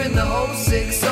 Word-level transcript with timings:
in 0.00 0.14
the 0.14 0.54
06010. 0.54 1.11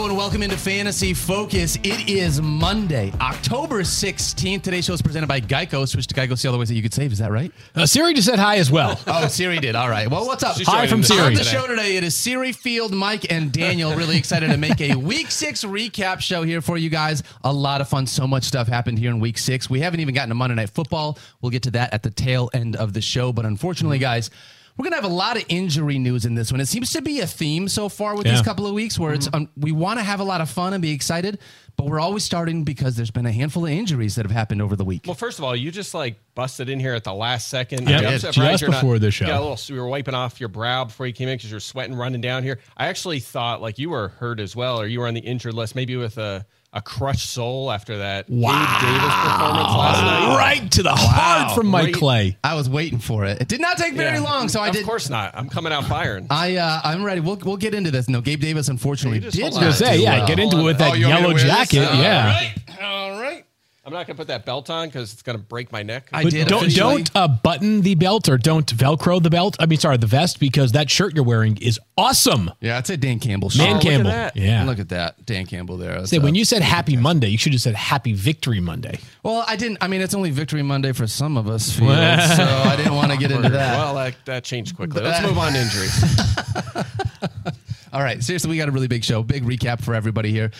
Hello 0.00 0.08
and 0.08 0.16
welcome 0.16 0.42
into 0.42 0.56
Fantasy 0.56 1.12
Focus. 1.12 1.76
It 1.82 2.08
is 2.08 2.40
Monday, 2.40 3.12
October 3.20 3.82
16th. 3.82 4.62
Today's 4.62 4.86
show 4.86 4.94
is 4.94 5.02
presented 5.02 5.26
by 5.26 5.42
Geico. 5.42 5.86
Switch 5.86 6.06
to 6.06 6.14
Geico, 6.14 6.38
see 6.38 6.48
all 6.48 6.52
the 6.52 6.58
ways 6.58 6.70
that 6.70 6.74
you 6.74 6.80
could 6.80 6.94
save. 6.94 7.12
Is 7.12 7.18
that 7.18 7.30
right? 7.30 7.52
Uh, 7.74 7.84
Siri 7.84 8.14
just 8.14 8.26
said 8.26 8.38
hi 8.38 8.56
as 8.56 8.72
well. 8.72 8.98
Oh, 9.06 9.26
Siri 9.26 9.58
did. 9.58 9.74
All 9.74 9.90
right. 9.90 10.10
Well, 10.10 10.24
what's 10.24 10.42
up? 10.42 10.56
She's 10.56 10.66
Hi 10.66 10.86
from 10.86 11.02
Siri. 11.02 11.20
On 11.20 11.34
the 11.34 11.44
show 11.44 11.66
today, 11.66 11.98
it 11.98 12.04
is 12.04 12.14
Siri 12.14 12.52
Field, 12.52 12.94
Mike, 12.94 13.30
and 13.30 13.52
Daniel. 13.52 13.94
Really 13.94 14.16
excited 14.16 14.50
to 14.50 14.56
make 14.56 14.80
a 14.80 14.94
Week 14.96 15.30
Six 15.30 15.64
recap 15.64 16.20
show 16.20 16.44
here 16.44 16.62
for 16.62 16.78
you 16.78 16.88
guys. 16.88 17.22
A 17.44 17.52
lot 17.52 17.82
of 17.82 17.88
fun. 17.88 18.06
So 18.06 18.26
much 18.26 18.44
stuff 18.44 18.68
happened 18.68 18.98
here 18.98 19.10
in 19.10 19.20
Week 19.20 19.36
Six. 19.36 19.68
We 19.68 19.80
haven't 19.80 20.00
even 20.00 20.14
gotten 20.14 20.30
to 20.30 20.34
Monday 20.34 20.54
Night 20.54 20.70
Football. 20.70 21.18
We'll 21.42 21.50
get 21.50 21.64
to 21.64 21.72
that 21.72 21.92
at 21.92 22.02
the 22.02 22.10
tail 22.10 22.48
end 22.54 22.74
of 22.74 22.94
the 22.94 23.02
show. 23.02 23.34
But 23.34 23.44
unfortunately, 23.44 23.98
guys. 23.98 24.30
We're 24.80 24.84
gonna 24.84 24.96
have 24.96 25.04
a 25.04 25.14
lot 25.14 25.36
of 25.36 25.44
injury 25.50 25.98
news 25.98 26.24
in 26.24 26.34
this 26.34 26.50
one. 26.50 26.58
It 26.58 26.66
seems 26.66 26.90
to 26.92 27.02
be 27.02 27.20
a 27.20 27.26
theme 27.26 27.68
so 27.68 27.90
far 27.90 28.16
with 28.16 28.24
these 28.24 28.40
couple 28.40 28.66
of 28.66 28.72
weeks, 28.72 28.98
where 28.98 29.12
it's 29.12 29.28
um, 29.30 29.50
we 29.54 29.72
want 29.72 29.98
to 29.98 30.02
have 30.02 30.20
a 30.20 30.24
lot 30.24 30.40
of 30.40 30.48
fun 30.48 30.72
and 30.72 30.80
be 30.80 30.90
excited, 30.92 31.38
but 31.76 31.84
we're 31.84 32.00
always 32.00 32.24
starting 32.24 32.64
because 32.64 32.96
there's 32.96 33.10
been 33.10 33.26
a 33.26 33.30
handful 33.32 33.66
of 33.66 33.72
injuries 33.72 34.14
that 34.14 34.24
have 34.24 34.30
happened 34.30 34.62
over 34.62 34.76
the 34.76 34.84
week. 34.86 35.02
Well, 35.04 35.14
first 35.14 35.38
of 35.38 35.44
all, 35.44 35.54
you 35.54 35.70
just 35.70 35.92
like 35.92 36.18
busted 36.34 36.70
in 36.70 36.80
here 36.80 36.94
at 36.94 37.04
the 37.04 37.12
last 37.12 37.48
second. 37.48 37.90
Yeah, 37.90 37.98
I'm 37.98 38.18
just 38.18 38.38
you're 38.38 38.46
not- 38.46 38.60
before 38.80 38.98
the 38.98 39.10
show. 39.10 39.26
You 39.26 39.32
got 39.32 39.40
a 39.40 39.42
little, 39.42 39.56
so 39.58 39.74
you 39.74 39.80
were 39.80 39.86
wiping 39.86 40.14
off 40.14 40.40
your 40.40 40.48
brow 40.48 40.84
before 40.86 41.06
you 41.06 41.12
came 41.12 41.28
in 41.28 41.36
because 41.36 41.50
you're 41.50 41.60
sweating 41.60 41.94
running 41.94 42.22
down 42.22 42.42
here. 42.42 42.58
I 42.74 42.86
actually 42.86 43.20
thought 43.20 43.60
like 43.60 43.78
you 43.78 43.90
were 43.90 44.08
hurt 44.08 44.40
as 44.40 44.56
well, 44.56 44.80
or 44.80 44.86
you 44.86 45.00
were 45.00 45.08
on 45.08 45.12
the 45.12 45.20
injured 45.20 45.52
list, 45.52 45.74
maybe 45.74 45.94
with 45.96 46.16
a, 46.16 46.46
a 46.72 46.80
crushed 46.80 47.28
soul 47.30 47.70
after 47.72 47.98
that 47.98 48.28
Gabe 48.28 48.38
Davis 48.38 48.46
performance 48.46 49.74
last 49.74 50.02
night. 50.02 50.36
right 50.36 50.70
to 50.72 50.82
the 50.84 50.92
heart 50.94 51.54
from 51.56 51.66
Mike 51.66 51.86
Right. 51.86 51.94
Clay. 51.94 52.36
I 52.44 52.54
was 52.54 52.68
waiting 52.70 53.00
for 53.00 53.24
it. 53.24 53.40
It 53.40 53.48
did 53.48 53.60
not 53.60 53.76
take 53.76 53.94
very 53.94 54.18
Yeah. 54.18 54.22
long, 54.24 54.48
so 54.48 54.60
I 54.60 54.68
of 54.68 54.74
did. 54.74 54.86
course 54.86 55.10
not. 55.10 55.34
I'm 55.36 55.48
coming 55.48 55.72
out 55.72 55.84
firing. 55.86 56.28
I 56.30 56.56
uh, 56.56 56.80
I'm 56.84 57.02
ready. 57.02 57.20
We'll 57.20 57.36
we'll 57.44 57.56
get 57.56 57.74
into 57.74 57.90
this. 57.90 58.08
No, 58.08 58.20
Gabe 58.20 58.40
Davis 58.40 58.68
unfortunately 58.68 59.18
You 59.18 59.22
just 59.24 59.36
did 59.36 59.42
not. 59.42 59.46
I 59.62 59.66
was 59.66 59.80
gonna 59.80 59.90
say, 59.92 59.98
yeah, 60.02 60.18
well. 60.18 60.26
get 60.28 60.38
into 60.38 60.58
it 60.60 60.62
with 60.62 60.76
Oh, 60.76 60.78
that 60.90 60.98
you 60.98 61.08
want 61.08 61.20
me 61.22 61.26
yellow 61.28 61.36
to 61.36 61.42
this? 61.44 61.52
jacket. 61.52 61.88
All 61.88 61.96
yeah. 62.00 62.26
right. 62.26 62.54
All 62.82 63.20
right. 63.20 63.44
I'm 63.82 63.94
not 63.94 64.06
gonna 64.06 64.16
put 64.18 64.26
that 64.28 64.44
belt 64.44 64.68
on 64.68 64.88
because 64.88 65.12
it's 65.14 65.22
gonna 65.22 65.38
break 65.38 65.72
my 65.72 65.82
neck. 65.82 66.10
I 66.12 66.22
But 66.22 66.32
did 66.32 66.48
don't 66.48 66.64
officially. 66.64 66.96
don't 67.04 67.10
uh, 67.16 67.28
button 67.28 67.80
the 67.80 67.94
belt 67.94 68.28
or 68.28 68.36
don't 68.36 68.66
Velcro 68.76 69.22
the 69.22 69.30
belt. 69.30 69.56
I 69.58 69.64
mean, 69.64 69.78
sorry, 69.78 69.96
the 69.96 70.06
vest 70.06 70.38
because 70.38 70.72
that 70.72 70.90
shirt 70.90 71.14
you're 71.14 71.24
wearing 71.24 71.56
is 71.56 71.80
awesome. 71.96 72.50
Yeah, 72.60 72.78
it's 72.78 72.90
a 72.90 72.96
Dan 72.98 73.18
Campbell. 73.20 73.50
Man 73.56 73.66
shirt. 73.66 73.68
look 73.74 73.76
at 73.76 73.82
Campbell. 73.90 74.10
that. 74.10 74.36
Yeah. 74.36 74.64
Look 74.64 74.78
at 74.80 74.90
that, 74.90 75.24
Dan 75.24 75.46
Campbell 75.46 75.78
there. 75.78 75.94
That's, 75.94 76.10
Say, 76.10 76.18
when 76.18 76.34
you 76.34 76.44
said 76.44 76.60
Happy 76.60 76.94
Monday, 76.96 77.28
you 77.28 77.38
should 77.38 77.52
have 77.52 77.62
said 77.62 77.74
Happy 77.74 78.12
Victory 78.12 78.60
Monday. 78.60 78.98
well, 79.22 79.44
I 79.48 79.56
didn't. 79.56 79.78
I 79.80 79.88
mean, 79.88 80.02
it's 80.02 80.14
only 80.14 80.30
Victory 80.30 80.62
Monday 80.62 80.92
for 80.92 81.06
some 81.06 81.38
of 81.38 81.48
us, 81.48 81.72
Field, 81.72 81.88
so 82.36 82.44
I 82.44 82.74
didn't 82.76 82.94
want 82.96 83.12
to 83.12 83.16
get 83.18 83.30
into 83.30 83.48
that. 83.48 83.78
Well, 83.78 83.94
that, 83.94 84.14
that 84.26 84.44
changed 84.44 84.76
quickly. 84.76 85.00
Let's 85.02 85.26
move 85.26 85.38
on 85.38 85.52
to 85.54 85.58
injuries. 85.58 86.04
All 87.92 88.02
right, 88.02 88.22
seriously, 88.22 88.50
we 88.50 88.56
got 88.56 88.68
a 88.68 88.72
really 88.72 88.86
big 88.88 89.04
show. 89.04 89.22
Big 89.22 89.42
recap 89.44 89.82
for 89.82 89.94
everybody 89.94 90.30
here. 90.30 90.50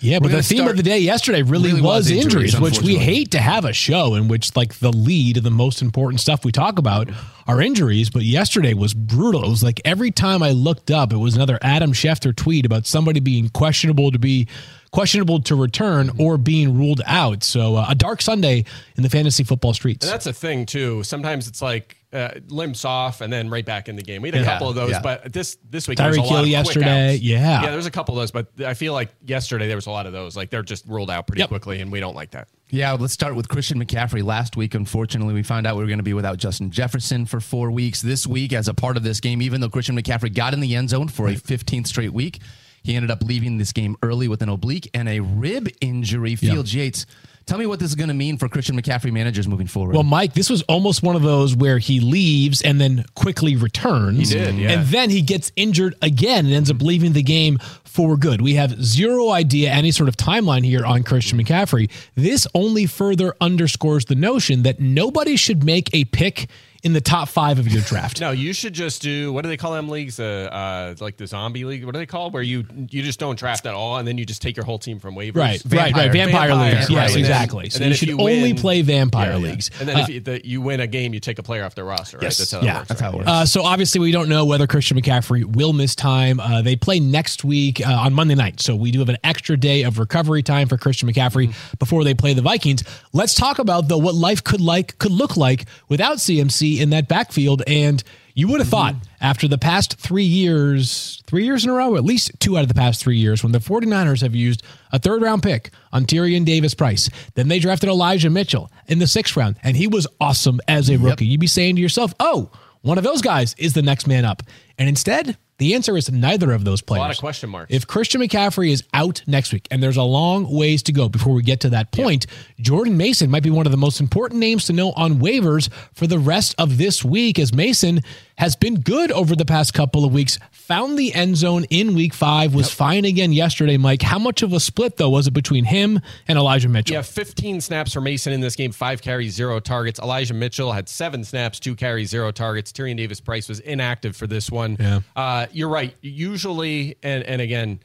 Yeah, 0.00 0.18
We're 0.18 0.28
but 0.28 0.36
the 0.36 0.42
theme 0.42 0.58
start- 0.58 0.70
of 0.72 0.76
the 0.76 0.82
day 0.82 0.98
yesterday 0.98 1.42
really, 1.42 1.70
Really 1.70 1.82
was 1.82 2.04
was, 2.06 2.10
injuries, 2.10 2.54
injuries, 2.54 2.60
which 2.60 2.80
we 2.82 2.96
hate 2.96 3.32
to 3.32 3.40
have 3.40 3.64
a 3.64 3.72
show 3.72 4.14
in 4.14 4.28
which 4.28 4.54
like 4.54 4.74
the 4.78 4.92
lead 4.92 5.36
of 5.36 5.42
the 5.42 5.50
most 5.50 5.82
important 5.82 6.20
stuff 6.20 6.44
we 6.44 6.52
talk 6.52 6.78
about 6.78 7.10
are 7.46 7.60
injuries. 7.60 8.08
But 8.10 8.22
yesterday 8.22 8.74
was 8.74 8.94
brutal. 8.94 9.44
It 9.44 9.50
was 9.50 9.62
like 9.62 9.80
every 9.84 10.10
time 10.10 10.42
I 10.42 10.52
looked 10.52 10.90
up, 10.90 11.12
it 11.12 11.16
was 11.16 11.34
another 11.34 11.58
Adam 11.62 11.92
Schefter 11.92 12.34
tweet 12.34 12.64
about 12.64 12.86
somebody 12.86 13.20
being 13.20 13.48
questionable 13.48 14.10
to 14.12 14.18
be 14.18 14.46
questionable 14.90 15.42
to 15.42 15.54
return 15.54 16.10
or 16.18 16.38
being 16.38 16.76
ruled 16.78 17.02
out. 17.04 17.42
So 17.42 17.76
uh, 17.76 17.86
a 17.90 17.94
dark 17.94 18.22
Sunday 18.22 18.64
in 18.96 19.02
the 19.02 19.10
fantasy 19.10 19.44
football 19.44 19.74
streets. 19.74 20.06
And 20.06 20.12
that's 20.12 20.26
a 20.26 20.32
thing 20.32 20.64
too. 20.64 21.02
Sometimes 21.02 21.46
it's 21.46 21.60
like 21.60 21.97
uh, 22.12 22.30
limps 22.48 22.84
off 22.86 23.20
and 23.20 23.30
then 23.32 23.50
right 23.50 23.66
back 23.66 23.88
in 23.88 23.94
the 23.96 24.02
game. 24.02 24.22
We 24.22 24.28
had 24.28 24.36
a 24.36 24.38
Yeah, 24.40 24.44
couple 24.46 24.68
of 24.70 24.74
those, 24.74 24.92
yeah. 24.92 25.02
but 25.02 25.30
this 25.32 25.58
this 25.68 25.86
week 25.88 25.98
there 25.98 26.08
was 26.08 26.16
a 26.16 26.20
Tyreek 26.20 26.24
lot 26.24 26.28
Hill 26.30 26.38
of 26.38 26.42
quick 26.44 26.50
yesterday, 26.52 27.14
outs. 27.14 27.22
yeah. 27.22 27.62
yeah. 27.64 27.70
There's 27.70 27.84
a 27.86 27.90
couple 27.90 28.14
of 28.14 28.22
those, 28.22 28.30
but 28.30 28.46
I 28.66 28.72
feel 28.74 28.94
like 28.94 29.10
yesterday 29.26 29.66
there 29.66 29.76
was 29.76 29.86
a 29.86 29.90
lot 29.90 30.06
of 30.06 30.12
those. 30.12 30.36
Like 30.36 30.48
they're 30.50 30.62
just 30.62 30.86
ruled 30.86 31.10
out 31.10 31.26
pretty 31.26 31.40
Yep. 31.40 31.48
quickly, 31.50 31.80
and 31.80 31.92
we 31.92 32.00
don't 32.00 32.14
like 32.16 32.30
that. 32.30 32.48
Yeah, 32.70 32.92
let's 32.92 33.12
start 33.12 33.34
with 33.34 33.48
Christian 33.48 33.82
McCaffrey. 33.82 34.22
Last 34.22 34.56
week, 34.56 34.74
unfortunately, 34.74 35.34
we 35.34 35.42
found 35.42 35.66
out 35.66 35.76
we 35.76 35.82
were 35.82 35.88
going 35.88 35.98
to 35.98 36.02
be 36.02 36.14
without 36.14 36.38
Justin 36.38 36.70
Jefferson 36.70 37.24
for 37.26 37.40
four 37.40 37.70
weeks. 37.70 38.00
This 38.02 38.26
week, 38.26 38.52
as 38.52 38.68
a 38.68 38.74
part 38.74 38.96
of 38.96 39.02
this 39.02 39.20
game, 39.20 39.40
even 39.42 39.60
though 39.60 39.70
Christian 39.70 39.96
McCaffrey 39.98 40.34
got 40.34 40.54
in 40.54 40.60
the 40.60 40.74
end 40.76 40.90
zone 40.90 41.08
for 41.08 41.28
a 41.28 41.32
15th 41.34 41.86
straight 41.86 42.12
week, 42.12 42.40
he 42.82 42.94
ended 42.94 43.10
up 43.10 43.22
leaving 43.22 43.58
this 43.58 43.72
game 43.72 43.96
early 44.02 44.28
with 44.28 44.40
an 44.42 44.48
oblique 44.48 44.88
and 44.94 45.08
a 45.08 45.20
rib 45.20 45.68
injury. 45.80 46.36
Fields 46.36 46.74
Yates, 46.74 47.06
tell 47.48 47.58
me 47.58 47.66
what 47.66 47.80
this 47.80 47.88
is 47.88 47.94
going 47.94 48.08
to 48.08 48.14
mean 48.14 48.36
for 48.36 48.48
Christian 48.48 48.80
McCaffrey 48.80 49.10
managers 49.10 49.48
moving 49.48 49.66
forward. 49.66 49.94
Well, 49.94 50.04
Mike, 50.04 50.34
this 50.34 50.50
was 50.50 50.62
almost 50.62 51.02
one 51.02 51.16
of 51.16 51.22
those 51.22 51.56
where 51.56 51.78
he 51.78 51.98
leaves 51.98 52.60
and 52.62 52.80
then 52.80 53.04
quickly 53.14 53.56
returns. 53.56 54.30
He 54.30 54.38
did, 54.38 54.54
yeah. 54.56 54.72
And 54.72 54.86
then 54.86 55.10
he 55.10 55.22
gets 55.22 55.50
injured 55.56 55.94
again 56.02 56.44
and 56.44 56.54
ends 56.54 56.70
up 56.70 56.82
leaving 56.82 57.14
the 57.14 57.22
game 57.22 57.58
for 57.84 58.16
good. 58.16 58.42
We 58.42 58.54
have 58.54 58.80
zero 58.84 59.30
idea 59.30 59.70
any 59.70 59.90
sort 59.90 60.08
of 60.08 60.16
timeline 60.16 60.64
here 60.64 60.84
on 60.84 61.02
Christian 61.02 61.42
McCaffrey. 61.42 61.90
This 62.14 62.46
only 62.54 62.86
further 62.86 63.34
underscores 63.40 64.04
the 64.04 64.14
notion 64.14 64.62
that 64.62 64.78
nobody 64.78 65.36
should 65.36 65.64
make 65.64 65.88
a 65.94 66.04
pick 66.04 66.48
in 66.84 66.92
the 66.92 67.00
top 67.00 67.28
five 67.28 67.58
of 67.58 67.66
your 67.68 67.82
draft. 67.82 68.20
No, 68.28 68.30
you 68.32 68.52
should 68.52 68.72
just 68.72 69.00
do 69.02 69.32
what 69.32 69.42
do 69.42 69.48
they 69.48 69.56
call 69.56 69.72
them 69.72 69.88
leagues? 69.88 70.18
Uh, 70.20 70.24
uh, 70.52 70.94
like 71.00 71.16
the 71.16 71.26
zombie 71.26 71.64
league. 71.64 71.84
What 71.84 71.94
are 71.94 71.98
they 71.98 72.06
called? 72.06 72.32
Where 72.32 72.42
you 72.42 72.64
you 72.90 73.02
just 73.02 73.18
don't 73.20 73.38
draft 73.38 73.64
at 73.66 73.74
all, 73.74 73.96
and 73.98 74.06
then 74.08 74.18
you 74.18 74.24
just 74.26 74.42
take 74.42 74.56
your 74.56 74.64
whole 74.64 74.78
team 74.78 74.98
from 74.98 75.14
waivers. 75.14 75.36
Right, 75.36 75.62
Vampire. 75.62 75.92
right, 75.92 75.94
right. 76.06 76.12
Vampire, 76.12 76.48
Vampire, 76.48 76.74
leagues. 76.74 76.88
right. 76.88 76.90
Yes, 76.90 77.06
And 77.06 77.14
then- 77.14 77.18
exactly. 77.20 77.64
and 77.64 77.72
So 77.72 77.78
then 77.80 77.88
you 77.90 77.94
should 77.94 78.08
you 78.08 78.18
only 78.20 78.54
play 78.54 78.82
vampire 78.82 79.30
Yeah, 79.32 79.36
yeah. 79.38 79.50
leagues. 79.50 79.70
And 79.80 79.88
then 79.88 79.96
Uh, 79.96 80.00
if 80.02 80.08
you, 80.08 80.20
the, 80.20 80.46
you 80.46 80.60
win 80.60 80.80
a 80.80 80.86
game, 80.86 81.14
you 81.14 81.20
take 81.20 81.38
a 81.38 81.42
player 81.42 81.64
off 81.64 81.74
the 81.74 81.84
roster. 81.84 82.16
Right? 82.18 82.24
Yes. 82.24 82.38
That's 82.38 82.52
how 82.52 82.60
Yeah. 82.62 82.78
works. 82.78 82.88
That's 82.88 83.00
how 83.00 83.10
it 83.12 83.16
works. 83.16 83.28
Uh, 83.28 83.46
so 83.46 83.62
obviously 83.62 84.00
we 84.00 84.10
don't 84.10 84.28
know 84.28 84.44
whether 84.44 84.66
Christian 84.66 85.00
McCaffrey 85.00 85.44
will 85.44 85.72
miss 85.72 85.94
time. 85.94 86.40
Uh, 86.40 86.62
they 86.62 86.76
play 86.76 86.98
next 87.00 87.44
week 87.44 87.86
uh, 87.86 87.90
on 87.92 88.12
Monday 88.14 88.34
night, 88.34 88.60
so 88.60 88.74
we 88.76 88.90
do 88.90 88.98
have 89.00 89.08
an 89.08 89.18
extra 89.24 89.56
day 89.56 89.82
of 89.84 89.98
recovery 89.98 90.42
time 90.42 90.68
for 90.68 90.76
Christian 90.76 91.08
McCaffrey 91.12 91.54
before 91.78 92.04
they 92.04 92.14
play 92.14 92.34
the 92.34 92.42
Vikings. 92.42 92.82
Let's 93.12 93.34
talk 93.34 93.58
about 93.58 93.88
though 93.88 93.98
what 93.98 94.14
life 94.14 94.42
could 94.44 94.60
like 94.60 94.98
could 94.98 95.12
look 95.12 95.36
like 95.36 95.66
without 95.88 96.18
CMC 96.18 96.67
in 96.76 96.90
that 96.90 97.08
backfield. 97.08 97.62
And 97.66 98.02
you 98.34 98.46
would 98.48 98.60
have 98.60 98.68
thought 98.68 98.94
after 99.20 99.48
the 99.48 99.58
past 99.58 99.98
three 99.98 100.22
years, 100.22 101.22
three 101.26 101.44
years 101.44 101.64
in 101.64 101.70
a 101.70 101.74
row, 101.74 101.96
at 101.96 102.04
least 102.04 102.30
two 102.38 102.56
out 102.56 102.62
of 102.62 102.68
the 102.68 102.74
past 102.74 103.02
three 103.02 103.16
years, 103.16 103.42
when 103.42 103.52
the 103.52 103.58
49ers 103.58 104.22
have 104.22 104.34
used 104.34 104.62
a 104.92 104.98
third 104.98 105.22
round 105.22 105.42
pick 105.42 105.70
on 105.92 106.04
Tyrion 106.04 106.44
Davis 106.44 106.74
Price, 106.74 107.10
then 107.34 107.48
they 107.48 107.58
drafted 107.58 107.88
Elijah 107.88 108.30
Mitchell 108.30 108.70
in 108.86 108.98
the 108.98 109.06
sixth 109.06 109.36
round, 109.36 109.56
and 109.62 109.76
he 109.76 109.88
was 109.88 110.06
awesome 110.20 110.60
as 110.68 110.88
a 110.88 110.98
rookie. 110.98 111.26
You'd 111.26 111.40
be 111.40 111.46
saying 111.46 111.76
to 111.76 111.82
yourself, 111.82 112.14
oh, 112.20 112.50
one 112.82 112.96
of 112.98 113.04
those 113.04 113.22
guys 113.22 113.54
is 113.58 113.72
the 113.72 113.82
next 113.82 114.06
man 114.06 114.24
up. 114.24 114.42
And 114.78 114.88
instead, 114.88 115.36
the 115.58 115.74
answer 115.74 115.96
is 115.96 116.10
neither 116.10 116.52
of 116.52 116.64
those 116.64 116.80
players. 116.80 117.00
A 117.00 117.02
lot 117.02 117.10
of 117.10 117.18
question 117.18 117.50
marks. 117.50 117.72
If 117.74 117.86
Christian 117.86 118.20
McCaffrey 118.20 118.70
is 118.70 118.84
out 118.94 119.22
next 119.26 119.52
week, 119.52 119.66
and 119.70 119.82
there's 119.82 119.96
a 119.96 120.02
long 120.02 120.48
ways 120.50 120.82
to 120.84 120.92
go 120.92 121.08
before 121.08 121.34
we 121.34 121.42
get 121.42 121.60
to 121.60 121.70
that 121.70 121.90
point, 121.90 122.26
Jordan 122.60 122.96
Mason 122.96 123.30
might 123.30 123.42
be 123.42 123.50
one 123.50 123.66
of 123.66 123.72
the 123.72 123.78
most 123.78 124.00
important 124.00 124.40
names 124.40 124.66
to 124.66 124.72
know 124.72 124.92
on 124.92 125.16
waivers 125.16 125.68
for 125.92 126.06
the 126.06 126.18
rest 126.18 126.54
of 126.58 126.78
this 126.78 127.04
week, 127.04 127.38
as 127.38 127.52
Mason 127.52 128.02
has 128.38 128.54
been 128.54 128.80
good 128.80 129.10
over 129.10 129.34
the 129.34 129.44
past 129.44 129.74
couple 129.74 130.04
of 130.04 130.12
weeks. 130.12 130.38
Found 130.52 130.96
the 130.96 131.12
end 131.12 131.36
zone 131.36 131.64
in 131.70 131.94
week 131.94 132.14
five, 132.14 132.54
was 132.54 132.72
fine 132.72 133.04
again 133.04 133.32
yesterday, 133.32 133.76
Mike. 133.76 134.00
How 134.00 134.18
much 134.18 134.42
of 134.42 134.52
a 134.52 134.60
split, 134.60 134.96
though, 134.96 135.10
was 135.10 135.26
it 135.26 135.32
between 135.32 135.64
him 135.64 136.00
and 136.28 136.38
Elijah 136.38 136.68
Mitchell? 136.68 136.94
Yeah, 136.94 137.02
15 137.02 137.60
snaps 137.60 137.92
for 137.92 138.00
Mason 138.00 138.32
in 138.32 138.40
this 138.40 138.54
game, 138.54 138.70
five 138.70 139.02
carries, 139.02 139.34
zero 139.34 139.58
targets. 139.58 139.98
Elijah 139.98 140.34
Mitchell 140.34 140.72
had 140.72 140.88
seven 140.88 141.24
snaps, 141.24 141.58
two 141.58 141.74
carries, 141.74 142.10
zero 142.10 142.30
targets. 142.30 142.70
Tyrion 142.70 142.96
Davis 142.96 143.20
Price 143.20 143.48
was 143.48 143.58
inactive 143.58 144.16
for 144.16 144.28
this 144.28 144.50
one. 144.50 144.76
Yeah. 144.78 145.00
Uh, 145.16 145.46
you're 145.50 145.68
right. 145.68 145.96
Usually, 146.00 146.96
and, 147.02 147.24
and 147.24 147.42
again, 147.42 147.80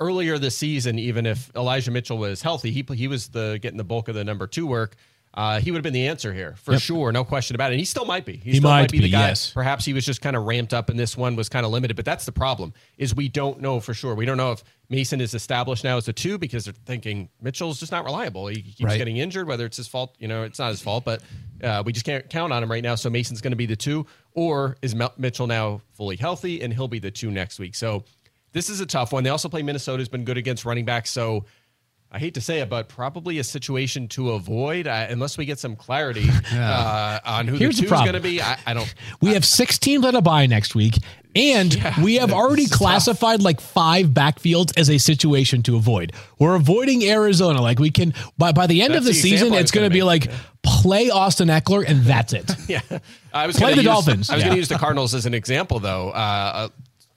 earlier 0.00 0.36
this 0.36 0.58
season, 0.58 0.98
even 0.98 1.26
if 1.26 1.54
Elijah 1.54 1.92
Mitchell 1.92 2.18
was 2.18 2.42
healthy, 2.42 2.72
he 2.72 2.84
he 2.94 3.06
was 3.06 3.28
the 3.28 3.60
getting 3.62 3.78
the 3.78 3.84
bulk 3.84 4.08
of 4.08 4.16
the 4.16 4.24
number 4.24 4.48
two 4.48 4.66
work. 4.66 4.96
Uh, 5.34 5.60
he 5.60 5.70
would 5.70 5.78
have 5.78 5.82
been 5.82 5.94
the 5.94 6.08
answer 6.08 6.32
here 6.32 6.54
for 6.58 6.78
sure, 6.78 7.10
no 7.10 7.24
question 7.24 7.54
about 7.54 7.70
it. 7.70 7.74
And 7.74 7.78
he 7.80 7.86
still 7.86 8.04
might 8.04 8.26
be. 8.26 8.36
He, 8.36 8.56
still 8.58 8.68
might 8.68 8.90
be, 8.90 8.98
the 8.98 9.04
be, 9.04 9.10
guy. 9.10 9.28
yes. 9.28 9.50
Perhaps 9.50 9.84
he 9.86 9.94
was 9.94 10.04
just 10.04 10.20
kind 10.20 10.36
of 10.36 10.44
ramped 10.44 10.74
up, 10.74 10.90
and 10.90 10.98
this 10.98 11.16
one 11.16 11.36
was 11.36 11.48
kind 11.48 11.64
of 11.64 11.72
limited. 11.72 11.96
But 11.96 12.04
that's 12.04 12.26
the 12.26 12.32
problem: 12.32 12.74
is 12.98 13.14
we 13.14 13.28
don't 13.30 13.60
know 13.60 13.80
for 13.80 13.94
sure. 13.94 14.14
We 14.14 14.26
don't 14.26 14.36
know 14.36 14.52
if 14.52 14.62
Mason 14.90 15.22
is 15.22 15.32
established 15.32 15.84
now 15.84 15.96
as 15.96 16.06
a 16.06 16.12
two 16.12 16.36
because 16.36 16.66
they're 16.66 16.74
thinking 16.84 17.30
Mitchell's 17.40 17.80
just 17.80 17.92
not 17.92 18.04
reliable. 18.04 18.46
He 18.48 18.60
keeps 18.60 18.82
Right. 18.82 18.98
getting 18.98 19.16
injured. 19.16 19.48
Whether 19.48 19.64
it's 19.64 19.78
his 19.78 19.88
fault, 19.88 20.14
you 20.18 20.28
know, 20.28 20.42
it's 20.42 20.58
not 20.58 20.68
his 20.68 20.82
fault, 20.82 21.04
but 21.06 21.22
uh, 21.62 21.82
we 21.86 21.92
just 21.94 22.04
can't 22.04 22.28
count 22.28 22.52
on 22.52 22.62
him 22.62 22.70
right 22.70 22.82
now. 22.82 22.94
So 22.94 23.08
Mason's 23.08 23.40
going 23.40 23.52
to 23.52 23.56
be 23.56 23.66
the 23.66 23.76
two, 23.76 24.04
or 24.34 24.76
is 24.82 24.94
Mel- 24.94 25.14
Mitchell 25.16 25.46
now 25.46 25.80
fully 25.94 26.16
healthy 26.16 26.60
and 26.60 26.74
he'll 26.74 26.88
be 26.88 26.98
the 26.98 27.10
two 27.10 27.30
next 27.30 27.58
week? 27.58 27.74
So 27.74 28.04
this 28.52 28.68
is 28.68 28.80
a 28.80 28.86
tough 28.86 29.14
one. 29.14 29.24
They 29.24 29.30
also 29.30 29.48
play 29.48 29.62
Minnesota, 29.62 29.98
who's 30.02 30.10
been 30.10 30.24
good 30.24 30.36
against 30.36 30.66
running 30.66 30.84
backs. 30.84 31.08
So 31.10 31.46
I 32.14 32.18
hate 32.18 32.34
to 32.34 32.42
say 32.42 32.60
it, 32.60 32.68
but 32.68 32.88
probably 32.88 33.38
a 33.38 33.44
situation 33.44 34.06
to 34.08 34.32
avoid 34.32 34.86
uh, 34.86 35.06
unless 35.08 35.38
we 35.38 35.46
get 35.46 35.58
some 35.58 35.76
clarity 35.76 36.28
uh, 36.52 37.20
on 37.24 37.48
who 37.48 37.56
Here's 37.56 37.76
the 37.78 37.86
two's 37.86 38.00
going 38.00 38.12
to 38.12 38.20
be. 38.20 38.42
I, 38.42 38.58
I 38.66 38.74
don't. 38.74 38.94
We 39.22 39.32
have 39.32 39.46
six 39.46 39.78
teams 39.78 40.04
on 40.04 40.14
a 40.14 40.20
bye 40.20 40.44
next 40.44 40.74
week, 40.74 40.98
and 41.34 41.74
we 42.02 42.16
have 42.16 42.30
already 42.30 42.64
is 42.64 42.68
tough. 42.70 42.78
classified 42.78 43.40
like 43.40 43.62
five 43.62 44.08
backfields 44.08 44.78
as 44.78 44.90
a 44.90 44.98
situation 44.98 45.62
to 45.62 45.76
avoid. 45.76 46.12
We're 46.38 46.54
avoiding 46.54 47.02
Arizona. 47.04 47.62
Like 47.62 47.78
we 47.78 47.90
can 47.90 48.12
by 48.36 48.52
by 48.52 48.66
the 48.66 48.82
end 48.82 48.94
of 48.94 49.04
the 49.04 49.12
the 49.12 49.14
season, 49.14 49.54
it's 49.54 49.70
going 49.70 49.88
to 49.88 49.92
be 49.94 50.02
like 50.02 50.30
play 50.62 51.08
Austin 51.08 51.48
Ekeler, 51.48 51.82
and 51.88 52.02
that's 52.02 52.34
it. 52.34 52.50
Yeah, 52.68 52.80
I 53.32 53.46
was 53.46 53.56
Play 53.56 53.70
the 53.70 53.76
use, 53.76 53.84
Dolphins. 53.86 54.28
I 54.28 54.34
was 54.34 54.42
Yeah. 54.42 54.48
going 54.48 54.56
to 54.56 54.60
use 54.60 54.68
the 54.68 54.76
Cardinals 54.76 55.14
as 55.14 55.24
an 55.24 55.32
example, 55.32 55.78
though. 55.80 56.10
Uh, 56.10 56.68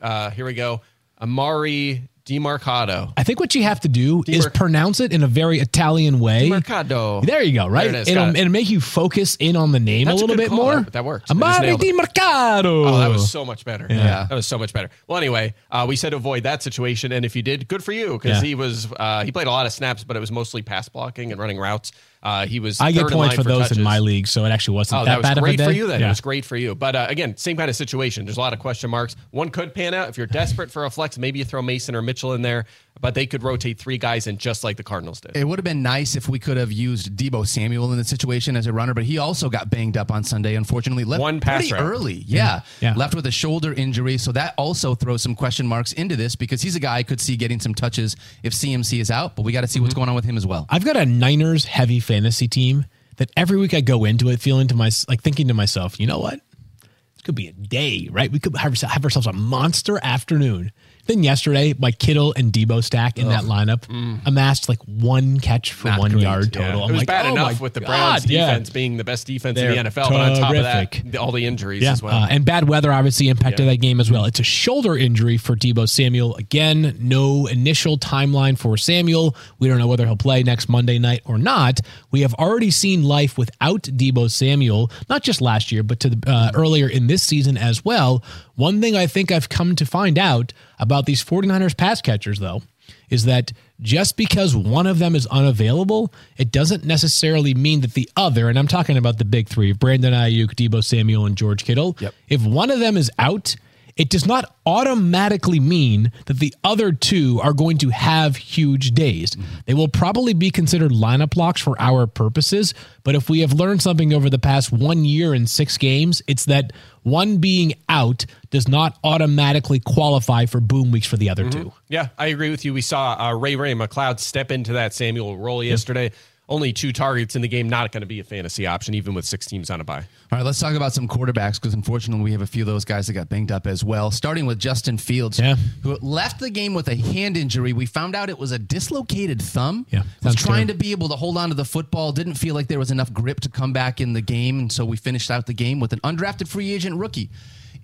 uh, 0.02 0.06
uh, 0.06 0.30
here 0.30 0.46
we 0.46 0.54
go. 0.54 0.80
Emari 1.22 2.08
Demercado. 2.26 3.14
I 3.16 3.24
think 3.24 3.40
what 3.40 3.54
you 3.54 3.62
have 3.64 3.80
to 3.82 3.88
do 3.88 4.24
is 4.28 4.48
pronounce 4.48 5.00
it 5.00 5.14
in 5.14 5.22
a 5.22 5.28
very 5.28 5.60
Italian 5.60 6.20
way. 6.20 6.50
Demercado. 6.50 7.24
There 7.24 7.42
you 7.44 7.54
go. 7.54 7.68
Right, 7.68 7.92
There 7.92 8.02
it 8.02 8.02
is. 8.02 8.08
it'll, 8.08 8.30
it. 8.30 8.38
it'll 8.38 8.52
make 8.52 8.68
you 8.70 8.82
focus 8.82 9.38
in 9.40 9.56
on 9.56 9.72
the 9.72 9.80
name 9.80 10.06
That's 10.06 10.22
a 10.22 10.26
a 10.26 10.26
little 10.26 10.36
good 10.36 10.42
bit 10.44 10.50
call. 10.50 10.58
more. 10.58 10.76
That- 10.82 10.94
that 10.94 11.06
works. 11.06 11.30
Emari 11.32 11.62
nailed 11.62 11.82
Di 11.82 11.90
it. 11.90 11.96
Mercado. 11.96 12.86
Oh, 12.86 12.98
that 12.98 13.10
was 13.10 13.30
so 13.30 13.46
much 13.46 13.64
better. 13.64 13.86
Yeah. 13.90 14.26
that 14.28 14.34
was 14.36 14.48
so 14.48 14.58
much 14.58 14.74
better. 14.74 14.90
Well, 15.08 15.18
anyway, 15.20 15.54
uh, 15.72 15.86
we 15.88 15.96
said 15.96 16.14
avoid 16.14 16.44
that 16.44 16.64
situation, 16.64 17.12
and 17.12 17.26
if 17.26 17.36
you 17.36 17.44
did, 17.44 17.68
good 17.68 17.84
for 17.84 17.92
you 17.92 18.14
because 18.14 18.42
Yeah. 18.42 18.48
he 18.48 18.56
was 18.56 18.88
uh, 18.98 19.24
he 19.24 19.32
played 19.32 19.48
a 19.48 19.52
lot 19.52 19.68
of 19.68 19.72
snaps, 19.74 20.04
but 20.04 20.18
it 20.18 20.20
was 20.20 20.32
mostly 20.32 20.64
pass 20.64 20.90
blocking 20.90 21.32
and 21.32 21.40
running 21.40 21.60
routes. 21.60 21.92
Uh, 22.26 22.48
he 22.48 22.60
was. 22.60 22.82
I 22.82 22.92
get 22.92 23.04
points 23.04 23.16
line 23.16 23.36
for 23.38 23.44
those 23.44 23.72
in 23.72 23.84
my 23.84 24.00
league, 24.00 24.26
so 24.26 24.46
it 24.46 24.50
actually 24.50 24.78
wasn't 24.78 25.04
Oh, 25.04 25.06
that, 25.06 25.12
that, 25.12 25.18
was 25.18 25.24
bad 25.24 25.38
great 25.40 25.60
of 25.60 25.68
a 25.68 25.70
for 25.70 25.76
you 25.76 25.86
then. 25.86 26.00
Yeah. 26.00 26.08
It 26.08 26.10
was 26.10 26.22
great 26.22 26.44
for 26.44 26.58
you. 26.58 26.74
But 26.74 26.96
uh, 26.96 27.06
again, 27.08 27.38
same 27.38 27.56
kind 27.56 27.70
of 27.70 27.76
situation. 27.76 28.26
There's 28.26 28.38
a 28.38 28.40
lot 28.40 28.52
of 28.52 28.58
question 28.58 28.90
marks. 28.90 29.16
One 29.30 29.50
could 29.50 29.76
pan 29.76 29.94
out 29.94 30.10
if 30.10 30.18
you're 30.18 30.26
desperate 30.26 30.72
for 30.72 30.86
a 30.86 30.90
flex. 30.90 31.20
Maybe 31.20 31.38
you 31.38 31.46
throw 31.46 31.62
Mason 31.62 31.94
or 31.94 32.02
Mitchell 32.02 32.34
in 32.34 32.42
there, 32.42 32.66
but 33.02 33.14
they 33.14 33.26
could 33.26 33.44
rotate 33.44 33.78
three 33.78 33.98
guys 33.98 34.28
in 34.28 34.38
just 34.38 34.64
like 34.64 34.78
the 34.78 34.84
Cardinals 34.84 35.20
did. 35.20 35.36
It 35.36 35.48
would 35.48 35.60
have 35.60 35.64
been 35.64 35.84
nice 35.84 36.16
if 36.16 36.30
we 36.30 36.40
could 36.40 36.58
have 36.58 36.72
used 36.72 37.16
Deebo 37.16 37.48
Samuel 37.48 37.92
in 37.92 37.98
the 37.98 38.04
situation 38.04 38.56
as 38.56 38.68
a 38.68 38.74
runner, 38.74 38.94
but 38.94 39.04
he 39.04 39.18
also 39.18 39.50
got 39.50 39.70
banged 39.70 39.98
up 39.98 40.12
on 40.12 40.24
Sunday. 40.24 40.56
Unfortunately, 40.56 41.04
left 41.04 41.22
One 41.22 41.40
pass 41.40 41.62
pretty 41.62 41.74
route. 41.74 41.82
early. 41.82 42.24
Yeah. 42.26 42.58
Mm-hmm. 42.58 42.86
Yeah. 42.86 42.94
left 42.96 43.16
with 43.16 43.26
a 43.26 43.32
shoulder 43.32 43.74
injury, 43.74 44.18
so 44.18 44.32
that 44.32 44.54
also 44.58 44.96
throws 44.96 45.22
some 45.22 45.36
question 45.36 45.68
marks 45.68 45.92
into 45.94 46.16
this 46.16 46.36
because 46.36 46.62
he's 46.62 46.76
a 46.76 46.80
guy 46.80 46.96
I 46.96 47.04
could 47.04 47.20
see 47.20 47.36
getting 47.36 47.60
some 47.60 47.74
touches 47.74 48.16
if 48.44 48.54
CMC 48.54 49.00
is 49.00 49.12
out. 49.12 49.36
But 49.36 49.44
we 49.44 49.52
got 49.52 49.62
to 49.62 49.68
see 49.68 49.80
what's 49.80 49.94
mm-hmm. 49.94 50.00
going 50.00 50.10
on 50.10 50.16
with 50.16 50.26
him 50.26 50.38
as 50.38 50.46
well. 50.46 50.66
I've 50.70 50.86
got 50.86 50.96
a 50.96 51.06
Niners 51.06 51.66
heavy 51.66 52.00
fantasy 52.00 52.48
team 52.48 52.86
that 53.18 53.32
every 53.36 53.58
week 53.58 53.74
I 53.74 53.82
go 53.82 54.06
into 54.06 54.30
it 54.30 54.40
feeling 54.40 54.68
to 54.68 54.76
my 54.76 54.90
like 55.08 55.22
thinking 55.22 55.48
to 55.50 55.54
myself, 55.54 56.00
you 56.00 56.08
know 56.08 56.20
what? 56.20 56.40
This 56.82 57.22
could 57.24 57.36
be 57.36 57.48
a 57.48 57.54
day, 57.54 58.10
right? 58.12 58.32
We 58.32 58.40
could 58.40 58.56
have, 58.58 58.80
have 58.82 59.04
ourselves 59.04 59.28
a 59.28 59.34
monster 59.34 60.00
afternoon. 60.02 60.72
Then 61.08 61.24
yesterday, 61.24 61.74
my 61.78 61.92
Kittle 61.92 62.34
and 62.36 62.52
Deebo 62.52 62.84
stack 62.84 63.18
in 63.20 63.28
that 63.30 63.44
lineup 63.44 63.84
amassed 64.26 64.68
like 64.70 64.80
one 64.86 65.40
catch 65.40 65.72
for 65.74 65.90
Not 65.90 66.00
one 66.00 66.12
great. 66.12 66.24
yard 66.24 66.56
Yeah. 66.56 66.66
total. 66.68 66.84
I'm 66.84 66.90
It 66.90 66.94
was 66.94 67.02
like, 67.02 67.08
bad 67.08 67.26
oh 67.28 67.32
enough 67.34 67.62
with 67.62 67.74
the 67.74 67.80
God, 67.82 67.88
Browns 67.88 68.26
yeah. 68.26 68.48
defense 68.48 68.70
being 68.72 68.98
the 68.98 69.04
best 69.04 69.28
defense 69.28 69.56
They're 69.56 69.72
in 69.72 69.84
the 69.86 69.90
NFL, 69.92 70.10
but 70.10 70.20
on 70.22 70.40
top 70.40 70.56
of 70.56 70.64
that, 70.64 71.02
the- 71.12 71.18
all 71.22 71.32
the 71.32 71.46
injuries 71.46 71.84
Yeah, 71.84 71.92
as 71.92 72.02
well. 72.02 72.16
uh, 72.24 72.28
and 72.30 72.44
bad 72.46 72.68
weather 72.68 72.92
obviously 72.92 73.30
impacted 73.30 73.66
Yeah. 73.66 73.72
that 73.74 73.78
game 73.78 74.00
as 74.00 74.10
well. 74.10 74.26
It's 74.26 74.40
a 74.40 74.44
shoulder 74.44 74.98
injury 74.98 75.38
for 75.38 75.56
Deebo 75.56 75.88
Samuel. 75.88 76.36
Again, 76.36 76.96
no 77.00 77.46
initial 77.48 77.98
timeline 77.98 78.58
for 78.58 78.76
Samuel. 78.78 79.36
We 79.60 79.68
don't 79.68 79.78
know 79.78 79.88
whether 79.88 80.06
he'll 80.06 80.16
play 80.16 80.42
next 80.44 80.70
Monday 80.70 80.98
night 81.00 81.22
or 81.26 81.38
not. 81.38 81.80
We 82.12 82.22
have 82.22 82.34
already 82.36 82.72
seen 82.72 83.04
life 83.04 83.38
without 83.38 83.84
Deebo 83.84 84.32
Samuel, 84.32 84.90
not 85.10 85.22
just 85.24 85.40
last 85.42 85.72
year, 85.72 85.84
but 85.84 86.00
to 86.00 86.10
the, 86.10 86.30
uh, 86.30 86.52
earlier 86.56 86.88
in 86.88 87.08
this 87.08 87.22
season 87.22 87.58
as 87.58 87.86
well. 87.86 88.24
One 88.56 88.82
thing 88.82 88.96
I 88.96 89.08
think 89.08 89.32
I've 89.32 89.50
come 89.50 89.76
to 89.76 89.86
find 89.86 90.18
out 90.18 90.54
about 90.80 91.06
these 91.06 91.24
49ers 91.24 91.76
pass 91.76 92.02
catchers, 92.02 92.40
though, 92.40 92.62
is 93.10 93.26
that 93.26 93.52
just 93.82 94.16
because 94.16 94.56
one 94.56 94.88
of 94.88 95.00
them 95.00 95.16
is 95.16 95.26
unavailable, 95.28 96.14
it 96.38 96.52
doesn't 96.52 96.86
necessarily 96.86 97.54
mean 97.54 97.82
that 97.82 97.94
the 97.94 98.10
other, 98.16 98.48
and 98.48 98.58
I'm 98.58 98.68
talking 98.68 98.96
about 98.98 99.18
the 99.18 99.26
big 99.26 99.50
three, 99.50 99.74
Brandon 99.74 100.14
Aiyuk, 100.14 100.56
Deebo 100.56 100.84
Samuel, 100.84 101.26
and 101.26 101.36
George 101.36 101.66
Kittle, 101.66 101.98
Yep. 102.00 102.14
if 102.30 102.44
one 102.46 102.72
of 102.72 102.80
them 102.80 102.96
is 102.96 103.12
out, 103.20 103.56
it 103.98 104.10
does 104.10 104.26
not 104.26 104.54
automatically 104.66 105.60
mean 105.60 106.12
that 106.26 106.40
the 106.40 106.54
other 106.64 106.92
two 106.92 107.40
are 107.42 107.54
going 107.54 107.78
to 107.78 107.90
have 107.90 108.36
huge 108.36 108.92
days. 108.92 109.38
They 109.66 109.74
will 109.74 109.88
probably 109.88 110.34
be 110.34 110.52
considered 110.52 110.92
lineup 110.92 111.38
locks 111.38 111.62
for 111.62 111.80
our 111.82 112.06
purposes, 112.06 112.74
but 113.04 113.16
if 113.16 113.30
we 113.30 113.40
have 113.40 113.54
learned 113.54 113.82
something 113.82 114.14
over 114.14 114.30
the 114.30 114.40
past 114.40 114.72
one 114.72 115.06
year 115.06 115.34
and 115.34 115.50
six 115.50 115.78
games, 115.78 116.22
it's 116.28 116.46
that 116.46 116.74
one 117.04 117.38
being 117.38 117.74
out 117.88 118.26
does 118.50 118.68
not 118.68 118.98
automatically 119.04 119.80
qualify 119.80 120.46
for 120.46 120.60
boom 120.60 120.92
weeks 120.92 121.08
for 121.08 121.18
the 121.18 121.30
other 121.30 121.50
two. 121.50 121.72
Yeah, 121.88 122.10
I 122.18 122.28
agree 122.28 122.50
with 122.50 122.66
you. 122.66 122.74
We 122.74 122.82
saw 122.82 123.16
uh, 123.18 123.34
Ray 123.34 123.56
Ray 123.56 123.76
McCloud 123.76 124.20
step 124.20 124.52
into 124.52 124.74
that 124.74 124.94
Samuel 124.94 125.38
role 125.38 125.64
yesterday. 125.64 126.12
Only 126.48 126.74
two 126.74 126.94
targets 126.94 127.36
in 127.36 127.42
the 127.42 127.48
game, 127.48 127.68
not 127.68 127.92
going 127.92 128.02
to 128.02 128.08
be 128.08 128.20
a 128.20 128.24
fantasy 128.24 128.68
option, 128.68 128.94
even 128.94 129.16
with 129.16 129.26
six 129.26 129.48
teams 129.48 129.72
on 129.72 129.82
a 129.82 129.84
bye. 129.84 130.06
All 130.32 130.38
right, 130.38 130.44
let's 130.46 130.60
talk 130.60 130.76
about 130.76 130.94
some 130.94 131.08
quarterbacks 131.08 131.56
because 131.60 131.74
unfortunately 131.74 132.24
we 132.24 132.32
have 132.34 132.42
a 132.42 132.46
few 132.48 132.62
of 132.62 132.68
those 132.68 132.86
guys 132.86 133.08
that 133.08 133.14
got 133.14 133.30
banged 133.30 133.52
up 133.52 133.66
as 133.66 133.84
well. 133.84 134.12
Starting 134.12 134.46
with 134.46 134.60
Justin 134.60 135.00
Fields, 135.00 135.40
Yeah. 135.40 135.56
who 135.82 135.98
left 136.02 136.40
the 136.40 136.52
game 136.52 136.76
with 136.76 136.88
a 136.88 136.96
hand 136.96 137.36
injury. 137.36 137.74
We 137.74 137.88
found 137.88 138.16
out 138.16 138.30
it 138.30 138.38
was 138.38 138.52
a 138.52 138.60
dislocated 138.60 139.42
thumb. 139.42 139.88
Yeah, 139.90 140.04
was 140.24 140.36
trying 140.36 140.68
terrible. 140.68 140.74
to 140.74 140.78
be 140.78 140.92
able 140.92 141.10
to 141.10 141.16
hold 141.16 141.36
on 141.38 141.50
to 141.50 141.56
the 141.56 141.66
football. 141.66 142.12
Didn't 142.12 142.36
feel 142.36 142.54
like 142.54 142.68
there 142.68 142.78
was 142.80 142.92
enough 142.92 143.12
grip 143.12 143.40
to 143.40 143.50
come 143.50 143.74
back 143.74 144.00
in 144.00 144.14
the 144.14 144.22
game, 144.22 144.60
and 144.60 144.72
so 144.72 144.86
we 144.86 144.98
finished 144.98 145.32
out 145.32 145.48
the 145.48 145.54
game 145.54 145.80
with 145.80 145.94
an 145.94 146.00
undrafted 146.02 146.48
free 146.48 146.72
agent 146.72 146.98
rookie. 146.98 147.32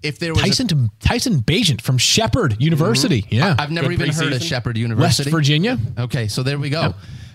If 0.03 0.19
there 0.19 0.33
was 0.33 0.43
a- 0.43 0.47
Tyson 0.47 0.91
Tyson 0.99 1.39
Bagent 1.41 1.81
from 1.81 1.97
Shepherd 1.97 2.61
University. 2.61 3.23
Mm-hmm. 3.23 3.35
Yeah. 3.35 3.55
I've 3.57 3.71
never 3.71 3.87
Good 3.87 4.01
even 4.01 4.13
heard 4.13 4.33
of 4.33 4.41
preseason. 4.41 4.47
Shepherd 4.49 4.75
West 4.75 4.79
University. 4.79 5.31
Virginia. 5.31 5.77
Okay, 5.97 6.27
so 6.27 6.43
there 6.43 6.59
we 6.59 6.69
go. 6.69 6.93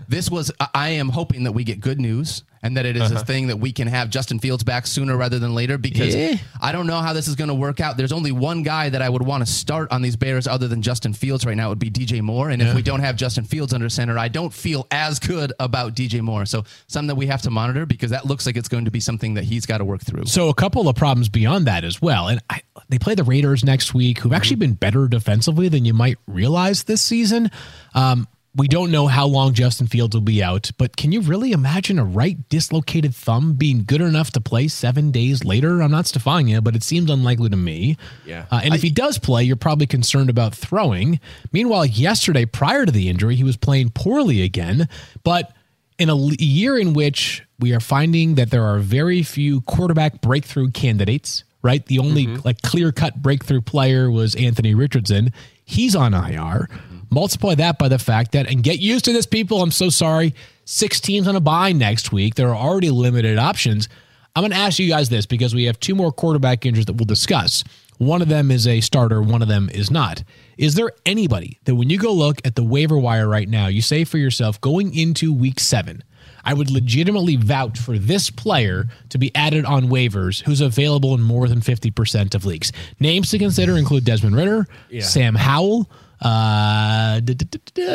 This 0.08 0.31
was, 0.31 0.50
I- 0.75 0.91
am 0.91 1.08
hoping 1.08 1.44
that 1.44 1.53
we 1.53 1.64
get 1.64 1.81
good 1.81 2.00
news 2.00 2.43
and 2.62 2.76
that 2.76 2.87
it 2.87 2.97
is 2.97 3.12
a 3.12 3.25
thing 3.25 3.47
that 3.47 3.58
we 3.58 3.70
can 3.70 3.87
have 3.87 4.11
Justin 4.11 4.41
Fields 4.41 4.64
back 4.64 4.87
sooner 4.88 5.17
rather 5.17 5.38
than 5.38 5.55
later 5.55 5.79
because 5.79 6.14
Yeah. 6.14 6.37
I 6.61 6.73
don't 6.73 6.88
know 6.88 7.00
how 7.00 7.12
this 7.12 7.29
is 7.29 7.37
going 7.37 7.49
to 7.49 7.55
work 7.55 7.79
out. 7.81 7.97
There's 7.97 8.12
only 8.12 8.32
one 8.32 8.64
guy 8.64 8.88
that 8.88 9.03
I 9.03 9.08
would 9.08 9.23
want 9.23 9.47
to 9.47 9.53
start 9.53 9.93
on 9.93 10.03
these 10.03 10.17
Bears 10.17 10.49
other 10.49 10.67
than 10.67 10.82
Justin 10.82 11.12
Fields 11.12 11.47
right 11.47 11.56
now. 11.56 11.67
It 11.67 11.69
would 11.70 11.79
be 11.79 11.91
DJ 11.91 12.23
Moore. 12.23 12.50
And 12.50 12.61
if 12.61 12.75
we 12.75 12.82
don't 12.82 13.00
have 13.00 13.14
Justin 13.14 13.44
Fields 13.44 13.73
under 13.73 13.88
center, 13.88 14.19
I 14.19 14.29
don't 14.29 14.53
feel 14.53 14.87
as 14.91 15.20
good 15.20 15.53
about 15.61 15.94
DJ 15.94 16.23
Moore. 16.23 16.44
So 16.44 16.64
something 16.88 17.09
that 17.09 17.14
we 17.14 17.26
have 17.26 17.43
to 17.43 17.50
monitor 17.50 17.87
because 17.87 18.11
that 18.11 18.26
looks 18.26 18.47
like 18.47 18.56
it's 18.56 18.69
going 18.69 18.87
to 18.87 18.91
be 18.91 19.00
something 19.00 19.35
that 19.35 19.44
he's 19.44 19.64
got 19.64 19.79
to 19.79 19.85
work 19.85 20.02
through. 20.02 20.26
So 20.26 20.49
a 20.49 20.55
couple 20.55 20.88
of 20.88 20.97
problems 20.97 21.29
beyond 21.29 21.67
that 21.67 21.85
as 21.85 22.02
well. 22.02 22.26
And 22.29 22.41
I, 22.50 22.62
they 22.88 22.99
play 22.99 23.14
the 23.14 23.25
Raiders 23.25 23.64
next 23.64 23.94
week, 23.94 24.19
who've 24.19 24.32
actually 24.32 24.56
been 24.56 24.75
better 24.75 25.06
defensively 25.06 25.69
than 25.69 25.85
you 25.85 25.94
might 25.94 26.19
realize 26.26 26.85
this 26.85 27.02
season. 27.02 27.50
Um, 27.94 28.26
we 28.56 28.69
don't 28.69 28.91
know 28.91 29.06
how 29.06 29.26
long 29.26 29.53
Justin 29.53 29.87
Fields 29.87 30.17
will 30.17 30.23
be 30.23 30.43
out, 30.43 30.70
but 30.79 30.97
can 30.97 31.12
you 31.12 31.20
really 31.20 31.53
imagine 31.53 31.99
a 31.99 32.05
right 32.05 32.49
dislocated 32.49 33.14
thumb 33.14 33.53
being 33.53 33.85
good 33.85 34.00
enough 34.00 34.31
to 34.32 34.41
play 34.41 34.67
seven 34.69 35.11
days 35.11 35.44
later? 35.44 35.82
I'm 35.82 35.91
not 35.91 36.06
Stephania, 36.06 36.62
but 36.62 36.75
it 36.75 36.82
seems 36.82 37.11
unlikely 37.11 37.50
to 37.50 37.56
me. 37.56 37.99
Yeah. 38.25 38.47
Uh, 38.50 38.61
and 38.64 38.75
if 38.75 38.82
he 38.82 38.91
does 38.91 39.19
play, 39.19 39.44
you're 39.44 39.56
probably 39.56 39.87
concerned 39.87 40.31
about 40.31 40.55
throwing. 40.55 41.20
Meanwhile, 41.53 41.87
yesterday, 41.87 42.47
prior 42.47 42.87
to 42.87 42.93
the 42.93 43.08
injury, 43.08 43.37
he 43.37 43.44
was 43.44 43.58
playing 43.58 43.91
poorly 43.91 44.43
again. 44.43 44.88
But 45.23 45.52
in 45.99 46.09
a 46.09 46.17
year 46.17 46.79
in 46.79 46.94
which 46.94 47.43
we 47.59 47.75
are 47.75 47.81
finding 47.81 48.37
that 48.37 48.50
there 48.50 48.64
are 48.64 48.78
very 48.78 49.23
few 49.23 49.61
quarterback 49.62 50.21
breakthrough 50.21 50.71
candidates, 50.71 51.45
right? 51.66 51.85
The 51.85 51.99
only 51.99 52.26
mm-hmm. 52.26 52.42
like 52.44 52.62
clear 52.62 52.92
cut 52.92 53.20
breakthrough 53.20 53.61
player 53.61 54.08
was 54.08 54.37
Anthony 54.37 54.75
Richardson. 54.75 55.32
He's 55.64 55.96
on 55.96 56.14
IR. 56.14 56.68
Multiply 57.11 57.56
that 57.56 57.78
by 57.78 57.88
the 57.88 57.99
fact 57.99 58.32
that, 58.32 58.46
and 58.49 58.62
get 58.62 58.78
used 58.78 59.04
to 59.06 59.12
this, 59.12 59.26
people. 59.26 59.62
I'm 59.62 59.73
so 59.73 59.90
sorry. 59.90 60.32
Six 60.64 61.00
teams 61.00 61.26
on 61.26 61.35
a 61.35 61.40
buy 61.40 61.73
next 61.73 62.12
week. 62.12 62.37
There 62.37 62.49
are 62.49 62.56
already 62.56 62.90
limited 62.90 63.37
options. 63.37 63.88
I'm 64.37 64.42
going 64.42 64.52
to 64.52 64.58
ask 64.58 64.78
you 64.78 64.88
guys 64.88 65.08
this 65.08 65.26
because 65.26 65.54
we 65.54 65.64
have 65.64 65.80
two 65.80 65.94
more 65.94 66.12
quarterback 66.12 66.64
injuries 66.64 66.87
that 66.87 66.94
we'll 66.94 67.06
discuss. 67.06 67.64
One 67.99 68.23
of 68.23 68.28
them 68.28 68.50
is 68.50 68.66
a 68.66 68.80
starter, 68.80 69.23
one 69.23 69.42
of 69.42 69.49
them 69.49 69.70
is 69.73 69.90
not. 69.90 70.23
Is 70.58 70.75
there 70.75 70.92
anybody 71.04 71.58
that 71.64 71.75
when 71.75 71.90
you 71.90 71.99
go 71.99 72.12
look 72.12 72.46
at 72.46 72.54
the 72.54 72.62
waiver 72.62 72.99
wire 72.99 73.28
right 73.28 73.49
now, 73.49 73.66
you 73.68 73.80
say 73.80 74.04
for 74.04 74.18
yourself, 74.18 74.61
going 74.61 74.94
into 74.94 75.32
week 75.32 75.58
seven, 75.58 76.04
I 76.47 76.55
would 76.55 76.71
legitimately 76.71 77.37
vouch 77.37 77.79
for 77.79 77.99
this 77.99 78.31
player 78.31 78.87
to 79.11 79.19
be 79.19 79.35
added 79.35 79.65
on 79.65 79.88
waivers 79.88 80.43
who's 80.43 80.61
available 80.61 81.12
in 81.15 81.21
more 81.21 81.49
than 81.49 81.61
50% 81.61 82.35
of 82.37 82.47
leagues? 82.47 82.73
Names 83.00 83.31
to 83.33 83.38
consider 83.38 83.76
include 83.76 84.05
Desmond 84.05 84.37
Ridder, 84.37 84.67
Sam 85.00 85.35
Howell, 85.35 85.91
uh, 86.20 87.20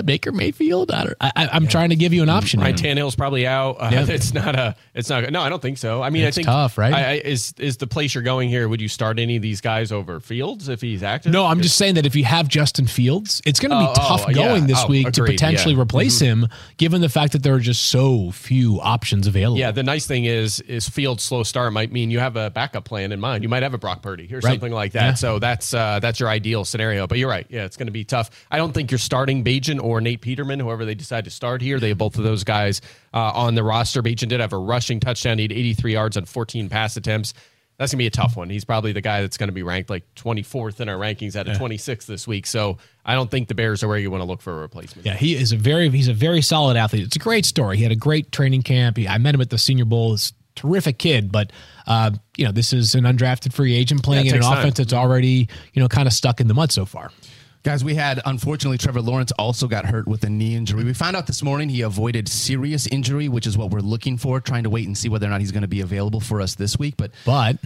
Baker 0.05 0.31
Mayfield. 0.31 0.91
I 0.91 1.03
don't, 1.05 1.17
I, 1.21 1.31
I- 1.35 1.49
I'm 1.53 1.67
trying 1.67 1.89
to 1.89 1.95
give 1.95 2.13
you 2.13 2.23
an 2.23 2.29
option. 2.29 2.59
Ryan 2.59 2.77
here. 2.77 2.95
Tannehill's 2.95 3.15
probably 3.15 3.47
out. 3.47 3.77
Uh, 3.79 3.89
Yeah. 3.91 4.05
It's 4.11 4.33
not 4.33 4.55
a. 4.55 4.75
It's 4.93 5.09
not. 5.09 5.29
No, 5.31 5.41
I 5.41 5.49
don't 5.49 5.61
think 5.61 5.77
so. 5.77 6.01
I 6.01 6.09
mean, 6.09 6.23
It's 6.23 6.35
I 6.37 6.39
think 6.39 6.47
tough, 6.47 6.77
right? 6.77 6.93
I, 6.93 7.01
I, 7.01 7.13
is 7.23 7.53
is 7.57 7.77
the 7.77 7.87
place 7.87 8.13
you're 8.13 8.23
going 8.23 8.49
here? 8.49 8.67
Would 8.67 8.81
you 8.81 8.87
start 8.89 9.19
any 9.19 9.35
of 9.37 9.41
these 9.41 9.61
guys 9.61 9.91
over 9.91 10.19
Fields 10.19 10.67
if 10.69 10.81
he's 10.81 11.01
active? 11.01 11.31
No, 11.31 11.45
I'm 11.45 11.61
just 11.61 11.77
saying 11.77 11.95
that 11.95 12.05
if 12.05 12.15
you 12.15 12.25
have 12.25 12.47
Justin 12.47 12.87
Fields, 12.87 13.41
it's 13.45 13.59
going 13.59 13.69
to 13.71 13.79
be 13.79 13.85
Oh, 13.89 13.93
tough 13.93 14.25
oh, 14.27 14.33
going 14.33 14.63
yeah. 14.63 14.67
this 14.67 14.83
Oh, 14.83 14.87
week 14.87 15.11
to 15.13 15.23
potentially 15.23 15.73
yeah. 15.73 15.75
Mm-hmm. 15.75 15.81
replace 15.81 16.19
him, 16.19 16.47
given 16.77 17.01
the 17.01 17.09
fact 17.09 17.31
that 17.33 17.43
there 17.43 17.53
are 17.55 17.59
just 17.59 17.83
so 17.85 18.31
few 18.31 18.79
options 18.81 19.27
available. 19.27 19.57
Yeah, 19.59 19.71
the 19.71 19.83
nice 19.83 20.05
thing 20.05 20.25
is 20.25 20.59
is 20.61 20.89
Fields' 20.89 21.23
slow 21.23 21.43
start 21.43 21.71
might 21.73 21.91
mean 21.91 22.11
you 22.11 22.19
have 22.19 22.35
a 22.35 22.49
backup 22.49 22.83
plan 22.85 23.11
in 23.11 23.19
mind. 23.19 23.43
You 23.43 23.49
might 23.49 23.63
have 23.63 23.73
a 23.73 23.77
Brock 23.77 24.01
Purdy 24.01 24.27
or 24.31 24.35
Right. 24.37 24.43
something 24.43 24.71
like 24.73 24.91
that. 24.93 25.01
Yeah. 25.05 25.13
So 25.13 25.39
that's 25.39 25.73
uh, 25.73 25.99
that's 25.99 26.19
your 26.19 26.29
ideal 26.29 26.65
scenario. 26.65 27.07
But 27.07 27.17
you're 27.17 27.29
right. 27.29 27.45
Yeah, 27.49 27.63
it's 27.65 27.77
going 27.77 27.87
to 27.87 27.91
be 27.93 28.03
tough. 28.11 28.29
I 28.51 28.57
don't 28.57 28.71
think 28.73 28.91
you're 28.91 28.99
starting 28.99 29.43
Bagent 29.43 29.81
or 29.83 29.99
Nate 30.01 30.21
Peterman, 30.21 30.59
whoever 30.59 30.85
they 30.85 30.93
decide 30.95 31.25
to 31.25 31.31
start 31.31 31.61
here. 31.61 31.79
They 31.79 31.89
have 31.89 31.97
both 31.97 32.17
of 32.17 32.23
those 32.23 32.43
guys 32.43 32.81
uh, 33.13 33.17
on 33.33 33.55
the 33.55 33.63
roster. 33.63 34.03
Bagent 34.03 34.29
did 34.29 34.39
have 34.39 34.53
a 34.53 34.57
rushing 34.59 34.99
touchdown. 34.99 35.39
He 35.39 35.45
had 35.45 35.51
83 35.51 35.93
yards 35.93 36.17
on 36.17 36.25
14 36.25 36.69
pass 36.69 36.95
attempts. 36.95 37.33
That's 37.77 37.91
gonna 37.91 37.97
be 37.99 38.05
a 38.07 38.11
tough 38.11 38.37
one. 38.37 38.51
He's 38.51 38.63
probably 38.63 38.91
the 38.91 39.01
guy 39.01 39.21
that's 39.21 39.37
gonna 39.37 39.51
be 39.53 39.63
ranked 39.63 39.89
like 39.89 40.03
24th 40.13 40.81
in 40.81 40.87
our 40.89 40.97
rankings 40.97 41.35
out 41.35 41.47
of 41.47 41.57
26 41.57 42.05
this 42.05 42.27
week. 42.27 42.45
So 42.45 42.77
I 43.03 43.15
don't 43.15 43.31
think 43.31 43.47
the 43.47 43.55
Bears 43.55 43.81
are 43.81 43.87
where 43.87 43.97
you 43.97 44.11
want 44.11 44.21
to 44.21 44.25
look 44.27 44.39
for 44.43 44.53
a 44.55 44.61
replacement. 44.61 45.03
Yeah, 45.03 45.15
he 45.15 45.33
is 45.35 45.51
a 45.51 45.57
very 45.57 45.89
he's 45.89 46.07
a 46.07 46.13
very 46.13 46.43
solid 46.43 46.77
athlete. 46.77 47.03
It's 47.07 47.15
a 47.15 47.19
great 47.19 47.43
story. 47.43 47.77
He 47.77 47.83
had 47.83 47.91
a 47.91 47.95
great 47.95 48.31
training 48.31 48.61
camp. 48.61 48.97
He, 48.97 49.07
I 49.07 49.17
met 49.17 49.33
him 49.33 49.41
at 49.41 49.49
the 49.49 49.57
Senior 49.57 49.85
Bowl. 49.85 50.11
He's 50.11 50.29
a 50.29 50.59
terrific 50.59 50.99
kid, 50.99 51.31
but 51.31 51.51
uh, 51.87 52.11
you 52.37 52.45
know 52.45 52.51
this 52.51 52.71
is 52.71 52.93
an 52.93 53.05
undrafted 53.05 53.51
free 53.51 53.73
agent 53.73 54.03
playing 54.03 54.27
Yeah, 54.27 54.33
in 54.33 54.37
an 54.37 54.43
time. 54.43 54.59
offense 54.59 54.77
that's 54.77 54.93
already 54.93 55.47
you 55.73 55.81
know 55.81 55.87
kind 55.87 56.07
of 56.07 56.13
stuck 56.13 56.39
in 56.39 56.47
the 56.47 56.53
mud 56.53 56.71
so 56.71 56.85
far. 56.85 57.09
Guys, 57.63 57.83
we 57.83 57.93
had 57.93 58.19
unfortunately 58.25 58.79
Trevor 58.79 59.01
Lawrence 59.01 59.31
also 59.33 59.67
got 59.67 59.85
hurt 59.85 60.07
with 60.07 60.23
a 60.23 60.29
knee 60.29 60.55
injury. 60.55 60.83
We 60.83 60.93
found 60.93 61.15
out 61.15 61.27
this 61.27 61.43
morning 61.43 61.69
he 61.69 61.81
avoided 61.81 62.27
serious 62.27 62.87
injury, 62.87 63.29
which 63.29 63.45
is 63.45 63.55
what 63.55 63.69
we're 63.69 63.81
looking 63.81 64.17
for, 64.17 64.39
trying 64.41 64.63
to 64.63 64.69
wait 64.71 64.87
and 64.87 64.97
see 64.97 65.09
whether 65.09 65.27
or 65.27 65.29
not 65.29 65.41
he's 65.41 65.51
going 65.51 65.61
to 65.61 65.67
be 65.67 65.81
available 65.81 66.19
for 66.19 66.41
us 66.41 66.55
this 66.55 66.79
week. 66.79 66.95
But 66.97 67.11
But 67.23 67.57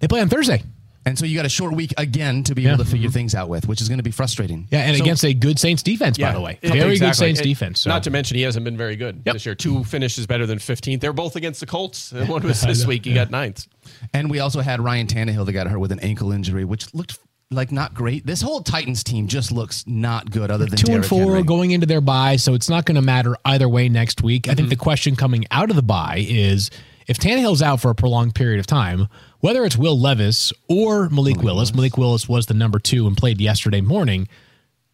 they 0.00 0.08
play 0.08 0.20
on 0.22 0.28
Thursday. 0.28 0.64
and 1.06 1.16
so 1.16 1.24
you 1.24 1.36
got 1.36 1.46
a 1.46 1.48
short 1.48 1.72
week 1.72 1.94
again 1.98 2.42
to 2.44 2.54
be 2.56 2.66
able 2.66 2.78
to 2.78 2.84
figure 2.84 3.10
things 3.10 3.32
out 3.36 3.48
with, 3.48 3.68
which 3.68 3.80
is 3.80 3.88
going 3.88 3.98
to 4.00 4.02
be 4.04 4.10
frustrating. 4.10 4.66
Yeah, 4.72 4.80
and 4.80 4.96
So- 4.96 5.04
against 5.04 5.24
a 5.24 5.32
good 5.34 5.56
Saints 5.60 5.84
defense, 5.84 6.18
by 6.18 6.32
the 6.32 6.40
way. 6.40 6.58
Yeah, 6.60 6.72
Very 6.72 6.98
good. 6.98 7.14
Saints 7.14 7.38
And 7.38 7.48
defense. 7.48 7.80
So. 7.82 7.90
Not 7.90 8.02
to 8.02 8.10
mention 8.10 8.36
he 8.36 8.42
hasn't 8.42 8.64
been 8.64 8.76
very 8.76 8.96
good 8.96 9.22
Yep. 9.24 9.34
this 9.34 9.46
year. 9.46 9.54
Two 9.54 9.84
finishes 9.84 10.26
better 10.26 10.46
than 10.46 10.58
15th. 10.58 11.00
They're 11.00 11.12
both 11.12 11.36
against 11.36 11.60
the 11.60 11.66
Colts. 11.66 12.10
One 12.26 12.42
was 12.42 12.60
this 12.62 12.84
week. 12.86 13.04
He 13.04 13.14
got 13.14 13.30
ninth. 13.30 13.68
And 14.12 14.28
we 14.30 14.40
also 14.40 14.62
had 14.62 14.80
Ryan 14.80 15.06
Tannehill 15.06 15.46
that 15.46 15.52
got 15.52 15.68
hurt 15.68 15.78
with 15.78 15.92
an 15.92 16.00
ankle 16.00 16.32
injury, 16.32 16.64
which 16.64 16.92
looked 16.92 17.20
like 17.52 17.72
not 17.72 17.94
great. 17.94 18.26
This 18.26 18.40
whole 18.40 18.60
Titans 18.60 19.04
team 19.04 19.28
just 19.28 19.52
looks 19.52 19.84
not 19.86 20.30
good, 20.30 20.50
other 20.50 20.66
than 20.66 20.78
two 20.78 20.92
and 20.92 21.04
four 21.04 21.20
Henry. 21.20 21.42
going 21.42 21.70
into 21.70 21.86
their 21.86 22.00
bye, 22.00 22.36
so 22.36 22.54
it's 22.54 22.68
not 22.68 22.84
going 22.84 22.96
to 22.96 23.02
matter 23.02 23.36
either 23.44 23.68
way 23.68 23.88
next 23.88 24.22
week. 24.22 24.48
I 24.48 24.54
think 24.54 24.66
mm-hmm. 24.66 24.70
the 24.70 24.76
question 24.76 25.16
coming 25.16 25.44
out 25.50 25.70
of 25.70 25.76
the 25.76 25.82
bye 25.82 26.24
is 26.28 26.70
if 27.06 27.18
Tannehill's 27.18 27.62
out 27.62 27.80
for 27.80 27.90
a 27.90 27.94
prolonged 27.94 28.34
period 28.34 28.60
of 28.60 28.66
time, 28.66 29.08
whether 29.40 29.64
it's 29.64 29.76
Will 29.76 29.98
Levis 29.98 30.52
or 30.68 31.08
Malik, 31.10 31.42
Willis, 31.42 31.74
Malik 31.74 31.96
Willis 31.98 32.28
was 32.28 32.46
the 32.46 32.54
number 32.54 32.78
two 32.78 33.06
and 33.06 33.16
played 33.16 33.40
yesterday 33.40 33.80
morning. 33.80 34.28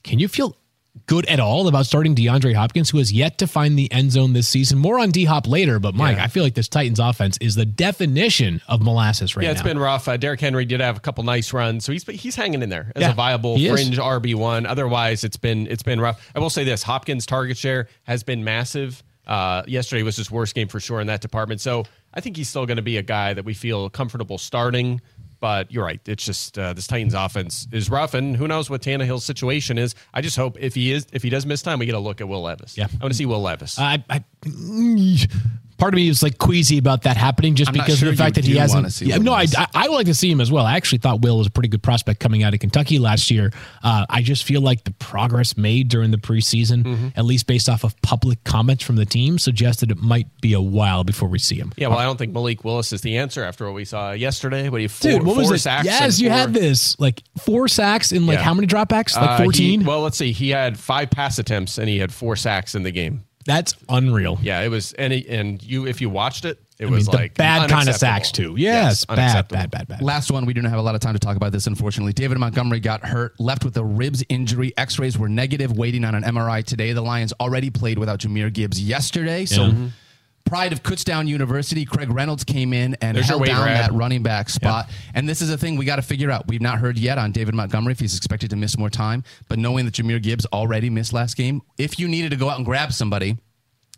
Can 0.04 0.18
you 0.18 0.28
feel 0.28 0.56
good 1.06 1.26
at 1.26 1.40
all 1.40 1.68
about 1.68 1.86
starting 1.86 2.14
DeAndre 2.14 2.54
Hopkins, 2.54 2.90
who 2.90 2.98
has 2.98 3.12
yet 3.12 3.38
to 3.38 3.46
find 3.46 3.78
the 3.78 3.90
end 3.92 4.12
zone 4.12 4.32
this 4.32 4.48
season? 4.48 4.78
More 4.78 4.98
on 4.98 5.10
D 5.10 5.24
Hop 5.24 5.46
later, 5.46 5.78
but 5.78 5.94
Mike, 5.94 6.16
Yeah. 6.16 6.24
I 6.24 6.28
feel 6.28 6.42
like 6.42 6.54
this 6.54 6.68
Titans 6.68 6.98
offense 7.00 7.38
is 7.38 7.54
the 7.54 7.66
definition 7.66 8.60
of 8.68 8.82
molasses 8.82 9.34
right 9.36 9.42
now. 9.42 9.48
Yeah, 9.48 9.52
now. 9.52 9.60
it's 9.60 9.62
been 9.66 9.78
rough. 9.78 10.08
Uh, 10.08 10.16
Derrick 10.16 10.40
Henry 10.40 10.64
did 10.64 10.80
have 10.80 10.96
a 10.96 11.00
couple 11.00 11.24
nice 11.24 11.52
runs, 11.52 11.84
so 11.84 11.92
he's 11.92 12.04
he's 12.04 12.36
hanging 12.36 12.62
in 12.62 12.68
there 12.68 12.92
as 12.96 13.02
Yeah, 13.02 13.10
a 13.10 13.14
viable 13.14 13.56
fringe 13.58 13.98
RB 13.98 14.34
one. 14.34 14.66
Otherwise, 14.66 15.24
it's 15.24 15.36
been 15.36 15.66
it's 15.66 15.82
been 15.82 16.00
rough. 16.00 16.30
I 16.34 16.38
will 16.38 16.50
say 16.50 16.64
this: 16.64 16.82
Hopkins' 16.82 17.26
target 17.26 17.56
share 17.56 17.88
has 18.04 18.22
been 18.22 18.44
massive. 18.44 19.02
Uh, 19.26 19.62
yesterday 19.66 20.02
was 20.02 20.16
his 20.16 20.30
worst 20.30 20.54
game 20.54 20.68
for 20.68 20.80
sure 20.80 21.00
in 21.00 21.06
that 21.08 21.20
department. 21.20 21.60
So 21.60 21.84
I 22.14 22.20
think 22.20 22.36
he's 22.38 22.48
still 22.48 22.64
going 22.64 22.78
to 22.78 22.82
be 22.82 22.96
a 22.96 23.02
guy 23.02 23.34
that 23.34 23.44
we 23.44 23.52
feel 23.52 23.90
comfortable 23.90 24.38
starting. 24.38 25.02
But 25.40 25.70
you're 25.70 25.84
right; 25.84 26.00
it's 26.06 26.24
just 26.24 26.58
uh, 26.58 26.72
this 26.72 26.86
Titans 26.86 27.14
offense 27.14 27.68
is 27.72 27.88
rough, 27.88 28.14
and 28.14 28.36
who 28.36 28.48
knows 28.48 28.68
what 28.68 28.82
Tannehill's 28.82 29.24
situation 29.24 29.78
is. 29.78 29.94
I 30.12 30.20
just 30.20 30.36
hope 30.36 30.56
if 30.58 30.74
he 30.74 30.92
is 30.92 31.06
if 31.12 31.22
he 31.22 31.30
does 31.30 31.46
miss 31.46 31.62
time, 31.62 31.78
we 31.78 31.86
get 31.86 31.94
a 31.94 32.00
look 32.00 32.20
at 32.20 32.28
Will 32.28 32.42
Levis. 32.42 32.76
Yeah. 32.76 32.86
I 32.86 33.04
want 33.04 33.12
to 33.12 33.16
see 33.16 33.26
Will 33.26 33.42
Levis. 33.42 33.78
I, 33.78 34.04
I 34.10 34.24
part 35.78 35.94
of 35.94 35.96
me 35.96 36.08
is 36.08 36.22
like 36.24 36.38
queasy 36.38 36.76
about 36.78 37.02
that 37.02 37.16
happening 37.16 37.54
just 37.54 37.68
I'm 37.68 37.74
because 37.74 37.98
sure 38.00 38.08
of 38.08 38.16
the 38.16 38.22
fact 38.22 38.36
you 38.36 38.42
that 38.42 38.48
he 38.48 38.56
hasn't. 38.56 39.00
Yeah, 39.00 39.18
no, 39.18 39.32
I, 39.32 39.46
I 39.56 39.66
I 39.74 39.88
would 39.88 39.94
like 39.94 40.06
to 40.06 40.14
see 40.14 40.30
him 40.30 40.40
as 40.40 40.50
well. 40.50 40.66
I 40.66 40.76
actually 40.76 40.98
thought 40.98 41.22
Will 41.22 41.38
was 41.38 41.46
a 41.46 41.50
pretty 41.50 41.68
good 41.68 41.82
prospect 41.82 42.18
coming 42.20 42.42
out 42.42 42.52
of 42.54 42.60
Kentucky 42.60 42.98
last 42.98 43.30
year. 43.30 43.52
Uh, 43.82 44.04
I 44.10 44.22
just 44.22 44.44
feel 44.44 44.60
like 44.60 44.84
the 44.84 44.90
progress 44.92 45.56
made 45.56 45.88
during 45.88 46.10
the 46.10 46.16
preseason, 46.18 46.82
Mm-hmm. 46.82 47.08
at 47.16 47.24
least 47.24 47.46
based 47.46 47.68
off 47.68 47.84
of 47.84 48.00
public 48.02 48.42
comments 48.44 48.82
from 48.84 48.96
the 48.96 49.04
team, 49.06 49.38
suggested 49.38 49.90
it 49.90 49.98
might 49.98 50.26
be 50.40 50.52
a 50.52 50.60
while 50.60 51.04
before 51.04 51.28
we 51.28 51.38
see 51.38 51.56
him. 51.56 51.72
yeah, 51.76 51.88
well, 51.88 51.98
I 51.98 52.04
don't 52.04 52.16
think 52.16 52.32
Malik 52.32 52.64
Willis 52.64 52.92
is 52.92 53.00
the 53.02 53.16
answer 53.18 53.44
after 53.44 53.64
what 53.66 53.74
we 53.74 53.84
saw 53.84 54.12
yesterday. 54.12 54.68
But 54.68 54.80
he 54.80 54.88
four, 54.88 55.10
Dude, 55.12 55.22
what 55.22 55.36
was 55.36 55.46
four 55.46 55.54
it? 55.56 55.60
sacks 55.60 55.84
Yes, 55.86 56.20
you 56.20 56.28
four- 56.28 56.38
had 56.38 56.54
this 56.54 56.98
like 56.98 57.22
four 57.38 57.68
sacks 57.68 58.10
in 58.12 58.26
like 58.26 58.38
Yeah. 58.38 58.42
how 58.44 58.54
many 58.54 58.66
dropbacks? 58.66 59.16
Uh, 59.16 59.20
Like 59.20 59.38
he- 59.38 59.44
fourteen. 59.44 59.84
well, 59.84 60.00
let's 60.00 60.18
see. 60.18 60.32
He 60.32 60.50
had 60.50 60.78
five 60.78 61.10
pass 61.10 61.38
attempts 61.38 61.78
and 61.78 61.88
he 61.88 61.98
had 61.98 62.12
four 62.12 62.34
sacks 62.36 62.74
in 62.74 62.82
the 62.82 62.90
game. 62.90 63.22
That's 63.48 63.74
unreal. 63.88 64.38
Yeah, 64.42 64.60
it 64.60 64.68
was. 64.68 64.92
And 64.92 65.10
he, 65.10 65.26
and 65.26 65.62
you, 65.62 65.86
if 65.86 66.02
you 66.02 66.10
watched 66.10 66.44
it, 66.44 66.60
it 66.78 66.82
I 66.82 66.84
mean, 66.84 66.96
was 66.96 67.06
the 67.06 67.16
like 67.16 67.32
bad 67.32 67.70
kind 67.70 67.88
of 67.88 67.94
sacks 67.94 68.30
too. 68.30 68.56
Yes, 68.58 69.06
bad, 69.06 69.48
bad, 69.48 69.70
bad, 69.70 69.88
bad. 69.88 70.02
Last 70.02 70.30
one, 70.30 70.44
we 70.44 70.52
do 70.52 70.60
not 70.60 70.68
have 70.68 70.78
a 70.78 70.82
lot 70.82 70.94
of 70.94 71.00
time 71.00 71.14
to 71.14 71.18
talk 71.18 71.34
about 71.34 71.50
this, 71.50 71.66
unfortunately. 71.66 72.12
David 72.12 72.36
Montgomery 72.36 72.78
got 72.78 73.02
hurt, 73.06 73.40
left 73.40 73.64
with 73.64 73.74
a 73.78 73.84
ribs 73.84 74.22
injury. 74.28 74.74
X 74.76 74.98
rays 74.98 75.16
were 75.16 75.30
negative, 75.30 75.78
waiting 75.78 76.04
on 76.04 76.14
an 76.14 76.24
MRI 76.24 76.62
today. 76.62 76.92
The 76.92 77.00
Lions 77.00 77.32
already 77.40 77.70
played 77.70 77.98
without 77.98 78.18
Jahmyr 78.20 78.52
Gibbs 78.52 78.78
yesterday. 78.82 79.46
So, 79.46 79.62
Yeah. 79.62 79.68
Mm-hmm. 79.70 79.86
Pride 80.48 80.72
of 80.72 80.82
Kutztown 80.82 81.28
University, 81.28 81.84
Craig 81.84 82.10
Reynolds 82.10 82.42
came 82.42 82.72
in 82.72 82.96
and 83.02 83.16
There's 83.16 83.26
held 83.28 83.44
down 83.44 83.60
waiver 83.66 83.70
that 83.70 83.92
running 83.92 84.22
back 84.22 84.48
spot. 84.48 84.88
And 85.14 85.28
this 85.28 85.42
is 85.42 85.50
a 85.50 85.58
thing 85.58 85.76
we 85.76 85.84
got 85.84 85.96
to 85.96 86.02
figure 86.02 86.30
out. 86.30 86.48
We've 86.48 86.62
not 86.62 86.78
heard 86.78 86.98
yet 86.98 87.18
on 87.18 87.32
David 87.32 87.54
Montgomery 87.54 87.92
if 87.92 88.00
he's 88.00 88.16
expected 88.16 88.50
to 88.50 88.56
miss 88.56 88.78
more 88.78 88.88
time. 88.90 89.24
But 89.48 89.58
knowing 89.58 89.84
that 89.84 89.94
Jahmyr 89.94 90.22
Gibbs 90.22 90.46
already 90.46 90.88
missed 90.90 91.12
last 91.12 91.36
game, 91.36 91.60
if 91.76 91.98
you 91.98 92.08
needed 92.08 92.30
to 92.30 92.36
go 92.36 92.48
out 92.48 92.56
and 92.56 92.64
grab 92.64 92.92
somebody, 92.92 93.36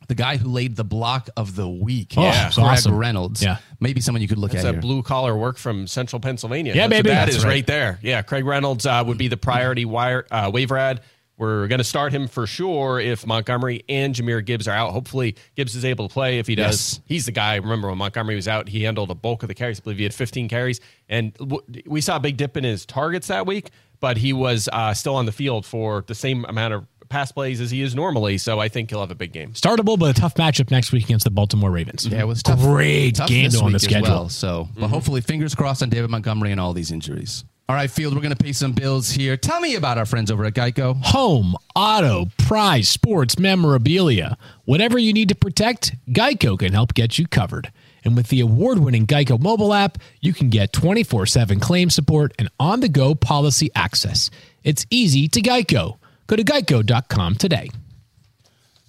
the 0.09 0.14
guy 0.16 0.38
who 0.38 0.49
laid 0.49 0.75
the 0.75 0.83
block 0.83 1.28
of 1.37 1.54
the 1.54 1.69
week, 1.69 2.14
Oh, 2.16 2.23
yeah, 2.23 2.47
it's 2.49 2.57
Craig 2.57 2.66
awesome. 2.66 2.97
Reynolds, 2.97 3.42
Yeah. 3.45 3.59
maybe 3.78 4.00
someone 4.00 4.21
you 4.23 4.26
could 4.26 4.38
look 4.38 4.52
It's 4.52 4.61
at 4.64 4.66
that 4.66 4.73
here. 4.75 4.80
blue 4.80 5.02
collar 5.04 5.37
work 5.37 5.57
from 5.57 5.87
Central 5.87 6.19
Pennsylvania. 6.19 6.75
Yeah, 6.75 6.88
That's 6.88 6.99
baby. 7.02 7.11
That 7.14 7.26
That's 7.26 7.37
is 7.37 7.45
right. 7.45 7.50
right. 7.50 7.66
there. 7.66 7.99
Yeah, 8.02 8.23
Craig 8.23 8.45
Reynolds 8.45 8.87
uh, 8.87 9.04
would 9.07 9.19
be 9.19 9.28
the 9.28 9.37
priority 9.37 9.85
wire 9.85 10.26
uh, 10.33 10.50
waiver 10.52 10.76
ad. 10.76 11.02
We're 11.40 11.68
going 11.68 11.78
to 11.78 11.85
start 11.85 12.12
him 12.12 12.28
for 12.28 12.47
sure 12.47 13.00
if 13.00 13.26
Montgomery 13.26 13.82
and 13.88 14.14
Jahmyr 14.14 14.44
Gibbs 14.44 14.68
are 14.68 14.73
out. 14.73 14.92
Hopefully, 14.92 15.37
Gibbs 15.56 15.75
is 15.75 15.87
able 15.87 16.06
to 16.06 16.12
play. 16.12 16.38
If 16.38 16.47
he 16.47 16.54
does, 16.54 16.99
Yes. 16.99 17.00
he's 17.06 17.25
the 17.26 17.32
guy. 17.32 17.54
Remember 17.56 17.88
when 17.88 17.97
Montgomery 17.97 18.37
was 18.37 18.47
out, 18.47 18.68
he 18.68 18.82
handled 18.82 19.11
a 19.11 19.14
bulk 19.14 19.42
of 19.42 19.49
the 19.49 19.54
carries. 19.54 19.80
I 19.80 19.82
believe 19.82 19.97
he 19.97 20.04
had 20.04 20.12
15 20.12 20.49
carries, 20.49 20.80
and 21.09 21.32
w- 21.35 21.62
we 21.87 22.02
saw 22.02 22.16
a 22.16 22.20
big 22.20 22.37
dip 22.37 22.59
in 22.59 22.64
his 22.64 22.85
targets 22.85 23.28
that 23.28 23.47
week. 23.47 23.70
But 24.00 24.18
he 24.18 24.32
was 24.35 24.68
uh, 24.73 24.92
still 24.94 25.14
on 25.16 25.25
the 25.26 25.32
field 25.32 25.64
for 25.64 26.04
the 26.06 26.14
same 26.14 26.44
amount 26.47 26.75
of 26.75 26.87
pass 27.09 27.32
plays 27.32 27.61
as 27.61 27.70
he 27.70 27.80
is 27.82 27.94
normally. 27.94 28.37
So 28.38 28.61
I 28.61 28.68
think 28.68 28.90
he'll 28.90 29.00
have 29.00 29.11
a 29.11 29.14
big 29.14 29.32
game. 29.32 29.52
Startable, 29.52 29.99
but 29.99 30.16
a 30.16 30.20
tough 30.20 30.35
matchup 30.35 30.70
next 30.70 30.92
week 30.92 31.04
against 31.04 31.25
the 31.25 31.30
Baltimore 31.30 31.70
Ravens. 31.70 32.06
Yeah, 32.06 32.20
it 32.20 32.26
was 32.28 32.42
tough. 32.42 32.61
Great 32.61 33.16
tough 33.16 33.28
game 33.28 33.44
this 33.44 33.54
though 33.54 33.61
on 33.61 33.73
the 33.73 33.76
week 33.76 33.76
as 33.76 33.82
schedule. 33.85 34.09
Well, 34.09 34.28
so, 34.28 34.68
but 34.78 34.88
hopefully, 34.88 35.20
fingers 35.23 35.54
crossed 35.54 35.82
on 35.82 35.88
David 35.90 36.11
Montgomery 36.11 36.50
and 36.52 36.61
all 36.61 36.73
these 36.75 36.92
injuries. 36.92 37.44
All 37.71 37.77
right, 37.77 37.89
Field, 37.89 38.17
we're 38.17 38.21
going 38.21 38.35
to 38.35 38.45
pay 38.45 38.53
some 38.53 38.73
bills 38.73 39.12
here. 39.12 39.37
Tell 39.37 39.61
me 39.61 39.77
about 39.77 39.97
our 39.97 40.05
friends 40.05 40.33
over 40.33 40.45
at 40.45 40.55
Geico. 40.55 41.00
Home, 41.05 41.55
auto, 41.77 42.27
prize, 42.37 42.89
sports, 42.89 43.39
memorabilia. 43.39 44.37
Whatever 44.65 44.99
you 44.99 45.12
need 45.12 45.29
to 45.29 45.37
protect, 45.37 45.95
Geico 46.09 46.59
can 46.59 46.73
help 46.73 46.95
get 46.95 47.17
you 47.17 47.29
covered. 47.29 47.71
And 48.05 48.17
with 48.17 48.27
the 48.27 48.41
award 48.41 48.81
winning 48.81 49.07
Geico 49.07 49.41
mobile 49.41 49.73
app, 49.73 49.99
you 50.21 50.33
can 50.33 50.50
get 50.50 50.73
24 50.73 51.27
7 51.27 51.61
claim 51.61 51.91
support 51.91 52.33
and 52.41 52.49
on 52.59 52.81
the 52.81 52.89
go 52.89 53.15
policy 53.15 53.71
access. 53.77 54.33
It's 54.65 54.85
easy 54.91 55.29
to 55.29 55.41
Geico. 55.41 56.00
Go 56.27 56.35
to 56.35 56.43
geico.com 56.43 57.37
today. 57.37 57.71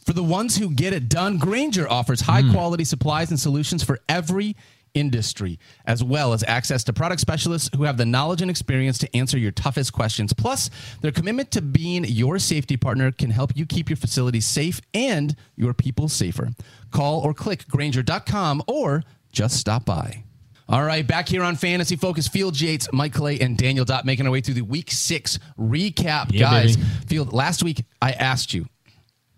For 0.08 0.14
the 0.14 0.24
ones 0.24 0.58
who 0.58 0.72
get 0.72 0.92
it 0.92 1.08
done, 1.08 1.38
Grainger 1.38 1.88
offers 1.88 2.22
high 2.22 2.42
hmm. 2.42 2.52
quality 2.52 2.86
supplies 2.86 3.30
and 3.30 3.40
solutions 3.40 3.84
for 3.84 4.00
every 4.10 4.56
industry, 4.94 5.60
as 5.86 6.04
well 6.04 6.34
as 6.34 6.44
access 6.48 6.84
to 6.86 6.94
product 6.94 7.22
specialists 7.22 7.70
who 7.76 7.84
have 7.84 7.98
the 7.98 8.06
knowledge 8.06 8.42
and 8.42 8.52
experience 8.52 8.98
to 9.00 9.16
answer 9.16 9.38
your 9.38 9.52
toughest 9.52 9.94
questions. 9.94 10.34
Plus, 10.34 10.70
their 11.02 11.12
commitment 11.12 11.52
to 11.52 11.62
being 11.62 12.04
your 12.06 12.40
safety 12.40 12.78
partner 12.78 13.12
can 13.12 13.30
help 13.32 13.56
you 13.56 13.66
keep 13.66 13.90
your 13.90 13.98
facility 13.98 14.42
safe 14.42 14.82
and 14.94 15.36
your 15.56 15.74
people 15.74 16.08
safer. 16.10 16.50
Call 16.92 17.20
or 17.22 17.34
click 17.34 17.68
Grainger.com 17.68 18.64
or 18.68 19.04
just 19.32 19.58
stop 19.58 19.86
by. 19.86 20.24
All 20.70 20.84
right, 20.84 21.06
back 21.06 21.28
here 21.28 21.44
on 21.44 21.58
Fantasy 21.58 21.98
Focus, 21.98 22.30
Field 22.30 22.60
Yates, 22.60 22.88
Mike 22.94 23.12
Clay, 23.14 23.38
and 23.40 23.58
Daniel 23.58 23.84
Dopp 23.84 24.06
making 24.06 24.26
our 24.26 24.32
way 24.32 24.40
through 24.40 24.54
the 24.54 24.62
Week 24.62 24.90
Six 24.90 25.38
recap, 25.60 26.28
Yeah, 26.32 26.42
guys. 26.42 26.78
baby. 26.78 26.88
Field, 27.08 27.34
last 27.34 27.62
week 27.62 27.84
I 28.02 28.12
asked 28.14 28.54
you 28.54 28.68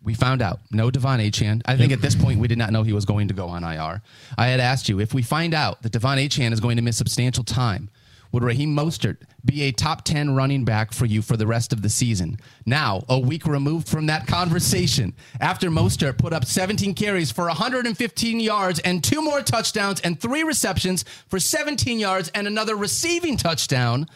we 0.04 0.14
found 0.14 0.42
out 0.42 0.60
no 0.70 0.92
Devon 0.92 1.20
Achane. 1.20 1.62
I 1.66 1.78
think 1.78 1.94
at 1.94 2.02
this 2.02 2.16
point 2.16 2.40
we 2.40 2.48
did 2.48 2.58
not 2.58 2.72
know 2.72 2.84
he 2.84 2.94
was 2.94 3.06
going 3.06 3.30
to 3.30 3.34
go 3.34 3.48
on 3.48 3.64
IR. 3.64 4.02
I 4.38 4.48
had 4.48 4.60
asked 4.60 4.90
you 4.90 5.00
if 5.00 5.14
we 5.14 5.22
find 5.22 5.54
out 5.54 5.82
that 5.82 5.92
Devon 5.94 6.18
Achane 6.18 6.52
is 6.52 6.60
going 6.60 6.76
to 6.76 6.84
miss 6.84 6.98
substantial 6.98 7.44
time, 7.44 7.90
would 8.34 8.44
Raheem 8.44 8.76
Mostert 8.76 9.18
be 9.46 9.62
a 9.62 9.72
top 9.72 10.04
10 10.04 10.36
running 10.36 10.66
back 10.66 10.92
for 10.92 11.06
you 11.06 11.22
for 11.22 11.38
the 11.38 11.46
rest 11.46 11.72
of 11.72 11.84
the 11.84 11.90
season? 11.90 12.38
Now, 12.66 13.04
a 13.08 13.20
week 13.20 13.46
removed 13.46 13.88
from 13.88 14.08
that 14.08 14.26
conversation, 14.26 15.14
after 15.40 15.70
Mostert 15.70 16.18
put 16.18 16.34
up 16.34 16.44
17 16.44 16.96
carries 16.96 17.32
for 17.32 17.46
115 17.46 18.40
yards 18.40 18.80
and 18.80 19.04
two 19.04 19.22
more 19.22 19.42
touchdowns 19.42 20.02
and 20.02 20.20
three 20.20 20.42
receptions 20.42 21.06
for 21.28 21.40
17 21.40 22.00
yards 22.00 22.30
and 22.34 22.48
another 22.48 22.76
receiving 22.76 23.38
touchdown. 23.38 24.08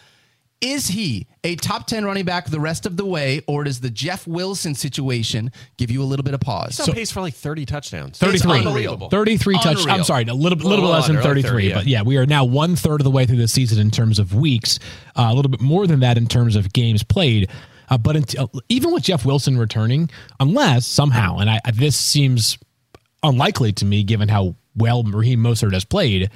Is 0.60 0.88
he 0.88 1.28
a 1.44 1.56
top 1.56 1.86
10 1.86 2.04
running 2.04 2.26
back 2.26 2.48
the 2.48 2.60
rest 2.60 2.88
of 2.88 2.98
the 2.98 3.06
way, 3.06 3.44
or 3.48 3.64
does 3.64 3.80
the 3.80 3.92
Jeff 3.92 4.26
Wilson 4.26 4.74
situation 4.74 5.52
give 5.78 5.92
you 5.92 6.02
a 6.02 6.06
little 6.06 6.24
bit 6.24 6.34
of 6.34 6.40
pause? 6.40 6.78
He's 6.78 6.90
on 6.90 6.96
pace 6.96 7.12
for 7.12 7.22
like 7.22 7.36
30 7.36 7.66
touchdowns. 7.68 8.18
33. 8.18 8.60
unbelievable. 8.60 9.10
33 9.10 9.56
touch. 9.60 9.80
Unreal. 9.82 9.90
I'm 9.96 10.04
sorry, 10.04 10.24
a 10.24 10.34
little, 10.34 10.58
little, 10.58 10.70
Little 10.70 10.86
bit 10.86 10.92
less 10.92 11.08
than 11.08 11.18
under, 11.18 11.30
like 11.30 11.44
33. 11.44 11.52
30, 11.52 11.68
yeah. 11.68 11.76
But 11.76 11.88
yeah, 11.88 12.02
we 12.02 12.18
are 12.18 12.26
now 12.26 12.44
one 12.44 12.76
third 12.76 13.02
of 13.02 13.04
the 13.04 13.12
way 13.12 13.28
through 13.28 13.38
the 13.38 13.48
season 13.48 13.80
in 13.80 13.92
terms 13.92 14.18
of 14.18 14.34
weeks, 14.34 14.80
uh, 15.16 15.28
a 15.30 15.34
little 15.36 15.52
bit 15.52 15.62
more 15.62 15.86
than 15.86 16.00
that 16.00 16.18
in 16.18 16.26
terms 16.26 16.56
of 16.56 16.74
games 16.74 17.04
played. 17.04 17.52
Uh, 17.90 17.98
but 18.00 18.16
until, 18.16 18.52
even 18.68 18.92
with 18.92 19.04
Jeff 19.04 19.26
Wilson 19.26 19.60
returning, 19.60 20.10
unless 20.40 20.88
somehow, 20.88 21.38
and 21.38 21.52
I, 21.52 21.62
this 21.72 21.96
seems 21.96 22.58
unlikely 23.22 23.74
to 23.74 23.86
me 23.86 24.04
given 24.04 24.28
how 24.28 24.56
well 24.76 25.04
Raheem 25.04 25.40
Mostert 25.40 25.74
has 25.74 25.86
played, 25.86 26.32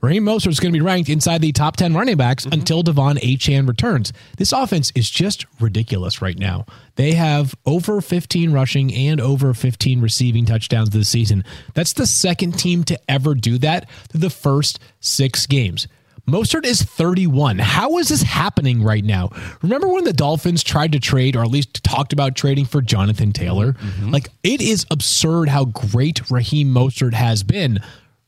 Raheem 0.00 0.24
Mostert 0.24 0.48
is 0.48 0.60
going 0.60 0.72
to 0.72 0.78
be 0.78 0.84
ranked 0.84 1.10
inside 1.10 1.42
the 1.42 1.52
top 1.52 1.76
10 1.76 1.94
running 1.94 2.16
backs 2.16 2.44
mm-hmm. 2.44 2.54
until 2.54 2.82
Devon 2.82 3.16
Achane 3.18 3.68
returns. 3.68 4.12
This 4.38 4.52
offense 4.52 4.90
is 4.94 5.10
just 5.10 5.44
ridiculous 5.60 6.22
right 6.22 6.38
now. 6.38 6.64
They 6.96 7.12
have 7.12 7.54
over 7.66 8.00
15 8.00 8.52
rushing 8.52 8.94
and 8.94 9.20
over 9.20 9.52
15 9.52 10.00
receiving 10.00 10.46
touchdowns 10.46 10.90
this 10.90 11.08
season. 11.08 11.44
That's 11.74 11.92
the 11.92 12.06
second 12.06 12.58
team 12.58 12.84
to 12.84 12.98
ever 13.08 13.34
do 13.34 13.58
that 13.58 13.90
through 14.08 14.20
the 14.20 14.30
first 14.30 14.78
six 15.00 15.46
games. 15.46 15.86
Mostert 16.26 16.64
is 16.64 16.82
31. 16.82 17.58
How 17.58 17.98
is 17.98 18.08
this 18.08 18.22
happening 18.22 18.82
right 18.82 19.04
now? 19.04 19.30
Remember 19.62 19.88
when 19.88 20.04
the 20.04 20.12
Dolphins 20.12 20.62
tried 20.62 20.92
to 20.92 21.00
trade, 21.00 21.34
or 21.34 21.42
at 21.42 21.50
least 21.50 21.82
talked 21.82 22.12
about 22.12 22.36
trading 22.36 22.66
for 22.66 22.80
Jonathan 22.80 23.32
Taylor? 23.32 23.72
Mm-hmm. 23.72 24.10
Like, 24.10 24.28
it 24.42 24.60
is 24.60 24.86
absurd 24.90 25.48
how 25.48 25.64
great 25.64 26.30
Raheem 26.30 26.72
Mostert 26.72 27.14
has 27.14 27.42
been. 27.42 27.80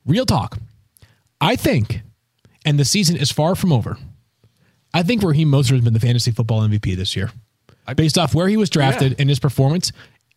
Real 0.04 0.26
talk. 0.26 0.58
I 1.42 1.56
think, 1.56 2.02
and 2.64 2.78
the 2.78 2.84
season 2.84 3.16
is 3.16 3.32
far 3.32 3.56
from 3.56 3.72
over. 3.72 3.98
I 4.94 5.02
think 5.02 5.24
Raheem 5.24 5.50
Mostert 5.50 5.72
has 5.72 5.80
been 5.80 5.92
the 5.92 6.00
fantasy 6.00 6.30
football 6.30 6.60
MVP 6.60 6.94
this 6.94 7.16
year, 7.16 7.32
based 7.96 8.16
off 8.16 8.32
where 8.32 8.46
he 8.46 8.56
was 8.56 8.70
drafted 8.70 9.16
and 9.18 9.28
his 9.28 9.40
performance. 9.40 9.90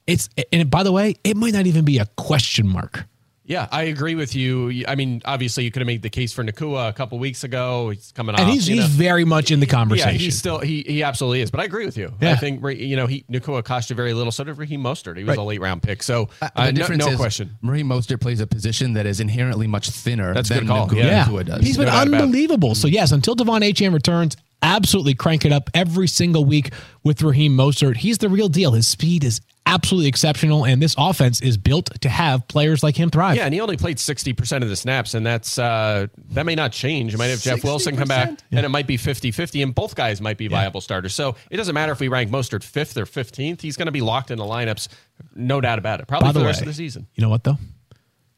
It's 0.07 0.29
and 0.51 0.69
by 0.71 0.81
the 0.81 0.91
way, 0.91 1.15
it 1.23 1.37
might 1.37 1.53
not 1.53 1.67
even 1.67 1.85
be 1.85 1.99
a 1.99 2.07
question 2.17 2.67
mark. 2.67 3.05
Yeah, 3.47 3.67
I 3.71 3.83
agree 3.83 4.15
with 4.15 4.35
you. 4.35 4.83
I 4.87 4.95
mean, 4.95 5.21
obviously, 5.23 5.65
you 5.65 5.71
could 5.71 5.81
have 5.81 5.85
made 5.87 6.01
the 6.01 6.09
case 6.09 6.33
for 6.33 6.43
Nacua 6.43 6.89
a 6.89 6.93
couple 6.93 7.19
weeks 7.19 7.43
ago. 7.43 7.91
He's 7.91 8.11
coming 8.11 8.33
off, 8.33 8.41
And 8.41 8.49
he's 8.49 8.65
he's 8.65 8.79
know. 8.79 8.87
very 8.87 9.23
much 9.23 9.51
in 9.51 9.59
the 9.59 9.67
conversation. 9.67 9.99
Yeah, 9.99 10.05
conversation. 10.13 10.25
he's 10.25 10.37
still 10.39 10.59
he 10.59 10.81
he 10.87 11.03
absolutely 11.03 11.41
is. 11.41 11.51
But 11.51 11.59
I 11.59 11.65
agree 11.65 11.85
with 11.85 11.95
you. 11.95 12.11
Yeah. 12.19 12.31
I 12.31 12.35
think 12.37 12.63
you 12.79 12.95
know 12.95 13.05
he 13.05 13.23
Nacua 13.31 13.63
cost 13.63 13.91
you 13.91 13.95
very 13.95 14.13
little. 14.13 14.31
So 14.31 14.43
did 14.43 14.57
Raheem 14.57 14.81
Mostert. 14.81 15.17
He 15.17 15.23
was 15.23 15.29
Right. 15.29 15.37
a 15.37 15.43
late 15.43 15.61
round 15.61 15.83
pick. 15.83 16.01
So 16.01 16.29
Uh, 16.41 16.49
uh, 16.55 16.65
the 16.65 16.71
no, 16.71 16.77
difference 16.79 17.05
no 17.05 17.11
is 17.11 17.17
question. 17.17 17.55
Marie 17.61 17.83
Mostert 17.83 18.19
plays 18.19 18.39
a 18.39 18.47
position 18.47 18.93
that 18.93 19.05
is 19.05 19.19
inherently 19.19 19.67
much 19.67 19.91
thinner 19.91 20.33
That's 20.33 20.49
a 20.49 20.55
than 20.55 20.63
good 20.63 20.67
call. 20.69 20.87
Nacua 20.89 20.97
Yeah. 21.03 21.25
Nacua 21.25 21.45
does. 21.45 21.63
He's 21.63 21.77
been 21.77 21.85
No 21.85 21.91
doubt 21.91 22.07
about 22.07 22.17
it. 22.19 22.23
unbelievable. 22.23 22.73
So 22.73 22.87
yes, 22.87 23.11
until 23.11 23.35
Devon 23.35 23.61
Achane 23.61 23.93
returns, 23.93 24.37
absolutely 24.63 25.13
crank 25.13 25.45
it 25.45 25.51
up 25.51 25.69
every 25.75 26.07
single 26.07 26.45
week 26.45 26.73
with 27.03 27.21
Raheem 27.21 27.55
Mostert. 27.55 27.97
He's 27.97 28.17
the 28.17 28.29
real 28.29 28.49
deal. 28.49 28.71
His 28.71 28.87
speed 28.87 29.23
is 29.23 29.39
absolutely 29.65 30.07
exceptional, 30.07 30.65
and 30.65 30.81
this 30.81 30.95
offense 30.97 31.41
is 31.41 31.57
built 31.57 31.89
to 32.01 32.09
have 32.09 32.47
players 32.47 32.83
like 32.83 32.95
him 32.95 33.09
thrive. 33.09 33.35
Yeah, 33.37 33.45
and 33.45 33.53
he 33.53 33.61
only 33.61 33.77
played 33.77 33.99
sixty 33.99 34.33
percent 34.33 34.63
of 34.63 34.69
the 34.69 34.75
snaps, 34.75 35.13
and 35.13 35.25
that's 35.25 35.57
uh, 35.57 36.07
that 36.31 36.45
may 36.45 36.55
not 36.55 36.71
change. 36.71 37.11
You 37.11 37.17
might 37.17 37.27
have 37.27 37.41
Jeff 37.41 37.63
Wilson 37.63 37.97
come 37.97 38.07
back, 38.07 38.29
and 38.51 38.65
it 38.65 38.69
might 38.69 38.87
be 38.87 38.97
50-50, 38.97 39.63
and 39.63 39.73
both 39.75 39.95
guys 39.95 40.21
might 40.21 40.37
be 40.37 40.47
viable 40.47 40.81
starters. 40.81 41.13
So 41.15 41.35
it 41.49 41.57
doesn't 41.57 41.73
matter 41.73 41.91
if 41.91 41.99
we 41.99 42.07
rank 42.07 42.29
Mostert 42.29 42.63
fifth 42.63 42.97
or 42.97 43.05
fifteenth; 43.05 43.61
he's 43.61 43.77
going 43.77 43.87
to 43.87 43.91
be 43.91 44.01
locked 44.01 44.31
in 44.31 44.37
the 44.37 44.45
lineups, 44.45 44.87
no 45.35 45.61
doubt 45.61 45.79
about 45.79 45.99
it. 45.99 46.07
Probably 46.07 46.25
By 46.27 46.29
for 46.29 46.33
the 46.33 46.39
the 46.39 46.45
way, 46.45 46.49
rest 46.49 46.61
of 46.61 46.67
the 46.67 46.73
season. 46.73 47.07
you 47.15 47.21
know 47.23 47.29
what 47.29 47.43
though? 47.43 47.57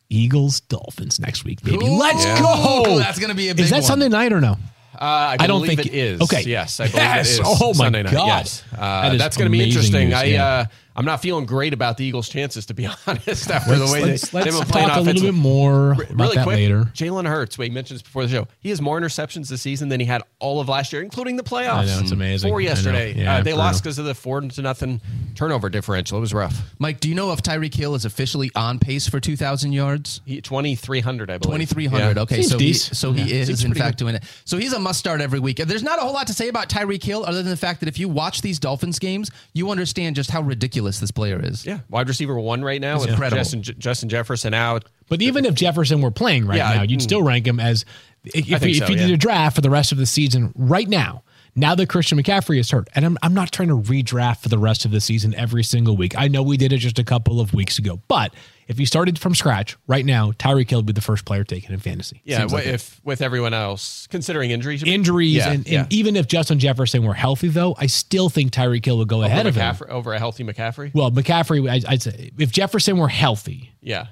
Eagles 0.09 0.61
Dolphins 0.61 1.19
next 1.19 1.43
week, 1.43 1.61
baby. 1.63 1.85
Ooh, 1.85 1.97
Let's 1.97 2.23
yeah. 2.23 2.39
go. 2.39 2.97
That's 2.97 3.19
gonna 3.19 3.35
be 3.35 3.49
a 3.49 3.55
big 3.55 3.65
Is 3.65 3.71
that 3.71 3.77
one. 3.77 3.83
Sunday 3.83 4.07
night 4.09 4.31
or 4.31 4.39
no? 4.39 4.55
Uh, 4.99 5.03
I, 5.03 5.37
I 5.41 5.47
don't 5.47 5.63
think- 5.67 5.85
it 5.85 5.93
is. 5.93 6.21
okay. 6.21 6.41
Yes, 6.41 6.79
I 6.79 6.85
believe 6.87 6.95
Yes. 7.03 7.37
it 7.37 7.41
is. 7.41 7.47
Oh, 7.61 7.67
my 7.67 7.73
Sunday 7.73 8.01
night. 8.03 8.13
God. 8.13 8.25
Yes, 8.27 8.63
uh, 8.75 9.01
That 9.03 9.13
is 9.13 9.19
that's 9.21 9.37
going 9.37 9.51
to 9.51 9.55
be 9.55 9.63
interesting. 9.63 10.05
news, 10.09 10.17
I 10.17 10.23
yeah. 10.23 10.45
uh, 10.45 10.65
I'm 10.97 11.05
not 11.05 11.21
feeling 11.21 11.45
great 11.45 11.73
about 11.73 11.97
the 11.97 12.05
Eagles' 12.05 12.27
chances, 12.27 12.65
to 12.65 12.73
be 12.73 12.87
honest. 13.07 13.51
After 13.51 13.75
Let's, 13.75 13.85
the 13.85 13.93
way 13.93 14.01
let's, 14.03 14.29
they, 14.29 14.37
let's 14.39 14.45
they've 14.51 14.59
been 14.59 14.67
playing 14.69 14.87
talk 14.87 14.97
a 14.97 15.01
little 15.01 15.21
bit 15.21 15.33
more 15.35 15.91
about 15.91 16.09
really 16.09 16.35
that 16.35 16.43
quick, 16.43 16.55
later. 16.55 16.85
Jalen 16.93 17.27
Hurts, 17.27 17.55
we 17.57 17.69
mentioned 17.69 17.99
this 17.99 18.01
before 18.01 18.23
the 18.25 18.29
show. 18.29 18.47
He 18.59 18.69
has 18.69 18.81
more 18.81 18.99
interceptions 18.99 19.47
this 19.47 19.61
season 19.61 19.89
than 19.89 19.99
he 19.99 20.07
had 20.07 20.23
all 20.39 20.59
of 20.59 20.69
last 20.69 20.91
year, 20.91 21.03
including 21.03 21.35
the 21.35 21.43
playoffs. 21.43 21.83
I 21.83 21.85
know, 21.85 21.99
it's 21.99 22.11
amazing. 22.11 22.49
Four 22.49 22.61
yesterday. 22.61 23.13
Yeah, 23.13 23.35
uh, 23.35 23.37
they 23.37 23.51
brutal. 23.51 23.59
lost 23.59 23.83
because 23.83 23.99
of 23.99 24.05
the 24.05 24.15
four 24.15 24.41
to 24.41 24.61
nothing 24.63 24.99
turnover 25.35 25.69
differential. 25.69 26.17
It 26.17 26.21
was 26.21 26.33
rough. 26.33 26.59
Mike, 26.79 26.99
do 26.99 27.09
you 27.09 27.15
know 27.15 27.31
if 27.31 27.43
Tyreek 27.43 27.75
Hill 27.75 27.93
is 27.93 28.03
officially 28.03 28.49
on 28.55 28.79
pace 28.79 29.07
for 29.07 29.19
2,000 29.19 29.73
yards? 29.73 30.21
2,300, 30.25 31.29
I 31.29 31.37
believe. 31.37 31.69
2,300. 31.69 32.15
Yeah. 32.15 32.21
Okay, 32.23 32.35
Seems 32.37 32.49
so 32.49 32.57
he, 32.57 32.65
decent. 32.65 32.97
so 32.97 33.11
he 33.11 33.39
is 33.39 33.47
Seems 33.47 33.63
in 33.63 33.71
pretty 33.71 33.81
fact 33.81 33.99
doing 33.99 34.15
it. 34.15 34.23
So 34.45 34.57
he's 34.57 34.73
a 34.73 34.79
must 34.79 34.97
start 34.97 35.21
every 35.21 35.39
week. 35.39 35.57
There's 35.57 35.83
not 35.83 35.99
a 35.99 36.01
whole 36.01 36.13
lot 36.13 36.25
to 36.27 36.33
say 36.33 36.47
about 36.47 36.69
Tyreek 36.69 37.03
Hill 37.03 37.23
other 37.23 37.43
than 37.43 37.51
the 37.51 37.57
fact 37.57 37.81
that 37.81 37.89
if 37.89 37.99
you 37.99 38.09
watch 38.09 38.41
these 38.41 38.57
Dolphins 38.57 38.97
games, 38.97 39.29
you 39.53 39.69
understand 39.69 40.15
just 40.15 40.31
how 40.31 40.41
ridiculous 40.41 40.86
this 40.99 41.11
player 41.11 41.39
is. 41.43 41.65
Yeah, 41.65 41.79
wide 41.89 42.07
receiver 42.07 42.39
one 42.39 42.63
right 42.63 42.81
now. 42.81 42.99
with 42.99 43.09
incredible. 43.09 43.37
Justin, 43.37 43.61
Justin 43.61 44.09
Jefferson 44.09 44.53
out. 44.53 44.85
But 45.09 45.21
even 45.21 45.45
if 45.45 45.53
Jefferson 45.53 46.01
were 46.01 46.11
playing 46.11 46.47
right 46.47 46.57
Yeah, 46.57 46.73
now, 46.73 46.81
you'd 46.83 46.99
mm. 46.99 47.03
still 47.03 47.21
rank 47.21 47.47
him 47.47 47.59
as 47.59 47.85
if, 48.25 48.45
think 48.45 48.63
if 48.63 48.77
so, 48.77 48.87
you 48.87 48.95
did 48.97 49.11
a 49.11 49.17
draft 49.17 49.55
for 49.55 49.61
the 49.61 49.69
rest 49.69 49.91
of 49.91 49.97
the 49.97 50.05
season 50.05 50.53
right 50.55 50.87
now. 50.87 51.23
Now 51.55 51.73
that 51.73 51.89
Christian 51.89 52.19
McCaffrey 52.19 52.59
is 52.59 52.69
hurt, 52.69 52.87
and 52.93 53.03
I'm, 53.03 53.17
I'm 53.23 53.33
not 53.33 53.51
trying 53.51 53.69
to 53.69 53.77
redraft 53.77 54.41
for 54.41 54.49
the 54.49 54.59
rest 54.59 54.85
of 54.85 54.91
the 54.91 55.01
season 55.01 55.33
every 55.33 55.63
single 55.63 55.97
week. 55.97 56.15
I 56.15 56.27
know 56.27 56.43
we 56.43 56.55
did 56.55 56.71
it 56.71 56.77
just 56.77 56.99
a 56.99 57.03
couple 57.03 57.41
of 57.41 57.51
weeks 57.53 57.79
ago, 57.79 57.99
but 58.07 58.31
if 58.67 58.79
you 58.79 58.85
started 58.85 59.17
from 59.17 59.33
scratch 59.33 59.77
right 59.87 60.05
now, 60.05 60.31
Tyreek 60.33 60.69
Hill 60.69 60.79
would 60.79 60.85
be 60.85 60.93
the 60.93 61.01
first 61.01 61.25
player 61.25 61.43
taken 61.43 61.73
in 61.73 61.79
fantasy. 61.79 62.21
Yeah, 62.25 62.45
wh- 62.47 62.51
like 62.53 62.65
it. 62.67 62.73
if 62.75 63.01
with 63.03 63.21
everyone 63.21 63.53
else 63.53 64.07
considering 64.07 64.51
injuries, 64.51 64.83
injuries, 64.83 65.35
Yeah, 65.37 65.51
and, 65.51 65.67
and 65.67 65.93
even 65.93 66.15
if 66.15 66.27
Justin 66.27 66.59
Jefferson 66.59 67.03
were 67.03 67.13
healthy, 67.13 67.47
though, 67.47 67.75
I 67.77 67.87
still 67.87 68.29
think 68.29 68.51
Tyreek 68.51 68.85
Hill 68.85 68.97
would 68.97 69.07
go 69.07 69.23
ahead 69.23 69.47
over 69.47 69.61
of 69.61 69.79
him. 69.79 69.87
Over 69.89 70.13
a 70.13 70.19
healthy 70.19 70.43
McCaffrey. 70.43 70.93
Well, 70.93 71.11
McCaffrey, 71.11 71.69
I, 71.69 71.91
I'd 71.91 72.01
say 72.01 72.31
if 72.37 72.51
Jefferson 72.51 72.97
were 72.97 73.07
healthy, 73.09 73.71
Yeah, 73.81 74.07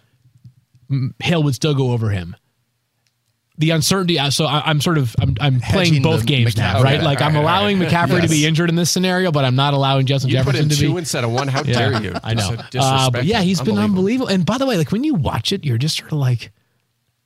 Hill 1.19 1.43
would 1.43 1.55
still 1.55 1.73
go 1.75 1.91
over 1.91 2.09
him. 2.09 2.35
The 3.57 3.69
uncertainty, 3.69 4.19
uh, 4.19 4.31
so 4.31 4.45
I, 4.45 4.69
I'm 4.69 4.81
sort 4.81 4.97
of 4.97 5.15
I'm, 5.17 5.35
I'm 5.39 5.61
playing 5.61 6.01
both 6.01 6.21
the 6.21 6.25
games 6.25 6.57
now, 6.57 6.81
right? 6.81 6.95
Okay, 6.97 7.05
Like 7.05 7.21
all 7.21 7.29
I'm 7.29 7.35
allowing 7.37 7.79
right. 7.79 7.89
McCaffrey 7.89 8.21
to 8.21 8.27
be 8.27 8.45
injured 8.45 8.67
in 8.67 8.75
this 8.75 8.91
scenario, 8.91 9.31
but 9.31 9.45
I'm 9.45 9.55
not 9.55 9.73
allowing 9.73 10.05
Justin 10.05 10.29
you 10.29 10.35
put 10.37 10.55
Jefferson 10.55 10.63
in 10.63 10.69
to 10.69 10.75
two 10.75 10.91
be. 10.93 10.97
instead 10.99 11.23
of 11.23 11.31
one. 11.31 11.47
How 11.47 11.63
dare 11.63 12.01
you? 12.03 12.13
I 12.21 12.33
know. 12.33 12.55
Uh, 12.77 13.09
but 13.09 13.23
yeah, 13.23 13.41
he's 13.41 13.61
been 13.61 13.77
Unbelievable. 13.77 13.83
unbelievable. 14.27 14.27
And 14.27 14.45
by 14.45 14.57
the 14.57 14.65
way, 14.65 14.75
like 14.77 14.91
when 14.91 15.05
you 15.05 15.13
watch 15.15 15.53
it, 15.53 15.63
you're 15.63 15.77
just 15.77 15.97
sort 15.97 16.11
of 16.11 16.17
like, 16.17 16.51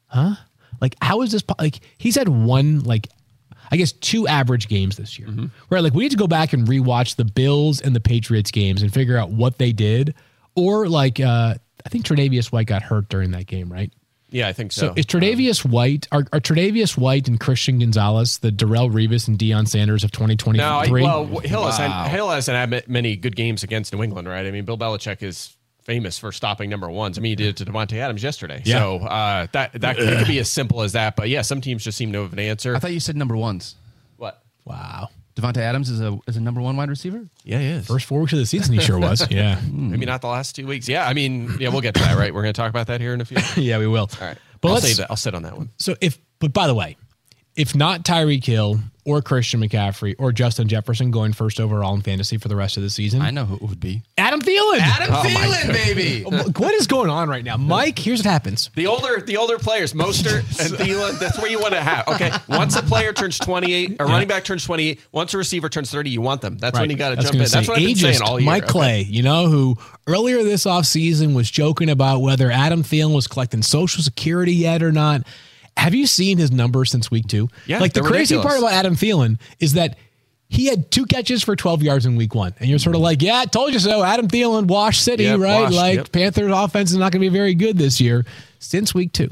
huh? 0.06 0.36
Like 0.80 0.96
how 1.02 1.22
is 1.24 1.32
this? 1.32 1.42
po- 1.42 1.56
Like 1.58 1.80
he's 1.98 2.16
had 2.16 2.28
one 2.30 2.82
like. 2.82 3.08
I 3.72 3.78
guess 3.78 3.92
two 3.92 4.28
average 4.28 4.68
games 4.68 4.98
this 4.98 5.20
year. 5.20 5.28
Mm-hmm. 5.28 5.46
Right, 5.70 5.84
like 5.84 5.94
we 5.94 6.02
need 6.02 6.10
to 6.10 6.18
go 6.18 6.26
back 6.26 6.54
and 6.54 6.68
rewatch 6.68 7.18
the 7.18 7.26
Bills 7.26 7.82
and 7.82 7.96
the 7.96 8.00
Patriots 8.00 8.50
games 8.50 8.82
and 8.82 8.92
figure 8.92 9.16
out 9.16 9.30
what 9.30 9.60
they 9.60 9.72
did, 9.74 10.16
or 10.56 10.88
like 10.90 11.20
uh, 11.20 11.54
I 11.86 11.90
think 11.90 12.04
Tre'Davious 12.06 12.52
White 12.52 12.66
got 12.66 12.82
hurt 12.82 13.10
during 13.10 13.30
that 13.32 13.46
game, 13.46 13.72
right? 13.72 13.94
Yeah, 14.32 14.48
I 14.48 14.54
think 14.54 14.72
so. 14.72 14.88
So 14.88 14.94
is 14.96 15.06
Tre'Davious 15.06 15.66
White 15.66 16.08
are, 16.12 16.26
are 16.32 16.40
Tre'Davious 16.40 16.98
White 16.98 17.28
and 17.28 17.40
Christian 17.40 17.80
Gonzalez 17.80 18.40
the 18.40 18.52
Darrelle 18.52 18.92
Revis 18.92 19.28
and 19.28 19.38
Deion 19.38 19.68
Sanders 19.68 20.04
of 20.04 20.12
2023? 20.12 20.58
No, 20.58 20.66
I, 20.66 20.90
well, 20.90 21.26
Hill, 21.40 21.66
has, 21.66 22.12
Hill 22.12 22.30
hasn't 22.30 22.56
had 22.56 22.88
many 22.88 23.16
good 23.16 23.36
games 23.36 23.64
against 23.64 23.94
New 23.94 24.04
England, 24.04 24.28
right? 24.28 24.46
I 24.46 24.52
mean, 24.52 24.66
Bill 24.66 24.78
Belichick 24.78 25.24
is 25.24 25.56
famous 25.84 26.20
for 26.20 26.32
stopping 26.32 26.70
number 26.70 26.90
ones. 26.90 27.18
I 27.18 27.22
mean, 27.22 27.32
he 27.32 27.36
did 27.36 27.48
it 27.48 27.58
to 27.58 27.72
Davante 27.72 27.94
Adams 27.94 28.22
yesterday. 28.22 28.62
Yeah. 28.64 28.80
So 28.80 28.98
uh, 29.00 29.48
that 29.54 29.74
that 29.82 29.98
it 29.98 30.20
could 30.20 30.28
be 30.28 30.40
as 30.40 30.50
simple 30.50 30.82
as 30.82 30.94
that. 30.94 31.16
But 31.16 31.30
yeah, 31.30 31.42
some 31.42 31.62
teams 31.62 31.84
just 31.84 31.98
seem 31.98 32.14
to 32.14 32.22
have 32.22 32.34
an 32.34 32.40
answer. 32.40 32.76
I 32.76 32.80
thought 32.80 32.94
you 32.94 33.00
said 33.00 33.18
number 33.18 33.36
ones. 33.36 33.76
what? 34.18 34.44
wow. 34.66 35.10
Davante 35.36 35.58
Adams 35.58 35.90
is 35.90 36.02
a 36.02 36.18
is 36.28 36.38
a 36.38 36.42
number 36.42 36.62
one 36.62 36.76
wide 36.76 36.90
receiver. 36.90 37.26
Yeah, 37.44 37.60
he 37.60 37.66
is. 37.68 37.88
First 37.88 38.06
four 38.06 38.20
weeks 38.22 38.34
of 38.34 38.40
the 38.40 38.46
season, 38.46 38.74
he 38.74 38.82
sure 38.82 39.00
was. 39.00 39.30
Yeah, 39.30 39.56
hmm. 39.60 39.92
Maybe 39.92 40.06
not 40.06 40.22
the 40.22 40.28
last 40.28 40.56
two 40.56 40.68
weeks. 40.68 40.88
Yeah, 40.90 41.08
I 41.08 41.14
mean, 41.14 41.58
yeah, 41.60 41.70
we'll 41.70 41.82
get 41.82 41.96
to 41.96 42.02
that, 42.02 42.18
right? 42.18 42.34
We're 42.34 42.42
going 42.42 42.54
to 42.54 42.62
talk 42.62 42.70
about 42.70 42.88
that 42.88 43.00
here 43.00 43.14
in 43.14 43.22
a 43.22 43.26
few. 43.26 43.38
yeah, 43.64 43.78
we 43.78 43.88
will. 43.88 44.10
All 44.20 44.28
right. 44.28 44.38
but 44.62 44.70
I'll 44.70 44.74
let's 44.76 44.88
say 44.88 44.94
that. 44.96 45.08
I'll 45.10 45.18
sit 45.18 45.36
on 45.36 45.44
that 45.44 45.56
one. 45.58 45.70
so 45.78 45.96
if 46.02 46.20
but 46.40 46.54
by 46.54 46.68
the 46.68 46.76
way, 46.76 46.98
if 47.60 47.76
not 47.76 48.04
Tyreek 48.04 48.46
Hill 48.46 48.80
or 49.06 49.22
Christian 49.22 49.60
McCaffrey 49.62 50.14
or 50.20 50.32
Justin 50.32 50.68
Jefferson 50.68 51.10
going 51.10 51.34
first 51.34 51.60
overall 51.60 51.96
in 51.96 52.02
fantasy 52.02 52.38
for 52.38 52.48
the 52.48 52.56
rest 52.56 52.78
of 52.78 52.84
the 52.84 52.90
season, 52.90 53.22
I 53.22 53.32
know 53.32 53.44
who 53.44 53.56
it 53.56 53.62
would 53.64 53.80
be. 53.80 54.04
Adam 54.18 54.40
Thielen. 54.40 54.80
Adam 54.80 55.14
Oh, 55.14 55.24
Thielen, 55.26 55.74
baby. 55.74 56.24
what 56.24 56.74
is 56.76 56.86
going 56.88 57.10
on 57.10 57.28
right 57.28 57.44
now, 57.44 57.58
Mike? 57.58 57.98
Here's 57.98 58.20
what 58.20 58.28
happens. 58.28 58.70
The 58.76 58.88
older, 58.88 59.20
the 59.22 59.38
older 59.38 59.58
players, 59.58 59.94
Mostert 59.94 60.40
and 60.64 60.74
Thielen. 60.80 61.18
That's 61.20 61.38
where 61.40 61.50
you 61.50 61.60
want 61.60 61.74
to 61.74 61.82
have. 61.82 62.08
Okay, 62.08 62.32
once 62.48 62.76
a 62.76 62.84
player 62.84 63.12
turns 63.12 63.38
twenty 63.40 63.74
eight, 63.74 63.98
a 64.00 64.06
running 64.06 64.28
back 64.28 64.44
turns 64.46 64.64
twenty 64.64 64.90
eight. 64.90 65.02
Once 65.12 65.34
a 65.34 65.38
receiver 65.38 65.70
turns 65.70 65.90
thirty, 65.92 66.12
you 66.12 66.22
want 66.22 66.42
them. 66.42 66.58
That's 66.58 66.80
when 66.80 66.90
you 66.90 66.96
got 66.98 67.10
to 67.10 67.16
jump 67.16 67.28
gonna 67.34 67.44
in. 67.46 67.50
That's 67.50 67.66
say 67.66 67.72
what 67.72 67.80
I've 67.80 67.86
been 67.86 67.96
saying 67.96 68.22
all 68.22 68.40
year. 68.40 68.46
Mike 68.46 68.64
Okay. 68.64 68.72
Clay, 68.72 69.02
you 69.02 69.24
know, 69.24 69.48
who 69.48 69.76
earlier 70.08 70.44
this 70.44 70.66
offseason 70.66 71.34
was 71.36 71.50
joking 71.50 71.90
about 71.90 72.20
whether 72.22 72.52
Adam 72.52 72.84
Thielen 72.84 73.16
was 73.16 73.28
collecting 73.28 73.64
Social 73.64 74.04
Security 74.04 74.54
yet 74.54 74.84
or 74.84 74.92
not. 74.92 75.24
Have 75.80 75.96
you 75.96 76.06
seen 76.06 76.38
his 76.38 76.52
numbers 76.52 76.92
since 76.92 77.10
week 77.10 77.28
two? 77.28 77.50
Yeah, 77.66 77.80
like 77.80 77.94
the 77.94 78.02
crazy 78.02 78.36
ridiculous. 78.36 78.46
part 78.46 78.60
about 78.60 78.74
Adam 78.74 78.96
Thielen 78.96 79.40
is 79.60 79.74
that 79.74 79.98
he 80.50 80.66
had 80.66 80.90
two 80.92 81.06
catches 81.06 81.44
for 81.44 81.56
12 81.56 81.84
yards 81.84 82.06
in 82.06 82.16
week 82.16 82.34
one. 82.34 82.54
And 82.60 82.70
you're 82.70 82.80
sort 82.80 82.96
of 82.96 83.02
like, 83.02 83.22
yeah, 83.22 83.38
I 83.38 83.46
told 83.46 83.72
you 83.72 83.80
so. 83.80 84.04
Adam 84.04 84.28
Thielen, 84.28 84.66
Wash 84.68 85.00
City, 85.00 85.24
Yep, 85.24 85.40
right? 85.40 85.62
washed, 85.62 85.76
like 85.76 85.96
yep. 85.96 86.12
Panthers 86.12 86.52
offense 86.52 86.92
is 86.92 86.98
not 86.98 87.12
going 87.12 87.22
to 87.22 87.30
be 87.30 87.36
very 87.36 87.54
good 87.54 87.78
this 87.78 88.02
year. 88.02 88.26
Since 88.58 88.94
week 88.96 89.14
two, 89.14 89.30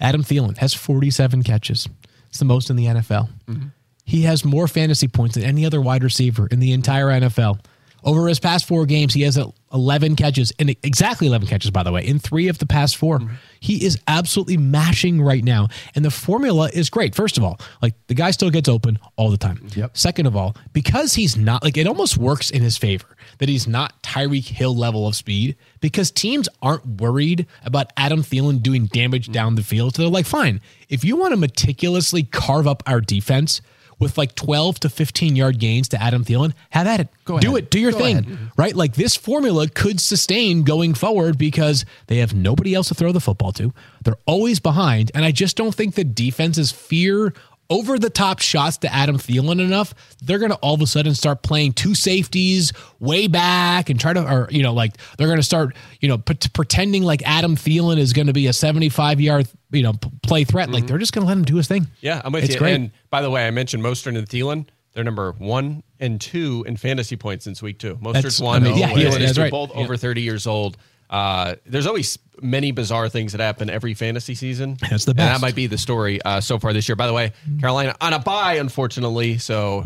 Adam 0.00 0.22
Thielen 0.22 0.56
has 0.58 0.74
47 0.74 1.44
catches. 1.44 1.88
It's 2.28 2.40
the 2.40 2.44
most 2.44 2.68
in 2.68 2.76
the 2.76 2.86
NFL. 2.86 3.28
Mm-hmm. 3.46 3.68
He 4.04 4.22
has 4.22 4.44
more 4.44 4.68
fantasy 4.68 5.08
points 5.08 5.36
than 5.36 5.44
any 5.44 5.64
other 5.64 5.80
wide 5.80 6.04
receiver 6.04 6.46
in 6.48 6.60
the 6.60 6.72
entire 6.72 7.06
NFL. 7.06 7.60
Over 8.04 8.28
his 8.28 8.38
past 8.38 8.66
four 8.66 8.86
games, 8.86 9.14
he 9.14 9.22
has 9.22 9.38
11 9.72 10.16
catches, 10.16 10.52
and 10.58 10.70
exactly 10.82 11.26
11 11.26 11.48
catches, 11.48 11.70
by 11.70 11.82
the 11.82 11.90
way, 11.90 12.06
in 12.06 12.18
three 12.18 12.46
of 12.48 12.58
the 12.58 12.66
past 12.66 12.96
4 12.96 13.20
He 13.60 13.84
is 13.84 13.98
absolutely 14.06 14.56
mashing 14.56 15.20
right 15.22 15.44
now. 15.44 15.68
And 15.94 16.04
the 16.04 16.10
formula 16.10 16.70
is 16.72 16.90
great. 16.90 17.14
First 17.14 17.38
of 17.38 17.44
all, 17.44 17.60
like 17.82 17.94
the 18.06 18.14
guy 18.14 18.30
still 18.30 18.50
gets 18.50 18.68
open 18.68 18.98
all 19.16 19.30
the 19.30 19.36
time. 19.36 19.66
Yep. 19.74 19.96
Second 19.96 20.26
of 20.26 20.36
all, 20.36 20.56
because 20.72 21.14
he's 21.14 21.36
not, 21.36 21.62
like 21.62 21.76
it 21.76 21.86
almost 21.86 22.16
works 22.16 22.50
in 22.50 22.62
his 22.62 22.76
favor 22.76 23.16
that 23.38 23.48
he's 23.48 23.66
not 23.66 24.02
Tyreek 24.02 24.46
Hill 24.46 24.74
level 24.74 25.06
of 25.06 25.14
speed 25.14 25.56
because 25.80 26.10
teams 26.10 26.48
aren't 26.62 26.86
worried 27.00 27.46
about 27.64 27.92
Adam 27.96 28.22
Thielen 28.22 28.62
doing 28.62 28.86
damage 28.86 29.30
down 29.30 29.54
the 29.54 29.62
field. 29.62 29.94
So 29.94 30.02
they're 30.02 30.10
like, 30.10 30.26
fine, 30.26 30.60
if 30.88 31.04
you 31.04 31.16
want 31.16 31.32
to 31.32 31.36
meticulously 31.36 32.22
carve 32.22 32.66
up 32.66 32.82
our 32.86 33.00
defense, 33.00 33.60
with 33.98 34.18
like 34.18 34.34
12 34.34 34.80
to 34.80 34.88
15 34.88 35.36
yard 35.36 35.58
gains 35.58 35.88
to 35.88 36.02
Adam 36.02 36.24
Thielen, 36.24 36.52
have 36.70 36.86
at 36.86 37.00
it. 37.00 37.08
Go 37.24 37.38
Do 37.38 37.48
ahead. 37.52 37.64
it. 37.64 37.70
Do 37.70 37.80
your 37.80 37.92
Go 37.92 37.98
thing. 37.98 38.16
ahead. 38.18 38.26
Mm-hmm. 38.30 38.44
Right? 38.56 38.74
Like 38.76 38.94
this 38.94 39.16
formula 39.16 39.68
could 39.68 40.00
sustain 40.00 40.62
going 40.64 40.94
forward 40.94 41.38
because 41.38 41.84
they 42.08 42.18
have 42.18 42.34
nobody 42.34 42.74
else 42.74 42.88
to 42.88 42.94
throw 42.94 43.12
the 43.12 43.20
football 43.20 43.52
to. 43.52 43.72
They're 44.04 44.18
always 44.26 44.60
behind. 44.60 45.10
And 45.14 45.24
I 45.24 45.30
just 45.32 45.56
don't 45.56 45.74
think 45.74 45.94
the 45.94 46.04
defenses 46.04 46.70
fear 46.70 47.32
over 47.70 47.98
the 47.98 48.10
top 48.10 48.40
shots 48.40 48.78
to 48.78 48.92
Adam 48.92 49.18
Thielen 49.18 49.60
enough. 49.60 49.94
They're 50.22 50.38
going 50.38 50.50
to 50.50 50.56
all 50.58 50.74
of 50.74 50.80
a 50.80 50.86
sudden 50.86 51.14
start 51.14 51.42
playing 51.42 51.72
two 51.72 51.94
safeties 51.94 52.72
way 53.00 53.26
back 53.26 53.90
and 53.90 53.98
try 53.98 54.12
to, 54.12 54.22
or, 54.22 54.48
you 54.50 54.62
know, 54.62 54.72
like 54.72 54.96
they're 55.18 55.26
going 55.26 55.38
to 55.38 55.42
start, 55.42 55.76
you 56.00 56.08
know, 56.08 56.18
p- 56.18 56.36
pretending 56.52 57.02
like 57.02 57.22
Adam 57.26 57.56
Thielen 57.56 57.98
is 57.98 58.12
going 58.12 58.26
to 58.28 58.32
be 58.32 58.46
a 58.46 58.52
75 58.52 59.20
yard, 59.20 59.48
you 59.70 59.82
know, 59.82 59.92
p- 59.94 60.10
play 60.22 60.44
threat. 60.44 60.70
Like 60.70 60.82
mm-hmm. 60.82 60.88
they're 60.88 60.98
just 60.98 61.12
going 61.12 61.24
to 61.24 61.28
let 61.28 61.36
him 61.36 61.44
do 61.44 61.56
his 61.56 61.68
thing. 61.68 61.86
Yeah, 62.00 62.22
I'm 62.24 62.32
with 62.32 62.44
It's 62.44 62.54
you. 62.54 62.60
great. 62.60 62.74
And 62.74 62.90
by 63.10 63.22
the 63.22 63.30
way, 63.30 63.46
I 63.46 63.50
mentioned 63.50 63.82
Mostert 63.82 64.16
and 64.16 64.28
Thielen. 64.28 64.66
They're 64.92 65.04
number 65.04 65.32
one 65.32 65.82
and 66.00 66.18
two 66.20 66.64
in 66.66 66.76
fantasy 66.76 67.16
points 67.16 67.44
since 67.44 67.62
week 67.62 67.78
two. 67.78 67.96
Mostert's 67.96 68.12
That's- 68.12 68.40
one. 68.40 68.62
I 68.62 68.68
mean, 68.70 68.78
yeah, 68.78 68.90
Thielen 68.90 69.20
yeah, 69.20 69.26
is 69.26 69.38
right. 69.38 69.50
both 69.50 69.70
Yeah. 69.74 69.82
over 69.82 69.96
30 69.96 70.22
years 70.22 70.46
old. 70.46 70.78
Uh, 71.10 71.54
there's 71.66 71.86
always 71.86 72.18
many 72.42 72.70
bizarre 72.72 73.08
things 73.08 73.32
that 73.32 73.40
happen 73.40 73.70
every 73.70 73.94
fantasy 73.94 74.34
season. 74.34 74.76
That's 74.90 75.04
the 75.04 75.10
And 75.12 75.16
best. 75.18 75.40
that 75.40 75.46
might 75.46 75.54
be 75.54 75.66
the 75.66 75.78
story 75.78 76.20
uh, 76.22 76.40
so 76.40 76.58
far 76.58 76.72
this 76.72 76.88
year. 76.88 76.96
By 76.96 77.06
the 77.06 77.12
way, 77.14 77.32
Carolina 77.60 77.94
on 78.00 78.12
a 78.12 78.18
bye, 78.18 78.54
unfortunately. 78.54 79.38
So 79.38 79.84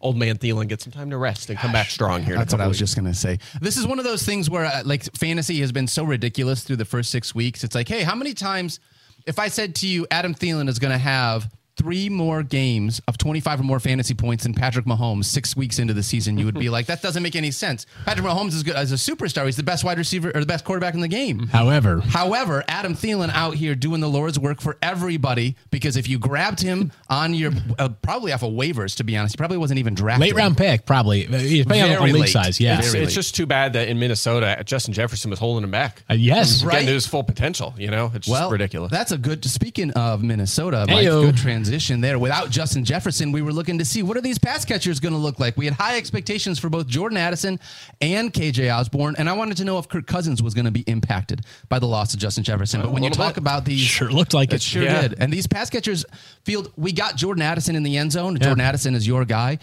old 0.00 0.16
man 0.16 0.36
Thielen 0.38 0.66
gets 0.68 0.82
some 0.82 0.92
time 0.92 1.10
to 1.10 1.16
rest 1.16 1.48
and 1.50 1.58
come 1.58 1.70
back 1.72 1.88
strong 1.90 2.22
here. 2.24 2.36
That's 2.36 2.52
what 2.52 2.60
I 2.60 2.66
was 2.66 2.74
weeks. 2.80 2.90
just 2.90 2.96
going 2.96 3.12
to 3.12 3.18
say. 3.18 3.38
This 3.60 3.76
is 3.76 3.86
one 3.86 3.98
of 4.00 4.04
those 4.04 4.24
things 4.24 4.50
where, 4.50 4.64
uh, 4.64 4.82
like, 4.84 5.04
fantasy 5.16 5.60
has 5.60 5.70
been 5.70 5.86
so 5.86 6.02
ridiculous 6.02 6.64
through 6.64 6.76
the 6.76 6.84
first 6.84 7.10
six 7.12 7.34
weeks. 7.34 7.62
It's 7.62 7.74
like, 7.76 7.86
hey, 7.86 8.02
how 8.02 8.16
many 8.16 8.34
times, 8.34 8.80
if 9.26 9.38
I 9.38 9.46
said 9.46 9.76
to 9.76 9.86
you, 9.86 10.06
Adam 10.10 10.34
Thielen 10.34 10.68
is 10.68 10.80
going 10.80 10.90
to 10.90 10.98
have 10.98 11.48
three 11.76 12.08
more 12.08 12.42
games 12.42 13.00
of 13.08 13.16
25 13.18 13.60
or 13.60 13.62
more 13.62 13.80
fantasy 13.80 14.14
points 14.14 14.44
than 14.44 14.52
Patrick 14.54 14.84
Mahomes 14.84 15.24
six 15.24 15.56
weeks 15.56 15.78
into 15.78 15.94
the 15.94 16.02
season, 16.02 16.36
you 16.36 16.44
would 16.44 16.58
be 16.58 16.68
like, 16.68 16.86
that 16.86 17.00
doesn't 17.02 17.22
make 17.22 17.34
any 17.34 17.50
sense. 17.50 17.86
Patrick 18.04 18.26
Mahomes 18.26 18.48
is 18.54 18.62
good 18.62 18.76
as 18.76 18.92
a 18.92 18.96
superstar. 18.96 19.46
He's 19.46 19.56
the 19.56 19.62
best 19.62 19.82
wide 19.82 19.96
receiver 19.98 20.30
or 20.34 20.40
the 20.40 20.46
best 20.46 20.64
quarterback 20.64 20.94
in 20.94 21.00
the 21.00 21.08
game. 21.08 21.46
However, 21.48 22.00
However, 22.00 22.62
Adam 22.68 22.94
Thielen 22.94 23.30
out 23.30 23.54
here 23.54 23.74
doing 23.74 24.00
the 24.00 24.08
Lord's 24.08 24.38
work 24.38 24.60
for 24.60 24.76
everybody 24.82 25.56
because 25.70 25.96
if 25.96 26.08
you 26.08 26.18
grabbed 26.18 26.60
him 26.60 26.92
on 27.08 27.32
your 27.34 27.52
uh, 27.78 27.88
probably 28.02 28.32
off 28.32 28.42
of 28.42 28.52
waivers, 28.52 28.96
to 28.96 29.04
be 29.04 29.16
honest, 29.16 29.34
he 29.34 29.38
probably 29.38 29.56
wasn't 29.58 29.78
even 29.78 29.94
drafted. 29.94 30.20
late 30.28 30.34
round 30.34 30.56
pick, 30.58 30.84
probably. 30.84 31.22
Depending 31.22 31.62
on, 31.62 31.66
Very 31.88 31.96
on 31.96 32.04
league 32.04 32.14
late. 32.22 32.28
size. 32.30 32.60
Yeah. 32.60 32.78
It's, 32.78 32.92
Very 32.92 33.04
it's 33.04 33.14
just 33.14 33.34
too 33.34 33.46
bad 33.46 33.72
that 33.72 33.88
in 33.88 33.98
Minnesota, 33.98 34.62
Justin 34.66 34.92
Jefferson 34.92 35.30
was 35.30 35.38
holding 35.38 35.64
him 35.64 35.70
back. 35.70 36.04
Uh, 36.10 36.14
yes. 36.14 36.62
Right. 36.62 36.72
Getting 36.72 36.88
to 36.88 36.92
his 36.94 37.06
full 37.06 37.24
potential, 37.24 37.74
you 37.78 37.90
know? 37.90 38.06
It's 38.14 38.26
just 38.26 38.28
Well, 38.28 38.50
ridiculous. 38.50 38.90
That's 38.90 39.12
a 39.12 39.18
good. 39.18 39.42
Speaking 39.44 39.90
of 39.92 40.22
Minnesota, 40.22 40.84
Mike, 40.88 41.04
good 41.06 41.36
transition 41.36 41.61
there. 42.00 42.18
Without 42.18 42.50
Justin 42.50 42.84
Jefferson, 42.84 43.32
we 43.32 43.42
were 43.42 43.52
looking 43.52 43.78
to 43.78 43.84
see 43.84 44.02
what 44.02 44.16
are 44.16 44.20
these 44.20 44.38
pass 44.38 44.64
catchers 44.64 45.00
going 45.00 45.12
to 45.12 45.18
look 45.18 45.38
like. 45.38 45.56
We 45.56 45.64
had 45.64 45.74
high 45.74 45.96
expectations 45.96 46.58
for 46.58 46.68
both 46.68 46.86
Jordan 46.86 47.18
Addison 47.18 47.58
and 48.00 48.32
KJ 48.32 48.74
Osborn, 48.74 49.16
and 49.18 49.28
I 49.28 49.32
wanted 49.32 49.56
to 49.58 49.64
know 49.64 49.78
if 49.78 49.88
Kirk 49.88 50.06
Cousins 50.06 50.42
was 50.42 50.54
going 50.54 50.64
to 50.64 50.70
be 50.70 50.80
impacted 50.82 51.42
by 51.68 51.78
the 51.78 51.86
loss 51.86 52.14
of 52.14 52.20
Justin 52.20 52.44
Jefferson. 52.44 52.80
But 52.82 52.92
when 52.92 53.02
you 53.02 53.10
talk 53.10 53.34
bit. 53.34 53.38
about 53.42 53.64
these, 53.64 53.80
Sure 53.80 54.10
looked 54.10 54.34
like 54.34 54.52
it 54.52 54.56
it. 54.56 54.62
sure 54.62 54.82
Yeah. 54.82 55.02
did. 55.02 55.14
And 55.18 55.32
these 55.32 55.46
pass 55.46 55.70
catchers, 55.70 56.04
field, 56.44 56.72
we 56.76 56.92
got 56.92 57.16
Jordan 57.16 57.42
Addison 57.42 57.76
in 57.76 57.82
the 57.82 57.96
end 57.96 58.12
zone. 58.12 58.38
Jordan 58.38 58.60
Addison 58.60 58.94
is 58.94 59.06
your 59.06 59.24
guy, 59.24 59.58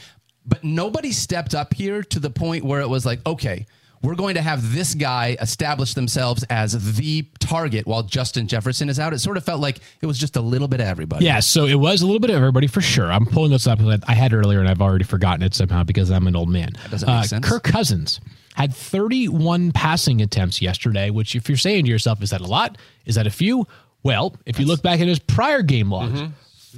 but 0.45 0.63
nobody 0.63 1.11
stepped 1.11 1.53
up 1.55 1.73
here 1.73 2.03
to 2.03 2.19
the 2.19 2.29
point 2.29 2.63
where 2.63 2.81
it 2.81 2.89
was 2.89 3.05
like, 3.05 3.25
okay. 3.25 3.65
We're 4.01 4.15
going 4.15 4.35
to 4.35 4.41
have 4.41 4.73
this 4.73 4.95
guy 4.95 5.37
establish 5.41 5.93
themselves 5.93 6.43
as 6.49 6.95
the 6.95 7.27
target 7.39 7.85
while 7.85 8.03
Justin 8.03 8.47
Jefferson 8.47 8.89
is 8.89 8.99
out. 8.99 9.13
It 9.13 9.19
sort 9.19 9.37
of 9.37 9.43
felt 9.43 9.59
like 9.59 9.79
it 10.01 10.05
was 10.05 10.17
just 10.17 10.35
a 10.35 10.41
little 10.41 10.67
bit 10.67 10.79
of 10.79 10.87
everybody. 10.87 11.25
Yeah, 11.25 11.39
so 11.41 11.65
it 11.65 11.75
was 11.75 12.01
a 12.01 12.05
little 12.05 12.19
bit 12.19 12.29
of 12.29 12.37
everybody 12.37 12.67
for 12.67 12.81
sure. 12.81 13.11
I'm 13.11 13.25
pulling 13.25 13.51
this 13.51 13.67
up 13.67 13.79
I 14.07 14.13
had 14.13 14.33
it 14.33 14.35
earlier 14.35 14.59
and 14.59 14.69
I've 14.69 14.81
already 14.81 15.05
forgotten 15.05 15.43
it 15.43 15.53
somehow 15.53 15.83
because 15.83 16.11
I'm 16.11 16.27
an 16.27 16.35
old 16.35 16.49
man. 16.49 16.69
That 16.83 16.91
doesn't 16.91 17.07
make 17.07 17.15
uh, 17.15 17.23
sense. 17.23 17.47
Kirk 17.47 17.63
Cousins 17.63 18.19
had 18.55 18.73
31 18.73 19.71
passing 19.71 20.21
attempts 20.21 20.61
yesterday, 20.61 21.09
which 21.09 21.35
if 21.35 21.47
you're 21.49 21.57
saying 21.57 21.85
to 21.85 21.91
yourself, 21.91 22.21
is 22.21 22.29
that 22.31 22.41
a 22.41 22.47
lot? 22.47 22.77
Is 23.05 23.15
that 23.15 23.27
a 23.27 23.31
few? 23.31 23.67
Well, 24.03 24.35
if 24.45 24.59
you 24.59 24.65
look 24.65 24.81
back 24.81 25.01
at 25.01 25.07
his 25.07 25.19
prior 25.19 25.61
game 25.61 25.91
logs, 25.91 26.19
the 26.21 26.31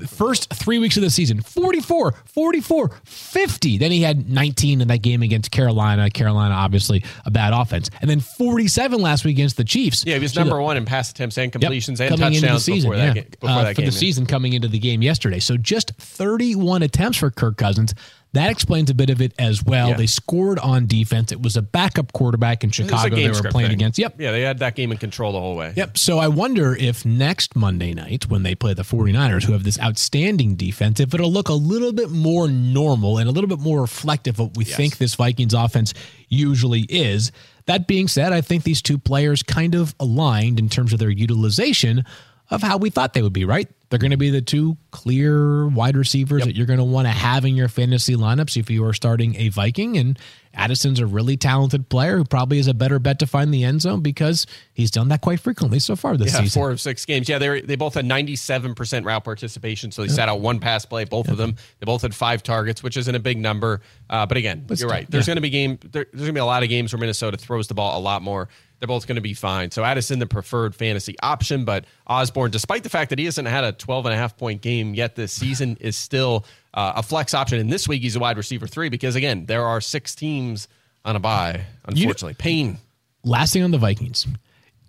first 0.07 0.53
three 0.53 0.79
weeks 0.79 0.95
of 0.97 1.03
the 1.03 1.09
season 1.09 1.41
44 1.41 2.13
44 2.25 2.89
50 3.03 3.77
then 3.77 3.91
he 3.91 4.01
had 4.01 4.29
19 4.29 4.81
in 4.81 4.87
that 4.87 5.01
game 5.01 5.21
against 5.21 5.51
carolina 5.51 6.09
carolina 6.09 6.53
obviously 6.55 7.03
a 7.25 7.31
bad 7.31 7.51
offense 7.53 7.89
and 8.01 8.09
then 8.09 8.19
47 8.21 9.01
last 9.01 9.25
week 9.25 9.35
against 9.35 9.57
the 9.57 9.63
chiefs 9.63 10.05
yeah, 10.05 10.15
he 10.15 10.19
was 10.21 10.35
number 10.35 10.61
one 10.61 10.77
in 10.77 10.85
pass 10.85 11.11
attempts 11.11 11.37
and 11.37 11.53
Yep, 11.53 11.61
completions 11.61 11.99
and 11.99 12.11
into 12.11 12.23
the 12.25 12.31
touchdowns 12.31 12.63
season, 12.65 12.89
before 12.89 12.97
that, 12.97 13.07
yeah. 13.15 13.21
game, 13.23 13.31
before 13.39 13.49
Uh, 13.49 13.63
that 13.63 13.75
for 13.75 13.81
game. 13.81 13.85
the 13.87 13.91
season 13.91 14.25
coming 14.25 14.53
into 14.53 14.67
the 14.67 14.79
game 14.79 15.01
yesterday. 15.01 15.39
So 15.39 15.57
just 15.57 15.91
31 15.97 16.83
attempts 16.83 17.17
for 17.17 17.29
Kirk 17.31 17.57
Cousins. 17.57 17.93
That 18.33 18.49
explains 18.49 18.89
a 18.89 18.93
bit 18.93 19.09
of 19.09 19.21
it 19.21 19.33
as 19.37 19.61
well. 19.61 19.89
Yeah. 19.89 19.97
They 19.97 20.07
scored 20.07 20.57
on 20.59 20.87
defense. 20.87 21.33
It 21.33 21.41
was 21.41 21.57
a 21.57 21.61
backup 21.61 22.13
quarterback 22.13 22.63
in 22.63 22.69
It 22.69 22.79
was 22.79 22.79
a 22.79 22.83
Chicago 22.93 23.15
they 23.17 23.27
were 23.29 23.49
playing 23.51 23.69
thing. 23.69 23.75
against. 23.75 23.99
Yep. 23.99 24.21
Yeah, 24.21 24.31
they 24.31 24.41
had 24.41 24.59
that 24.59 24.75
game 24.75 24.93
in 24.93 24.97
control 24.97 25.33
the 25.33 25.39
whole 25.41 25.57
way. 25.57 25.73
Yep. 25.75 25.97
So 25.97 26.17
I 26.17 26.29
wonder 26.29 26.73
if 26.73 27.05
next 27.05 27.57
Monday 27.57 27.93
night, 27.93 28.29
when 28.29 28.43
they 28.43 28.55
play 28.55 28.73
the 28.73 28.83
49ers, 28.83 29.43
who 29.43 29.51
have 29.51 29.65
this 29.65 29.77
outstanding 29.81 30.55
defense, 30.55 31.01
if 31.01 31.13
it'll 31.13 31.31
look 31.31 31.49
a 31.49 31.53
little 31.53 31.91
bit 31.91 32.09
more 32.09 32.47
normal 32.47 33.17
and 33.17 33.27
a 33.27 33.31
little 33.33 33.49
bit 33.49 33.59
more 33.59 33.81
reflective 33.81 34.39
of 34.39 34.47
what 34.47 34.57
we 34.57 34.63
think 34.63 34.97
this 34.97 35.15
Vikings 35.15 35.53
offense 35.53 35.93
usually 36.29 36.81
is. 36.83 37.33
That 37.65 37.85
being 37.85 38.07
said, 38.07 38.31
I 38.33 38.41
think 38.41 38.63
these 38.63 38.81
two 38.81 38.97
players 38.97 39.43
kind 39.43 39.75
of 39.75 39.93
aligned 39.99 40.57
in 40.57 40.69
terms 40.69 40.93
of 40.93 40.99
their 40.99 41.09
utilization 41.09 42.05
of 42.51 42.61
how 42.61 42.77
we 42.77 42.89
thought 42.89 43.13
they 43.13 43.21
would 43.23 43.33
be, 43.33 43.45
right? 43.45 43.67
They're 43.89 43.99
going 43.99 44.11
to 44.11 44.17
be 44.17 44.29
the 44.29 44.41
two 44.41 44.77
clear 44.91 45.67
wide 45.67 45.97
receivers 45.97 46.45
that 46.45 46.55
you're 46.55 46.65
going 46.65 46.79
to 46.79 46.85
want 46.85 47.07
to 47.07 47.11
have 47.11 47.43
in 47.43 47.55
your 47.57 47.67
fantasy 47.67 48.15
lineups 48.15 48.55
if 48.55 48.69
you 48.69 48.85
are 48.85 48.93
starting 48.93 49.35
a 49.35 49.49
Viking. 49.49 49.97
And 49.97 50.17
Addison's 50.53 51.01
a 51.01 51.05
really 51.05 51.35
talented 51.35 51.89
player 51.89 52.15
who 52.17 52.23
probably 52.23 52.57
is 52.57 52.67
a 52.67 52.73
better 52.73 52.99
bet 52.99 53.19
to 53.19 53.27
find 53.27 53.53
the 53.53 53.65
end 53.65 53.81
zone 53.81 53.99
because 54.01 54.47
he's 54.73 54.91
done 54.91 55.09
that 55.09 55.19
quite 55.19 55.41
frequently 55.41 55.79
so 55.79 55.97
far 55.97 56.15
this 56.15 56.33
Yeah, 56.33 56.39
season. 56.39 56.59
four 56.61 56.71
of 56.71 56.79
six 56.79 57.05
games. 57.05 57.27
Yeah, 57.27 57.37
they 57.37 57.61
they 57.61 57.75
both 57.75 57.95
had 57.95 58.05
97% 58.05 59.05
route 59.05 59.23
participation, 59.25 59.91
so 59.91 60.03
they 60.03 60.07
sat 60.07 60.29
out 60.29 60.39
one 60.39 60.59
pass 60.59 60.85
play, 60.85 61.03
both 61.03 61.27
of 61.27 61.35
them. 61.37 61.55
They 61.79 61.85
both 61.85 62.01
had 62.03 62.15
five 62.15 62.43
targets, 62.43 62.81
which 62.83 62.95
isn't 62.95 63.15
a 63.15 63.19
big 63.19 63.39
number. 63.39 63.81
Uh, 64.09 64.25
but 64.25 64.37
again, 64.37 64.65
you're 64.69 64.87
right. 64.89 65.09
There's 65.09 65.25
going 65.25 65.35
to 65.37 65.41
be 65.41 65.49
game. 65.49 65.79
There, 65.81 66.05
there's 66.13 66.21
going 66.21 66.27
to 66.27 66.33
be 66.33 66.39
a 66.39 66.45
lot 66.45 66.63
of 66.63 66.69
games 66.69 66.93
where 66.93 66.99
Minnesota 66.99 67.35
throws 67.37 67.67
the 67.67 67.73
ball 67.73 67.99
a 67.99 68.01
lot 68.01 68.21
more. 68.21 68.47
They're 68.81 68.87
both 68.87 69.05
going 69.05 69.15
to 69.17 69.21
be 69.21 69.35
fine. 69.35 69.69
So 69.69 69.83
Addison, 69.83 70.17
the 70.17 70.25
preferred 70.25 70.73
fantasy 70.73 71.15
option, 71.21 71.65
but 71.65 71.85
Osborn, 72.07 72.49
despite 72.49 72.81
the 72.81 72.89
fact 72.89 73.11
that 73.11 73.19
he 73.19 73.25
hasn't 73.25 73.47
had 73.47 73.63
a 73.63 73.73
12 73.73 74.07
and 74.07 74.13
a 74.15 74.17
half 74.17 74.35
point 74.35 74.63
game 74.63 74.95
yet 74.95 75.15
this 75.15 75.31
season, 75.31 75.77
is 75.79 75.95
still 75.95 76.45
uh, 76.73 76.93
a 76.95 77.03
flex 77.03 77.35
option. 77.35 77.59
And 77.59 77.71
this 77.71 77.87
week 77.87 78.01
he's 78.01 78.15
a 78.15 78.19
wide 78.19 78.37
receiver 78.37 78.65
three 78.65 78.89
because 78.89 79.15
again, 79.15 79.45
there 79.45 79.67
are 79.67 79.81
six 79.81 80.15
teams 80.15 80.67
on 81.05 81.15
a 81.15 81.19
bye. 81.19 81.61
Unfortunately, 81.85 82.33
pain. 82.33 82.79
Last 83.23 83.53
thing 83.53 83.61
on 83.61 83.69
the 83.69 83.77
Vikings. 83.77 84.25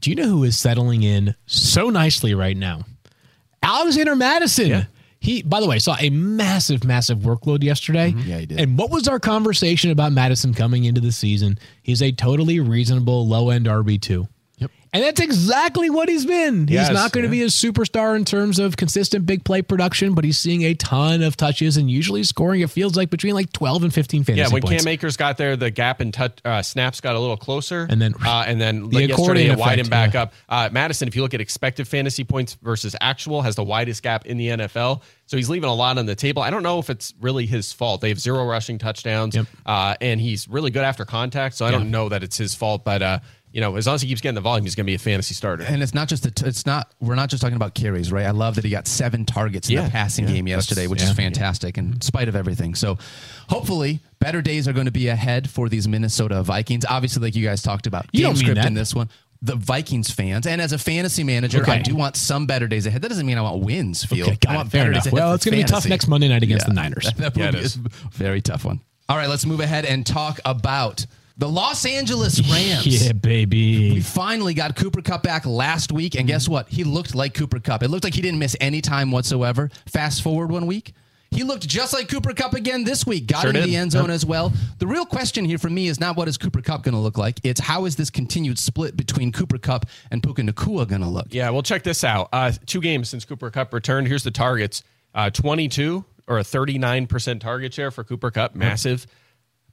Do 0.00 0.09
you 0.09 0.16
know 0.16 0.26
who 0.26 0.44
is 0.44 0.59
settling 0.59 1.02
in 1.02 1.35
so 1.44 1.90
nicely 1.90 2.33
right 2.33 2.57
now? 2.57 2.87
Alexander 3.62 4.16
Mattison. 4.16 4.68
Yeah. 4.68 4.85
He, 5.23 5.41
by 5.41 5.61
the 5.61 5.69
way, 5.69 5.79
saw 5.79 5.97
a 6.01 6.11
massive, 6.11 6.83
massive 6.83 7.21
workload 7.21 7.63
yesterday. 7.63 8.11
Mm-hmm. 8.11 8.29
Yeah, 8.29 8.39
he 8.39 8.47
did. 8.47 8.61
And 8.61 8.77
what 8.77 8.91
was 8.91 9.07
our 9.07 9.21
conversation 9.21 9.93
about 9.93 10.11
Mattison 10.11 10.53
coming 10.53 10.85
into 10.85 11.01
the 11.01 11.13
season? 11.13 11.61
He's 11.81 12.03
a 12.03 12.11
totally 12.11 12.59
reasonable 12.59 13.29
low 13.29 13.51
end 13.51 13.67
RB2. 13.67 14.27
And 14.94 15.02
that's 15.02 15.20
exactly 15.22 15.88
what 15.88 16.11
he's 16.11 16.26
been. 16.26 16.68
He's 16.68 16.74
Yes, 16.74 16.92
not 16.92 17.12
going 17.12 17.24
to 17.24 17.31
be 17.31 17.40
a 17.42 17.46
superstar 17.46 18.14
in 18.14 18.26
terms 18.26 18.59
of 18.59 18.76
consistent 18.76 19.24
big 19.24 19.42
play 19.42 19.62
production, 19.62 20.12
but 20.12 20.22
he's 20.22 20.38
seeing 20.38 20.64
a 20.64 20.74
ton 20.74 21.22
of 21.22 21.35
touches 21.35 21.78
and 21.78 21.90
usually 21.90 22.22
scoring, 22.24 22.61
it 22.61 22.68
feels 22.68 22.94
like, 22.94 23.09
between 23.09 23.33
like 23.33 23.50
12 23.55 23.85
and 23.85 23.94
15 23.94 24.24
fantasy 24.24 24.35
points. 24.42 24.50
Yeah, 24.50 24.52
when 24.52 24.61
points. 24.62 24.85
Cam 24.85 24.92
Akers 24.92 25.16
got 25.16 25.38
there, 25.38 25.57
the 25.57 25.70
gap 25.70 26.02
in 26.02 26.12
touch, 26.12 26.38
uh, 26.44 26.61
snaps 26.61 27.00
got 27.00 27.16
a 27.16 27.18
little 27.18 27.38
closer, 27.38 27.87
And 27.88 28.02
then- 28.02 28.12
uh, 28.22 28.44
and 28.46 28.61
then 28.61 28.90
The 28.90 28.96
like 28.98 29.09
yesterday 29.09 29.46
it 29.46 29.57
widened 29.59 29.88
back 29.88 30.12
yeah. 30.12 30.22
up. 30.24 30.35
Uh, 30.46 30.68
Mattison, 30.70 31.09
if 31.09 31.16
you 31.16 31.22
look 31.22 31.33
at 31.33 31.40
expected 31.40 31.88
fantasy 31.88 32.22
points 32.24 32.59
versus 32.62 32.94
actual, 33.00 33.40
has 33.40 33.57
the 33.57 33.64
widest 33.64 34.02
gap 34.02 34.26
in 34.26 34.37
the 34.37 34.48
NFL. 34.48 35.00
So 35.24 35.38
he's 35.38 35.48
leaving 35.48 35.70
a 35.70 35.74
lot 35.74 35.96
on 35.96 36.05
the 36.05 36.14
table. 36.14 36.42
I 36.42 36.50
don't 36.50 36.62
know 36.62 36.78
if 36.81 36.90
it's 36.90 37.14
really 37.18 37.46
his 37.46 37.72
fault. 37.72 38.02
They 38.02 38.11
have 38.11 38.20
zero 38.20 38.44
rushing 38.44 38.76
touchdowns, 38.76 39.35
Yep. 39.37 39.46
uh, 39.64 39.94
and 40.02 40.20
he's 40.20 40.48
really 40.48 40.70
good 40.70 40.85
after 40.85 41.07
contact. 41.07 41.55
So 41.55 41.64
I 41.64 41.70
don't 41.70 41.90
know 41.90 42.11
that 42.11 42.22
it's 42.22 42.37
his 42.37 42.55
fault, 42.55 42.85
but. 42.85 43.22
You 43.53 43.61
know, 43.61 43.77
as 43.77 43.87
long 43.87 43.95
as 43.97 44.03
he 44.03 44.09
keeps 44.09 44.21
getting 44.21 44.35
the 44.35 44.41
volume, 44.41 44.65
he's 44.65 44.75
going 44.75 44.87
to 44.87 44.91
be 44.91 44.95
a 44.95 44.99
fantasy 44.99 45.35
starter. 45.35 45.62
And 45.65 45.83
it's 45.83 45.93
not 45.95 46.09
just 46.09 46.23
the 46.23 46.31
t- 46.31 46.47
it's 46.47 46.65
not 46.65 46.91
we're 47.01 47.15
not 47.15 47.29
just 47.29 47.43
talking 47.43 47.57
about 47.57 47.75
carries, 47.75 48.11
right? 48.11 48.25
I 48.25 48.31
love 48.31 48.55
that 48.55 48.65
he 48.65 48.71
got 48.71 48.87
seven 48.87 49.27
targets 49.27 49.69
in 49.69 49.75
Yeah, 49.77 49.85
the 49.85 49.91
passing 49.91 50.27
yeah, 50.27 50.35
game 50.35 50.49
yesterday, 50.49 50.87
which 50.87 51.03
yeah. 51.03 51.11
is 51.11 51.17
fantastic 51.17 51.77
in 51.77 52.01
spite 52.01 52.29
of 52.29 52.37
everything. 52.37 52.75
So 52.75 52.97
hopefully 53.49 54.01
better 54.19 54.43
days 54.43 54.67
are 54.69 54.73
going 54.73 54.87
to 54.87 54.93
be 54.93 55.09
ahead 55.09 55.51
for 55.51 55.69
these 55.69 55.87
Minnesota 55.88 56.43
Vikings. 56.43 56.85
Obviously, 56.88 57.23
like 57.23 57.35
you 57.37 57.45
guys 57.45 57.62
talked 57.62 57.87
about, 57.87 58.07
You 58.12 58.27
game 58.27 58.37
script 58.37 58.57
that. 58.57 58.67
in 58.67 58.75
this 58.75 58.95
one. 58.95 59.09
The 59.45 59.57
Vikings 59.57 60.09
fans, 60.09 60.47
and 60.47 60.61
as 60.61 60.73
a 60.73 60.79
fantasy 60.79 61.25
manager, 61.25 61.62
Okay. 61.62 61.73
I 61.73 61.79
do 61.83 61.97
want 61.97 62.15
some 62.17 62.47
better 62.47 62.69
days 62.69 62.87
ahead. 62.87 63.03
That 63.03 63.09
doesn't 63.09 63.27
mean 63.27 63.38
I 63.38 63.43
want 63.43 63.65
wins. 63.65 64.05
Field. 64.05 64.29
Okay, 64.29 64.38
I 64.49 64.55
want 64.55 64.71
Fair 64.71 64.83
better 64.83 64.93
days 64.93 65.07
ahead 65.07 65.12
Well, 65.15 65.35
it's 65.35 65.45
going 65.45 65.59
to 65.59 65.65
be 65.65 65.69
tough 65.69 65.85
next 65.88 66.07
Monday 66.07 66.29
night 66.29 66.45
against 66.45 66.67
the 66.69 66.73
Niners. 66.73 67.11
That 67.17 67.37
Yeah, 67.37 67.51
will 67.51 67.57
it 67.57 67.65
is. 67.65 67.75
a 67.77 67.81
very 68.12 68.41
tough 68.41 68.65
one. 68.65 68.81
All 69.09 69.17
right, 69.17 69.29
let's 69.29 69.45
move 69.45 69.59
ahead 69.59 69.85
and 69.85 70.07
talk 70.07 70.38
about 70.45 71.05
the 71.42 71.48
Los 71.48 71.85
Angeles 71.85 72.38
Rams. 72.52 72.87
Yeah, 73.05 73.12
baby. 73.14 73.90
We 73.94 74.00
finally 74.00 74.55
got 74.55 74.76
Cooper 74.76 75.02
Kupp 75.02 75.24
back 75.24 75.44
last 75.44 75.90
week, 75.90 76.14
and 76.14 76.24
guess 76.28 76.48
what? 76.48 76.68
He 76.68 76.85
looked 76.85 77.16
like 77.16 77.35
Cooper 77.35 77.59
Kupp. 77.59 77.83
It 77.83 77.88
looked 77.88 78.05
like 78.05 78.14
he 78.14 78.22
didn't 78.22 78.38
miss 78.38 78.57
any 78.61 78.81
time 78.81 79.11
whatsoever. 79.11 79.68
Fast 79.88 80.22
forward 80.22 80.52
one 80.52 80.66
week, 80.66 80.92
he 81.33 81.42
looked 81.42 81.66
just 81.66 81.92
like 81.92 82.09
Cooper 82.09 82.33
Kupp 82.33 82.52
again 82.55 82.85
this 82.85 83.05
week. 83.05 83.26
Got 83.26 83.40
Sure 83.40 83.50
into 83.50 83.62
did. 83.62 83.70
the 83.70 83.76
end 83.76 83.90
zone 83.90 84.09
as 84.09 84.24
well. 84.24 84.52
The 84.78 84.87
real 84.87 85.05
question 85.05 85.44
here 85.44 85.59
for 85.59 85.68
me 85.68 85.88
is 85.88 85.98
not 85.98 86.16
what 86.16 86.28
is 86.28 86.38
Cooper 86.38 86.62
Kupp 86.62 86.85
going 86.85 86.94
to 86.94 87.00
look 87.00 87.18
like. 87.18 87.40
It's 87.42 87.59
how 87.61 87.87
is 87.87 87.96
this 87.96 88.09
continued 88.09 88.61
split 88.61 88.96
between 88.96 89.33
Cooper 89.33 89.59
Kupp 89.59 89.87
and 90.12 90.22
Puka 90.22 90.42
Nacua 90.42 90.87
going 90.87 91.02
to 91.02 91.09
look? 91.09 91.26
Yeah, 91.31 91.50
well, 91.50 91.62
check 91.64 91.83
this 91.83 92.05
out. 92.05 92.28
Uh, 92.33 92.52
two 92.66 92.81
games 92.81 93.09
since 93.09 93.24
Cooper 93.24 93.50
Kupp 93.50 93.74
returned. 93.74 94.07
Here's 94.07 94.22
the 94.22 94.31
targets: 94.31 94.85
uh, 95.12 95.31
22 95.31 96.05
or 96.28 96.38
a 96.38 96.44
39 96.44 97.09
percent 97.09 97.42
target 97.42 97.74
share 97.74 97.90
for 97.90 98.05
Cooper 98.05 98.31
Kupp, 98.31 98.55
massive. 98.55 99.09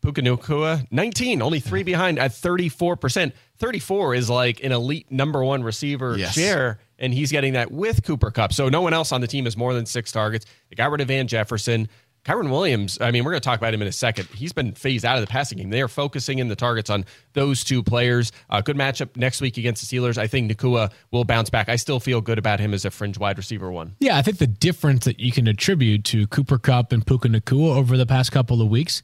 Puka 0.02 0.22
Nacua, 0.22 0.86
19, 0.92 1.42
only 1.42 1.60
three 1.60 1.84
behind 1.84 2.20
at 2.20 2.34
34 2.34 2.96
percent. 2.96 3.34
34 3.58 4.16
is 4.16 4.30
like 4.30 4.64
an 4.64 4.72
elite 4.72 5.12
number 5.12 5.44
one 5.44 5.64
receiver 5.64 6.18
Yes. 6.18 6.34
share, 6.34 6.80
and 6.98 7.14
he's 7.14 7.32
getting 7.32 7.54
that 7.54 7.72
with 7.72 8.04
Cooper 8.04 8.32
Kupp. 8.32 8.54
So 8.54 8.70
no 8.70 8.82
one 8.82 8.94
else 8.94 9.12
on 9.12 9.22
the 9.22 9.28
team 9.28 9.46
has 9.46 9.58
more 9.58 9.74
than 9.74 9.86
six 9.86 10.12
targets. 10.12 10.46
They 10.70 10.76
got 10.76 10.92
rid 10.92 11.02
of 11.02 11.08
Van 11.10 11.28
Jefferson. 11.28 11.90
Kyren 12.26 12.50
Williams, 12.52 12.98
I 13.00 13.12
mean, 13.12 13.24
we're 13.24 13.32
going 13.32 13.40
to 13.42 13.46
talk 13.46 13.60
about 13.60 13.74
him 13.74 13.82
in 13.82 13.88
a 13.88 13.94
second. 13.94 14.28
He's 14.36 14.52
been 14.52 14.74
phased 14.74 15.06
out 15.06 15.16
of 15.18 15.22
the 15.22 15.28
passing 15.32 15.58
game. 15.58 15.70
They 15.70 15.82
are 15.82 15.88
focusing 15.88 16.40
in 16.40 16.50
the 16.50 16.56
targets 16.56 16.90
on 16.90 17.06
those 17.32 17.64
two 17.64 17.82
players. 17.82 18.34
Uh, 18.50 18.60
good 18.60 18.76
matchup 18.76 19.16
next 19.16 19.40
week 19.40 19.58
against 19.58 19.90
the 19.90 19.98
Steelers. 19.98 20.18
I 20.18 20.28
think 20.28 20.52
Nacua 20.52 20.92
will 21.12 21.24
bounce 21.24 21.50
back. 21.50 21.70
I 21.70 21.78
still 21.78 22.02
feel 22.02 22.20
good 22.20 22.38
about 22.38 22.60
him 22.60 22.74
as 22.74 22.84
a 22.84 22.92
fringe 22.92 23.18
wide 23.18 23.38
receiver 23.38 23.72
one. 23.72 23.96
Yeah, 24.02 24.18
I 24.18 24.22
think 24.22 24.38
the 24.38 24.48
difference 24.48 25.06
that 25.06 25.22
you 25.22 25.32
can 25.32 25.48
attribute 25.48 26.04
to 26.06 26.28
Cooper 26.28 26.58
Kupp 26.58 26.92
and 26.92 27.08
Puka 27.08 27.30
Nacua 27.30 27.78
over 27.78 27.96
the 27.96 28.06
past 28.06 28.34
couple 28.34 28.62
of 28.62 28.68
weeks 28.68 29.02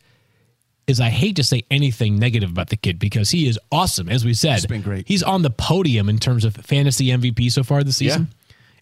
is 0.87 0.99
I 1.01 1.09
hate 1.09 1.35
to 1.37 1.43
say 1.43 1.65
anything 1.71 2.17
negative 2.17 2.49
about 2.49 2.69
the 2.69 2.75
kid 2.75 2.99
because 2.99 3.31
he 3.31 3.47
is 3.47 3.59
awesome. 3.71 4.09
As 4.09 4.23
we 4.23 4.33
said, 4.33 4.53
He's 4.53 4.65
been 4.67 4.81
great. 4.81 5.07
He's 5.07 5.23
on 5.23 5.41
the 5.41 5.49
podium 5.49 6.09
in 6.09 6.19
terms 6.19 6.45
of 6.45 6.55
fantasy 6.55 7.07
MVP 7.07 7.51
so 7.51 7.63
far 7.63 7.83
this 7.83 7.97
season. 7.97 8.29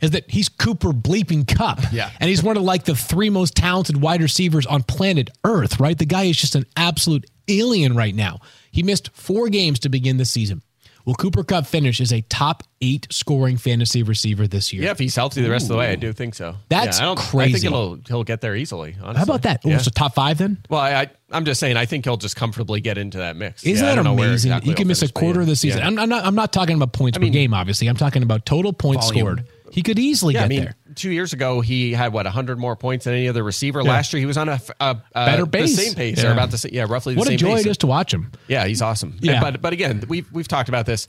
Is 0.02 0.12
that 0.12 0.30
he's 0.30 0.50
Cooper 0.50 0.90
bleeping 0.90 1.48
Kupp. 1.48 1.80
Yeah. 1.94 2.10
And 2.20 2.30
he's 2.30 2.44
one 2.44 2.58
of 2.58 2.64
like 2.64 2.84
the 2.84 2.96
three 2.96 3.30
most 3.30 3.56
talented 3.56 4.02
wide 4.02 4.22
receivers 4.22 4.66
on 4.66 4.84
planet 4.84 5.30
Earth, 5.46 5.80
right? 5.80 5.98
The 5.98 6.06
guy 6.06 6.24
is 6.24 6.36
just 6.36 6.56
an 6.56 6.66
absolute 6.76 7.26
alien 7.48 7.96
right 7.96 8.14
now. 8.14 8.42
He 8.70 8.84
missed 8.84 9.12
four 9.14 9.48
games 9.48 9.80
to 9.80 9.90
begin 9.90 10.18
the 10.18 10.26
season. 10.26 10.62
Will 11.06 11.16
Cooper 11.16 11.44
Kupp 11.44 11.66
finish 11.68 12.00
as 12.00 12.14
a 12.14 12.22
top 12.22 12.64
eight 12.82 13.08
scoring 13.12 13.58
fantasy 13.58 14.04
receiver 14.04 14.48
this 14.48 14.72
year? 14.72 14.84
Yeah, 14.84 14.92
if 14.92 15.00
he's 15.00 15.16
healthy 15.16 15.42
the 15.42 15.50
rest 15.50 15.64
of 15.66 15.70
the 15.70 15.78
way, 15.78 15.90
I 15.90 15.96
do 15.96 16.14
think 16.14 16.34
so. 16.34 16.56
That's 16.70 17.00
yeah, 17.00 17.04
I 17.12 17.16
don't, 17.16 17.36
I 17.36 17.52
think 17.52 17.62
he'll 17.64 18.00
he'll 18.08 18.24
get 18.24 18.40
there 18.40 18.56
easily. 18.56 18.96
Honestly. 19.02 19.18
How 19.18 19.24
about 19.24 19.42
that? 19.42 19.62
Oh, 19.66 19.70
Yeah. 19.70 19.80
so 19.80 19.92
top 19.92 20.16
five 20.16 20.38
then? 20.38 20.60
Well, 20.70 20.80
I, 20.80 20.94
I 21.02 21.10
I'm 21.32 21.44
just 21.46 21.60
saying. 21.60 21.76
I 21.76 21.86
think 21.86 22.06
he'll 22.06 22.16
just 22.18 22.36
comfortably 22.36 22.80
get 22.80 22.98
into 22.98 23.18
that 23.18 23.36
mix. 23.36 23.64
Isn't 23.66 23.84
Yeah, 23.84 23.90
that 23.92 23.96
don't 23.96 24.06
know 24.06 24.14
where 24.14 24.30
amazing? 24.30 24.52
exactly 24.52 24.70
you 24.70 24.76
can 24.76 24.88
miss 24.88 25.02
a 25.02 25.12
quarter 25.12 25.42
of 25.42 25.48
the 25.48 25.56
season. 25.58 25.82
Yeah. 25.82 25.88
I'm, 25.88 26.00
I'm 26.00 26.10
not. 26.10 26.26
I'm 26.26 26.36
not 26.36 26.54
talking 26.54 26.76
about 26.78 26.94
points 26.94 27.18
per 27.18 27.24
mean- 27.24 27.34
game. 27.34 27.54
Obviously, 27.54 27.88
I'm 27.90 27.98
talking 27.98 28.24
about 28.24 28.46
total 28.46 28.72
points 28.72 29.08
Volume. 29.08 29.26
scored. 29.26 29.48
He 29.72 29.82
could 29.82 29.98
easily 30.00 30.36
Yeah, 30.36 30.42
get 30.42 30.46
I 30.46 30.48
mean, 30.50 30.64
there. 30.66 30.76
Two 30.96 31.12
years 31.12 31.34
ago 31.34 31.62
he 31.62 31.92
had 31.94 32.14
what 32.14 32.26
100 32.26 32.60
more 32.60 32.76
points 32.76 33.06
than 33.06 33.14
any 33.14 33.28
other 33.28 33.44
receiver. 33.44 33.84
Last 33.84 34.14
year 34.14 34.20
he 34.20 34.26
was 34.26 34.38
on 34.38 34.50
a 34.50 34.60
Better 35.14 35.42
the 35.44 35.48
pace. 35.48 35.76
same 35.76 35.94
pace 35.96 36.22
Yeah. 36.24 36.30
or 36.30 36.34
about 36.34 36.52
the 36.52 36.58
same, 36.58 36.72
yeah, 36.74 36.86
roughly 36.88 37.14
the 37.16 37.20
What 37.20 37.30
a 37.30 37.36
joy 37.36 37.56
pace. 37.56 37.66
it 37.66 37.70
is 37.70 37.78
to 37.80 37.88
watch 37.88 38.14
him. 38.14 38.32
Yeah, 38.48 38.66
he's 38.66 38.82
awesome. 38.82 39.18
Yeah. 39.22 39.34
And- 39.34 39.42
but 39.42 39.62
but 39.62 39.74
again, 39.74 40.04
we've 40.08 40.32
we've 40.32 40.48
talked 40.48 40.70
about 40.70 40.86
this. 40.86 41.08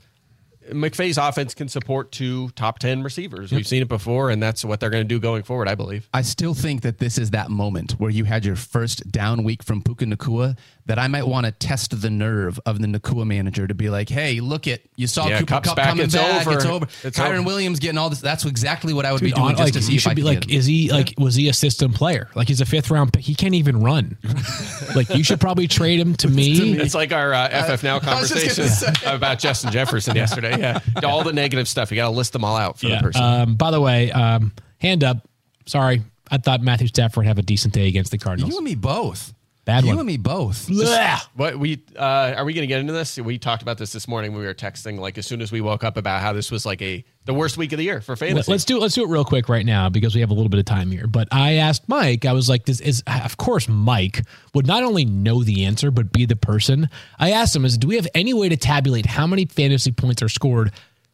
McVay's 0.71 1.19
offense 1.19 1.53
can 1.53 1.67
support 1.69 2.11
two 2.11 2.49
top 2.55 2.79
10 2.79 3.03
receivers. 3.03 3.51
We've 3.51 3.67
seen 3.67 3.83
it 3.83 3.87
before, 3.87 4.31
and 4.31 4.41
that's 4.41 4.65
what 4.65 4.79
they're 4.79 4.89
going 4.89 5.03
to 5.03 5.07
do 5.07 5.19
going 5.19 5.43
forward, 5.43 5.67
I 5.67 5.75
believe. 5.75 6.09
I 6.11 6.23
still 6.23 6.55
think 6.55 6.81
that 6.81 6.97
this 6.97 7.19
is 7.19 7.29
that 7.31 7.51
moment 7.51 7.91
where 7.99 8.09
you 8.09 8.23
had 8.23 8.43
your 8.45 8.55
first 8.55 9.11
down 9.11 9.43
week 9.43 9.61
from 9.61 9.83
Puka 9.83 10.05
Nakua 10.05 10.57
that 10.87 10.99
I 10.99 11.07
might 11.07 11.25
want 11.27 11.47
to 11.47 11.51
test 11.51 11.99
the 11.99 12.09
nerve 12.11 12.59
of 12.65 12.79
the 12.79 12.85
Nacua 12.87 13.25
manager 13.25 13.65
to 13.67 13.73
be 13.73 13.89
like, 13.89 14.07
hey, 14.07 14.39
look 14.39 14.67
at 14.67 14.81
you 14.95 15.07
saw 15.07 15.27
Yeah, 15.27 15.39
Cooper 15.39 15.49
Kupp's 15.53 15.67
Kupp 15.69 15.75
back, 15.77 15.87
coming 15.89 16.05
it's 16.05 16.13
back, 16.13 16.45
over. 16.45 16.55
it's 16.57 16.65
over. 16.65 16.85
It's 17.03 17.17
Kyron 17.19 17.37
over. 17.39 17.41
Williams 17.43 17.79
getting 17.79 17.97
all 17.97 18.09
this. 18.11 18.21
That's 18.21 18.45
exactly 18.45 18.93
what 18.93 19.03
I 19.05 19.11
would 19.11 19.21
be 19.21 19.31
doing 19.31 19.47
on- 19.47 19.51
just 19.53 19.63
like, 19.63 19.73
to 19.73 19.81
see 19.81 19.93
you 19.93 19.95
if 19.97 20.01
should 20.03 20.11
I 20.11 20.13
be 20.15 20.21
like, 20.23 20.49
is 20.49 20.65
he 20.67 20.91
like 20.91 21.13
was 21.17 21.33
he 21.35 21.49
a 21.49 21.53
system 21.53 21.91
player? 21.91 22.29
Like 22.35 22.47
he's 22.47 22.61
a 22.61 22.65
fifth 22.65 22.91
round 22.91 23.13
pick. 23.13 23.23
He 23.23 23.33
can't 23.33 23.55
even 23.55 23.81
run. 23.81 24.17
like 24.95 25.09
you 25.09 25.23
should 25.23 25.39
probably 25.39 25.67
trade 25.67 25.99
him 25.99 26.15
to 26.17 26.27
me. 26.29 26.73
It's 26.77 26.93
like 26.95 27.11
our 27.11 27.33
uh, 27.33 27.75
FF 27.75 27.83
Now 27.83 27.95
I 27.97 27.99
conversation 28.01 28.93
about 29.05 29.39
Justin 29.39 29.71
Jefferson 29.71 30.15
yesterday. 30.15 30.59
Yeah. 30.59 30.79
All 31.03 31.23
the 31.23 31.33
negative 31.33 31.67
stuff. 31.67 31.91
You 31.91 31.95
got 31.97 32.09
to 32.09 32.15
list 32.15 32.33
them 32.33 32.43
all 32.43 32.55
out 32.55 32.79
for 32.79 32.87
Yeah. 32.87 32.97
the 32.97 33.03
person. 33.03 33.23
Um, 33.23 33.55
by 33.55 33.71
the 33.71 33.81
way, 33.81 34.11
um, 34.11 34.53
hand 34.79 35.03
up. 35.03 35.27
Sorry, 35.65 36.03
I 36.29 36.37
thought 36.37 36.61
Matthew 36.61 36.87
Stafford 36.87 37.17
would 37.17 37.25
have 37.27 37.39
a 37.39 37.41
decent 37.41 37.73
day 37.73 37.87
against 37.87 38.11
the 38.11 38.17
Cardinals. 38.19 38.51
You 38.51 38.57
and 38.57 38.65
me 38.65 38.75
both. 38.75 39.33
Bad 39.65 39.83
you 39.83 39.89
one. 39.89 39.97
and 39.97 40.05
me 40.05 40.17
both. 40.17 40.67
Blah. 40.67 41.19
What 41.33 41.57
we 41.57 41.83
uh, 41.97 42.35
are 42.37 42.45
we 42.45 42.53
going 42.53 42.61
to 42.61 42.67
get 42.67 42.79
into 42.79 42.93
this? 42.93 43.17
We 43.17 43.39
talked 43.39 43.63
about 43.63 43.79
this 43.79 43.91
this 43.91 44.07
morning 44.07 44.31
when 44.31 44.41
we 44.41 44.45
were 44.45 44.53
texting. 44.53 44.99
Like 44.99 45.17
as 45.17 45.25
soon 45.25 45.41
as 45.41 45.51
we 45.51 45.59
woke 45.59 45.83
up, 45.83 45.97
about 45.97 46.21
how 46.21 46.33
this 46.33 46.51
was 46.51 46.67
like 46.67 46.83
a 46.83 47.03
the 47.25 47.33
worst 47.33 47.57
week 47.57 47.71
of 47.71 47.79
the 47.79 47.83
year 47.83 47.99
for 47.99 48.15
fantasy. 48.15 48.51
Let's 48.51 48.63
do 48.63 48.79
let's 48.79 48.93
do 48.93 49.03
it 49.03 49.09
real 49.09 49.25
quick 49.25 49.49
right 49.49 49.65
now 49.65 49.89
because 49.89 50.13
we 50.13 50.21
have 50.21 50.29
a 50.29 50.35
little 50.35 50.49
bit 50.49 50.59
of 50.59 50.65
time 50.65 50.91
here. 50.91 51.07
But 51.07 51.29
I 51.31 51.53
asked 51.53 51.89
Mike. 51.89 52.25
I 52.25 52.33
was 52.33 52.47
like, 52.47 52.65
"This 52.65 52.79
is 52.79 53.01
of 53.07 53.37
course 53.37 53.67
Mike 53.67 54.21
would 54.53 54.67
not 54.67 54.83
only 54.83 55.03
know 55.03 55.43
the 55.43 55.65
answer 55.65 55.89
but 55.89 56.11
be 56.11 56.25
the 56.25 56.35
person." 56.35 56.87
I 57.17 57.31
asked 57.31 57.55
him, 57.55 57.65
"Is 57.65 57.79
do 57.79 57.87
we 57.87 57.95
have 57.95 58.07
any 58.13 58.35
way 58.35 58.49
to 58.49 58.57
tabulate 58.57 59.07
how 59.07 59.25
many 59.25 59.45
fantasy 59.45 59.91
points 59.91 60.21
are 60.21 60.29
scored 60.29 60.73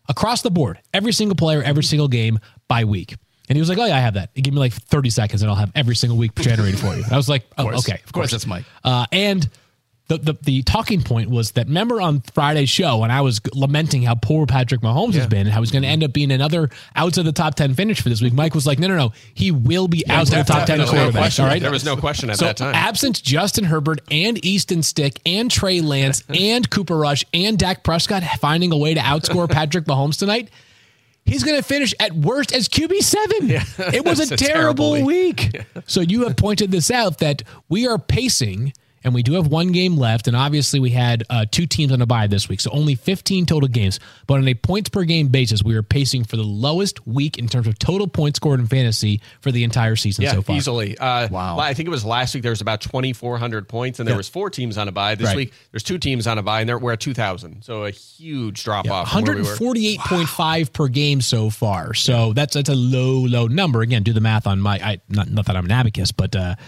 across 0.10 0.42
the 0.42 0.52
board, 0.52 0.78
every 0.94 1.14
single 1.14 1.38
player, 1.38 1.64
every 1.64 1.84
single 1.84 2.10
game 2.10 2.38
by 2.68 2.84
week?" 2.84 3.16
And 3.52 3.58
he 3.58 3.60
was 3.60 3.68
like, 3.68 3.78
"Oh 3.78 3.86
yeah, 3.86 3.98
I 3.98 4.00
have 4.00 4.14
that. 4.14 4.34
Give 4.34 4.54
me 4.54 4.60
like 4.62 4.72
thirty 4.72 5.10
seconds, 5.10 5.42
and 5.42 5.52
I'll 5.52 5.58
have 5.58 5.74
every 5.76 5.96
single 5.98 6.18
week 6.18 6.34
generated 6.36 6.80
for 6.80 6.96
you." 6.96 7.04
I 7.12 7.18
was 7.18 7.28
like, 7.28 7.44
"Oh, 7.58 7.64
course. 7.64 7.80
okay, 7.90 8.00
Of 8.06 8.14
course, 8.14 8.32
that's 8.32 8.48
Mike. 8.48 8.64
uh, 8.86 9.06
and 9.12 9.50
the, 10.08 10.18
the 10.18 10.34
the 10.42 10.62
talking 10.64 11.02
point 11.02 11.30
was 11.30 11.52
that 11.52 11.68
remember 11.68 12.02
on 12.02 12.22
Friday's 12.34 12.70
show 12.70 12.98
when 13.00 13.12
I 13.12 13.22
was 13.22 13.40
lamenting 13.54 14.04
how 14.04 14.16
poor 14.16 14.46
Patrick 14.46 14.82
Mahomes 14.82 15.14
has 15.16 15.28
been 15.28 15.42
and 15.48 15.50
how 15.50 15.60
he's 15.62 15.72
going 15.72 15.84
to 15.84 15.88
end 15.88 16.04
up 16.04 16.12
being 16.14 16.32
another 16.32 16.70
outside 16.96 17.24
the 17.24 17.32
top 17.32 17.56
ten 17.56 17.74
finish 17.76 18.02
for 18.02 18.10
this 18.10 18.22
week. 18.22 18.34
Mike 18.34 18.54
was 18.56 18.66
like, 18.68 18.78
no, 18.80 18.88
no, 18.88 18.96
no, 18.98 19.14
he 19.34 19.52
will 19.52 19.88
be 19.88 20.06
outside 20.10 20.46
the 20.46 20.54
top 20.54 20.66
ten 20.66 20.78
There 20.80 20.86
was 20.86 20.92
no 20.94 20.98
quarterback. 21.00 21.22
question. 21.22 21.46
All 21.46 21.52
right, 21.52 21.62
There 21.62 21.72
was 21.72 21.86
no 21.86 21.96
question 21.98 22.30
at 22.30 22.38
so 22.38 22.46
that 22.46 22.58
time. 22.58 22.74
absent 22.76 23.22
Justin 23.22 23.64
Herbert 23.66 24.02
and 24.12 24.44
Easton 24.46 24.82
Stick 24.84 25.20
and 25.26 25.50
Trey 25.52 25.80
Lance 25.82 26.24
and 26.30 26.70
Cooper 26.70 26.98
Rush 26.98 27.24
and 27.34 27.58
Dak 27.58 27.84
Prescott 27.84 28.24
finding 28.40 28.72
a 28.74 28.78
way 28.78 28.94
to 28.94 29.00
outscore 29.02 29.50
Patrick 29.52 29.86
Mahomes 29.86 30.18
tonight. 30.20 30.50
He's 31.26 31.44
going 31.44 31.58
to 31.58 31.64
finish 31.64 31.94
at 32.00 32.14
worst 32.14 32.54
as 32.54 32.68
QB 32.68 33.02
seven. 33.02 33.52
It 33.94 34.04
was 34.06 34.20
a, 34.32 34.34
a 34.34 34.38
terrible, 34.38 34.94
terrible 34.94 35.06
week. 35.06 35.62
So 35.86 36.02
you 36.02 36.24
have 36.24 36.36
pointed 36.36 36.72
this 36.72 36.92
out 36.92 37.20
that 37.20 37.44
we 37.70 37.88
are 37.88 37.98
pacing, 37.98 38.74
and 39.04 39.14
we 39.14 39.24
do 39.24 39.34
have 39.34 39.48
one 39.48 39.72
game 39.72 39.98
left, 39.98 40.28
and 40.28 40.36
obviously 40.36 40.80
we 40.80 40.90
had 40.92 41.24
uh, 41.30 41.46
two 41.50 41.66
teams 41.66 41.92
on 41.92 42.02
a 42.02 42.06
bye 42.06 42.28
this 42.28 42.48
week, 42.50 42.60
so 42.62 42.72
only 42.72 42.96
15 42.96 43.46
total 43.46 43.68
games. 43.68 44.00
But 44.28 44.36
on 44.36 44.48
a 44.48 44.54
points 44.54 44.90
per 44.90 45.04
game 45.04 45.28
basis, 45.28 45.64
we 45.64 45.76
are 45.76 45.84
pacing 45.84 46.24
for 46.26 46.38
the 46.38 46.44
lowest 46.44 47.06
week 47.08 47.38
in 47.38 47.48
terms 47.48 47.68
of 47.68 47.78
total 47.80 48.08
points 48.08 48.38
scored 48.38 48.60
in 48.60 48.68
fantasy 48.68 49.22
for 49.42 49.52
the 49.52 49.64
entire 49.64 49.96
season 49.96 50.24
yeah, 50.24 50.34
so 50.34 50.42
far. 50.42 50.56
easily. 50.56 50.98
Uh, 50.98 51.28
Wow. 51.30 51.58
I 51.60 51.74
think 51.74 51.88
it 51.88 51.92
was 51.92 52.04
last 52.06 52.34
week. 52.34 52.44
There 52.44 52.52
was 52.52 52.62
about 52.62 52.82
twenty 52.82 53.14
four 53.14 53.38
hundred 53.38 53.68
points, 53.68 54.00
and 54.00 54.08
there 54.08 54.14
Yeah. 54.14 54.18
was 54.18 54.30
four 54.30 54.50
teams 54.50 54.78
on 54.78 54.88
a 54.88 54.92
bye. 54.92 55.16
This 55.16 55.28
Right. 55.28 55.36
week, 55.38 55.54
there's 55.72 55.84
two 55.84 55.98
teams 55.98 56.28
on 56.28 56.38
a 56.38 56.44
bye, 56.44 56.62
and 56.62 56.70
they're, 56.70 56.80
we're 56.80 56.94
at 56.94 57.00
two 57.00 57.14
thousand. 57.14 57.64
So 57.64 57.86
a 57.86 57.92
huge 57.92 58.64
drop 58.64 58.90
off. 58.90 59.12
from 59.12 59.24
where 59.24 59.36
we 59.36 59.42
were. 59.42 59.56
148.5 59.56 60.74
per 60.74 60.88
game 60.88 61.22
so 61.22 61.50
far. 61.50 61.94
So 61.94 62.34
that's 62.34 62.54
that's 62.54 62.70
a 62.70 62.76
low, 62.76 63.20
low 63.26 63.48
number. 63.48 63.82
Again, 63.82 64.04
do 64.04 64.14
the 64.14 64.22
math 64.22 64.48
on 64.48 64.60
my. 64.60 64.76
I 64.80 65.02
not 65.10 65.30
not 65.30 65.46
that 65.46 65.56
I'm 65.56 65.66
an 65.66 65.72
abacus, 65.72 66.12
but 66.12 66.36
uh, 66.36 66.56
I, 66.58 66.64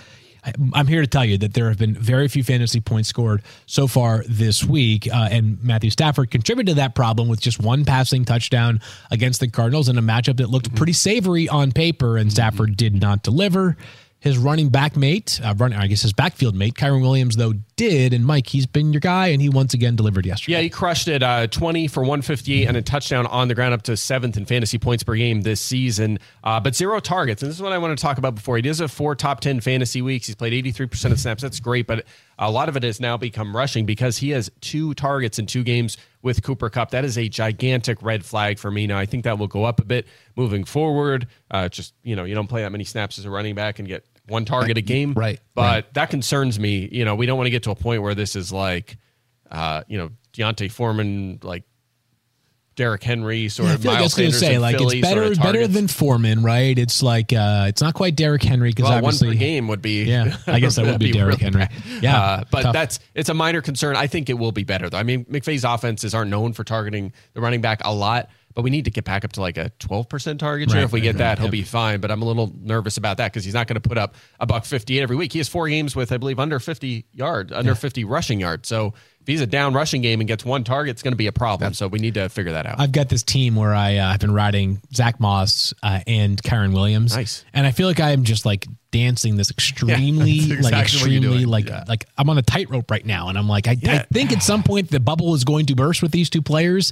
I'm 0.74 0.88
here 0.88 1.02
to 1.02 1.08
tell 1.08 1.24
you 1.24 1.38
that 1.40 1.54
there 1.54 1.70
have 1.70 1.78
been 1.78 1.96
very 1.96 2.28
few 2.28 2.44
fantasy 2.44 2.82
points 2.82 3.10
scored 3.10 3.44
so 3.66 3.88
far 3.88 4.24
this 4.28 4.64
week, 4.64 5.08
uh, 5.08 5.30
and 5.32 5.64
Matthew 5.64 5.90
Stafford 5.90 6.32
contributed 6.32 6.76
to 6.76 6.82
that 6.82 6.96
problem 6.96 7.28
with 7.28 7.40
just 7.40 7.62
one 7.62 7.86
passing 7.86 8.26
touchdown 8.26 8.82
against 9.12 9.40
the 9.40 9.48
Cardinals 9.48 9.90
in 9.90 9.98
a 9.98 10.02
matchup 10.02 10.38
that 10.38 10.50
looked 10.50 10.74
pretty 10.76 10.94
savory 10.94 11.48
on 11.48 11.72
paper, 11.72 12.18
and 12.18 12.32
Stafford 12.32 12.76
did 12.76 13.00
not 13.00 13.24
deliver. 13.24 13.78
His 14.20 14.38
running 14.38 14.70
back 14.70 14.96
mate, 14.96 15.42
uh, 15.44 15.54
run, 15.58 15.74
I 15.74 15.88
guess 15.88 16.02
his 16.02 16.14
backfield 16.14 16.56
mate, 16.56 16.76
Kyren 16.76 17.02
Williams, 17.02 17.36
though, 17.36 17.54
did. 17.90 18.14
And 18.14 18.26
Mike, 18.26 18.48
he's 18.48 18.66
been 18.66 18.94
your 18.94 19.00
guy, 19.00 19.28
and 19.28 19.42
he 19.42 19.50
once 19.50 19.74
again 19.74 19.96
delivered 19.96 20.26
yesterday. 20.26 20.54
Yeah, 20.54 20.62
he 20.62 20.70
crushed 20.70 21.08
it. 21.08 21.22
Uh, 21.22 21.48
20 21.48 21.88
for 21.88 22.02
158 22.02 22.68
and 22.68 22.78
a 22.78 22.82
touchdown 22.82 23.26
on 23.28 23.48
the 23.48 23.56
ground, 23.56 23.74
up 23.74 23.82
to 23.84 23.98
seventh 23.98 24.38
in 24.38 24.46
fantasy 24.46 24.78
points 24.78 25.04
per 25.04 25.16
game 25.16 25.42
this 25.42 25.60
season, 25.60 26.20
uh, 26.44 26.60
but 26.60 26.76
zero 26.76 27.00
targets. 27.00 27.42
And 27.42 27.50
this 27.50 27.58
is 27.58 27.62
what 27.62 27.74
I 27.74 27.78
want 27.78 27.98
to 27.98 28.02
talk 28.02 28.18
about 28.18 28.36
before. 28.36 28.56
He 28.56 28.62
does 28.62 28.80
have 28.80 28.92
four 28.92 29.16
top 29.16 29.42
10 29.42 29.60
fantasy 29.60 30.02
weeks. 30.02 30.28
He's 30.28 30.36
played 30.36 30.54
83% 30.66 31.12
of 31.12 31.20
snaps. 31.20 31.42
That's 31.42 31.60
great. 31.60 31.86
But 31.88 32.06
A 32.40 32.50
lot 32.50 32.70
of 32.70 32.78
it 32.78 32.84
has 32.84 33.00
now 33.00 33.18
become 33.18 33.56
rushing 33.56 33.86
because 33.86 34.18
he 34.18 34.30
has 34.30 34.50
two 34.62 34.94
targets 34.94 35.38
in 35.38 35.46
two 35.46 35.64
games 35.64 35.98
with 36.22 36.42
Cooper 36.42 36.70
Kupp. 36.70 36.92
That 36.92 37.04
is 37.04 37.18
a 37.18 37.28
gigantic 37.28 38.02
red 38.02 38.24
flag 38.24 38.58
for 38.60 38.72
me. 38.72 38.88
Now, 38.88 38.98
I 38.98 39.06
think 39.06 39.26
that 39.26 39.38
will 39.38 39.48
go 39.48 39.66
up 39.66 39.82
a 39.82 39.86
bit 39.86 40.08
moving 40.38 40.64
forward. 40.64 41.28
Uh, 41.52 41.68
just, 41.68 41.94
you 42.04 42.16
know, 42.16 42.24
you 42.24 42.34
don't 42.34 42.48
play 42.48 42.62
that 42.62 42.72
many 42.72 42.86
snaps 42.86 43.20
as 43.20 43.26
a 43.26 43.30
running 43.30 43.56
back 43.56 43.80
and 43.80 43.88
get 43.88 44.06
one 44.28 44.46
target 44.46 44.78
a 44.78 44.82
game. 44.82 45.14
Right, 45.14 45.40
But 45.54 45.62
right. 45.62 45.94
that 45.96 46.10
concerns 46.10 46.60
me. 46.60 46.88
You 46.92 47.06
know, 47.06 47.16
we 47.16 47.26
don't 47.26 47.38
want 47.38 47.48
to 47.48 47.52
get 47.52 47.64
to 47.64 47.72
a 47.72 47.76
point 47.76 48.02
where 48.02 48.16
this 48.16 48.36
is 48.36 48.52
like, 48.52 48.98
uh, 49.52 49.84
you 49.88 49.98
know, 49.98 50.10
D'Onta 50.34 50.72
Foreman, 50.72 51.40
like 51.44 51.64
Derrick 52.76 53.04
Henry, 53.04 53.50
sort 53.50 53.70
I 53.70 53.74
of 53.74 53.82
feel 53.84 53.92
like 53.92 54.00
I 54.00 54.04
was 54.04 54.16
going 54.16 54.32
to 54.32 54.36
say 54.36 54.58
like 54.58 54.78
Philly 54.78 54.98
it's 54.98 55.08
sort 55.08 55.16
better 55.20 55.32
of 55.32 55.38
better 55.40 55.68
than 55.68 55.88
Foreman, 55.88 56.42
right? 56.42 56.76
It's 56.76 57.04
like 57.04 57.32
uh 57.32 57.66
it's 57.68 57.82
not 57.84 57.94
quite 57.94 58.16
Derrick 58.16 58.42
Henry 58.42 58.72
because 58.72 58.90
well, 58.90 59.00
one 59.00 59.16
per 59.16 59.34
game 59.36 59.68
would 59.68 59.84
be. 59.84 60.04
Yeah, 60.10 60.36
I 60.48 60.60
guess 60.60 60.78
that 60.78 60.86
would 60.88 61.00
be 61.00 61.12
Derrick 61.12 61.40
really 61.40 61.44
Henry. 61.44 61.66
bad. 61.68 62.04
Yeah, 62.04 62.20
Uh, 62.20 62.44
but 62.50 62.64
tough. 62.64 62.74
that's 62.74 63.00
it's 63.14 63.30
a 63.30 63.36
minor 63.36 63.62
concern. 63.62 63.96
I 63.96 64.08
think 64.08 64.28
it 64.32 64.40
will 64.40 64.52
be 64.52 64.64
better 64.64 64.90
though. 64.90 64.98
I 64.98 65.04
mean, 65.04 65.24
McVay's 65.26 65.64
offenses 65.64 66.16
aren't 66.16 66.32
known 66.32 66.54
for 66.54 66.64
targeting 66.64 67.14
the 67.34 67.42
running 67.42 67.62
back 67.62 67.82
a 67.86 67.94
lot, 67.94 68.30
but 68.54 68.62
we 68.62 68.70
need 68.70 68.86
to 68.86 68.92
get 68.92 69.04
back 69.04 69.26
up 69.26 69.34
to 69.34 69.42
like 69.42 69.58
a 69.58 69.70
twelve 69.80 70.10
percent 70.10 70.40
target 70.40 70.70
share. 70.70 70.80
Right, 70.80 70.84
if 70.86 70.92
we 70.92 71.00
right, 71.00 71.04
get 71.04 71.16
right, 71.16 71.18
that, 71.20 71.38
he'll 71.40 71.46
yep. 71.46 71.52
be 71.52 71.64
fine. 71.64 72.00
But 72.00 72.12
I'm 72.12 72.22
a 72.22 72.26
little 72.26 72.52
nervous 72.62 72.98
about 72.98 73.18
that 73.18 73.32
because 73.32 73.44
he's 73.44 73.54
not 73.54 73.68
going 73.68 73.82
to 73.82 73.88
put 73.88 73.98
up 73.98 74.16
a 74.40 74.46
buck 74.46 74.66
fifty 74.66 74.98
eight 74.98 75.02
every 75.02 75.16
week. 75.16 75.34
He 75.34 75.40
has 75.40 75.50
four 75.50 75.68
games 75.68 75.96
with 75.96 76.12
I 76.12 76.18
believe 76.18 76.40
under 76.40 76.60
fifty 76.60 77.06
yards, 77.14 77.52
under 77.52 77.76
fifty 77.76 78.04
rushing 78.04 78.40
yards. 78.40 78.68
So 78.68 78.94
if 79.22 79.28
he's 79.28 79.42
a 79.42 79.48
down 79.48 79.74
rushing 79.74 80.02
game 80.02 80.20
and 80.20 80.28
gets 80.28 80.44
one 80.44 80.66
target, 80.66 80.92
it's 80.92 81.02
going 81.02 81.14
to 81.14 81.18
be 81.18 81.28
a 81.28 81.32
problem. 81.32 81.74
so 81.74 81.88
we 81.88 82.00
need 82.00 82.16
to 82.16 82.28
figure 82.28 82.52
that 82.52 82.66
out. 82.66 82.80
I've 82.80 82.92
got 82.92 83.08
this 83.08 83.24
team 83.24 83.56
where 83.56 83.74
I 83.74 83.98
uh, 83.98 84.08
I've 84.12 84.20
been 84.20 84.34
riding 84.34 84.82
Zack 84.94 85.20
Moss 85.20 85.74
uh, 85.82 86.02
and 86.06 86.42
Kyren 86.44 86.74
Williams. 86.74 87.16
Nice. 87.16 87.46
and 87.54 87.66
I 87.66 87.72
feel 87.72 87.88
like 87.88 88.02
I'm 88.02 88.26
just 88.26 88.46
like 88.46 88.68
dancing 88.92 89.38
this 89.38 89.50
extremely, 89.88 90.42
like 90.42 90.52
exactly 90.52 90.70
you're 90.70 90.82
extremely, 91.28 91.46
like 91.46 91.68
Yeah. 91.70 91.84
like 91.88 92.06
I'm 92.18 92.30
on 92.30 92.38
a 92.38 92.42
tightrope 92.42 92.92
right 92.92 93.06
now, 93.06 93.30
and 93.30 93.38
I'm 93.38 93.48
like, 93.48 93.68
I, 93.68 93.78
I 93.88 94.06
think 94.12 94.32
at 94.34 94.44
some 94.44 94.62
point 94.62 94.90
the 94.92 95.00
bubble 95.00 95.34
is 95.36 95.44
going 95.46 95.68
to 95.68 95.76
burst 95.76 96.02
with 96.02 96.12
these 96.12 96.30
two 96.30 96.42
players, 96.42 96.92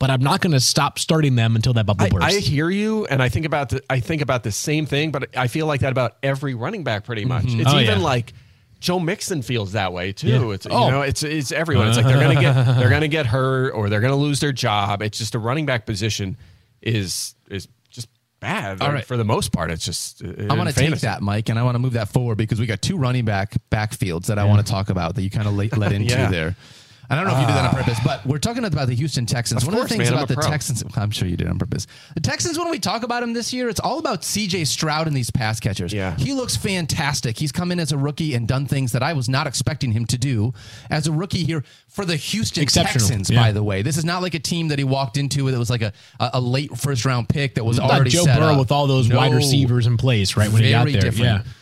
but 0.00 0.10
I'm 0.10 0.20
not 0.22 0.40
going 0.40 0.52
to 0.54 0.60
stop 0.60 0.98
starting 0.98 1.36
them 1.36 1.54
until 1.54 1.72
that 1.74 1.86
bubble 1.86 2.06
I, 2.06 2.08
bursts. 2.08 2.36
I 2.36 2.40
hear 2.40 2.68
you, 2.70 3.06
and 3.06 3.22
I 3.22 3.28
think 3.28 3.46
about 3.46 3.68
the 3.68 3.80
I 3.88 4.00
think 4.00 4.20
about 4.22 4.42
the 4.42 4.50
same 4.50 4.84
thing, 4.86 5.12
but 5.12 5.36
I 5.36 5.46
feel 5.46 5.66
like 5.66 5.82
that 5.82 5.92
about 5.92 6.16
every 6.24 6.54
running 6.54 6.82
back 6.82 7.04
pretty 7.04 7.24
much. 7.24 7.44
It's 7.46 7.70
Oh, 7.72 7.78
even 7.78 7.98
yeah. 8.00 8.04
like 8.04 8.32
Joe 8.80 8.98
Mixon 8.98 9.42
feels 9.42 9.72
that 9.72 9.92
way 9.92 10.12
too. 10.12 10.28
Yeah. 10.28 10.50
It's 10.54 10.66
Oh. 10.68 10.86
you 10.86 10.90
know, 10.90 11.02
it's 11.02 11.22
it's 11.22 11.52
everyone. 11.52 11.86
It's 11.88 11.96
like 11.98 12.06
they're 12.06 12.18
gonna 12.20 12.40
get 12.40 12.54
they're 12.78 12.90
gonna 12.90 13.08
get 13.08 13.26
hurt 13.26 13.70
or 13.72 13.88
they're 13.90 14.00
gonna 14.00 14.16
lose 14.16 14.40
their 14.40 14.52
job. 14.52 15.02
It's 15.02 15.18
just 15.18 15.34
a 15.36 15.38
running 15.38 15.66
back 15.66 15.84
position 15.86 16.36
is 16.82 17.34
is 17.50 17.68
just 17.90 18.08
bad. 18.40 18.80
All 18.80 18.90
right. 18.90 19.04
for 19.04 19.18
the 19.18 19.24
most 19.24 19.52
part, 19.52 19.70
it's 19.70 19.84
just. 19.84 20.24
uh, 20.24 20.28
I 20.48 20.54
want 20.54 20.70
to 20.70 20.74
take 20.74 20.98
that, 21.00 21.20
Mike, 21.20 21.50
and 21.50 21.58
I 21.58 21.62
want 21.62 21.74
to 21.74 21.78
move 21.78 21.92
that 21.92 22.08
forward 22.08 22.36
because 22.38 22.58
we 22.58 22.64
got 22.64 22.80
two 22.80 22.96
running 22.96 23.26
back 23.26 23.54
backfields 23.70 24.26
that 24.28 24.38
I 24.38 24.44
want 24.44 24.64
to 24.66 24.72
talk 24.72 24.88
about 24.88 25.14
that 25.16 25.22
you 25.22 25.28
kind 25.30 25.46
of 25.46 25.52
let, 25.54 25.76
let 25.76 25.92
into 25.92 26.14
Yeah. 26.14 26.30
there. 26.30 26.56
I 27.10 27.16
don't 27.16 27.26
know 27.26 27.34
if 27.34 27.40
you 27.40 27.46
did 27.46 27.56
that 27.56 27.64
on 27.64 27.74
ah. 27.74 27.78
purpose, 27.78 27.98
but 28.04 28.24
we're 28.24 28.38
talking 28.38 28.64
about 28.64 28.86
the 28.86 28.94
Houston 28.94 29.26
Texans. 29.26 29.62
Of 29.62 29.66
one 29.68 29.74
course, 29.74 29.84
of 29.84 29.88
the 29.88 29.96
things 29.96 30.10
man, 30.10 30.18
I'm 30.18 30.24
about 30.24 30.30
a 30.30 30.34
the 30.36 30.40
pro. 30.40 30.50
Texans, 30.50 30.84
I'm 30.96 31.10
sure 31.10 31.26
you 31.26 31.36
did 31.36 31.48
on 31.48 31.58
purpose. 31.58 31.88
The 32.14 32.20
Texans, 32.20 32.56
when 32.56 32.70
we 32.70 32.78
talk 32.78 33.02
about 33.02 33.20
them 33.20 33.32
this 33.32 33.52
year, 33.52 33.68
it's 33.68 33.80
all 33.80 33.98
about 33.98 34.22
CJ 34.22 34.66
Stroud 34.68 35.08
and 35.08 35.16
these 35.16 35.28
pass 35.30 35.58
catchers. 35.58 35.92
Yeah. 35.92 36.16
He 36.16 36.32
looks 36.32 36.56
fantastic. 36.56 37.36
He's 37.36 37.50
come 37.50 37.72
in 37.72 37.80
as 37.80 37.90
a 37.90 37.98
rookie 37.98 38.34
and 38.34 38.46
done 38.46 38.66
things 38.66 38.92
that 38.92 39.02
I 39.02 39.12
was 39.12 39.28
not 39.28 39.48
expecting 39.48 39.90
him 39.90 40.06
to 40.06 40.16
do 40.18 40.54
as 40.88 41.08
a 41.08 41.12
rookie 41.12 41.44
here 41.44 41.64
for 41.88 42.04
the 42.04 42.14
Houston 42.14 42.62
Exceptional, 42.62 43.08
Texans, 43.08 43.28
yeah. 43.28 43.42
by 43.42 43.50
the 43.50 43.62
way. 43.64 43.82
This 43.82 43.96
is 43.96 44.04
not 44.04 44.22
like 44.22 44.34
a 44.34 44.38
team 44.38 44.68
that 44.68 44.78
he 44.78 44.84
walked 44.84 45.16
into 45.16 45.50
that 45.50 45.58
was 45.58 45.70
like 45.70 45.82
a, 45.82 45.92
a, 46.20 46.30
a 46.34 46.40
late 46.40 46.78
first 46.78 47.04
round 47.04 47.28
pick 47.28 47.56
that 47.56 47.64
was 47.64 47.78
Not 47.78 47.90
already 47.90 48.10
Joe 48.10 48.22
set 48.24 48.38
Burrow 48.38 48.52
up. 48.52 48.58
with 48.60 48.70
all 48.70 48.86
those 48.86 49.08
wide 49.12 49.34
receivers 49.34 49.88
in 49.88 49.96
place, 49.96 50.36
right 50.36 50.50
when 50.50 50.62
he 50.62 50.70
got 50.70 50.84
Very 50.84 50.92
there. 50.92 51.02
different. 51.02 51.44
Yeah. 51.44 51.52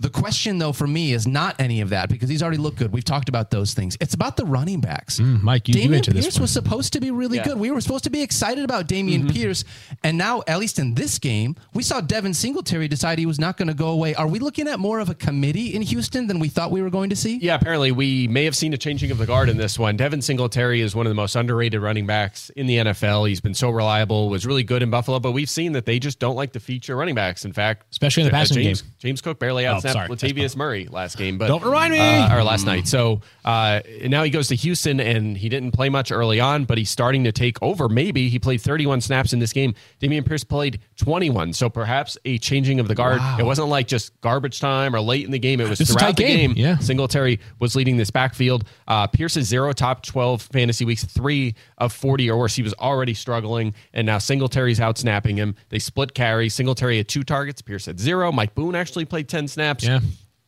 The 0.00 0.08
question, 0.10 0.56
though, 0.58 0.72
for 0.72 0.86
me 0.86 1.12
is 1.12 1.26
not 1.26 1.56
any 1.60 1.82
of 1.82 1.90
that 1.90 2.08
because 2.08 2.30
he's 2.30 2.42
already 2.42 2.56
looked 2.56 2.78
good. 2.78 2.90
We've 2.90 3.04
talked 3.04 3.28
about 3.28 3.50
those 3.50 3.74
things. 3.74 3.98
It's 4.00 4.14
about 4.14 4.36
the 4.38 4.46
running 4.46 4.80
backs. 4.80 5.20
Mm, 5.20 5.42
Mike, 5.42 5.68
you- 5.68 5.74
you 5.80 5.88
Dameon 5.90 5.96
into 5.96 6.12
this 6.14 6.24
Pierce 6.24 6.36
one. 6.36 6.42
was 6.42 6.50
supposed 6.52 6.94
to 6.94 7.00
be 7.00 7.10
really 7.10 7.36
Yeah. 7.36 7.42
Mm-hmm. 7.42 7.50
good. 7.50 7.60
We 7.60 7.70
were 7.70 7.80
supposed 7.82 8.04
to 8.04 8.10
be 8.10 8.22
excited 8.22 8.64
about 8.64 8.88
Dameon 8.88 9.30
Pierce, 9.30 9.62
and 10.02 10.16
now, 10.16 10.42
at 10.46 10.58
least 10.58 10.78
in 10.78 10.94
this 10.94 11.18
game, 11.18 11.54
we 11.74 11.82
saw 11.82 12.00
Devin 12.00 12.32
Singletary 12.32 12.88
decide 12.88 13.18
he 13.18 13.26
was 13.26 13.38
not 13.38 13.58
going 13.58 13.68
to 13.68 13.74
go 13.74 13.88
away. 13.88 14.14
Are 14.14 14.26
we 14.26 14.38
looking 14.38 14.68
at 14.68 14.78
more 14.80 15.00
of 15.00 15.10
a 15.10 15.14
committee 15.14 15.74
in 15.74 15.82
Houston 15.82 16.26
than 16.28 16.38
we 16.38 16.48
thought 16.48 16.70
we 16.70 16.80
were 16.80 16.88
going 16.90 17.10
to 17.10 17.16
see? 17.16 17.36
Yeah, 17.36 17.56
apparently 17.56 17.92
we 17.92 18.26
may 18.26 18.44
have 18.46 18.56
seen 18.56 18.72
a 18.72 18.78
changing 18.78 19.10
of 19.10 19.18
the 19.18 19.26
guard 19.26 19.50
in 19.50 19.58
this 19.58 19.78
one. 19.78 19.96
Devin 19.98 20.22
Singletary 20.22 20.80
is 20.80 20.94
one 20.96 21.04
of 21.06 21.10
the 21.10 21.14
most 21.14 21.36
underrated 21.36 21.82
running 21.82 22.06
backs 22.06 22.48
in 22.56 22.66
the 22.66 22.76
NFL. 22.78 23.28
He's 23.28 23.40
been 23.42 23.52
so 23.54 23.68
reliable, 23.68 24.30
was 24.30 24.46
really 24.46 24.64
good 24.64 24.82
in 24.82 24.88
Buffalo, 24.90 25.20
but 25.20 25.32
we've 25.32 25.50
seen 25.50 25.72
that 25.72 25.84
they 25.84 25.98
just 25.98 26.18
don't 26.18 26.36
like 26.36 26.52
to 26.52 26.60
feature 26.60 26.96
running 26.96 27.14
backs. 27.14 27.44
In 27.44 27.52
fact, 27.52 27.84
Especially 27.90 28.22
in 28.22 28.28
the 28.30 28.34
uh, 28.34 28.38
passing 28.38 28.56
James, 28.62 28.80
game. 28.82 28.90
James 28.98 29.20
Cook 29.20 29.38
barely 29.38 29.66
Oh, 29.66 29.80
outsnapped 29.90 30.18
sorry. 30.18 30.32
Latavius 30.32 30.56
Murray 30.56 30.88
last 30.90 31.16
game, 31.16 31.38
but 31.38 31.46
Don't 31.48 31.62
remind 31.64 31.92
me. 31.92 32.00
uh, 32.00 32.36
or 32.36 32.42
last 32.42 32.66
night. 32.66 32.88
So 32.88 33.20
uh, 33.44 33.80
now 34.04 34.22
he 34.22 34.30
goes 34.30 34.48
to 34.48 34.54
Houston, 34.54 35.00
and 35.00 35.36
he 35.36 35.48
didn't 35.48 35.72
play 35.72 35.88
much 35.88 36.10
early 36.12 36.40
on, 36.40 36.64
but 36.64 36.78
he's 36.78 36.90
starting 36.90 37.24
to 37.24 37.32
take 37.32 37.60
over. 37.62 37.88
Maybe 37.88 38.28
he 38.28 38.38
played 38.38 38.60
31 38.60 39.00
snaps 39.00 39.32
in 39.32 39.38
this 39.38 39.52
game. 39.52 39.74
Dameon 40.00 40.24
Pierce 40.26 40.44
played 40.44 40.80
21, 41.00 41.52
so 41.52 41.68
perhaps 41.68 42.16
a 42.24 42.38
changing 42.38 42.78
of 42.80 42.86
the 42.88 42.94
guard. 42.94 43.20
It 43.38 43.44
wasn't 43.44 43.68
like 43.68 43.88
just 43.88 44.18
garbage 44.20 44.60
time 44.60 44.94
or 44.94 45.00
late 45.00 45.24
in 45.24 45.30
the 45.32 45.38
game. 45.38 45.60
It 45.60 45.68
was 45.68 45.78
This 45.78 45.90
is 45.90 45.96
throughout 45.96 46.16
the 46.16 46.22
game. 46.22 46.54
game. 46.54 46.64
Yeah. 46.64 46.78
Singletary 46.78 47.40
was 47.58 47.74
leading 47.74 47.96
this 47.96 48.10
backfield. 48.10 48.64
Uh, 48.86 49.06
Pierce's 49.06 49.48
zero 49.48 49.72
top 49.72 50.02
12 50.04 50.42
fantasy 50.42 50.84
weeks, 50.84 51.04
three 51.04 51.54
of 51.78 51.92
40 51.92 52.30
or 52.30 52.38
worse. 52.38 52.54
He 52.54 52.62
was 52.62 52.74
already 52.74 53.14
struggling, 53.14 53.74
and 53.92 54.06
now 54.06 54.18
Singletary's 54.18 54.78
out 54.80 54.96
snapping 54.98 55.36
him. 55.36 55.54
They 55.70 55.78
split 55.78 56.14
carries. 56.14 56.54
Singletary 56.54 56.98
had 56.98 57.08
two 57.08 57.22
targets. 57.24 57.60
Pierce 57.62 57.86
had 57.86 57.98
zero. 57.98 58.30
Mike 58.30 58.54
Boone 58.54 58.74
actually 58.74 59.04
played 59.06 59.28
10 59.28 59.48
snaps. 59.48 59.84
Yeah. 59.84 60.00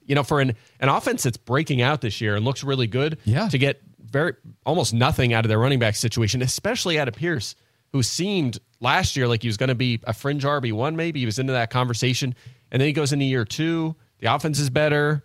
You 0.06 0.14
know, 0.14 0.22
for 0.22 0.40
an, 0.40 0.54
an 0.80 0.88
offense 0.88 1.22
that's 1.22 1.36
breaking 1.36 1.80
out 1.80 2.00
this 2.00 2.20
year 2.20 2.36
and 2.36 2.44
looks 2.44 2.62
really 2.64 2.86
good, 2.86 3.18
Yeah. 3.24 3.48
to 3.48 3.58
get 3.58 3.80
very 4.04 4.34
almost 4.66 4.92
nothing 4.92 5.32
out 5.32 5.44
of 5.44 5.48
their 5.48 5.58
running 5.58 5.78
back 5.78 5.94
situation, 5.96 6.42
especially 6.42 6.98
out 6.98 7.08
of 7.08 7.14
Pierce, 7.14 7.54
who 7.92 8.02
seemed 8.02 8.58
last 8.80 9.16
year 9.16 9.28
like 9.28 9.42
he 9.42 9.48
was 9.48 9.56
going 9.56 9.68
to 9.68 9.74
be 9.74 10.00
a 10.04 10.12
fringe 10.12 10.44
RB 10.44 10.72
one. 10.72 10.96
Maybe 10.96 11.20
he 11.20 11.26
was 11.26 11.38
into 11.38 11.52
that 11.52 11.70
conversation, 11.70 12.34
and 12.70 12.80
then 12.80 12.86
he 12.86 12.92
goes 12.92 13.12
into 13.12 13.24
year 13.24 13.44
two. 13.44 13.94
The 14.20 14.32
offense 14.34 14.58
is 14.58 14.70
better. 14.70 15.24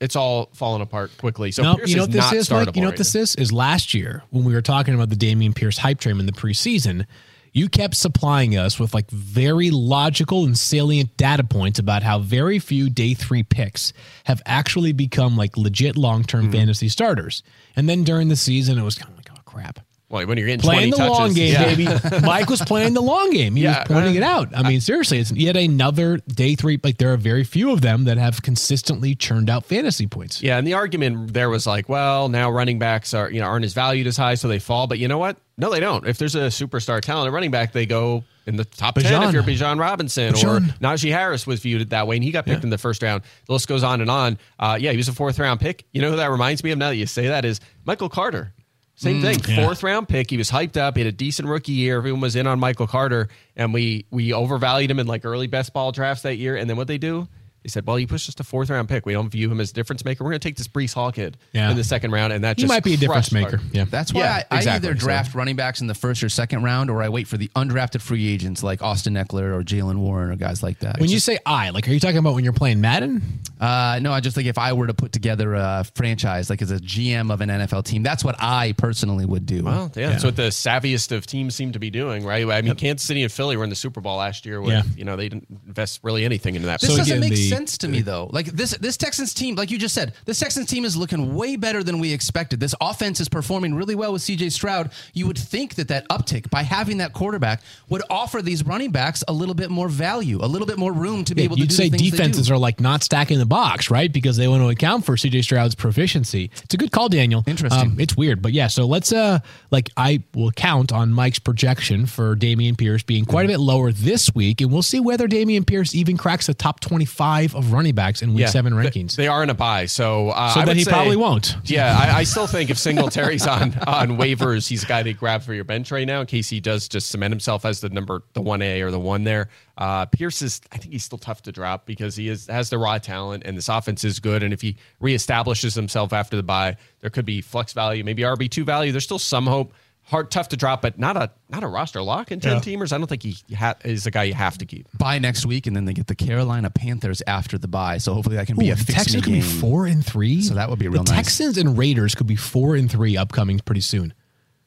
It's 0.00 0.16
all 0.16 0.50
falling 0.54 0.82
apart 0.82 1.16
quickly. 1.18 1.50
So 1.52 1.62
No, 1.62 1.76
Pierce 1.76 1.90
you 1.90 1.96
know 1.96 2.02
what 2.02 2.12
this 2.12 2.32
is, 2.32 2.50
Mike? 2.50 2.74
You 2.74 2.82
know 2.82 2.88
what 2.88 2.96
this 2.96 3.14
now. 3.14 3.20
is? 3.22 3.36
Is 3.36 3.52
last 3.52 3.94
year 3.94 4.22
when 4.30 4.44
we 4.44 4.52
were 4.52 4.60
talking 4.62 4.94
about 4.94 5.08
the 5.08 5.16
Dameon 5.16 5.54
Pierce 5.54 5.78
hype 5.78 6.00
train 6.00 6.18
in 6.18 6.26
the 6.26 6.32
preseason, 6.32 7.06
you 7.52 7.68
kept 7.68 7.94
supplying 7.94 8.56
us 8.56 8.80
with 8.80 8.92
like 8.92 9.08
very 9.10 9.70
logical 9.70 10.44
and 10.44 10.58
salient 10.58 11.16
data 11.16 11.44
points 11.44 11.78
about 11.78 12.02
how 12.02 12.18
very 12.18 12.58
few 12.58 12.90
day 12.90 13.14
three 13.14 13.44
picks 13.44 13.92
have 14.24 14.42
actually 14.44 14.92
become 14.92 15.36
like 15.36 15.56
legit 15.56 15.96
long 15.96 16.22
Mm-hmm. 16.22 16.26
term 16.26 16.52
fantasy 16.52 16.88
starters. 16.88 17.42
And 17.76 17.88
then 17.88 18.02
during 18.02 18.28
the 18.28 18.36
season, 18.36 18.78
it 18.78 18.82
was 18.82 18.96
kind 18.96 19.10
of 19.12 19.16
like, 19.16 19.28
oh 19.30 19.40
crap. 19.44 19.78
Well, 20.14 20.26
when 20.28 20.38
you're 20.38 20.46
getting 20.46 20.60
Playing 20.60 20.90
20 20.90 20.90
the 20.92 20.96
touches, 20.96 21.18
long 21.18 21.32
game, 21.34 21.52
yeah. 21.52 21.74
baby. 21.74 22.20
Mike 22.26 22.48
was 22.48 22.62
playing 22.62 22.94
the 22.94 23.02
long 23.02 23.30
game. 23.30 23.56
He 23.56 23.64
Yeah, 23.64 23.80
was 23.80 23.88
pointing 23.88 24.14
uh, 24.14 24.18
it 24.18 24.22
out. 24.22 24.56
I 24.56 24.62
mean, 24.62 24.80
seriously, 24.80 25.18
it's 25.18 25.32
yet 25.32 25.56
another 25.56 26.18
day 26.18 26.54
three. 26.54 26.78
Like 26.82 26.98
there 26.98 27.12
are 27.12 27.16
very 27.16 27.42
few 27.42 27.72
of 27.72 27.80
them 27.80 28.04
that 28.04 28.16
have 28.16 28.40
consistently 28.40 29.16
churned 29.16 29.50
out 29.50 29.64
fantasy 29.64 30.06
points. 30.06 30.40
Yeah, 30.40 30.56
and 30.56 30.64
the 30.64 30.74
argument 30.74 31.32
there 31.34 31.50
was 31.50 31.66
like, 31.66 31.88
well, 31.88 32.28
now 32.28 32.48
running 32.50 32.78
backs 32.78 33.12
are 33.12 33.28
you 33.28 33.40
know 33.40 33.46
aren't 33.46 33.64
as 33.64 33.74
valued 33.74 34.06
as 34.06 34.16
high, 34.16 34.36
so 34.36 34.46
they 34.46 34.60
fall. 34.60 34.86
But 34.86 35.00
you 35.00 35.08
know 35.08 35.18
what? 35.18 35.36
No, 35.58 35.70
they 35.70 35.80
don't. 35.80 36.06
If 36.06 36.18
there's 36.18 36.36
a 36.36 36.46
superstar 36.46 37.00
talent 37.00 37.32
running 37.32 37.50
back, 37.50 37.72
they 37.72 37.84
go 37.84 38.22
in 38.46 38.54
the 38.54 38.64
top 38.64 38.94
ten. 38.94 39.22
If 39.24 39.32
you're 39.32 39.42
Bijan 39.42 39.80
Robinson 39.80 40.34
or 40.34 40.36
Bijan. 40.36 40.78
Najee 40.78 41.10
Harris 41.10 41.44
was 41.44 41.58
viewed 41.58 41.82
it 41.82 41.90
that 41.90 42.06
way, 42.06 42.16
and 42.16 42.24
he 42.24 42.30
got 42.30 42.44
picked 42.44 42.62
in 42.62 42.70
the 42.70 42.78
first 42.78 43.02
round. 43.02 43.24
The 43.46 43.52
list 43.52 43.66
goes 43.66 43.82
on 43.82 44.00
and 44.00 44.10
on. 44.10 44.38
Uh, 44.60 44.78
yeah, 44.80 44.92
he 44.92 44.96
was 44.96 45.08
a 45.08 45.12
fourth 45.12 45.40
round 45.40 45.58
pick. 45.58 45.86
You 45.92 46.02
know 46.02 46.10
who 46.10 46.16
that 46.18 46.30
reminds 46.30 46.62
me 46.62 46.70
of? 46.70 46.78
Now 46.78 46.90
that 46.90 46.96
you 46.96 47.06
say 47.06 47.26
that 47.28 47.44
is 47.44 47.60
Michael 47.84 48.08
Carter. 48.08 48.52
Same 48.96 49.20
thing, 49.20 49.38
Mm, 49.38 49.56
yeah. 49.56 49.64
fourth 49.64 49.82
round 49.82 50.08
pick. 50.08 50.30
He 50.30 50.36
was 50.36 50.50
hyped 50.50 50.76
up. 50.76 50.96
He 50.96 51.02
had 51.04 51.12
a 51.12 51.16
decent 51.16 51.48
rookie 51.48 51.72
year. 51.72 51.96
Everyone 51.96 52.20
was 52.20 52.36
in 52.36 52.46
on 52.46 52.60
Michael 52.60 52.86
Carter, 52.86 53.28
and 53.56 53.74
we 53.74 54.06
we 54.10 54.32
overvalued 54.32 54.90
him 54.90 55.00
in 55.00 55.06
like 55.08 55.24
early 55.24 55.48
best 55.48 55.72
ball 55.72 55.90
drafts 55.92 56.22
that 56.22 56.36
year. 56.36 56.56
And 56.56 56.70
then 56.70 56.76
what 56.76 56.86
they 56.86 56.98
do? 56.98 57.26
They 57.64 57.68
said, 57.70 57.86
"Well, 57.86 57.98
you 57.98 58.06
pushed 58.06 58.28
us 58.28 58.34
a 58.38 58.44
fourth 58.44 58.68
round 58.68 58.90
pick. 58.90 59.06
We 59.06 59.14
don't 59.14 59.30
view 59.30 59.50
him 59.50 59.58
as 59.58 59.70
a 59.70 59.74
difference 59.74 60.04
maker. 60.04 60.22
We're 60.22 60.30
going 60.32 60.40
to 60.40 60.46
take 60.48 60.56
this 60.56 60.68
Breece 60.68 60.92
Hall 60.92 61.10
kid 61.10 61.38
Yeah. 61.54 61.70
in 61.70 61.76
the 61.78 61.82
second 61.82 62.10
round, 62.12 62.32
and 62.34 62.44
that 62.44 62.58
He 62.58 62.62
just 62.64 62.68
might 62.72 62.84
be 62.84 62.92
a 62.92 62.96
difference 62.98 63.32
maker. 63.32 63.52
Carter. 63.56 63.64
Yeah. 63.72 63.84
That's 63.88 64.12
why 64.12 64.20
Yeah, 64.20 64.42
I, 64.50 64.54
I 64.54 64.56
exactly. 64.58 64.88
either 64.90 65.00
So- 65.00 65.06
draft 65.06 65.34
running 65.34 65.56
backs 65.56 65.80
in 65.80 65.86
the 65.86 65.94
first 65.94 66.22
or 66.22 66.28
second 66.28 66.62
round, 66.62 66.90
or 66.90 67.02
I 67.02 67.08
wait 67.08 67.26
for 67.26 67.38
the 67.38 67.48
undrafted 67.56 68.02
free 68.02 68.28
agents 68.28 68.62
like 68.62 68.82
Austin 68.82 69.14
Ekeler 69.14 69.58
or 69.58 69.62
Jaylen 69.62 69.96
Warren 69.96 70.30
or 70.30 70.36
guys 70.36 70.62
like 70.62 70.80
that. 70.80 71.00
When 71.00 71.08
you 71.08 71.18
say 71.18 71.38
I, 71.46 71.70
like, 71.70 71.88
are 71.88 71.92
you 71.92 72.00
talking 72.00 72.18
about 72.18 72.34
when 72.34 72.44
you're 72.44 72.52
playing 72.52 72.82
Madden? 72.82 73.22
Uh, 73.58 73.98
no, 74.02 74.12
I 74.12 74.20
just 74.20 74.36
think 74.36 74.46
if 74.46 74.58
I 74.58 74.74
were 74.74 74.86
to 74.86 74.94
put 74.94 75.12
together 75.12 75.54
a 75.54 75.84
franchise, 75.94 76.50
like 76.50 76.60
as 76.60 76.70
a 76.70 76.78
GM 76.78 77.30
of 77.32 77.40
an 77.40 77.48
NFL 77.48 77.84
team, 77.86 78.02
that's 78.02 78.22
what 78.22 78.36
I 78.40 78.72
personally 78.76 79.24
would 79.24 79.46
do. 79.46 79.64
Well, 79.64 79.90
yeah, 79.96 80.10
that's 80.10 80.24
what 80.24 80.36
the 80.36 80.48
savviest 80.50 81.12
of 81.12 81.26
teams 81.26 81.54
seem 81.54 81.72
to 81.72 81.78
be 81.78 81.88
doing, 81.88 82.24
right? 82.26 82.46
I 82.46 82.60
mean, 82.60 82.74
Kansas 82.74 83.06
City 83.06 83.22
and 83.22 83.32
Philly 83.32 83.56
were 83.56 83.64
in 83.64 83.70
the 83.70 83.76
Super 83.76 84.02
Bowl 84.02 84.18
last 84.18 84.44
year. 84.44 84.60
With 84.60 84.72
Yeah. 84.72 84.82
you 84.96 85.04
know 85.06 85.16
they 85.16 85.30
didn't 85.30 85.46
invest 85.66 86.00
really 86.02 86.26
anything 86.26 86.56
into 86.56 86.66
that. 86.66 86.80
this 86.82 86.90
So 86.90 86.96
doesn't 86.98 87.10
again, 87.10 87.20
make 87.20 87.30
the- 87.30 87.48
sense 87.48 87.53
to 87.54 87.88
me 87.88 88.00
though. 88.00 88.28
Like 88.32 88.46
this 88.46 88.76
this 88.78 88.96
Texans 88.96 89.32
team, 89.32 89.54
like 89.54 89.70
you 89.70 89.78
just 89.78 89.94
said, 89.94 90.14
this 90.24 90.38
Texans 90.38 90.68
team 90.68 90.84
is 90.84 90.96
looking 90.96 91.34
way 91.34 91.56
better 91.56 91.82
than 91.82 91.98
we 91.98 92.12
expected. 92.12 92.60
This 92.60 92.74
offense 92.80 93.20
is 93.20 93.28
performing 93.28 93.74
really 93.74 93.94
well 93.94 94.12
with 94.12 94.22
CJ 94.22 94.52
Stroud. 94.52 94.90
You 95.12 95.26
would 95.26 95.38
think 95.38 95.76
that 95.76 95.88
that 95.88 96.08
uptick 96.08 96.50
by 96.50 96.62
having 96.62 96.98
that 96.98 97.12
quarterback 97.12 97.62
would 97.88 98.02
offer 98.10 98.42
these 98.42 98.64
running 98.66 98.90
backs 98.90 99.22
a 99.28 99.32
little 99.32 99.54
bit 99.54 99.70
more 99.70 99.88
value, 99.88 100.38
a 100.42 100.46
little 100.46 100.66
bit 100.66 100.78
more 100.78 100.92
room 100.92 101.24
to 101.24 101.34
be 101.34 101.42
able 101.42 101.56
to 101.56 101.60
You'd 101.60 101.70
do 101.70 101.74
say 101.74 101.88
the 101.88 101.98
things 101.98 102.10
they 102.10 102.16
defenses 102.16 102.50
are 102.50 102.58
like 102.58 102.80
not 102.80 103.02
stacking 103.02 103.38
the 103.38 103.46
box, 103.46 103.90
right? 103.90 104.12
Because 104.12 104.36
they 104.36 104.48
want 104.48 104.62
to 104.62 104.68
account 104.68 105.04
for 105.04 105.16
CJ 105.16 105.44
Stroud's 105.44 105.74
proficiency. 105.74 106.50
It's 106.62 106.74
a 106.74 106.76
good 106.76 106.92
call, 106.92 107.08
Daniel. 107.08 107.40
Um, 107.40 107.44
Interesting. 107.50 107.96
it's 108.00 108.16
weird, 108.16 108.42
but 108.42 108.52
yeah. 108.52 108.66
So 108.66 108.86
let's 108.86 109.12
uh, 109.12 109.40
like 109.70 109.90
I 109.96 110.22
will 110.34 110.50
count 110.50 110.92
on 110.92 111.12
Mike's 111.12 111.38
projection 111.38 112.06
for 112.06 112.36
Dameon 112.36 112.76
Pierce 112.76 113.02
being 113.02 113.24
quite 113.24 113.44
a 113.44 113.48
bit 113.48 113.60
lower 113.60 113.92
this 113.92 114.34
week, 114.34 114.60
and 114.60 114.72
we'll 114.72 114.82
see 114.82 115.00
whether 115.00 115.28
Dameon 115.28 115.66
Pierce 115.66 115.94
even 115.94 116.16
cracks 116.16 116.46
the 116.46 116.54
top 116.54 116.80
twenty-five 116.80 117.43
of 117.52 117.72
running 117.72 117.94
backs 117.94 118.22
in 118.22 118.30
Week 118.32 118.42
Yeah, 118.42 118.46
Seven 118.46 118.72
rankings. 118.72 119.16
They 119.16 119.26
are 119.28 119.42
in 119.42 119.50
a 119.50 119.54
buy, 119.54 119.86
so 119.86 120.30
uh, 120.30 120.50
So 120.54 120.60
I 120.60 120.64
then 120.64 120.76
he 120.76 120.84
say- 120.84 120.90
probably 120.92 121.16
won't. 121.16 121.56
Yeah, 121.64 121.94
I, 122.14 122.18
I 122.20 122.24
still 122.24 122.46
think 122.46 122.70
if 122.70 122.78
Singletary's 122.78 123.46
on 123.46 123.74
on 123.86 124.16
waivers, 124.16 124.68
he's 124.68 124.84
a 124.84 124.86
guy 124.86 125.02
to 125.02 125.12
grab 125.12 125.42
for 125.42 125.52
your 125.52 125.64
bench 125.64 125.90
right 125.90 126.06
now 126.06 126.20
in 126.20 126.26
case 126.26 126.48
he 126.48 126.60
does 126.60 126.88
just 126.88 127.10
cement 127.10 127.32
himself 127.32 127.64
as 127.64 127.80
the 127.80 127.88
number 127.88 128.22
the 128.34 128.40
one 128.42 128.62
A 128.62 128.80
or 128.82 128.90
the 128.92 129.00
one 129.00 129.24
there. 129.24 129.48
Uh, 129.76 130.06
Pierce 130.06 130.40
is, 130.40 130.60
I 130.70 130.76
think 130.76 130.92
he's 130.92 131.02
still 131.04 131.18
tough 131.18 131.42
to 131.42 131.50
drop 131.52 131.84
because 131.84 132.14
he 132.14 132.28
is 132.28 132.46
has 132.46 132.70
the 132.70 132.78
raw 132.78 132.98
talent 132.98 133.42
and 133.44 133.56
this 133.56 133.68
offense 133.68 134.04
is 134.04 134.20
good. 134.20 134.44
And 134.44 134.52
if 134.54 134.60
he 134.60 134.76
reestablishes 135.02 135.74
himself 135.74 136.12
after 136.12 136.36
the 136.36 136.42
bye, 136.44 136.76
there 137.00 137.10
could 137.10 137.24
be 137.24 137.40
flex 137.40 137.72
value, 137.72 138.04
maybe 138.04 138.22
RB 138.22 138.48
two 138.50 138.64
value. 138.64 138.92
There's 138.92 139.04
still 139.04 139.18
some 139.18 139.46
hope. 139.46 139.72
Hard, 140.06 140.30
tough 140.30 140.48
to 140.50 140.56
drop, 140.56 140.82
but 140.82 140.98
not 140.98 141.16
a 141.16 141.30
not 141.48 141.62
a 141.62 141.66
roster 141.66 142.02
lock 142.02 142.30
in 142.30 142.38
ten 142.38 142.58
teamers. 142.58 142.92
I 142.92 142.98
don't 142.98 143.06
think 143.06 143.22
he 143.22 143.36
ha- 143.54 143.74
is 143.84 144.06
a 144.06 144.10
guy 144.10 144.24
you 144.24 144.34
have 144.34 144.58
to 144.58 144.66
keep. 144.66 144.86
Buy 144.98 145.18
next 145.18 145.46
week, 145.46 145.66
and 145.66 145.74
then 145.74 145.86
they 145.86 145.94
get 145.94 146.06
the 146.08 146.14
Carolina 146.14 146.68
Panthers 146.68 147.22
after 147.26 147.56
the 147.56 147.68
buy. 147.68 147.96
So 147.98 148.12
hopefully 148.12 148.36
that 148.36 148.46
can 148.46 148.56
be 148.56 148.68
Ooh, 148.68 148.72
a 148.72 148.76
the 148.76 148.84
fix 148.84 148.98
Texans 148.98 149.14
me 149.14 149.22
could 149.22 149.32
be 149.32 149.40
four 149.40 149.86
and 149.86 150.04
three. 150.04 150.42
So 150.42 150.54
that 150.54 150.68
would 150.68 150.78
be 150.78 150.88
real 150.88 151.04
the 151.04 151.10
nice. 151.12 151.24
Texans 151.24 151.56
and 151.56 151.78
Raiders 151.78 152.14
could 152.14 152.26
be 152.26 152.36
four 152.36 152.76
and 152.76 152.90
three 152.90 153.16
upcoming 153.16 153.58
pretty 153.60 153.80
soon. 153.80 154.12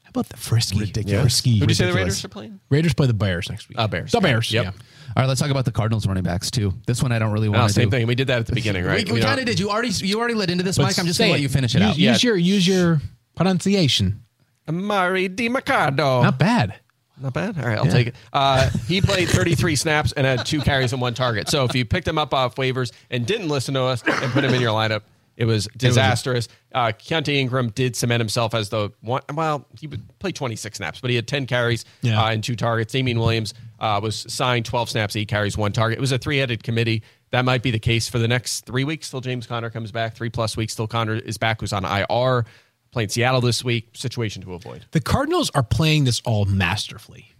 How 0.04 0.10
about 0.10 0.30
the 0.30 0.38
frisky? 0.38 0.80
Ridiculous. 0.80 1.22
Frisky. 1.22 1.60
Who 1.60 1.68
do 1.68 1.72
you 1.72 1.76
say 1.76 1.86
the 1.86 1.94
Raiders 1.94 2.26
are 2.26 2.30
playing? 2.30 2.60
Raiders 2.72 2.96
play 2.96 3.06
the 3.06 3.14
Bears 3.14 3.48
next 3.50 3.70
week. 3.70 3.78
Uh, 3.78 3.88
Bears. 3.88 4.12
The 4.14 4.20
Bears. 4.22 4.52
Yep. 4.52 4.64
Yeah. 4.64 4.72
All 4.72 5.22
right, 5.24 5.28
let's 5.28 5.40
talk 5.40 5.52
about 5.52 5.66
the 5.66 5.72
Cardinals 5.72 6.08
running 6.08 6.24
backs 6.24 6.50
too. 6.50 6.74
This 6.88 7.04
one 7.04 7.12
I 7.12 7.20
don't 7.20 7.32
really 7.32 7.50
No, 7.50 7.60
want 7.60 7.70
to 7.70 7.74
same 7.76 7.90
do. 7.90 7.98
thing. 7.98 8.08
We 8.08 8.16
did 8.16 8.28
that 8.28 8.40
at 8.40 8.48
the 8.48 8.54
beginning, 8.56 8.86
right? 8.86 9.06
We, 9.08 9.14
we 9.14 9.20
don't- 9.20 9.28
kind 9.28 9.40
of 9.40 9.46
did. 9.46 9.60
You 9.60 9.70
already 9.70 9.90
you 9.90 10.18
already 10.18 10.34
led 10.34 10.50
into 10.50 10.64
this, 10.64 10.78
But 10.78 10.84
Mike. 10.86 10.98
I'm 11.00 11.06
just 11.06 11.20
gonna 11.20 11.32
let 11.34 11.42
you 11.42 11.50
finish 11.50 11.76
it 11.76 11.82
use, 11.82 11.90
out. 11.92 11.98
Use 11.98 12.24
Yeah. 12.24 12.28
your 12.30 12.38
use 12.38 12.68
your 12.68 13.02
pronunciation. 13.36 14.24
Emari 14.68 15.34
Demercado. 15.34 16.24
Not 16.24 16.38
bad. 16.40 16.76
Not 17.20 17.34
bad. 17.34 17.58
All 17.58 17.66
right, 17.68 17.78
I'll 17.80 17.86
take 17.86 18.08
it. 18.08 18.16
Uh, 18.32 18.70
he 18.88 19.02
played 19.02 19.28
33 19.30 19.76
snaps 19.76 20.12
and 20.12 20.28
had 20.28 20.46
two 20.46 20.62
carries 20.62 20.94
and 20.94 21.02
one 21.02 21.14
target. 21.16 21.50
So 21.50 21.64
if 21.64 21.74
you 21.74 21.84
picked 21.84 22.08
him 22.08 22.18
up 22.20 22.34
off 22.34 22.56
waivers 22.56 22.92
and 23.10 23.26
didn't 23.26 23.48
listen 23.48 23.74
to 23.74 23.82
us 23.84 24.04
and 24.06 24.32
put 24.34 24.44
him 24.44 24.54
in 24.54 24.62
your 24.62 24.72
lineup, 24.74 25.02
it 25.36 25.46
was 25.46 25.68
disastrous. 25.78 26.48
Uh, 26.74 26.88
Keaontay 26.88 27.36
Ingram 27.36 27.70
did 27.70 27.96
cement 27.96 28.22
himself 28.22 28.54
as 28.54 28.70
the 28.70 28.92
one. 29.02 29.22
Well, 29.34 29.66
he 29.80 29.88
would 29.88 30.04
play 30.20 30.32
26 30.32 30.78
snaps, 30.78 31.00
but 31.02 31.10
he 31.10 31.16
had 31.16 31.28
10 31.28 31.46
carries 31.48 31.86
Yeah. 32.02 32.22
uh, 32.24 32.30
and 32.32 32.44
two 32.44 32.56
targets. 32.56 32.94
Damien 32.94 33.20
Williams 33.20 33.54
uh, 33.80 34.00
was 34.02 34.26
signed 34.32 34.66
12 34.66 34.90
snaps, 34.90 35.16
eight 35.16 35.28
carries, 35.28 35.58
one 35.58 35.72
target. 35.72 35.98
It 35.98 36.02
was 36.02 36.12
a 36.12 36.18
three-headed 36.20 36.64
committee. 36.64 37.04
That 37.32 37.46
might 37.46 37.62
be 37.64 37.72
the 37.72 37.80
case 37.80 38.08
for 38.10 38.20
the 38.20 38.28
next 38.28 38.66
three 38.66 38.84
weeks 38.84 39.10
till 39.12 39.22
James 39.22 39.46
Conner 39.48 39.70
comes 39.70 39.92
back. 39.92 40.16
Three 40.16 40.30
plus 40.30 40.56
weeks 40.58 40.76
till 40.76 40.88
Conner 40.88 41.16
is 41.16 41.38
back. 41.38 41.62
Who's 41.62 41.74
on 41.74 41.84
IR, 41.86 42.46
playing 42.92 43.10
Seattle 43.10 43.42
this 43.42 43.64
week. 43.64 43.90
Situation 43.94 44.42
to 44.44 44.54
avoid. 44.54 44.86
The 44.92 45.02
Cardinals 45.02 45.50
are 45.52 45.64
playing 45.64 46.06
this 46.06 46.22
all 46.26 46.46
masterfully. 46.46 47.34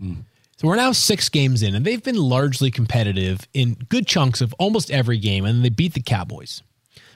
So 0.58 0.68
we're 0.68 0.76
now 0.76 0.92
six 0.92 1.30
games 1.30 1.62
in, 1.62 1.76
and 1.76 1.86
they've 1.86 2.04
been 2.04 2.18
largely 2.18 2.72
competitive 2.72 3.48
in 3.54 3.76
good 3.90 4.08
chunks 4.08 4.42
of 4.42 4.54
almost 4.58 4.90
every 4.90 5.20
game, 5.20 5.46
and 5.46 5.64
they 5.64 5.70
beat 5.70 5.94
the 5.94 6.02
Cowboys. 6.02 6.64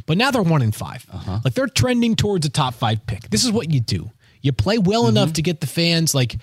But 0.05 0.17
now 0.17 0.31
they're 0.31 0.41
one 0.41 0.61
in 0.61 0.71
5 0.71 1.07
uh-huh. 1.11 1.39
Like 1.43 1.53
they're 1.53 1.67
trending 1.67 2.15
towards 2.15 2.45
a 2.45 2.49
top 2.49 2.75
five 2.75 3.05
pick. 3.05 3.29
This 3.29 3.43
is 3.43 3.51
what 3.51 3.71
you 3.71 3.79
do. 3.79 4.11
You 4.41 4.51
play 4.51 4.77
well 4.77 5.07
enough 5.07 5.29
mm-hmm. 5.29 5.33
to 5.33 5.41
get 5.41 5.61
the 5.61 5.67
fans 5.67 6.13
like. 6.15 6.37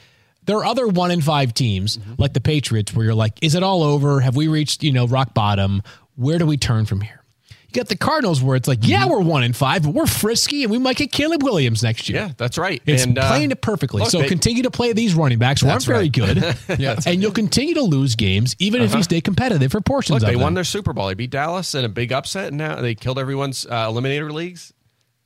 There 0.45 0.57
are 0.57 0.65
other 0.65 0.89
one 0.89 1.11
in 1.11 1.21
five 1.21 1.53
teams 1.53 1.99
mm-hmm. 1.99 2.15
like 2.17 2.33
the 2.33 2.41
Patriots 2.41 2.95
where 2.95 3.05
you're 3.05 3.15
like, 3.15 3.35
is 3.43 3.55
it 3.55 3.63
all 3.63 3.83
over? 3.83 4.21
Have 4.21 4.35
we 4.35 4.49
reached 4.49 4.83
you 4.83 4.93
know 4.93 5.07
rock 5.07 5.35
bottom? 5.35 5.83
Where 6.17 6.39
do 6.39 6.47
we 6.47 6.57
turn 6.57 6.87
from 6.87 7.03
here? 7.03 7.23
You 7.71 7.75
got 7.75 7.89
the 7.89 7.97
Cardinals 7.99 8.43
where 8.43 8.57
it's 8.57 8.67
like, 8.67 8.79
yeah, 8.81 9.07
we're 9.07 9.21
one 9.21 9.45
in 9.45 9.53
five, 9.53 9.83
but 9.83 9.93
we're 9.93 10.07
frisky 10.07 10.63
and 10.63 10.71
we 10.73 10.79
might 10.79 10.97
get 10.97 11.13
Caleb 11.13 11.43
Williams 11.43 11.83
next 11.83 12.09
year. 12.09 12.23
Yeah, 12.23 12.31
that's 12.39 12.57
right. 12.57 12.81
It's 12.87 13.05
and, 13.05 13.19
uh, 13.19 13.29
playing 13.29 13.51
it 13.51 13.61
perfectly. 13.61 14.01
look, 14.01 14.11
so 14.11 14.21
they- 14.23 14.27
continue 14.29 14.63
to 14.63 14.71
play 14.71 14.95
these 14.95 15.15
running 15.15 15.39
backs 15.39 15.61
who 15.61 15.69
aren't 15.69 15.85
very 15.85 15.99
right. 16.05 16.13
good. 16.13 16.37
Yeah, 16.79 16.95
that's 16.95 17.07
and 17.07 17.21
you'll 17.21 17.31
continue 17.33 17.75
to 17.75 17.83
lose 17.83 18.15
games 18.15 18.57
even 18.59 18.81
if 18.81 18.95
you 18.95 19.03
stay 19.03 19.21
competitive 19.21 19.71
for 19.71 19.83
portions 19.83 20.13
Uh-huh. 20.13 20.21
Look, 20.21 20.23
of 20.23 20.27
they 20.29 20.33
them. 20.35 20.43
won 20.45 20.55
their 20.55 20.65
Super 20.65 20.95
Bowl. 20.95 21.09
They 21.09 21.15
beat 21.15 21.31
Dallas 21.31 21.75
in 21.75 21.85
a 21.85 21.91
big 21.91 22.11
upset, 22.11 22.49
and 22.49 22.57
now 22.57 22.81
they 22.81 22.95
killed 22.95 23.19
everyone's 23.19 23.67
uh, 23.67 23.89
eliminator 23.89 24.33
leagues. 24.33 24.73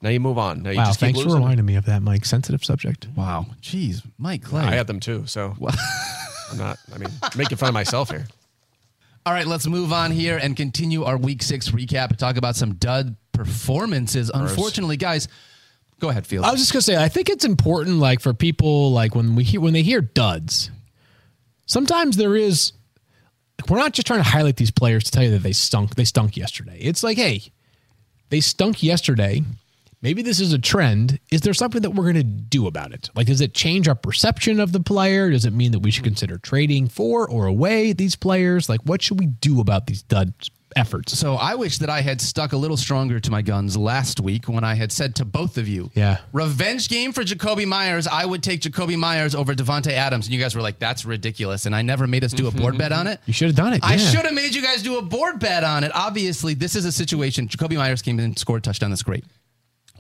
Now 0.01 0.09
you 0.11 0.19
move 0.19 0.37
on. 0.37 0.65
Now 0.65 0.71
you 0.71 0.79
wow, 0.79 0.87
just 0.87 0.99
keep 0.99 1.15
thanks 1.15 1.21
for 1.23 1.33
reminding 1.35 1.65
me 1.65 1.77
of 1.77 1.85
that, 1.85 2.03
Mike. 2.03 2.25
Sensitive 2.25 2.65
subject. 2.65 3.07
Wow, 3.17 3.47
jeez, 3.61 4.03
Mike 4.19 4.43
Clay. 4.43 4.63
I 4.63 4.73
had 4.75 4.89
them 4.89 4.99
too, 4.99 5.27
so 5.27 5.55
I'm 6.51 6.59
not. 6.59 6.77
I 6.93 6.99
mean, 6.99 7.09
making 7.37 7.57
fun 7.57 7.69
of 7.69 7.75
myself 7.75 8.11
here. 8.11 8.27
All 9.25 9.33
right, 9.33 9.47
let's 9.47 9.67
move 9.67 9.93
on 9.93 10.11
here 10.11 10.37
and 10.37 10.57
continue 10.57 11.05
our 11.05 11.17
week 11.17 11.43
six 11.43 11.71
recap 11.71 12.11
and 12.11 12.19
talk 12.19 12.37
about 12.37 12.57
some 12.57 12.75
dud 12.75 13.15
performances. 13.33 14.31
Unfortunately, 14.35 14.97
guys, 14.97 15.29
go 16.01 16.09
ahead, 16.09 16.27
Field. 16.27 16.45
I 16.45 16.51
was 16.51 16.61
just 16.61 16.73
gonna 16.73 16.83
say, 16.83 16.97
I 16.97 17.09
think 17.09 17.29
it's 17.29 17.45
important, 17.45 17.99
like 17.99 18.21
for 18.21 18.35
people, 18.35 18.91
like 18.91 19.15
when 19.15 19.37
we 19.37 19.45
hear 19.45 19.61
when 19.61 19.75
they 19.75 19.83
hear 19.83 20.01
duds, 20.01 20.71
sometimes 21.67 22.17
there 22.17 22.37
is. 22.37 22.73
We're 23.69 23.77
not 23.79 23.93
just 23.93 24.09
trying 24.09 24.19
to 24.19 24.29
highlight 24.29 24.57
these 24.57 24.73
players 24.73 25.05
to 25.05 25.13
tell 25.13 25.23
you 25.23 25.31
that 25.31 25.45
they 25.45 25.53
stunk. 25.53 25.95
They 25.95 26.05
stunk 26.05 26.37
yesterday. 26.37 26.79
It's 26.81 27.05
like, 27.05 27.17
hey, 27.17 27.43
they 28.31 28.41
stunk 28.41 28.83
yesterday. 28.83 29.45
Maybe 30.03 30.23
this 30.23 30.41
is 30.41 30.53
a 30.53 30.59
trend. 30.59 31.21
Is 31.31 31.43
there 31.43 31.55
something 31.55 31.83
that 31.83 31.91
we're 31.91 32.13
going 32.13 32.17
to 32.17 32.25
do 32.25 32.67
about 32.67 32.93
it? 32.93 33.09
Like, 33.15 33.29
does 33.29 33.41
it 33.41 33.55
change 33.55 33.87
our 33.87 33.95
perception 33.95 34.59
of 34.59 34.73
the 34.73 34.81
player? 34.81 35.31
Does 35.31 35.45
it 35.45 35.53
mean 35.53 35.71
that 35.73 35.79
we 35.79 35.93
should 35.93 36.03
consider 36.05 36.39
trading 36.39 36.89
for 36.89 37.29
or 37.29 37.47
away 37.47 37.93
these 37.93 38.17
players? 38.17 38.69
Like, 38.69 38.81
what 38.83 39.01
should 39.01 39.21
we 39.21 39.27
do 39.27 39.61
about 39.61 39.87
these 39.87 40.03
dud 40.03 40.35
efforts? 40.75 41.17
So 41.17 41.35
I 41.35 41.55
wish 41.55 41.79
that 41.79 41.89
I 41.89 42.01
had 42.01 42.21
stuck 42.21 42.53
a 42.53 42.57
little 42.57 42.77
stronger 42.77 43.21
to 43.21 43.31
my 43.31 43.43
guns 43.43 43.77
last 43.77 44.19
week 44.19 44.49
when 44.49 44.65
I 44.65 44.75
had 44.75 44.91
said 44.91 45.15
to 45.17 45.25
both 45.25 45.57
of 45.57 45.69
you, 45.69 45.93
Yeah. 45.95 46.17
revenge 46.33 46.89
game 46.89 47.13
for 47.13 47.23
Jakobi 47.23 47.67
Meyers. 47.67 48.09
I 48.09 48.25
would 48.25 48.43
take 48.43 48.63
Jakobi 48.63 48.97
Meyers 48.97 49.37
over 49.37 49.55
Davante 49.55 49.93
Adams, 49.93 50.27
and 50.27 50.35
you 50.35 50.41
guys 50.41 50.57
were 50.57 50.63
like, 50.63 50.81
"That's 50.81 51.05
ridiculous," 51.05 51.67
and 51.67 51.77
I 51.77 51.83
never 51.83 52.09
made 52.09 52.25
us 52.25 52.33
do 52.33 52.49
a 52.49 52.51
mm-hmm, 52.51 52.59
board 52.59 52.75
mm-hmm. 52.75 52.79
bet 52.79 52.93
on 52.93 53.07
it. 53.07 53.21
You 53.27 53.33
should 53.33 53.49
have 53.49 53.57
done 53.57 53.75
it. 53.75 53.85
I 53.85 53.99
should 53.99 54.25
have 54.25 54.35
made 54.35 54.55
you 54.55 54.63
guys 54.63 54.83
do 54.83 54.99
a 54.99 55.03
board 55.03 55.39
bet 55.39 55.63
on 55.63 55.85
it. 55.85 55.93
Obviously, 55.95 56.55
this 56.55 56.75
is 56.75 56.87
a 56.87 56.93
situation. 56.93 57.47
Jakobi 57.47 57.77
Meyers 57.77 58.03
came 58.03 58.19
in 58.19 58.25
and 58.25 58.39
scored 58.39 58.63
a 58.63 58.63
touchdown. 58.63 58.91
That's 58.91 59.03
great. 59.05 59.25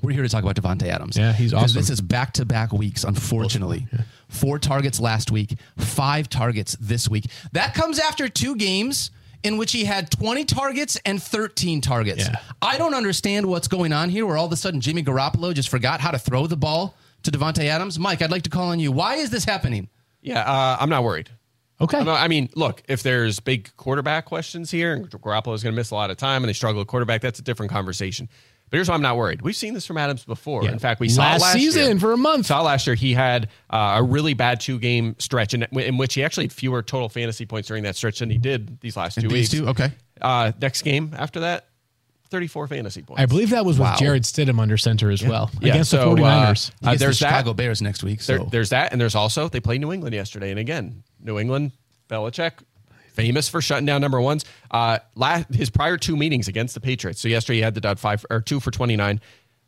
We're 0.03 0.12
here 0.12 0.22
to 0.24 0.28
talk 0.28 0.42
about 0.42 0.57
Davante 0.57 0.88
Adams. 0.88 1.16
Yeah, 1.16 1.32
he's 1.32 1.55
awesome. 1.55 1.76
This 1.80 1.88
is 1.88 2.00
back 2.00 2.32
to 2.34 2.44
back 2.44 2.72
weeks, 2.72 3.05
unfortunately. 3.05 3.86
Four 4.28 4.59
targets 4.59 4.98
last 4.98 5.30
week, 5.30 5.55
five 5.78 6.28
targets 6.28 6.76
this 6.80 7.09
week. 7.09 7.26
That 7.53 7.72
comes 7.74 8.00
after 8.00 8.28
two 8.28 8.57
games 8.57 9.12
in 9.44 9.57
which 9.59 9.72
he 9.72 9.84
had 9.84 10.11
20 10.11 10.44
targets 10.44 10.98
and 11.05 11.22
13 11.22 11.80
targets. 11.80 12.26
Yeah. 12.28 12.36
I 12.61 12.78
don't 12.78 12.94
understand 12.94 13.46
what's 13.46 13.68
going 13.68 13.92
on 13.92 14.09
here 14.09 14.26
where 14.26 14.36
all 14.36 14.46
of 14.46 14.53
a 14.53 14.57
sudden 14.57 14.80
Jimmy 14.80 15.03
Garoppolo 15.03 15.55
just 15.55 15.68
forgot 15.68 16.00
how 16.00 16.11
to 16.11 16.18
throw 16.18 16.46
the 16.46 16.57
ball 16.57 16.96
to 17.24 17.30
Davante 17.30 17.64
Adams. 17.66 17.98
Mike, 17.98 18.22
I'd 18.22 18.30
like 18.30 18.42
to 18.42 18.50
call 18.50 18.68
on 18.70 18.80
you. 18.80 18.90
Why 18.92 19.16
is 19.16 19.30
this 19.30 19.44
happening? 19.44 19.88
Yeah, 20.20 20.40
uh, 20.40 20.76
I'm 20.80 20.88
not 20.88 21.05
worried. 21.05 21.28
Okay. 21.80 21.98
I'm 21.98 22.05
not- 22.07 22.20
I 22.20 22.28
mean, 22.28 22.48
look, 22.55 22.82
if 22.88 23.03
there's 23.03 23.40
big 23.40 23.70
quarterback 23.76 24.24
questions 24.26 24.70
here, 24.70 24.94
and 24.94 25.11
Garoppolo 25.11 25.55
is 25.55 25.62
going 25.64 25.72
to 25.74 25.76
miss 25.76 25.90
a 25.90 25.94
lot 25.96 26.11
of 26.11 26.16
time, 26.16 26.42
and 26.44 26.48
they 26.48 26.53
struggle 26.53 26.80
at 26.80 26.86
quarterback, 26.86 27.20
that's 27.20 27.40
a 27.40 27.42
different 27.42 27.70
conversation. 27.72 28.28
But 28.73 28.79
here's 28.79 28.89
why 28.89 28.95
I'm 28.95 29.03
not 29.03 29.18
worried. 29.18 29.43
We've 29.43 29.55
seen 29.55 29.75
this 29.75 29.85
from 29.87 29.99
Adams 29.99 30.25
before. 30.25 30.64
Yeah. 30.64 30.73
In 30.73 30.79
fact, 30.79 30.99
we 30.99 31.11
saw 31.11 31.20
Last 31.20 31.37
it 31.37 31.43
last 31.43 31.53
season 31.53 31.91
year. 31.91 31.99
for 32.01 32.12
a 32.12 32.16
month. 32.16 32.47
Saw 32.47 32.62
last 32.62 32.87
year 32.87 32.97
he 32.97 33.12
had 33.12 33.51
uh, 33.68 33.97
a 33.99 34.03
really 34.03 34.33
bad 34.33 34.61
two 34.61 34.79
game 34.79 35.14
stretch 35.18 35.53
in, 35.53 35.64
in 35.79 35.99
which 35.99 36.14
he 36.14 36.25
actually 36.25 36.45
had 36.45 36.55
fewer 36.55 36.83
total 36.83 37.11
fantasy 37.11 37.45
points 37.45 37.68
during 37.68 37.83
that 37.83 37.97
stretch 37.97 38.20
than 38.20 38.31
he 38.31 38.39
did 38.39 38.81
these 38.81 38.97
last 38.97 39.16
two 39.16 39.29
These 39.29 39.31
weeks. 39.31 39.51
two? 39.51 39.68
Okay. 39.68 39.93
Uh, 40.23 40.53
next 40.59 40.81
game 40.83 41.14
after 41.18 41.41
that, 41.41 41.66
34 42.31 42.66
fantasy 42.68 43.03
points. 43.03 43.20
I 43.20 43.27
believe 43.27 43.51
that 43.51 43.66
was 43.66 43.79
with 43.79 43.89
Wow. 43.89 43.97
Jarrett 43.97 44.23
Stidham 44.23 44.59
under 44.59 44.79
center 44.79 45.11
as 45.11 45.23
well 45.23 45.51
Yeah, 45.61 45.68
against 45.73 45.91
so, 45.91 46.14
the 46.14 46.23
uh, 46.23 46.47
49ers. 46.55 46.70
He 46.81 46.87
gets 46.87 47.01
there's 47.01 47.18
the 47.18 47.25
that. 47.27 47.29
Chicago 47.29 47.53
Bears 47.53 47.83
next 47.83 48.03
week. 48.03 48.23
So 48.23 48.39
There, 48.39 48.47
there's 48.47 48.70
that, 48.70 48.93
and 48.93 48.99
there's 48.99 49.14
also 49.14 49.51
they 49.51 49.61
played 49.61 49.83
New 49.83 49.93
England 49.93 50.14
yesterday, 50.14 50.49
and 50.49 50.59
again, 50.59 51.03
New 51.23 51.39
England, 51.39 51.73
Belichick, 52.09 52.53
famous 53.12 53.48
for 53.48 53.60
shutting 53.60 53.86
down 53.86 54.00
number 54.00 54.20
ones. 54.20 54.44
Uh, 54.70 54.98
last, 55.14 55.52
his 55.54 55.70
prior 55.70 55.96
two 55.96 56.16
meetings 56.16 56.48
against 56.48 56.74
the 56.74 56.80
Patriots. 56.80 57.20
So 57.20 57.28
yesterday 57.28 57.58
he 57.58 57.62
had 57.62 57.74
the 57.74 57.80
dud 57.80 57.98
five 57.98 58.24
or 58.30 58.40
two 58.40 58.60
for 58.60 58.70
twenty 58.70 58.96
nine. 58.96 59.20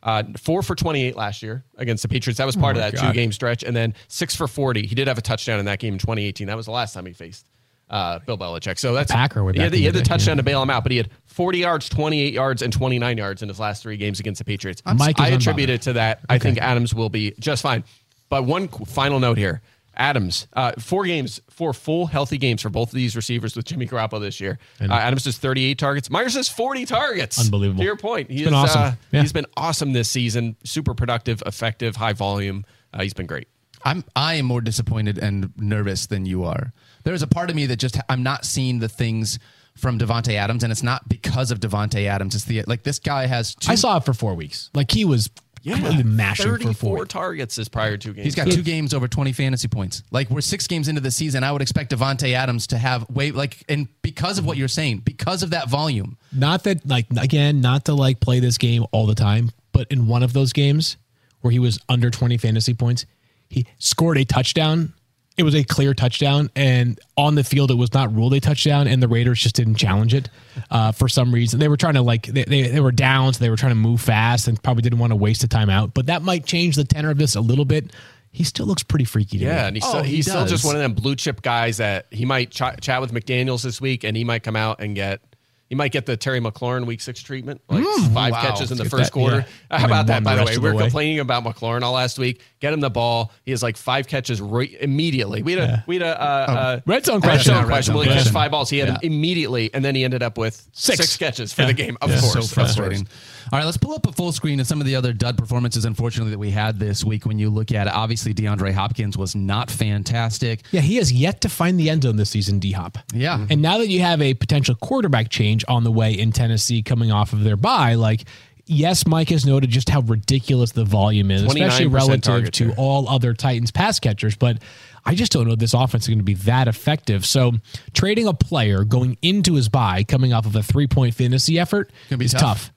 Uh, 0.03 0.21
four 0.37 0.61
for 0.61 0.75
28 0.75 1.15
last 1.15 1.41
year 1.41 1.65
against 1.77 2.03
the 2.03 2.07
Patriots. 2.07 2.37
That 2.37 2.45
was 2.45 2.55
part 2.55 2.77
of 2.77 2.83
that 2.83 2.93
God. 2.93 3.07
two 3.07 3.13
game 3.13 3.31
stretch. 3.31 3.63
And 3.63 3.75
then 3.75 3.95
six 4.07 4.35
for 4.35 4.47
40. 4.47 4.85
He 4.85 4.93
did 4.93 5.07
have 5.07 5.17
a 5.17 5.21
touchdown 5.21 5.57
in 5.57 5.65
that 5.65 5.79
game 5.79 5.95
in 5.95 5.99
2018. 5.99 6.45
That 6.45 6.55
was 6.55 6.67
the 6.67 6.71
last 6.71 6.93
time 6.93 7.07
he 7.07 7.13
faced 7.13 7.47
uh, 7.89 8.19
Bill 8.19 8.37
Belichick. 8.37 8.77
So 8.79 8.93
that's 8.93 9.11
Packer 9.11 9.51
He 9.51 9.59
had, 9.59 9.71
the, 9.71 9.77
he 9.77 9.85
had 9.85 9.93
the 9.93 9.99
day, 9.99 10.05
touchdown 10.05 10.37
yeah. 10.37 10.41
to 10.41 10.43
bail 10.43 10.61
him 10.61 10.69
out, 10.69 10.83
but 10.83 10.91
he 10.91 10.97
had 10.97 11.09
40 11.25 11.59
yards, 11.59 11.89
28 11.89 12.33
yards, 12.33 12.61
and 12.61 12.71
29 12.71 13.17
yards 13.17 13.41
in 13.41 13.49
his 13.49 13.59
last 13.59 13.83
three 13.83 13.97
games 13.97 14.19
against 14.19 14.39
the 14.39 14.45
Patriots. 14.45 14.81
Mike 14.95 15.19
I 15.19 15.29
attribute 15.29 15.69
it 15.69 15.83
to 15.83 15.93
that. 15.93 16.21
I 16.29 16.39
think 16.39 16.57
Adams 16.59 16.93
will 16.93 17.09
be 17.09 17.33
just 17.39 17.61
fine. 17.61 17.83
But 18.29 18.43
one 18.45 18.67
final 18.67 19.19
note 19.19 19.37
here. 19.37 19.61
Adams, 19.97 20.47
uh, 20.53 20.73
four 20.79 21.05
games, 21.05 21.41
four 21.49 21.73
full 21.73 22.05
healthy 22.05 22.37
games 22.37 22.61
for 22.61 22.69
both 22.69 22.89
of 22.89 22.95
these 22.95 23.15
receivers 23.15 23.55
with 23.55 23.65
Jimmy 23.65 23.87
Garoppolo 23.87 24.19
this 24.19 24.39
year. 24.39 24.57
Uh, 24.81 24.93
Adams 24.93 25.25
has 25.25 25.37
38 25.37 25.77
targets. 25.77 26.09
Meyers 26.09 26.35
has 26.35 26.49
40 26.49 26.85
targets. 26.85 27.39
Unbelievable. 27.39 27.79
To 27.79 27.85
your 27.85 27.97
point, 27.97 28.29
he's 28.29 28.43
been 28.43 28.53
awesome. 28.53 28.81
Uh, 28.81 28.91
yeah. 29.11 29.21
He's 29.21 29.33
been 29.33 29.45
awesome 29.57 29.93
this 29.93 30.09
season. 30.09 30.55
Super 30.63 30.93
productive, 30.93 31.41
effective, 31.45 31.95
high 31.95 32.13
volume. 32.13 32.65
Uh, 32.93 33.03
he's 33.03 33.13
been 33.13 33.27
great. 33.27 33.47
I'm 33.83 34.03
I 34.15 34.35
am 34.35 34.45
more 34.45 34.61
disappointed 34.61 35.19
and 35.19 35.53
nervous 35.57 36.07
than 36.07 36.25
you 36.25 36.43
are. 36.43 36.73
There's 37.03 37.21
a 37.21 37.27
part 37.27 37.49
of 37.49 37.55
me 37.55 37.67
that 37.67 37.77
just 37.77 37.99
I'm 38.09 38.23
not 38.23 38.43
seeing 38.43 38.79
the 38.79 38.89
things 38.89 39.37
from 39.77 39.99
Davante 39.99 40.33
Adams, 40.33 40.63
and 40.63 40.71
it's 40.71 40.83
not 40.83 41.07
because 41.07 41.51
of 41.51 41.59
Davante 41.59 42.07
Adams. 42.07 42.33
It's 42.33 42.45
the 42.45 42.63
like 42.63 42.83
this 42.83 42.97
guy 42.97 43.27
has 43.27 43.53
two, 43.55 43.71
I 43.71 43.75
saw 43.75 43.97
it 43.97 44.05
for 44.05 44.13
four 44.13 44.33
weeks. 44.33 44.71
Like 44.73 44.91
he 44.91 45.05
was 45.05 45.29
completely 45.65 46.03
mashing 46.03 46.57
for 46.57 46.73
four. 46.73 47.05
targets 47.05 47.55
this 47.55 47.67
prior 47.67 47.97
two 47.97 48.13
games. 48.13 48.25
He's 48.25 48.35
got 48.35 48.51
two 48.51 48.61
games 48.61 48.93
over 48.93 49.07
20 49.07 49.31
fantasy 49.33 49.67
points. 49.67 50.03
Like 50.11 50.29
we're 50.29 50.41
six 50.41 50.67
games 50.67 50.87
into 50.87 51.01
the 51.01 51.11
season, 51.11 51.43
I 51.43 51.51
would 51.51 51.61
expect 51.61 51.91
Davante 51.91 52.33
Adams 52.33 52.67
to 52.67 52.77
have 52.77 53.09
way 53.09 53.31
like 53.31 53.63
and 53.67 53.87
because 54.01 54.37
of 54.37 54.45
what 54.45 54.57
you're 54.57 54.67
saying, 54.67 54.99
because 54.99 55.43
of 55.43 55.49
that 55.51 55.69
volume. 55.69 56.17
Not 56.31 56.63
that 56.63 56.87
like 56.87 57.07
again, 57.17 57.61
not 57.61 57.85
to 57.85 57.93
like 57.93 58.19
play 58.19 58.39
this 58.39 58.57
game 58.57 58.85
all 58.91 59.05
the 59.05 59.15
time, 59.15 59.51
but 59.71 59.91
in 59.91 60.07
one 60.07 60.23
of 60.23 60.33
those 60.33 60.53
games 60.53 60.97
where 61.41 61.51
he 61.51 61.59
was 61.59 61.79
under 61.89 62.09
20 62.09 62.37
fantasy 62.37 62.73
points, 62.73 63.05
he 63.49 63.65
scored 63.77 64.17
a 64.17 64.25
touchdown. 64.25 64.93
It 65.37 65.43
was 65.43 65.53
a 65.53 65.63
clear 65.65 65.93
touchdown, 65.93 66.49
and 66.55 66.97
on 67.17 67.35
the 67.35 67.43
field, 67.43 67.69
it 67.69 67.75
was 67.75 67.93
not 67.93 68.13
ruled 68.15 68.33
a 68.35 68.39
touchdown, 68.39 68.87
and 68.87 69.03
the 69.03 69.07
Raiders 69.09 69.39
just 69.41 69.55
didn't 69.55 69.75
challenge 69.75 70.13
it 70.13 70.29
uh, 70.71 70.93
for 70.93 71.09
some 71.09 71.33
reason. 71.33 71.59
They 71.59 71.67
were 71.67 71.75
trying 71.75 71.95
to 71.95 72.01
like 72.01 72.27
they, 72.27 72.45
they, 72.45 72.61
they 72.69 72.79
were 72.79 72.93
down, 72.93 73.33
so 73.33 73.39
they 73.43 73.49
were 73.49 73.57
trying 73.57 73.71
to 73.71 73.75
move 73.75 73.99
fast, 73.99 74.47
and 74.47 74.61
probably 74.63 74.81
didn't 74.81 74.99
want 74.99 75.11
to 75.11 75.17
waste 75.17 75.43
a 75.43 75.47
timeout. 75.47 75.93
But 75.93 76.05
that 76.05 76.21
might 76.21 76.45
change 76.45 76.77
the 76.77 76.85
tenor 76.85 77.09
of 77.09 77.17
this 77.17 77.35
a 77.35 77.41
little 77.41 77.65
bit. 77.65 77.91
He 78.31 78.43
still 78.45 78.65
looks 78.65 78.83
pretty 78.83 79.05
freaky 79.05 79.37
to 79.39 79.43
me. 79.45 79.49
Yeah, 79.51 79.67
and 79.67 79.75
he's, 79.75 79.85
Oh, 79.85 79.89
still, 79.89 80.03
he 80.03 80.15
he's 80.17 80.25
still 80.29 80.45
just 80.45 80.63
one 80.65 80.75
of 80.75 80.81
them 80.81 80.93
blue 80.93 81.15
chip 81.15 81.41
guys 81.41 81.77
that 81.77 82.05
he 82.11 82.23
might 82.25 82.51
ch- 82.51 82.61
chat 82.81 83.01
with 83.01 83.13
McDaniels 83.13 83.63
this 83.63 83.79
week, 83.81 84.03
and 84.05 84.15
he 84.15 84.23
might 84.23 84.43
come 84.43 84.55
out 84.55 84.79
and 84.79 84.95
get. 84.95 85.19
He 85.67 85.73
might 85.73 85.91
get 85.91 86.05
the 86.05 86.15
Terry 86.15 86.39
McLaurin 86.39 86.85
week 86.85 87.01
six 87.01 87.21
treatment, 87.23 87.59
like 87.67 87.83
five 88.13 88.33
wow. 88.33 88.41
catches 88.41 88.71
in 88.71 88.77
the 88.77 88.83
Get 88.83 88.91
first 88.91 89.05
that, 89.05 89.11
quarter. 89.11 89.45
yeah. 89.71 89.79
How 89.79 89.87
about 89.87 90.05
that, 90.07 90.23
by 90.23 90.35
the 90.35 90.41
the 90.41 90.45
way? 90.45 90.55
of 90.55 90.61
We 90.61 90.67
the 90.69 90.73
were 90.73 90.77
way. 90.77 90.83
complaining 90.83 91.19
about 91.19 91.43
McLaurin 91.43 91.81
all 91.81 91.93
last 91.93 92.19
week. 92.19 92.39
Get 92.65 92.73
him 92.73 92.79
the 92.79 92.89
ball. 92.89 93.31
He 93.43 93.51
has 93.51 93.61
like 93.61 93.77
five 93.77 94.07
catches 94.07 94.41
right 94.41 94.75
immediately. 94.81 95.43
We 95.43 95.51
had 95.51 95.69
a 95.69 95.83
we 95.85 95.97
had 95.97 96.01
a 96.07 96.19
uh, 96.19 96.25
uh, 96.25 96.79
Red 96.87 97.05
zone 97.05 97.19
red 97.19 97.21
question. 97.21 97.53
zone 97.53 97.57
Red 97.59 97.67
question. 97.67 97.93
zone 97.93 97.95
Well, 98.07 98.09
he 98.09 98.23
catch 98.23 98.31
five 98.33 98.49
balls. 98.49 98.71
He 98.71 98.79
had 98.79 98.87
Yeah. 98.87 98.93
him 98.95 98.99
immediately, 99.13 99.71
and 99.71 99.85
then 99.85 99.93
he 99.93 100.03
ended 100.03 100.23
up 100.23 100.39
with 100.39 100.67
Six. 100.73 100.97
six, 100.97 101.15
catches 101.17 101.53
for 101.53 101.61
Yeah. 101.61 101.67
the 101.67 101.73
game. 101.73 101.95
Of 102.01 102.09
Yeah. 102.09 102.21
course, 102.21 102.33
so 102.33 102.39
of 102.39 102.45
course. 102.45 102.53
frustrating. 102.53 103.07
All 103.53 103.59
right, 103.59 103.65
let's 103.65 103.77
pull 103.77 103.93
up 103.93 104.07
a 104.07 104.11
full 104.11 104.31
screen 104.31 104.59
of 104.59 104.65
some 104.65 104.81
of 104.81 104.87
the 104.87 104.95
other 104.95 105.13
dud 105.13 105.37
performances, 105.37 105.85
unfortunately, 105.85 106.31
that 106.31 106.39
we 106.39 106.49
had 106.49 106.79
this 106.79 107.03
week. 107.05 107.27
When 107.27 107.37
you 107.37 107.51
look 107.51 107.71
at 107.71 107.85
it, 107.85 107.93
obviously 107.93 108.33
DeAndre 108.33 108.73
Hopkins 108.73 109.15
was 109.15 109.35
not 109.35 109.69
fantastic. 109.69 110.61
Yeah, 110.71 110.81
he 110.81 110.95
has 110.95 111.11
yet 111.11 111.41
to 111.41 111.49
find 111.49 111.79
the 111.79 111.91
end 111.91 112.01
zone 112.01 112.15
this 112.15 112.31
season, 112.31 112.57
D 112.57 112.71
Hop. 112.71 112.97
Yeah. 113.13 113.45
And 113.49 113.61
now 113.61 113.77
that 113.77 113.89
you 113.89 114.01
have 114.01 114.19
a 114.23 114.33
potential 114.33 114.73
quarterback 114.73 115.29
change 115.29 115.63
on 115.67 115.83
the 115.83 115.91
way 115.91 116.13
in 116.13 116.31
Tennessee 116.31 116.81
coming 116.81 117.11
off 117.11 117.31
of 117.33 117.43
their 117.43 117.55
bye, 117.57 117.93
like, 117.93 118.23
yes, 118.65 119.05
Mike 119.07 119.29
has 119.29 119.45
noted 119.45 119.69
just 119.69 119.89
how 119.89 120.01
ridiculous 120.01 120.71
the 120.71 120.85
volume 120.85 121.31
is, 121.31 121.43
especially 121.43 121.87
relative 121.87 122.51
to 122.51 122.65
share. 122.65 122.75
all 122.77 123.07
other 123.09 123.33
Titans 123.33 123.71
pass 123.71 123.99
catchers. 123.99 124.35
But 124.35 124.61
I 125.05 125.15
just 125.15 125.31
don't 125.31 125.47
know 125.47 125.53
if 125.53 125.59
this 125.59 125.73
offense 125.73 126.03
is 126.03 126.07
going 126.09 126.19
to 126.19 126.23
be 126.23 126.33
that 126.35 126.67
effective. 126.67 127.25
So 127.25 127.53
trading 127.93 128.27
a 128.27 128.33
player 128.33 128.83
going 128.83 129.17
into 129.21 129.55
his 129.55 129.69
bye, 129.69 130.03
coming 130.03 130.33
off 130.33 130.45
of 130.45 130.55
a 130.55 130.63
three 130.63 130.87
point 130.87 131.13
fantasy 131.13 131.59
effort, 131.59 131.91
is 132.09 132.31
tough. 132.31 132.41
tough. 132.41 132.71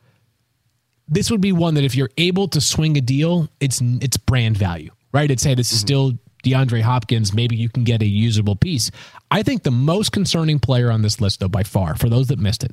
This 1.09 1.31
would 1.31 1.41
be 1.41 1.53
one 1.53 1.75
that 1.75 1.85
if 1.85 1.95
you're 1.95 2.11
able 2.19 2.49
to 2.49 2.61
swing 2.61 2.99
a 2.99 3.01
deal, 3.01 3.49
it's 3.61 3.81
it's 3.83 4.19
brand 4.19 4.59
value, 4.59 4.91
right? 5.13 5.31
It's 5.31 5.43
hey, 5.43 5.55
this 5.55 5.73
is 5.73 5.81
still 5.81 6.13
DeAndre 6.45 6.83
Hopkins. 6.83 7.33
Maybe 7.33 7.57
you 7.57 7.69
can 7.71 7.85
get 7.85 8.03
a 8.03 8.07
usable 8.07 8.57
piece. 8.57 8.91
I 9.31 9.43
think 9.43 9.63
the 9.63 9.71
most 9.71 10.13
concerning 10.13 10.59
player 10.59 10.91
on 10.91 11.03
this 11.03 11.21
list, 11.21 11.41
though, 11.41 11.49
by 11.49 11.63
far, 11.63 11.97
for 11.97 12.09
those 12.09 12.29
that 12.29 12.39
missed 12.39 12.63
it, 12.63 12.73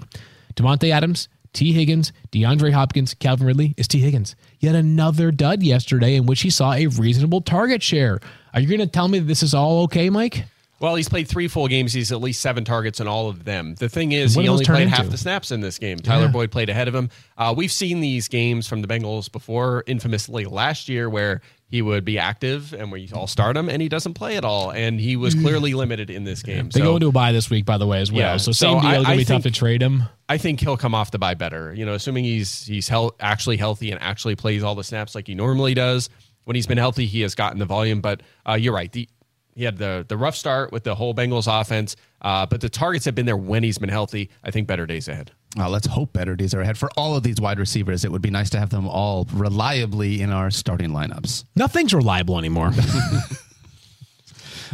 Davante 0.56 0.90
Adams, 0.90 1.30
Tee 1.56 1.72
Higgins, 1.72 2.12
DeAndre 2.34 2.74
Hopkins, 2.74 3.14
Calvin 3.14 3.48
Ridley 3.48 3.74
is 3.78 3.88
Tee 3.88 4.02
Higgins. 4.02 4.36
Yet 4.60 4.76
another 4.76 5.32
dud 5.32 5.64
yesterday 5.64 6.16
in 6.16 6.26
which 6.26 6.42
he 6.42 6.50
saw 6.50 6.74
a 6.74 6.88
reasonable 6.88 7.40
target 7.40 7.82
share. 7.82 8.20
Are 8.54 8.60
you 8.60 8.68
going 8.68 8.82
to 8.82 8.88
tell 8.88 9.08
me 9.08 9.20
this 9.20 9.42
is 9.42 9.54
all 9.54 9.84
okay, 9.84 10.10
Mike? 10.10 10.46
Well, 10.82 10.96
he's 10.96 11.08
played 11.08 11.30
three 11.30 11.48
full 11.48 11.70
games. 11.70 11.94
He's 11.94 12.12
at 12.12 12.20
least 12.20 12.42
seven 12.42 12.66
targets 12.66 13.00
in 13.00 13.08
all 13.08 13.30
of 13.30 13.46
them. 13.46 13.76
The 13.76 13.88
thing 13.88 14.12
is, 14.12 14.36
he 14.36 14.50
only 14.50 14.66
played 14.66 14.90
half 14.90 15.10
the 15.10 15.18
snaps 15.18 15.52
in 15.52 15.62
this 15.62 15.80
game. 15.80 15.98
Tyler 15.98 16.28
Boyd 16.28 16.52
played 16.52 16.70
ahead 16.70 16.90
of 16.90 16.94
him. 16.94 17.10
Uh, 17.38 17.54
we've 17.56 17.72
seen 17.72 18.02
these 18.02 18.28
games 18.28 18.68
from 18.68 18.82
the 18.82 18.88
Bengals 18.88 19.32
before, 19.32 19.86
infamously 19.88 20.44
last 20.44 20.90
year, 20.90 21.10
where 21.10 21.40
he 21.68 21.82
would 21.82 22.06
be 22.06 22.20
active 22.20 22.74
and 22.74 22.92
we 22.92 23.10
all 23.14 23.28
start 23.28 23.58
him, 23.58 23.70
and 23.70 23.82
he 23.82 23.90
doesn't 23.90 24.14
play 24.14 24.38
at 24.38 24.46
all. 24.46 24.72
And 24.72 25.00
he 25.00 25.16
was 25.18 25.34
clearly 25.34 25.74
limited 25.74 26.10
in 26.10 26.24
this 26.24 26.42
game. 26.44 26.70
They 26.70 26.80
so 26.80 26.86
go 26.86 26.96
into 26.96 27.08
a 27.08 27.12
buy 27.12 27.32
this 27.32 27.50
week, 27.50 27.66
by 27.66 27.78
the 27.78 27.88
way, 27.88 28.00
as 28.02 28.12
well. 28.12 28.22
Yeah, 28.22 28.38
So 28.38 28.52
so 28.52 28.68
same 28.68 28.82
deal. 28.82 28.90
I- 28.90 28.96
It's 28.98 29.04
going 29.06 29.08
I 29.08 29.12
to 29.14 29.18
be 29.18 29.26
tough 29.26 29.44
to 29.44 29.52
trade 29.52 29.82
him. 29.82 30.04
I 30.30 30.38
think 30.38 30.60
he'll 30.60 30.78
come 30.78 30.94
off 30.96 31.12
the 31.12 31.20
buy 31.20 31.34
better. 31.34 31.74
You 31.74 31.86
know, 31.86 31.94
assuming 31.94 32.24
he's 32.24 32.66
he's 32.66 32.88
hel- 32.88 33.16
actually 33.20 33.58
healthy 33.58 33.92
and 33.92 34.02
actually 34.02 34.36
plays 34.36 34.64
all 34.64 34.76
the 34.76 34.84
snaps 34.84 35.16
like 35.16 35.28
he 35.28 35.36
normally 35.36 35.74
does. 35.74 36.10
When 36.46 36.56
he's 36.56 36.68
been 36.68 36.78
healthy, 36.78 37.08
he 37.08 37.22
has 37.22 37.34
gotten 37.34 37.58
the 37.58 37.66
volume. 37.66 38.02
But 38.02 38.22
uh, 38.48 38.54
you're 38.54 38.74
right. 38.74 38.92
The, 38.92 39.10
he 39.56 39.64
had 39.64 39.78
the 39.78 40.06
the 40.08 40.18
rough 40.18 40.36
start 40.36 40.72
with 40.72 40.84
the 40.84 40.96
whole 40.96 41.16
Bengals 41.16 41.48
offense, 41.50 41.96
uh, 42.22 42.46
but 42.46 42.62
the 42.62 42.70
targets 42.70 43.06
have 43.06 43.16
been 43.16 43.26
there 43.26 43.38
when 43.38 43.64
he's 43.64 43.78
been 43.78 43.90
healthy. 43.90 44.30
I 44.44 44.52
think 44.52 44.68
better 44.68 44.86
days 44.86 45.08
ahead. 45.08 45.32
Uh, 45.58 45.70
let's 45.70 45.88
hope 45.88 46.12
better 46.12 46.36
days 46.36 46.54
are 46.54 46.60
ahead 46.62 46.78
for 46.78 46.90
all 46.98 47.16
of 47.16 47.24
these 47.24 47.40
wide 47.40 47.60
receivers. 47.60 48.04
It 48.04 48.12
would 48.12 48.22
be 48.22 48.30
nice 48.30 48.50
to 48.52 48.60
have 48.60 48.70
them 48.70 48.88
all 48.88 49.26
reliably 49.32 50.22
in 50.22 50.30
our 50.30 50.52
starting 50.52 50.90
lineups. 50.90 51.46
Nothing's 51.56 51.94
reliable 51.94 52.38
anymore. 52.38 52.72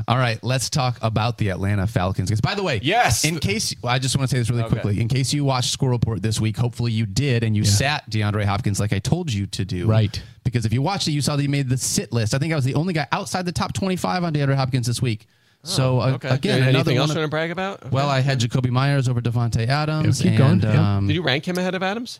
All 0.07 0.17
right, 0.17 0.41
let's 0.43 0.69
talk 0.69 0.97
about 1.01 1.37
the 1.37 1.49
Atlanta 1.49 1.87
Falcons. 1.87 2.29
Because, 2.29 2.41
by 2.41 2.55
the 2.55 2.63
way, 2.63 2.79
Yes. 2.83 3.23
In 3.25 3.39
case 3.39 3.75
I 3.83 3.99
just 3.99 4.15
want 4.17 4.29
to 4.29 4.35
say 4.35 4.39
this 4.39 4.49
really 4.49 4.63
Okay. 4.63 4.71
quickly. 4.73 4.99
In 5.01 5.07
case 5.07 5.33
you 5.33 5.43
watched 5.45 5.71
Score 5.71 5.89
Report 5.89 6.21
this 6.21 6.39
week, 6.39 6.57
hopefully 6.57 6.91
you 6.91 7.05
did, 7.05 7.43
and 7.43 7.55
you 7.55 7.63
sat 7.65 8.09
DeAndre 8.09 8.45
Hopkins 8.45 8.79
like 8.79 8.93
I 8.93 8.99
told 8.99 9.31
you 9.31 9.45
to 9.47 9.65
do. 9.65 9.87
Right. 9.87 10.21
Because 10.43 10.65
if 10.65 10.73
you 10.73 10.81
watched 10.81 11.07
it, 11.07 11.11
you 11.11 11.21
saw 11.21 11.35
that 11.35 11.41
he 11.41 11.47
made 11.47 11.69
the 11.69 11.77
sit 11.77 12.11
list. 12.11 12.33
I 12.33 12.37
think 12.39 12.51
I 12.51 12.55
was 12.55 12.65
the 12.65 12.75
only 12.75 12.93
guy 12.93 13.07
outside 13.11 13.45
the 13.45 13.51
top 13.51 13.73
twenty-five 13.73 14.23
on 14.23 14.33
DeAndre 14.33 14.55
Hopkins 14.55 14.87
this 14.87 15.01
week. 15.01 15.27
So 15.63 15.99
uh, 15.99 16.07
Okay. 16.13 16.29
again, 16.29 16.57
another 16.63 16.69
anything 16.79 16.97
else 16.97 17.09
you 17.11 17.17
want 17.17 17.25
to 17.25 17.29
brag 17.29 17.51
about? 17.51 17.81
Okay. 17.81 17.89
well, 17.91 18.09
I 18.09 18.21
had 18.21 18.39
Jakobi 18.39 18.71
Meyers 18.71 19.07
over 19.07 19.21
Davante 19.21 19.67
Adams, 19.67 20.19
Yeah, 20.23 20.31
keep 20.31 20.39
and 20.39 20.61
going. 20.61 20.73
Yeah. 20.73 20.97
um, 20.97 21.07
did 21.07 21.13
you 21.13 21.21
rank 21.21 21.47
him 21.47 21.57
ahead 21.59 21.75
of 21.75 21.83
Adams? 21.83 22.19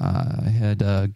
I 0.00 0.48
had 0.48 0.82
uh, 0.82 1.08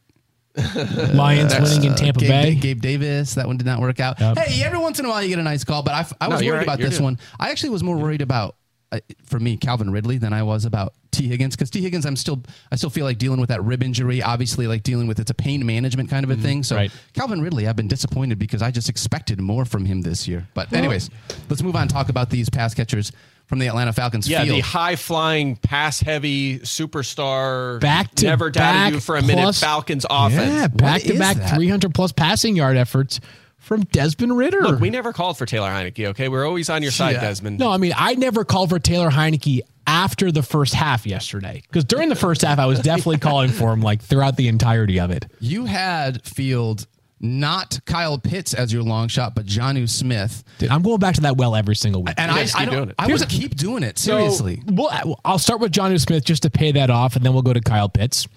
Lions 1.15 1.55
winning 1.59 1.85
in 1.85 1.95
Tampa 1.95 2.21
Gabe, 2.21 2.29
Bay. 2.29 2.55
Gabe 2.55 2.81
Davis. 2.81 3.35
That 3.35 3.47
one 3.47 3.57
did 3.57 3.67
not 3.67 3.81
work 3.81 4.01
out. 4.01 4.21
Yep. 4.21 4.39
Hey, 4.39 4.63
every 4.63 4.79
once 4.79 4.99
in 4.99 5.05
a 5.05 5.09
while 5.09 5.23
you 5.23 5.29
get 5.29 5.39
a 5.39 5.43
nice 5.43 5.65
call, 5.65 5.83
but 5.83 5.95
I, 5.95 6.07
I 6.25 6.29
was 6.29 6.43
you're 6.43 6.53
worried 6.55 6.59
right. 6.59 6.63
about 6.67 6.79
You're 6.79 6.89
this 6.91 6.99
good. 6.99 7.05
one. 7.05 7.19
I 7.39 7.51
actually 7.51 7.71
was 7.71 7.83
more 7.83 7.97
worried 7.97 8.23
about, 8.23 8.57
uh, 8.93 9.01
for 9.25 9.41
me, 9.41 9.57
Calvin 9.57 9.91
Ridley 9.91 10.19
than 10.19 10.33
I 10.33 10.43
was 10.45 10.65
about 10.65 10.95
Tee 11.11 11.27
Higgins 11.29 11.57
because 11.57 11.71
Tee 11.71 11.81
Higgins, 11.83 12.07
I'm 12.07 12.17
still, 12.17 12.43
I 12.71 12.77
still 12.77 12.91
feel 12.91 13.05
like 13.05 13.19
dealing 13.19 13.41
with 13.41 13.49
that 13.49 13.63
rib 13.65 13.83
injury. 13.83 14.23
Obviously, 14.23 14.67
like 14.69 14.83
dealing 14.85 15.07
with 15.09 15.19
it's 15.19 15.31
a 15.31 15.35
pain 15.35 15.65
management 15.67 16.09
kind 16.11 16.25
of 16.25 16.31
a 16.31 16.37
thing. 16.37 16.63
So 16.63 16.77
Right. 16.77 16.93
Calvin 17.15 17.41
Ridley, 17.43 17.67
I've 17.67 17.77
been 17.77 17.89
disappointed 17.89 18.39
because 18.39 18.63
I 18.63 18.71
just 18.71 18.89
expected 18.89 19.41
more 19.41 19.65
from 19.65 19.85
him 19.85 20.03
this 20.03 20.29
year. 20.29 20.47
But 20.55 20.73
anyways, 20.73 21.11
let's 21.49 21.63
move 21.63 21.75
on. 21.77 21.83
and 21.83 21.91
Talk 21.91 22.09
about 22.09 22.31
these 22.31 22.49
pass 22.49 22.75
catchers 22.75 23.11
from 23.47 23.59
the 23.59 23.67
Atlanta 23.67 23.93
Falcons. 23.93 24.29
Yeah, 24.29 24.45
field. 24.45 24.57
the 24.57 24.61
high 24.61 24.97
flying, 24.97 25.57
pass 25.57 26.01
heavy 26.01 26.59
superstar. 26.61 27.81
Back 27.81 28.15
to 28.17 28.27
never 28.27 28.51
doubted 28.51 28.79
back 28.79 28.93
you 28.95 29.01
for 29.01 29.17
a 29.17 29.23
minute. 29.23 29.43
plus- 29.43 29.61
Falcons 29.61 30.07
offense. 30.09 30.53
Yeah, 30.53 30.69
back 30.69 31.03
to 31.03 31.19
back 31.19 31.37
that? 31.37 31.55
300 31.55 31.95
plus 31.95 32.13
passing 32.13 32.57
yard 32.57 32.77
efforts 32.77 33.21
from 33.59 33.83
Desmond 33.85 34.37
Ridder. 34.37 34.61
Look, 34.63 34.81
we 34.81 34.91
never 34.91 35.13
called 35.13 35.39
for 35.39 35.47
Taylor 35.47 35.71
Heinicke. 35.71 36.07
Okay, 36.09 36.29
we're 36.29 36.47
always 36.47 36.69
on 36.71 36.83
your 36.83 36.93
side, 36.93 37.15
Yeah. 37.15 37.21
Desmond. 37.23 37.59
no, 37.59 37.71
I 37.71 37.77
mean, 37.79 37.93
I 37.97 38.15
never 38.15 38.45
called 38.45 38.71
for 38.71 38.79
Taylor 38.79 39.11
Heinicke 39.11 39.61
after 39.87 40.33
the 40.33 40.43
first 40.43 40.75
half 40.75 41.07
yesterday 41.07 41.63
because 41.69 41.85
during 41.85 42.09
the 42.09 42.15
first 42.15 42.43
half, 42.43 42.59
I 42.59 42.67
was 42.67 42.81
definitely 42.81 43.19
calling 43.19 43.51
for 43.51 43.73
him 43.73 43.81
like 43.83 44.03
throughout 44.03 44.37
the 44.37 44.49
entirety 44.49 44.99
of 45.01 45.11
it. 45.11 45.27
You 45.41 45.67
had 45.67 46.23
field 46.25 46.87
not 47.25 47.81
Kyle 47.87 48.19
Pitts 48.19 48.53
as 48.55 48.73
your 48.73 48.83
long 48.83 49.09
shot, 49.09 49.35
but 49.35 49.47
Jonnu 49.47 49.89
Smith. 49.89 50.45
Dude, 50.59 50.71
I'm 50.71 50.83
going 50.83 50.99
back 50.99 51.15
to 51.17 51.23
that 51.23 51.37
well 51.37 51.57
every 51.57 51.75
single 51.75 52.03
week. 52.03 52.15
And 52.19 52.31
I, 52.31 52.37
guys 52.41 52.55
I, 52.55 52.59
keep 52.61 52.67
don't- 52.67 52.77
doing 52.77 52.89
it. 52.91 52.95
I 52.99 53.07
would 53.09 53.23
a- 53.23 53.27
keep 53.27 53.57
doing 53.57 53.83
it. 53.83 53.99
So, 53.99 54.19
Seriously. 54.19 54.63
well, 54.67 55.19
I'll 55.25 55.39
start 55.39 55.61
with 55.61 55.73
Jonnu 55.73 55.99
Smith 56.01 56.25
just 56.25 56.43
to 56.43 56.51
pay 56.51 56.73
that 56.73 56.91
off, 56.91 57.17
and 57.17 57.25
then 57.25 57.33
we'll 57.33 57.43
go 57.43 57.53
to 57.55 57.61
Kyle 57.61 57.89
Pitts. 57.89 58.29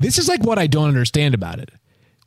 This 0.00 0.18
is 0.18 0.28
like 0.28 0.42
what 0.42 0.58
I 0.58 0.66
don't 0.66 0.88
understand 0.88 1.34
about 1.34 1.60
it. 1.60 1.70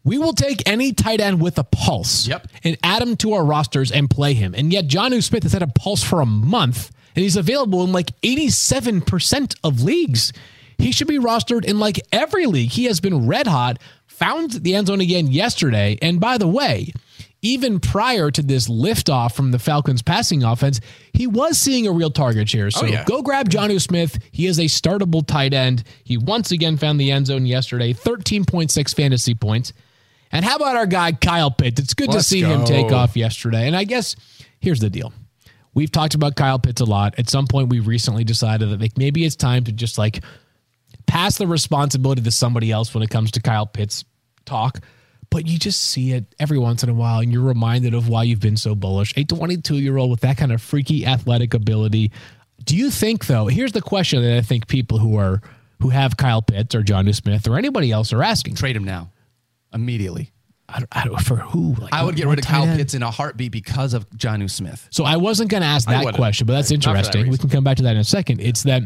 We 0.06 0.18
will 0.18 0.32
take 0.34 0.64
any 0.66 0.94
tight 0.94 1.20
end 1.20 1.42
with 1.42 1.58
a 1.60 1.66
pulse 1.66 2.26
Yep. 2.28 2.48
and 2.64 2.78
add 2.82 3.02
him 3.02 3.18
to 3.18 3.34
our 3.34 3.44
rosters 3.44 3.92
and 3.92 4.10
play 4.10 4.34
him. 4.34 4.56
And 4.56 4.72
yet, 4.72 4.88
Jonnu 4.88 5.22
Smith 5.22 5.44
has 5.44 5.52
had 5.52 5.62
a 5.62 5.68
pulse 5.68 6.02
for 6.02 6.22
a 6.22 6.26
month, 6.26 6.92
and 7.14 7.24
he's 7.24 7.36
available 7.36 7.84
in 7.84 7.92
like 7.92 8.12
87% 8.22 9.56
of 9.64 9.82
leagues. 9.84 10.32
He 10.78 10.92
should 10.92 11.08
be 11.08 11.18
rostered 11.20 11.66
in 11.66 11.80
like 11.80 12.00
every 12.12 12.46
league. 12.46 12.70
He 12.70 12.86
has 12.86 13.00
been 13.00 13.28
red 13.28 13.48
hot, 13.48 13.80
found 14.18 14.52
the 14.52 14.76
end 14.76 14.88
zone 14.88 15.02
again 15.02 15.28
yesterday. 15.28 15.98
And 16.02 16.20
by 16.20 16.38
the 16.38 16.48
way, 16.48 16.92
even 17.42 17.80
prior 17.80 18.32
to 18.32 18.42
this 18.42 18.68
liftoff 18.68 19.34
from 19.34 19.52
the 19.52 19.60
Falcons 19.60 20.02
passing 20.02 20.44
offense, 20.44 20.80
he 21.14 21.28
was 21.28 21.58
seeing 21.58 21.88
a 21.88 21.92
real 21.92 22.10
target 22.10 22.50
share. 22.50 22.72
So 22.72 22.82
oh, 22.82 22.86
yeah. 22.86 23.06
go 23.06 23.22
grab 23.22 23.50
Jonnu 23.50 23.80
Smith. 23.80 24.18
He 24.32 24.48
is 24.48 24.60
a 24.60 24.64
startable 24.64 25.26
tight 25.26 25.54
end. 25.54 25.84
He 26.04 26.18
once 26.18 26.52
again 26.52 26.78
found 26.78 27.00
the 27.00 27.12
end 27.12 27.28
zone 27.28 27.46
yesterday, 27.46 27.94
13.6 27.94 28.96
fantasy 28.96 29.36
points. 29.36 29.74
And 30.32 30.44
how 30.44 30.58
about 30.58 30.76
our 30.76 30.88
guy 30.88 31.14
Kyle 31.14 31.52
Pitts? 31.52 31.80
It's 31.80 31.94
good 31.94 32.10
to 32.10 32.18
Let's 32.18 32.28
see 32.28 32.42
him 32.42 32.66
take 32.66 32.92
off 32.92 33.16
yesterday. 33.16 33.66
And 33.68 33.76
I 33.76 33.86
guess 33.86 34.16
Here's 34.60 34.80
the 34.80 34.90
deal. 34.90 35.14
We've 35.74 35.92
talked 35.92 36.16
about 36.16 36.36
Kyle 36.36 36.60
Pitts 36.60 36.82
a 36.82 36.86
lot. 36.86 37.16
At 37.20 37.30
some 37.30 37.48
point, 37.48 37.70
we 37.70 37.80
recently 37.80 38.24
decided 38.24 38.70
that 38.70 38.82
like 38.82 38.98
maybe 38.98 39.26
it's 39.26 39.36
time 39.36 39.64
to 39.66 39.72
just 39.72 39.98
like 39.98 40.24
pass 41.08 41.38
the 41.38 41.48
responsibility 41.48 42.22
to 42.22 42.32
somebody 42.32 42.72
else 42.72 42.94
when 42.94 43.02
it 43.02 43.10
comes 43.10 43.32
to 43.32 43.42
Kyle 43.42 43.66
Pitts 43.66 44.06
talk. 44.46 44.80
But 45.30 45.48
you 45.48 45.60
just 45.60 45.82
see 45.82 46.14
it 46.14 46.26
every 46.40 46.58
once 46.58 46.84
in 46.84 46.90
a 46.90 46.94
while, 46.94 47.20
and 47.20 47.34
you're 47.34 47.44
reminded 47.44 47.94
of 47.94 48.08
why 48.08 48.24
you've 48.24 48.40
been 48.40 48.56
so 48.56 48.76
bullish. 48.76 49.14
A 49.18 49.26
22 49.26 49.76
year 49.76 49.98
old 49.98 50.10
with 50.12 50.22
that 50.22 50.38
kind 50.38 50.52
of 50.52 50.62
freaky 50.62 51.06
athletic 51.06 51.54
ability. 51.54 52.12
Do 52.64 52.78
you 52.78 52.90
think, 52.90 53.28
though? 53.28 53.48
Here's 53.48 53.74
the 53.74 53.82
question 53.82 54.22
that 54.22 54.38
I 54.38 54.42
think 54.42 54.68
people 54.68 55.00
who 55.00 55.18
are 55.18 55.42
who 55.82 55.90
have 55.90 56.18
Kyle 56.18 56.42
Pitts 56.42 56.74
or 56.74 56.82
Jonnu 56.82 57.14
Smith 57.14 57.48
or 57.48 57.58
anybody 57.58 57.92
else 57.92 58.14
are 58.14 58.24
asking. 58.24 58.56
Trade 58.56 58.76
him 58.76 58.84
now, 58.84 59.12
immediately. 59.74 60.32
I 60.70 60.80
don't, 60.80 60.90
I 60.92 61.06
don't, 61.06 61.22
for 61.22 61.38
who? 61.38 61.76
Like, 61.76 61.94
I 61.94 62.04
would 62.04 62.16
get 62.16 62.28
rid 62.28 62.40
of 62.40 62.46
Kyle? 62.46 62.66
Pitts 62.76 62.94
in 62.94 63.02
a 63.02 63.12
heartbeat 63.12 63.52
because 63.52 63.94
of 63.94 64.10
Jonnu 64.12 64.50
Smith. 64.50 64.88
So 64.92 65.06
I 65.06 65.16
wasn't 65.16 65.50
going 65.50 65.62
to 65.62 65.68
ask 65.68 65.88
that 65.88 66.14
question, 66.16 66.46
but 66.46 66.54
that's 66.54 66.70
for 66.70 66.78
that 66.78 66.88
interesting. 66.88 67.30
we 67.30 67.38
can 67.38 67.50
come 67.50 67.64
back 67.64 67.78
to 67.78 67.84
that 67.84 67.96
in 67.96 68.02
a 68.02 68.04
second. 68.04 68.42
It's 68.42 68.64
that 68.64 68.84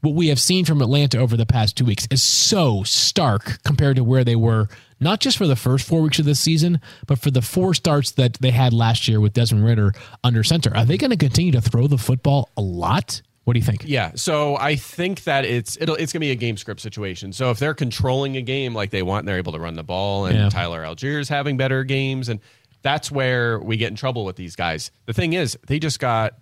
what 0.00 0.14
we 0.14 0.28
have 0.28 0.40
seen 0.40 0.64
from 0.64 0.80
Atlanta 0.80 1.18
over 1.18 1.36
the 1.36 1.46
past 1.46 1.76
two 1.76 1.84
weeks 1.84 2.06
is 2.10 2.22
so 2.22 2.82
stark 2.84 3.62
compared 3.64 3.96
to 3.96 4.04
where 4.04 4.24
they 4.24 4.36
were, 4.36 4.68
not 5.00 5.20
just 5.20 5.36
for 5.36 5.46
the 5.46 5.56
first 5.56 5.86
four 5.86 6.00
weeks 6.02 6.18
of 6.18 6.24
this 6.24 6.38
season, 6.40 6.80
but 7.06 7.18
for 7.18 7.30
the 7.30 7.42
four 7.42 7.74
starts 7.74 8.12
that 8.12 8.34
they 8.34 8.50
had 8.50 8.72
last 8.72 9.08
year 9.08 9.20
with 9.20 9.32
Desmond 9.32 9.64
Ridder 9.64 9.92
under 10.22 10.44
center. 10.44 10.76
Are 10.76 10.84
they 10.84 10.96
going 10.98 11.10
to 11.10 11.16
continue 11.16 11.52
to 11.52 11.60
throw 11.60 11.86
the 11.86 11.98
football 11.98 12.48
a 12.56 12.60
lot? 12.60 13.22
What 13.44 13.54
do 13.54 13.60
you 13.60 13.64
think? 13.64 13.84
Yeah, 13.86 14.12
so 14.14 14.56
I 14.58 14.76
think 14.76 15.24
that 15.24 15.46
it's 15.46 15.78
it'll 15.80 15.94
it's 15.94 16.12
gonna 16.12 16.20
be 16.20 16.32
a 16.32 16.34
game 16.34 16.58
script 16.58 16.80
situation. 16.82 17.32
So 17.32 17.50
if 17.50 17.58
they're 17.58 17.72
controlling 17.72 18.36
a 18.36 18.42
game 18.42 18.74
like 18.74 18.90
they 18.90 19.02
want, 19.02 19.20
and 19.20 19.28
they're 19.28 19.38
able 19.38 19.52
to 19.52 19.58
run 19.58 19.72
the 19.72 19.82
ball, 19.82 20.26
and 20.26 20.36
Yeah. 20.36 20.48
Tyler 20.50 20.82
Allgeier's 20.82 21.30
having 21.30 21.56
better 21.56 21.82
games, 21.82 22.28
and 22.28 22.40
that's 22.82 23.10
where 23.10 23.58
we 23.58 23.78
get 23.78 23.88
in 23.88 23.96
trouble 23.96 24.26
with 24.26 24.36
these 24.36 24.54
guys. 24.54 24.90
The 25.06 25.14
thing 25.14 25.32
is, 25.32 25.56
they 25.66 25.78
just 25.78 25.98
got 25.98 26.34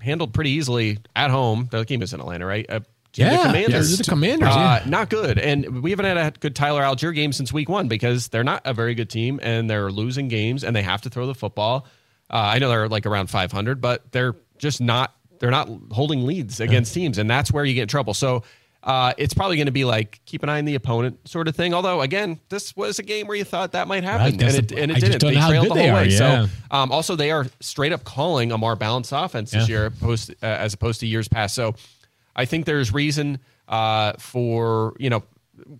handled 0.00 0.32
pretty 0.34 0.50
easily 0.50 0.98
at 1.14 1.30
home. 1.30 1.68
The 1.70 1.84
game 1.84 2.02
is 2.02 2.12
in 2.12 2.20
Atlanta, 2.20 2.46
right? 2.46 2.66
Uh, 2.68 2.80
Yeah, 3.14 3.30
the 3.38 3.42
Commanders. 3.48 3.90
yeah, 3.90 3.96
the 3.96 4.04
Commanders, 4.04 4.48
Uh, 4.50 4.80
yeah. 4.84 4.90
Not 4.90 5.10
good, 5.10 5.38
and 5.38 5.82
we 5.82 5.90
haven't 5.90 6.04
had 6.06 6.16
a 6.16 6.30
good 6.38 6.54
Tyler 6.54 6.82
Allgeier 6.82 7.14
game 7.14 7.32
since 7.32 7.52
week 7.52 7.68
one 7.68 7.88
because 7.88 8.28
they're 8.28 8.44
not 8.44 8.62
a 8.64 8.72
very 8.74 8.94
good 8.94 9.10
team, 9.10 9.40
and 9.42 9.68
they're 9.68 9.90
losing 9.90 10.28
games, 10.28 10.62
and 10.64 10.74
they 10.76 10.82
have 10.82 11.02
to 11.02 11.10
throw 11.10 11.26
the 11.26 11.34
football. 11.34 11.86
Uh, 12.30 12.36
I 12.36 12.58
know 12.60 12.68
they're 12.68 12.88
like 12.88 13.06
around 13.06 13.28
500, 13.28 13.80
but 13.80 14.12
they're 14.12 14.36
just 14.58 14.80
not 14.80 15.14
they're 15.40 15.50
not 15.50 15.68
holding 15.90 16.26
leads 16.26 16.60
against 16.60 16.92
teams, 16.94 17.16
and 17.18 17.28
that's 17.28 17.50
where 17.50 17.64
you 17.64 17.72
get 17.74 17.82
in 17.82 17.88
trouble. 17.88 18.12
So 18.14 18.42
uh, 18.82 19.12
it's 19.18 19.34
probably 19.34 19.56
going 19.56 19.66
to 19.66 19.72
be 19.72 19.84
like 19.84 20.20
keep 20.24 20.42
an 20.42 20.48
eye 20.48 20.58
on 20.58 20.64
the 20.64 20.74
opponent 20.74 21.28
sort 21.28 21.48
of 21.48 21.54
thing. 21.56 21.74
Although 21.74 22.00
again, 22.00 22.40
this 22.48 22.74
was 22.74 22.98
a 22.98 23.02
game 23.02 23.26
where 23.26 23.36
you 23.36 23.44
thought 23.44 23.72
that 23.72 23.86
might 23.88 24.04
happen, 24.04 24.36
Right, 24.38 24.42
and 24.42 24.54
it, 24.56 24.68
the- 24.68 24.78
and 24.78 24.90
it 24.90 24.94
just 25.00 25.18
didn't. 25.18 25.34
They 25.34 25.40
trailed 25.40 25.68
good 25.68 25.76
the 25.76 25.82
whole 25.82 25.90
are, 25.90 25.94
way. 25.94 26.08
yeah. 26.08 26.46
So 26.46 26.48
um, 26.70 26.90
also 26.92 27.14
they 27.16 27.30
are 27.30 27.46
straight 27.60 27.92
up 27.92 28.04
calling 28.04 28.52
a 28.52 28.58
more 28.58 28.76
balanced 28.76 29.12
offense 29.14 29.50
this 29.50 29.68
Yeah. 29.68 29.74
year, 29.76 29.86
opposed, 29.86 30.30
uh, 30.42 30.46
as 30.46 30.72
opposed 30.74 31.00
to 31.00 31.06
years 31.06 31.28
past. 31.28 31.54
So 31.54 31.74
I 32.34 32.44
think 32.46 32.64
there's 32.64 32.92
reason 32.92 33.38
uh, 33.68 34.14
for 34.18 34.94
you 34.98 35.10
know 35.10 35.22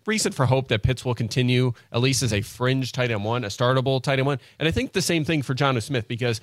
reason 0.06 0.30
for 0.30 0.44
hope 0.44 0.68
that 0.68 0.82
Pitts 0.82 1.04
will 1.04 1.14
continue 1.14 1.72
at 1.90 2.00
least 2.02 2.22
as 2.22 2.34
a 2.34 2.42
fringe 2.42 2.92
tight 2.92 3.10
end 3.10 3.24
one, 3.24 3.44
a 3.44 3.48
startable 3.48 4.02
tight 4.02 4.18
end 4.18 4.26
one, 4.26 4.38
and 4.58 4.68
I 4.68 4.72
think 4.72 4.92
the 4.92 5.00
same 5.02 5.24
thing 5.24 5.40
for 5.42 5.54
Jonnu 5.54 5.82
Smith 5.82 6.06
because 6.06 6.40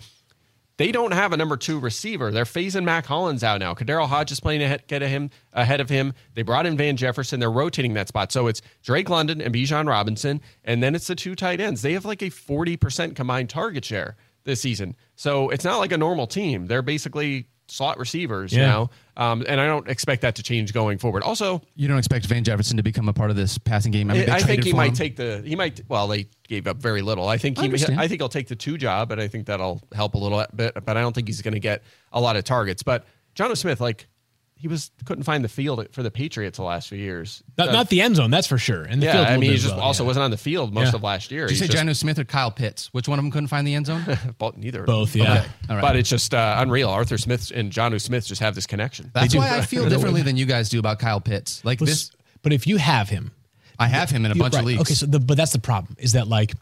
they 0.78 0.92
don't 0.92 1.12
have 1.12 1.34
a 1.34 1.38
number 1.38 1.58
two 1.58 1.80
receiver. 1.80 2.32
They're 2.32 2.46
phasing 2.46 2.84
Mack 2.84 3.06
Hollins 3.06 3.44
out 3.44 3.60
now. 3.60 3.74
KhaDarel 3.74 4.08
Hodge 4.08 4.32
is 4.32 4.40
playing 4.40 4.62
ahead, 4.62 4.88
get 4.88 5.02
of 5.02 5.10
him 5.10 5.32
ahead 5.54 5.82
of 5.82 5.90
him. 5.90 6.14
They 6.36 6.44
brought 6.44 6.66
in 6.66 6.78
Van 6.78 6.96
Jefferson. 6.98 7.40
They're 7.40 7.52
rotating 7.52 7.94
that 7.96 8.08
spot. 8.08 8.32
So 8.32 8.48
it's 8.48 8.62
Drake 8.84 9.10
London 9.10 9.42
and 9.42 9.54
Bijan 9.54 9.88
Robinson, 9.88 10.42
and 10.64 10.82
then 10.82 10.96
it's 10.96 11.08
the 11.08 11.16
two 11.16 11.36
tight 11.36 11.60
ends. 11.60 11.82
They 11.82 11.94
have 11.94 12.06
like 12.06 12.22
a 12.22 12.30
forty 12.30 12.78
percent 12.78 13.16
combined 13.16 13.50
target 13.50 13.84
share 13.86 14.16
this 14.44 14.62
season. 14.62 14.96
So 15.16 15.50
it's 15.50 15.66
not 15.66 15.78
like 15.80 15.92
a 15.92 15.98
normal 15.98 16.28
team. 16.28 16.68
They're 16.68 16.82
basically 16.82 17.48
slot 17.68 17.98
receivers 18.00 18.54
Yeah. 18.54 18.68
now, 18.68 18.90
um, 19.18 19.44
and 19.48 19.60
I 19.60 19.66
don't 19.66 19.88
expect 19.90 20.22
that 20.22 20.36
to 20.36 20.44
change 20.44 20.74
going 20.74 20.98
forward. 20.98 21.24
Also, 21.24 21.62
You 21.76 21.88
don't 21.88 21.98
expect 21.98 22.26
Van 22.28 22.44
Jefferson 22.44 22.78
to 22.78 22.84
become 22.84 23.10
a 23.10 23.14
part 23.14 23.30
of 23.30 23.36
this 23.36 23.58
passing 23.58 23.92
game. 23.92 24.10
I, 24.10 24.14
mean, 24.14 24.30
I, 24.30 24.40
think 24.40 24.64
he 24.64 24.74
might 24.74 24.90
him. 24.90 24.96
take 24.96 25.16
the 25.16 25.42
he 25.46 25.56
might 25.56 25.82
well 25.88 26.08
they 26.08 26.28
gave 26.48 26.68
up 26.68 26.78
very 26.78 27.02
little. 27.02 27.28
I 27.28 27.38
think 27.38 27.58
he 27.58 27.66
understand. 27.66 28.00
I 28.00 28.08
think 28.08 28.22
he'll 28.22 28.30
take 28.30 28.48
the 28.48 28.56
two 28.56 28.78
job, 28.78 29.12
and 29.12 29.20
I 29.22 29.28
think 29.28 29.48
that'll 29.48 29.82
help 29.94 30.16
a 30.16 30.18
little 30.18 30.46
bit. 30.56 30.74
But 30.86 30.98
I 30.98 31.02
don't 31.02 31.14
think 31.14 31.28
he's 31.28 31.42
going 31.42 31.54
to 31.54 31.60
get 31.60 31.84
a 32.14 32.22
lot 32.22 32.36
of 32.36 32.44
targets. 32.44 32.84
But 32.84 33.06
Jonnu 33.36 33.58
Smith, 33.58 33.82
like 33.82 34.08
he 34.60 34.68
was 34.68 34.90
couldn't 35.06 35.24
find 35.24 35.44
the 35.44 35.50
field 35.50 35.88
for 35.92 36.02
the 36.02 36.10
Patriots 36.10 36.58
the 36.58 36.64
last 36.64 36.90
few 36.90 36.98
years. 36.98 37.44
Not, 37.58 37.70
Uh, 37.70 37.72
not 37.74 37.90
the 37.90 38.02
end 38.02 38.16
zone, 38.16 38.32
that's 38.32 38.48
for 38.48 38.58
sure. 38.58 38.84
And 38.84 39.02
the 39.02 39.06
yeah, 39.06 39.12
field 39.14 39.24
a 39.24 39.28
I 39.28 39.30
little 39.32 39.42
mean 39.42 39.52
he 39.52 39.58
just 39.58 39.76
well, 39.76 39.84
also 39.84 40.04
yeah. 40.04 40.08
wasn't 40.08 40.24
on 40.24 40.32
the 40.32 40.38
field 40.38 40.74
most 40.74 40.88
Yeah. 40.88 40.96
of 40.96 41.04
last 41.04 41.32
year. 41.32 41.48
Did 41.48 41.52
you 41.58 41.62
He's 41.62 41.70
say 41.70 41.74
just- 41.74 41.86
Jonnu 41.86 41.96
Smith 41.96 42.18
or 42.20 42.26
Kyle 42.26 42.50
Pitts? 42.52 42.92
Which 42.94 43.08
one 43.08 43.20
of 43.20 43.24
them 43.24 43.32
couldn't 43.32 43.48
find 43.50 43.68
the 43.68 43.76
end 43.76 43.86
zone? 43.86 44.04
Both, 44.40 44.58
neither. 44.58 44.84
Both, 44.84 45.16
yeah. 45.16 45.24
Okay. 45.40 45.48
All 45.70 45.76
right. 45.76 45.82
But 45.82 45.96
it's 45.96 46.10
just 46.10 46.34
uh, 46.34 46.56
unreal. 46.60 46.90
Arthur 46.90 47.18
Smith 47.18 47.52
and 47.54 47.72
Jonnu 47.72 48.02
Smith 48.02 48.26
just 48.26 48.42
have 48.42 48.56
this 48.56 48.66
connection. 48.66 49.12
That's 49.14 49.36
why 49.36 49.58
I 49.58 49.62
feel 49.62 49.88
differently 49.90 50.24
than 50.24 50.38
you 50.38 50.46
guys 50.46 50.70
do 50.70 50.80
about 50.80 51.00
Kyle 51.00 51.22
Pitts. 51.22 51.64
Like 51.64 51.80
this, 51.80 52.12
But 52.42 52.52
if 52.52 52.66
you 52.66 52.78
have 52.78 53.10
him, 53.10 53.32
I 53.78 53.88
have 53.88 54.10
him 54.10 54.26
in 54.26 54.32
a 54.32 54.36
bunch 54.36 54.56
right. 54.56 54.62
of 54.62 54.66
leagues. 54.66 54.82
Okay, 54.82 54.94
so 54.96 55.06
the, 55.06 55.20
but 55.20 55.38
that's 55.38 55.54
the 55.54 55.60
problem 55.60 55.96
is 56.00 56.14
that 56.14 56.28
like 56.28 56.54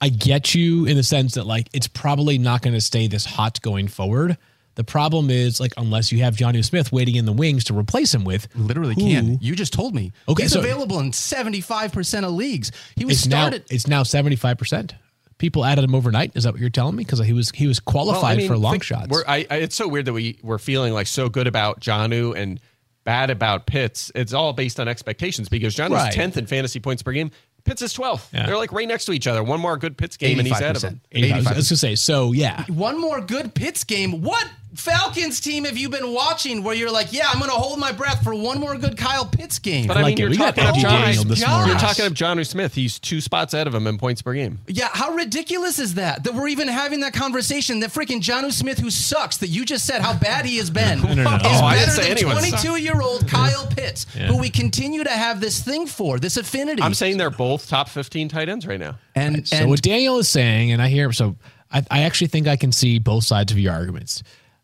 I 0.00 0.08
get 0.08 0.54
you 0.54 0.86
in 0.86 0.96
the 0.96 1.02
sense 1.02 1.34
that 1.34 1.46
like 1.46 1.68
it's 1.72 1.86
probably 1.88 2.38
not 2.38 2.62
going 2.62 2.74
to 2.74 2.80
stay 2.80 3.06
this 3.06 3.24
hot 3.26 3.60
going 3.60 3.86
forward. 3.86 4.38
The 4.74 4.84
problem 4.84 5.30
is 5.30 5.60
like 5.60 5.72
unless 5.76 6.10
you 6.12 6.22
have 6.22 6.34
Jonnu 6.36 6.64
Smith 6.64 6.90
waiting 6.92 7.16
in 7.16 7.26
the 7.26 7.32
wings 7.32 7.64
to 7.64 7.74
replace 7.78 8.14
him 8.14 8.24
with, 8.24 8.48
Literally 8.54 8.94
who 8.94 9.02
can. 9.02 9.38
You 9.40 9.54
just 9.54 9.72
told 9.72 9.94
me. 9.94 10.12
Okay, 10.28 10.44
He's 10.44 10.52
so- 10.52 10.60
available 10.60 10.98
in 11.00 11.10
75% 11.12 12.24
of 12.24 12.32
leagues. 12.32 12.72
He 12.96 13.04
was 13.04 13.18
It's 13.18 13.26
now 13.26 13.42
started. 13.48 13.64
it's 13.70 13.86
now 13.86 14.02
seventy 14.02 14.36
five 14.36 14.58
percent. 14.58 14.94
People 15.38 15.64
added 15.64 15.82
him 15.84 15.94
overnight. 15.94 16.32
Is 16.36 16.44
that 16.44 16.52
what 16.52 16.60
you're 16.60 16.70
telling 16.70 16.94
me? 16.96 17.04
Because 17.04 17.18
he 17.18 17.32
was 17.32 17.50
he 17.50 17.66
was 17.66 17.80
qualified 17.80 18.22
Well, 18.22 18.30
I 18.32 18.36
mean, 18.36 18.48
for 18.48 18.56
long 18.56 18.72
think- 18.74 18.84
shots. 18.84 19.08
We're, 19.08 19.24
I, 19.26 19.46
I, 19.50 19.56
it's 19.56 19.74
so 19.76 19.88
weird 19.88 20.04
that 20.06 20.12
we 20.12 20.38
we're 20.42 20.58
feeling 20.58 20.92
like 20.92 21.06
so 21.08 21.28
good 21.28 21.46
about 21.46 21.80
Jonnu 21.80 22.36
and 22.36 22.60
bad 23.04 23.30
about 23.30 23.66
Pitts. 23.66 24.12
It's 24.14 24.32
all 24.32 24.52
based 24.52 24.78
on 24.78 24.86
expectations 24.88 25.48
because 25.48 25.74
Jonnu's 25.74 25.90
Right. 25.92 26.12
tenth 26.12 26.36
in 26.36 26.46
fantasy 26.46 26.78
points 26.80 27.02
per 27.02 27.10
game. 27.12 27.30
Pitts 27.64 27.82
is 27.82 27.92
twelfth. 27.92 28.28
Yeah. 28.32 28.46
They're 28.46 28.56
like 28.56 28.72
right 28.72 28.86
next 28.88 29.04
to 29.06 29.12
each 29.12 29.26
other. 29.26 29.42
One 29.42 29.60
more 29.60 29.76
good 29.76 29.96
Pitts 29.98 30.16
game 30.16 30.38
and 30.38 30.46
he's 30.46 30.58
ahead 30.60 30.76
of 30.76 30.82
85%. 30.82 30.88
him. 30.88 31.00
85. 31.12 31.32
I 31.32 31.36
was 31.36 31.44
85%. 31.46 31.50
going 31.54 31.64
to 31.64 31.76
say 31.76 31.94
so. 31.96 32.32
Yeah, 32.32 32.64
One 32.68 33.00
more 33.00 33.20
good 33.20 33.54
Pitts 33.54 33.82
game. 33.84 34.20
What 34.22 34.48
Falcons 34.74 35.40
team 35.40 35.64
have 35.64 35.76
you 35.76 35.88
been 35.88 36.12
watching 36.12 36.62
where 36.62 36.74
you're 36.74 36.90
like, 36.90 37.12
yeah, 37.12 37.26
I'm 37.28 37.38
going 37.38 37.50
to 37.50 37.56
hold 37.56 37.78
my 37.78 37.92
breath 37.92 38.22
for 38.24 38.34
one 38.34 38.58
more 38.58 38.76
good 38.76 38.96
Kyle 38.96 39.26
Pitts 39.26 39.58
game? 39.58 39.86
But 39.86 39.98
I, 39.98 40.02
like 40.02 40.16
mean, 40.18 40.32
it. 40.32 40.36
you're 40.36 40.46
talking 40.46 40.62
of 40.64 40.68
Andy 40.70 40.80
John. 40.80 41.00
Daniel 41.02 41.24
this 41.24 41.40
gosh. 41.40 41.50
morning. 41.50 41.68
You're 41.68 41.78
talking 41.78 42.04
of 42.06 42.14
Jonnu 42.14 42.46
Smith. 42.46 42.74
He's 42.74 42.98
two 42.98 43.20
spots 43.20 43.52
ahead 43.54 43.66
of 43.66 43.74
him 43.74 43.86
in 43.86 43.98
points 43.98 44.22
per 44.22 44.32
game. 44.34 44.60
yeah, 44.66 44.88
how 44.92 45.12
ridiculous 45.12 45.78
is 45.78 45.94
that? 45.94 46.24
That 46.24 46.34
we're 46.34 46.48
even 46.48 46.68
having 46.68 47.00
that 47.00 47.12
conversation. 47.12 47.80
That 47.80 47.90
freaking 47.90 48.20
Jonnu 48.22 48.52
Smith, 48.52 48.78
who 48.78 48.90
sucks, 48.90 49.36
that 49.38 49.48
you 49.48 49.64
just 49.64 49.84
said 49.84 50.00
how 50.00 50.16
bad 50.18 50.46
he 50.46 50.56
has 50.56 50.70
been, 50.70 51.00
no, 51.02 51.12
no. 51.14 51.22
is 51.36 51.40
Oh, 51.44 51.70
better 51.70 51.90
say 51.90 52.14
than 52.14 52.22
22 52.24 52.76
year 52.80 53.00
old 53.00 53.28
Kyle 53.28 53.66
Pitts, 53.66 54.06
who 54.14 54.38
we 54.38 54.48
continue 54.48 55.04
to 55.04 55.10
have 55.10 55.40
this 55.40 55.62
thing 55.62 55.86
for, 55.86 56.18
this 56.18 56.36
affinity. 56.36 56.82
I'm 56.82 56.94
saying 56.94 57.18
they're 57.18 57.30
both 57.30 57.68
top 57.68 57.88
15 57.88 58.28
tight 58.28 58.48
ends 58.48 58.66
right 58.66 58.80
now. 58.80 58.96
and, 59.14 59.46
So 59.46 59.56
and 59.56 59.68
what 59.68 59.82
Daniel 59.82 60.18
is 60.18 60.28
saying, 60.28 60.72
and 60.72 60.80
I 60.80 60.88
hear 60.88 61.06
him, 61.06 61.12
so 61.12 61.36
I, 61.70 61.84
I 61.90 62.02
actually 62.02 62.28
think 62.28 62.48
I 62.48 62.56
can 62.56 62.72
see 62.72 62.98
both 62.98 63.24
sides 63.24 63.52
of 63.52 63.58
your 63.58 63.72
arguments. 63.72 64.22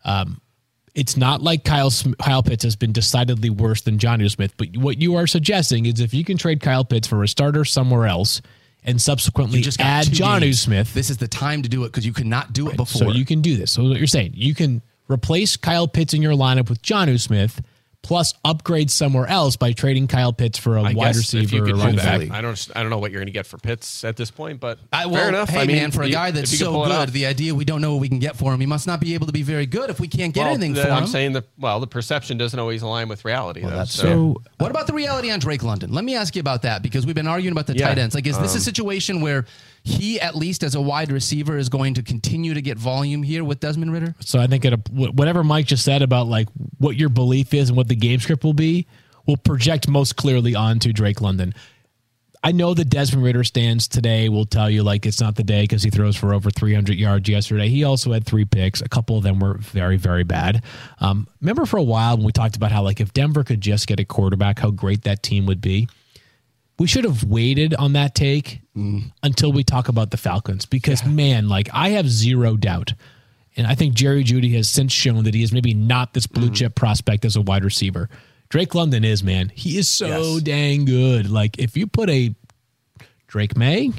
Um, 0.09 0.40
it's 0.94 1.16
not 1.16 1.42
like 1.42 1.64
Kyle 1.64 1.92
Kyle 2.20 2.42
Pitts 2.42 2.64
has 2.64 2.74
been 2.74 2.92
decidedly 2.92 3.50
worse 3.50 3.82
than 3.82 3.98
Jonnu 3.98 4.30
Smith, 4.30 4.54
but 4.56 4.76
what 4.76 5.00
you 5.00 5.16
are 5.16 5.26
suggesting 5.26 5.86
is 5.86 6.00
if 6.00 6.12
you 6.12 6.24
can 6.24 6.38
trade 6.38 6.61
Kyle 6.61 6.84
Pitts 6.84 7.06
for 7.06 7.22
a 7.22 7.28
starter 7.28 7.64
somewhere 7.64 8.06
else 8.06 8.40
and 8.84 9.00
subsequently 9.00 9.59
you 9.59 9.64
just 9.64 9.80
add 9.80 10.06
Jonnu. 10.06 10.54
Smith, 10.54 10.94
This 10.94 11.11
is 11.11 11.18
the 11.18 11.28
time 11.28 11.62
to 11.62 11.68
do 11.68 11.84
it 11.84 11.88
because 11.88 12.06
you 12.06 12.12
could 12.12 12.26
not 12.26 12.52
do 12.52 12.68
it 12.68 12.76
before. 12.76 13.09
so 13.09 13.12
you 13.12 13.24
can 13.24 13.42
do 13.42 13.56
this. 13.56 13.70
So 13.72 13.84
what 13.84 13.98
you're 13.98 14.06
saying, 14.06 14.32
you 14.34 14.54
can 14.54 14.82
replace 15.09 15.56
Kyle 15.56 15.86
Pitts 15.86 16.14
in 16.14 16.22
your 16.22 16.32
lineup 16.32 16.68
with 16.68 16.82
Jonnu 16.82 17.20
Smith, 17.20 17.61
plus 18.03 18.32
upgrade 18.44 18.90
somewhere 18.90 19.26
else 19.26 19.57
by 19.57 19.72
trading 19.72 20.07
Kyle 20.07 20.32
Pitts 20.32 20.59
for 20.59 20.76
a 20.76 20.82
I 20.82 20.92
wide 20.92 21.14
guess 21.14 21.34
if 21.34 21.53
you 21.53 21.62
receiver 21.62 21.70
or 21.70 21.84
running 21.84 21.96
back. 21.96 22.30
I 22.30 22.40
don't. 22.40 22.68
I 22.74 22.80
don't 22.82 22.90
know 22.90 22.99
what 22.99 23.11
you're 23.11 23.20
going 23.20 23.26
to 23.26 23.32
get 23.32 23.46
for 23.46 23.59
Pitts 23.59 24.05
at 24.05 24.16
this 24.16 24.30
point, 24.30 24.61
but 24.61 24.78
I, 24.92 25.07
well, 25.07 25.16
fair 25.16 25.28
enough. 25.28 25.49
Hey 25.49 25.61
I 25.61 25.66
mean, 25.66 25.76
man, 25.76 25.90
for 25.90 26.03
a 26.03 26.11
guy 26.11 26.30
that's 26.30 26.57
so 26.57 26.84
good, 26.84 27.11
the 27.11 27.26
idea 27.26 27.55
we 27.55 27.64
don't 27.64 27.80
know 27.80 27.92
what 27.92 28.01
we 28.01 28.09
can 28.09 28.18
get 28.18 28.36
for 28.36 28.53
him, 28.53 28.61
he 28.61 28.66
must 28.66 28.86
not 28.86 29.01
be 29.01 29.14
able 29.14 29.26
to 29.26 29.32
be 29.32 29.42
very 29.42 29.66
good 29.66 29.90
if 29.90 30.01
we 30.01 30.09
can't 30.09 30.32
get 30.32 30.42
well, 30.42 30.51
anything 30.51 30.74
the, 30.74 30.82
for 30.84 30.90
I'm 30.90 31.05
him. 31.05 31.09
saying 31.09 31.32
that. 31.32 31.44
Well, 31.59 31.80
the 31.80 31.86
perception 31.86 32.38
doesn't 32.38 32.59
always 32.59 32.82
align 32.82 33.09
with 33.09 33.24
reality. 33.24 33.61
though, 33.62 33.70
that's 33.70 33.94
so. 33.94 34.03
So 34.03 34.42
What 34.59 34.70
about 34.70 34.86
the 34.86 34.94
reality 34.94 35.30
on 35.30 35.38
Drake 35.38 35.62
London? 35.62 35.92
Let 35.92 36.05
me 36.05 36.16
ask 36.16 36.34
you 36.34 36.40
about 36.40 36.62
that 36.62 36.82
because 36.82 37.05
we've 37.05 37.14
been 37.14 37.26
arguing 37.28 37.53
about 37.53 37.66
the 37.66 37.76
Yeah, 37.76 37.88
tight 37.88 37.99
ends. 37.99 38.14
Like, 38.14 38.26
is 38.26 38.38
this 38.38 38.53
um, 38.53 38.59
a 38.59 38.61
situation 38.61 39.20
where 39.20 39.44
he, 39.89 40.20
at 40.20 40.36
least 40.36 40.62
as 40.62 40.74
a 40.74 40.80
wide 40.80 41.11
receiver, 41.11 41.57
is 41.57 41.68
going 41.68 41.95
to 41.95 42.03
continue 42.03 42.55
to 42.55 42.62
get 42.62 42.78
volume 42.78 43.22
here 43.22 43.43
with 43.43 43.61
Desmond 43.61 43.93
Ridder? 43.93 44.14
So 44.20 44.39
I 44.39 44.47
think 44.47 44.64
wh- 44.64 45.14
whatever 45.14 45.43
Mike 45.43 45.66
just 45.66 45.84
said 45.84 46.03
about 46.03 46.26
like 46.26 46.49
what 46.78 46.97
your 46.97 47.09
belief 47.09 47.55
is 47.55 47.70
and 47.70 47.76
what 47.76 47.89
the 47.89 47.97
game 47.97 48.20
script 48.20 48.45
will 48.45 48.55
be 48.55 48.86
will 49.26 49.36
project 49.36 49.89
most 49.89 50.16
clearly 50.16 50.55
onto 50.55 50.93
Drake 50.93 51.20
London. 51.20 51.55
I 52.43 52.53
know 52.53 52.72
the 52.72 52.84
Desmond 52.84 53.24
Ridder 53.24 53.43
stands 53.43 53.89
today 53.89 54.28
will 54.28 54.47
tell 54.47 54.70
you 54.70 54.82
like 54.82 55.07
it's 55.07 55.20
not 55.20 55.34
the 55.34 55.43
day 55.43 55.62
because 55.62 55.82
he 55.82 55.91
throws 55.91 56.16
for 56.16 56.32
over 56.32 56.51
300 56.51 56.97
yards 56.97 57.28
yesterday. 57.28 57.68
He 57.68 57.82
also 57.82 58.12
had 58.12 58.24
three 58.24 58.45
picks. 58.45 58.80
A 58.80 58.89
couple 58.89 59.16
of 59.16 59.24
them 59.24 59.41
were 59.41 59.55
very, 59.59 59.97
very 59.97 60.22
bad. 60.22 60.62
Um, 61.01 61.26
remember 61.41 61.66
for 61.66 61.78
a 61.78 61.82
while 61.82 62.16
when 62.16 62.24
we 62.24 62.32
talked 62.32 62.55
about 62.55 62.70
how 62.70 62.82
like 62.82 63.01
if 63.01 63.12
Denver 63.12 63.43
could 63.43 63.61
just 63.61 63.89
get 63.89 63.99
a 63.99 64.05
quarterback, 64.05 64.61
how 64.61 64.70
great 64.70 65.03
that 65.03 65.22
team 65.22 65.47
would 65.47 65.61
be. 65.61 65.89
We 66.78 66.86
should 66.86 67.04
have 67.04 67.24
waited 67.24 67.74
on 67.74 67.94
that 67.94 68.14
take 68.14 68.60
mm. 68.76 69.10
until 69.22 69.52
we 69.52 69.64
talk 69.64 69.88
about 69.88 70.10
the 70.10 70.16
Falcons 70.16 70.64
because 70.64 71.04
man, 71.04 71.48
like 71.48 71.68
I 71.72 71.90
have 71.90 72.08
zero 72.08 72.56
doubt 72.56 72.94
And 73.56 73.66
I 73.66 73.74
think 73.74 73.94
Jerry 73.94 74.22
Jeudy 74.22 74.54
has 74.54 74.70
since 74.70 74.92
shown 74.92 75.24
that 75.24 75.34
he 75.34 75.42
is 75.42 75.52
maybe 75.52 75.74
not 75.74 76.14
this 76.14 76.28
blue 76.28 76.46
mm-hmm. 76.46 76.54
chip 76.54 76.74
prospect 76.76 77.24
as 77.24 77.34
a 77.34 77.40
wide 77.40 77.64
receiver. 77.64 78.08
Drake 78.48 78.74
London 78.74 79.04
is, 79.04 79.24
man. 79.24 79.50
He 79.52 79.76
is 79.76 79.88
so 79.88 80.06
Yes. 80.06 80.42
dang 80.42 80.84
good. 80.84 81.28
Like 81.28 81.58
if 81.58 81.76
you 81.76 81.88
put 81.88 82.08
a 82.08 82.34
Drake 83.26 83.56
Maye, 83.56 83.90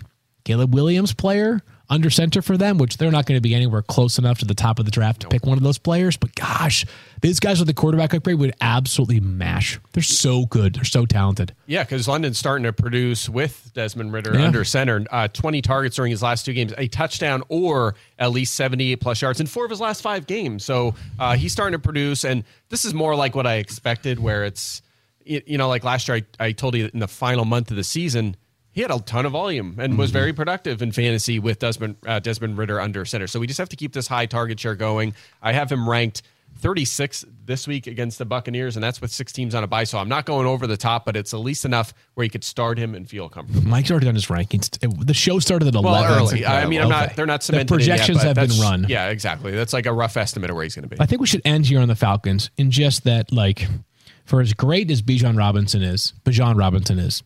Caleb 0.45 0.73
Williams 0.73 1.13
player 1.13 1.61
under 1.89 2.09
center 2.09 2.41
for 2.41 2.55
them, 2.57 2.77
which 2.77 2.97
they're 2.97 3.09
not 3.11 3.25
going 3.25 3.37
to 3.37 3.41
be 3.41 3.55
anywhere 3.55 3.81
close 3.81 4.19
enough 4.19 4.37
to 4.39 4.45
the 4.45 4.53
top 4.53 4.77
of 4.79 4.85
the 4.85 4.91
draft 4.91 5.21
to 5.21 5.27
pick 5.27 5.45
one 5.45 5.57
of 5.57 5.63
those 5.63 5.77
players. 5.79 6.17
But 6.17 6.35
gosh, 6.35 6.85
these 7.21 7.39
guys 7.39 7.57
with 7.59 7.67
the 7.67 7.73
quarterback 7.73 8.13
upgrade 8.13 8.37
would 8.39 8.53
absolutely 8.61 9.19
mash. 9.19 9.79
They're 9.93 10.03
so 10.03 10.45
good. 10.45 10.75
They're 10.75 10.83
so 10.83 11.05
talented. 11.05 11.55
Yeah, 11.65 11.83
because 11.83 12.07
London's 12.07 12.37
starting 12.37 12.63
to 12.65 12.73
produce 12.73 13.27
with 13.27 13.71
Desmond 13.73 14.13
Ridder 14.13 14.35
Yeah. 14.37 14.45
under 14.45 14.63
center. 14.63 15.03
Uh, 15.09 15.27
20 15.29 15.61
targets 15.63 15.95
during 15.95 16.11
his 16.11 16.21
last 16.21 16.45
two 16.45 16.53
games, 16.53 16.73
a 16.77 16.87
touchdown 16.87 17.41
or 17.49 17.95
at 18.19 18.31
least 18.31 18.55
78 18.55 18.97
plus 19.01 19.21
yards 19.21 19.39
in 19.39 19.47
four 19.47 19.65
of 19.65 19.71
his 19.71 19.79
last 19.81 20.01
five 20.01 20.27
games. 20.27 20.63
So 20.63 20.93
uh, 21.17 21.35
he's 21.37 21.51
starting 21.51 21.73
to 21.79 21.83
produce. 21.83 22.23
And 22.23 22.43
this 22.69 22.85
is 22.85 22.93
more 22.93 23.15
like 23.15 23.35
what 23.35 23.47
I 23.47 23.55
expected, 23.55 24.19
where 24.19 24.45
it's, 24.45 24.81
you 25.25 25.57
know, 25.57 25.67
like 25.67 25.83
last 25.83 26.07
year, 26.07 26.17
I, 26.39 26.45
I 26.45 26.51
told 26.51 26.75
you 26.75 26.89
in 26.93 26.99
the 26.99 27.07
final 27.07 27.45
month 27.45 27.71
of 27.71 27.77
the 27.77 27.83
season, 27.83 28.35
he 28.79 28.83
had 28.83 28.91
a 28.91 28.99
ton 29.01 29.25
of 29.25 29.33
volume 29.33 29.75
and 29.77 29.97
was 29.97 30.09
very 30.09 30.31
productive 30.31 30.81
in 30.81 30.93
fantasy 30.93 31.37
with 31.37 31.59
Desmond, 31.59 31.97
uh, 32.07 32.17
Desmond 32.19 32.57
Ridder 32.57 32.79
under 32.79 33.03
center. 33.03 33.27
So 33.27 33.37
we 33.37 33.45
just 33.45 33.57
have 33.57 33.67
to 33.67 33.75
keep 33.75 33.91
this 33.91 34.07
high 34.07 34.25
target 34.25 34.57
share 34.57 34.73
going. 34.73 35.15
I 35.41 35.51
have 35.51 35.69
him 35.69 35.89
ranked 35.89 36.21
36 36.59 37.25
this 37.45 37.67
week 37.67 37.87
against 37.87 38.19
the 38.19 38.23
Buccaneers, 38.23 38.77
and 38.77 38.83
that's 38.83 39.01
with 39.01 39.11
six 39.11 39.33
teams 39.33 39.53
on 39.53 39.65
a 39.65 39.67
bye. 39.67 39.83
So 39.83 39.97
I'm 39.97 40.07
not 40.07 40.25
going 40.25 40.47
over 40.47 40.65
the 40.65 40.77
top, 40.77 41.03
but 41.03 41.17
it's 41.17 41.33
at 41.33 41.41
least 41.41 41.65
enough 41.65 41.93
where 42.13 42.23
you 42.23 42.29
could 42.29 42.45
start 42.45 42.77
him 42.77 42.95
and 42.95 43.09
feel 43.09 43.27
comfortable. 43.27 43.67
Mike's 43.67 43.91
already 43.91 44.05
done 44.05 44.15
his 44.15 44.27
rankings. 44.27 44.69
The 45.05 45.13
show 45.13 45.39
started 45.39 45.67
at 45.67 45.75
11. 45.75 45.91
Well, 45.91 46.17
early. 46.17 46.45
I 46.45 46.65
mean, 46.65 46.79
I'm 46.79 46.87
not. 46.87 47.17
They're 47.17 47.25
not 47.25 47.43
cemented. 47.43 47.69
yet, 47.81 47.97
projections 47.97 48.19
but 48.19 48.37
have 48.37 48.47
been 48.47 48.61
run. 48.61 48.85
Yeah, 48.87 49.09
exactly. 49.09 49.51
That's 49.51 49.73
like 49.73 49.87
a 49.87 49.93
rough 49.93 50.15
estimate 50.15 50.51
of 50.51 50.55
where 50.55 50.63
he's 50.63 50.75
going 50.75 50.83
to 50.83 50.95
be. 50.95 51.01
I 51.01 51.05
think 51.05 51.19
we 51.19 51.27
should 51.27 51.41
end 51.43 51.65
here 51.65 51.81
on 51.81 51.89
the 51.89 51.95
Falcons 51.95 52.49
in 52.55 52.71
just 52.71 53.03
that, 53.03 53.33
like, 53.33 53.67
for 54.23 54.39
as 54.39 54.53
great 54.53 54.89
as 54.89 55.01
Bijan 55.01 55.37
Robinson 55.37 55.81
is, 55.81 56.13
Bijan 56.23 56.57
Robinson 56.57 56.97
is, 56.97 57.23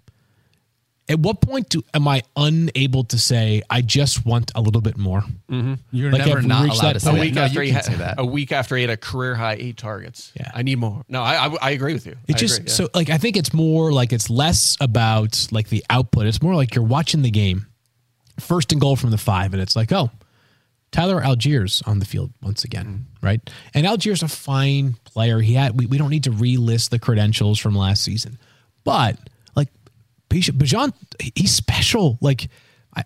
at 1.10 1.20
what 1.20 1.42
point 1.42 1.68
do 1.70 1.84
am 1.94 2.08
I 2.08 2.22
unable 2.38 3.04
to 3.06 3.18
say 3.20 3.62
I 3.70 3.82
just 3.82 4.26
want 4.26 4.52
a 4.56 4.62
little 4.62 4.82
bit 4.82 4.98
more? 4.98 5.22
Mm-hmm. 5.50 5.74
You're 5.92 6.12
Like, 6.12 6.26
never 6.26 6.42
not 6.42 6.66
allowed 6.70 6.82
that 6.82 6.94
to 6.94 7.00
say 7.02 7.10
a 7.10 7.14
that. 7.14 7.22
week 7.22 7.34
No, 7.34 7.42
after 7.44 7.62
you 7.64 7.70
he 7.70 7.74
can 7.76 7.84
say 7.84 7.92
had 7.92 8.00
that. 8.00 8.16
a 8.20 8.26
week 8.26 8.52
after 8.52 8.76
he 8.78 8.84
had 8.84 8.90
a 8.90 8.98
career 8.98 9.36
high 9.36 9.56
eight 9.60 9.78
targets. 9.78 10.32
Yeah. 10.40 10.50
I 10.54 10.64
need 10.64 10.78
more. 10.78 11.04
No, 11.10 11.22
I 11.22 11.48
I, 11.48 11.56
I 11.62 11.70
agree 11.72 11.94
with 11.94 12.06
you. 12.06 12.16
It 12.28 12.36
I 12.36 12.38
just 12.38 12.58
agree, 12.60 12.68
yeah. 12.70 12.74
so 12.74 12.90
like 12.94 13.10
I 13.10 13.18
think 13.18 13.36
it's 13.38 13.54
more 13.54 13.92
like 13.92 14.14
it's 14.14 14.30
less 14.30 14.78
about 14.80 15.48
like 15.52 15.70
the 15.70 15.84
output. 15.90 16.26
It's 16.26 16.42
more 16.42 16.56
like 16.56 16.74
you're 16.76 16.86
watching 16.86 17.22
the 17.22 17.32
game, 17.32 17.68
first 18.40 18.72
and 18.72 18.80
goal 18.80 18.96
from 18.96 19.12
the 19.12 19.18
five, 19.18 19.54
and 19.54 19.62
it's 19.62 19.76
like, 19.76 19.92
oh, 19.92 20.10
Tyler 20.92 21.22
Allgeier's 21.22 21.82
on 21.86 22.00
the 22.00 22.06
field 22.06 22.32
once 22.42 22.64
again, 22.64 22.86
mm-hmm. 22.86 23.26
right? 23.26 23.50
And 23.74 23.86
Allgeier's 23.86 24.24
a 24.24 24.28
fine 24.30 24.96
player. 25.04 25.40
He 25.42 25.56
had 25.56 25.78
we, 25.78 25.86
we 25.86 25.98
don't 25.98 26.12
need 26.12 26.24
to 26.26 26.32
relist 26.32 26.92
the 26.92 27.00
credentials 27.00 27.60
from 27.60 27.76
last 27.76 28.04
season, 28.04 28.38
but 28.84 29.18
like 29.18 29.18
Bij- 29.18 29.33
Bijan, 30.30 30.94
he's 31.36 31.54
special. 31.54 32.18
Like 32.22 32.48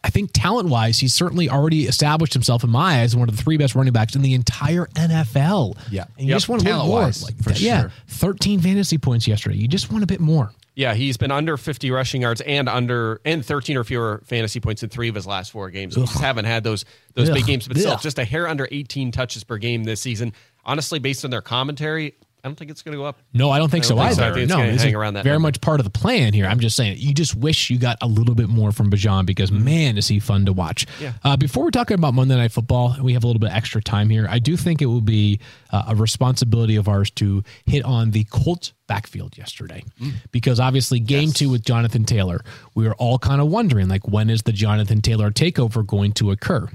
I, 0.04 0.10
think 0.10 0.32
talent 0.34 0.70
wise, 0.70 1.00
he's 1.00 1.14
certainly 1.14 1.50
already 1.50 1.86
established 1.86 2.34
himself 2.34 2.64
in 2.64 2.70
my 2.70 3.00
eyes 3.02 3.12
as 3.12 3.16
one 3.16 3.30
of 3.30 3.36
the 3.38 3.42
three 3.42 3.58
best 3.58 3.74
running 3.76 3.94
backs 3.94 4.16
in 4.16 4.22
the 4.22 4.34
entire 4.34 4.86
NFL. 4.96 5.78
Yeah. 5.92 6.06
and 6.18 6.28
you 6.28 6.32
Yep. 6.32 6.36
just 6.36 6.50
want 6.50 6.62
a 6.62 6.66
little 6.66 6.86
more. 6.88 7.04
Like 7.04 7.42
for 7.42 7.52
yeah, 7.54 7.82
sure. 7.82 7.92
13 8.08 8.60
fantasy 8.60 8.98
points 8.98 9.28
yesterday. 9.28 9.56
You 9.58 9.68
just 9.68 9.92
want 9.92 10.04
a 10.04 10.08
bit 10.08 10.20
more. 10.20 10.52
Yeah, 10.76 10.94
he's 10.94 11.18
been 11.18 11.32
under 11.32 11.58
50 11.58 11.90
rushing 11.90 12.22
yards 12.22 12.40
and 12.42 12.70
under 12.70 13.20
and 13.26 13.44
13 13.44 13.78
or 13.78 13.84
fewer 13.84 14.22
fantasy 14.26 14.60
points 14.60 14.84
in 14.84 14.90
three 14.90 15.10
of 15.10 15.16
his 15.16 15.26
last 15.26 15.52
four 15.52 15.72
games. 15.72 15.98
We 15.98 16.04
just 16.04 16.20
haven't 16.20 16.46
had 16.46 16.64
those 16.64 16.86
those 17.16 17.30
Ugh. 17.30 17.36
big 17.36 17.46
games, 17.48 17.68
but 17.68 17.78
still, 17.78 17.94
Ugh. 17.94 18.02
just 18.02 18.20
a 18.20 18.24
hair 18.26 18.48
under 18.48 18.68
18 18.72 19.12
touches 19.12 19.44
per 19.44 19.58
game 19.58 19.86
this 19.86 20.02
season. 20.02 20.34
Honestly, 20.66 21.00
based 21.00 21.26
on 21.26 21.32
their 21.32 21.42
commentary, 21.42 22.14
I 22.48 22.50
don't 22.50 22.56
think 22.56 22.72
it's 22.72 22.82
going 22.82 22.94
to 22.94 22.98
go 22.98 23.04
up. 23.04 23.20
No, 23.34 23.52
I 23.52 23.60
don't 23.60 23.70
think 23.70 23.84
I 23.84 23.88
so 23.88 23.96
don't 23.96 24.06
think 24.06 24.16
so. 24.16 24.24
I 24.24 24.26
either. 24.28 24.36
think 24.36 24.44
it's 24.44 24.50
no, 24.50 24.58
gonna 24.58 24.72
this 24.72 24.82
hang 24.84 24.92
is 24.92 24.96
around 24.96 25.14
that 25.16 25.24
very 25.26 25.36
number. 25.36 25.48
much 25.48 25.60
part 25.60 25.82
of 25.82 25.84
the 25.84 25.90
plan 25.90 26.34
here. 26.34 26.46
I'm 26.46 26.62
just 26.62 26.78
saying, 26.78 26.96
you 26.98 27.14
just 27.14 27.36
wish 27.36 27.70
you 27.70 27.78
got 27.78 27.98
a 28.02 28.08
little 28.08 28.36
bit 28.36 28.48
more 28.48 28.72
from 28.72 28.90
Bijan 28.90 29.26
because 29.26 29.52
man, 29.52 29.98
is 29.98 30.08
he 30.08 30.20
fun 30.20 30.46
to 30.46 30.54
watch. 30.54 30.86
Yeah. 31.02 31.14
Uh, 31.26 31.36
before 31.36 31.66
we're 31.66 31.72
talking 31.72 31.96
about 31.96 32.14
Monday 32.14 32.36
Night 32.38 32.54
Football, 32.54 32.96
we 33.02 33.14
have 33.14 33.24
a 33.26 33.28
little 33.28 33.42
bit 33.42 33.52
extra 33.52 33.82
time 33.82 34.10
here. 34.10 34.28
I 34.30 34.40
do 34.40 34.56
think 34.56 34.82
it 34.82 34.86
will 34.86 35.02
be 35.02 35.42
uh, 35.72 35.84
a 35.90 35.96
responsibility 35.96 36.78
of 36.78 36.88
ours 36.88 37.10
to 37.12 37.44
hit 37.66 37.84
on 37.84 38.12
the 38.12 38.24
Colts 38.26 38.72
backfield 38.88 39.38
yesterday 39.38 39.84
because 40.32 40.62
obviously 40.62 41.02
game 41.02 41.34
two 41.34 41.50
with 41.50 41.66
Jonathan 41.66 42.06
Taylor, 42.06 42.40
we 42.74 42.88
were 42.88 42.96
all 42.96 43.20
kind 43.20 43.42
of 43.42 43.48
wondering 43.48 43.90
like 43.90 44.08
when 44.08 44.30
is 44.30 44.44
the 44.44 44.54
Jonathan 44.54 45.02
Taylor 45.02 45.30
takeover 45.32 45.86
going 45.86 46.14
to 46.14 46.32
occur? 46.32 46.70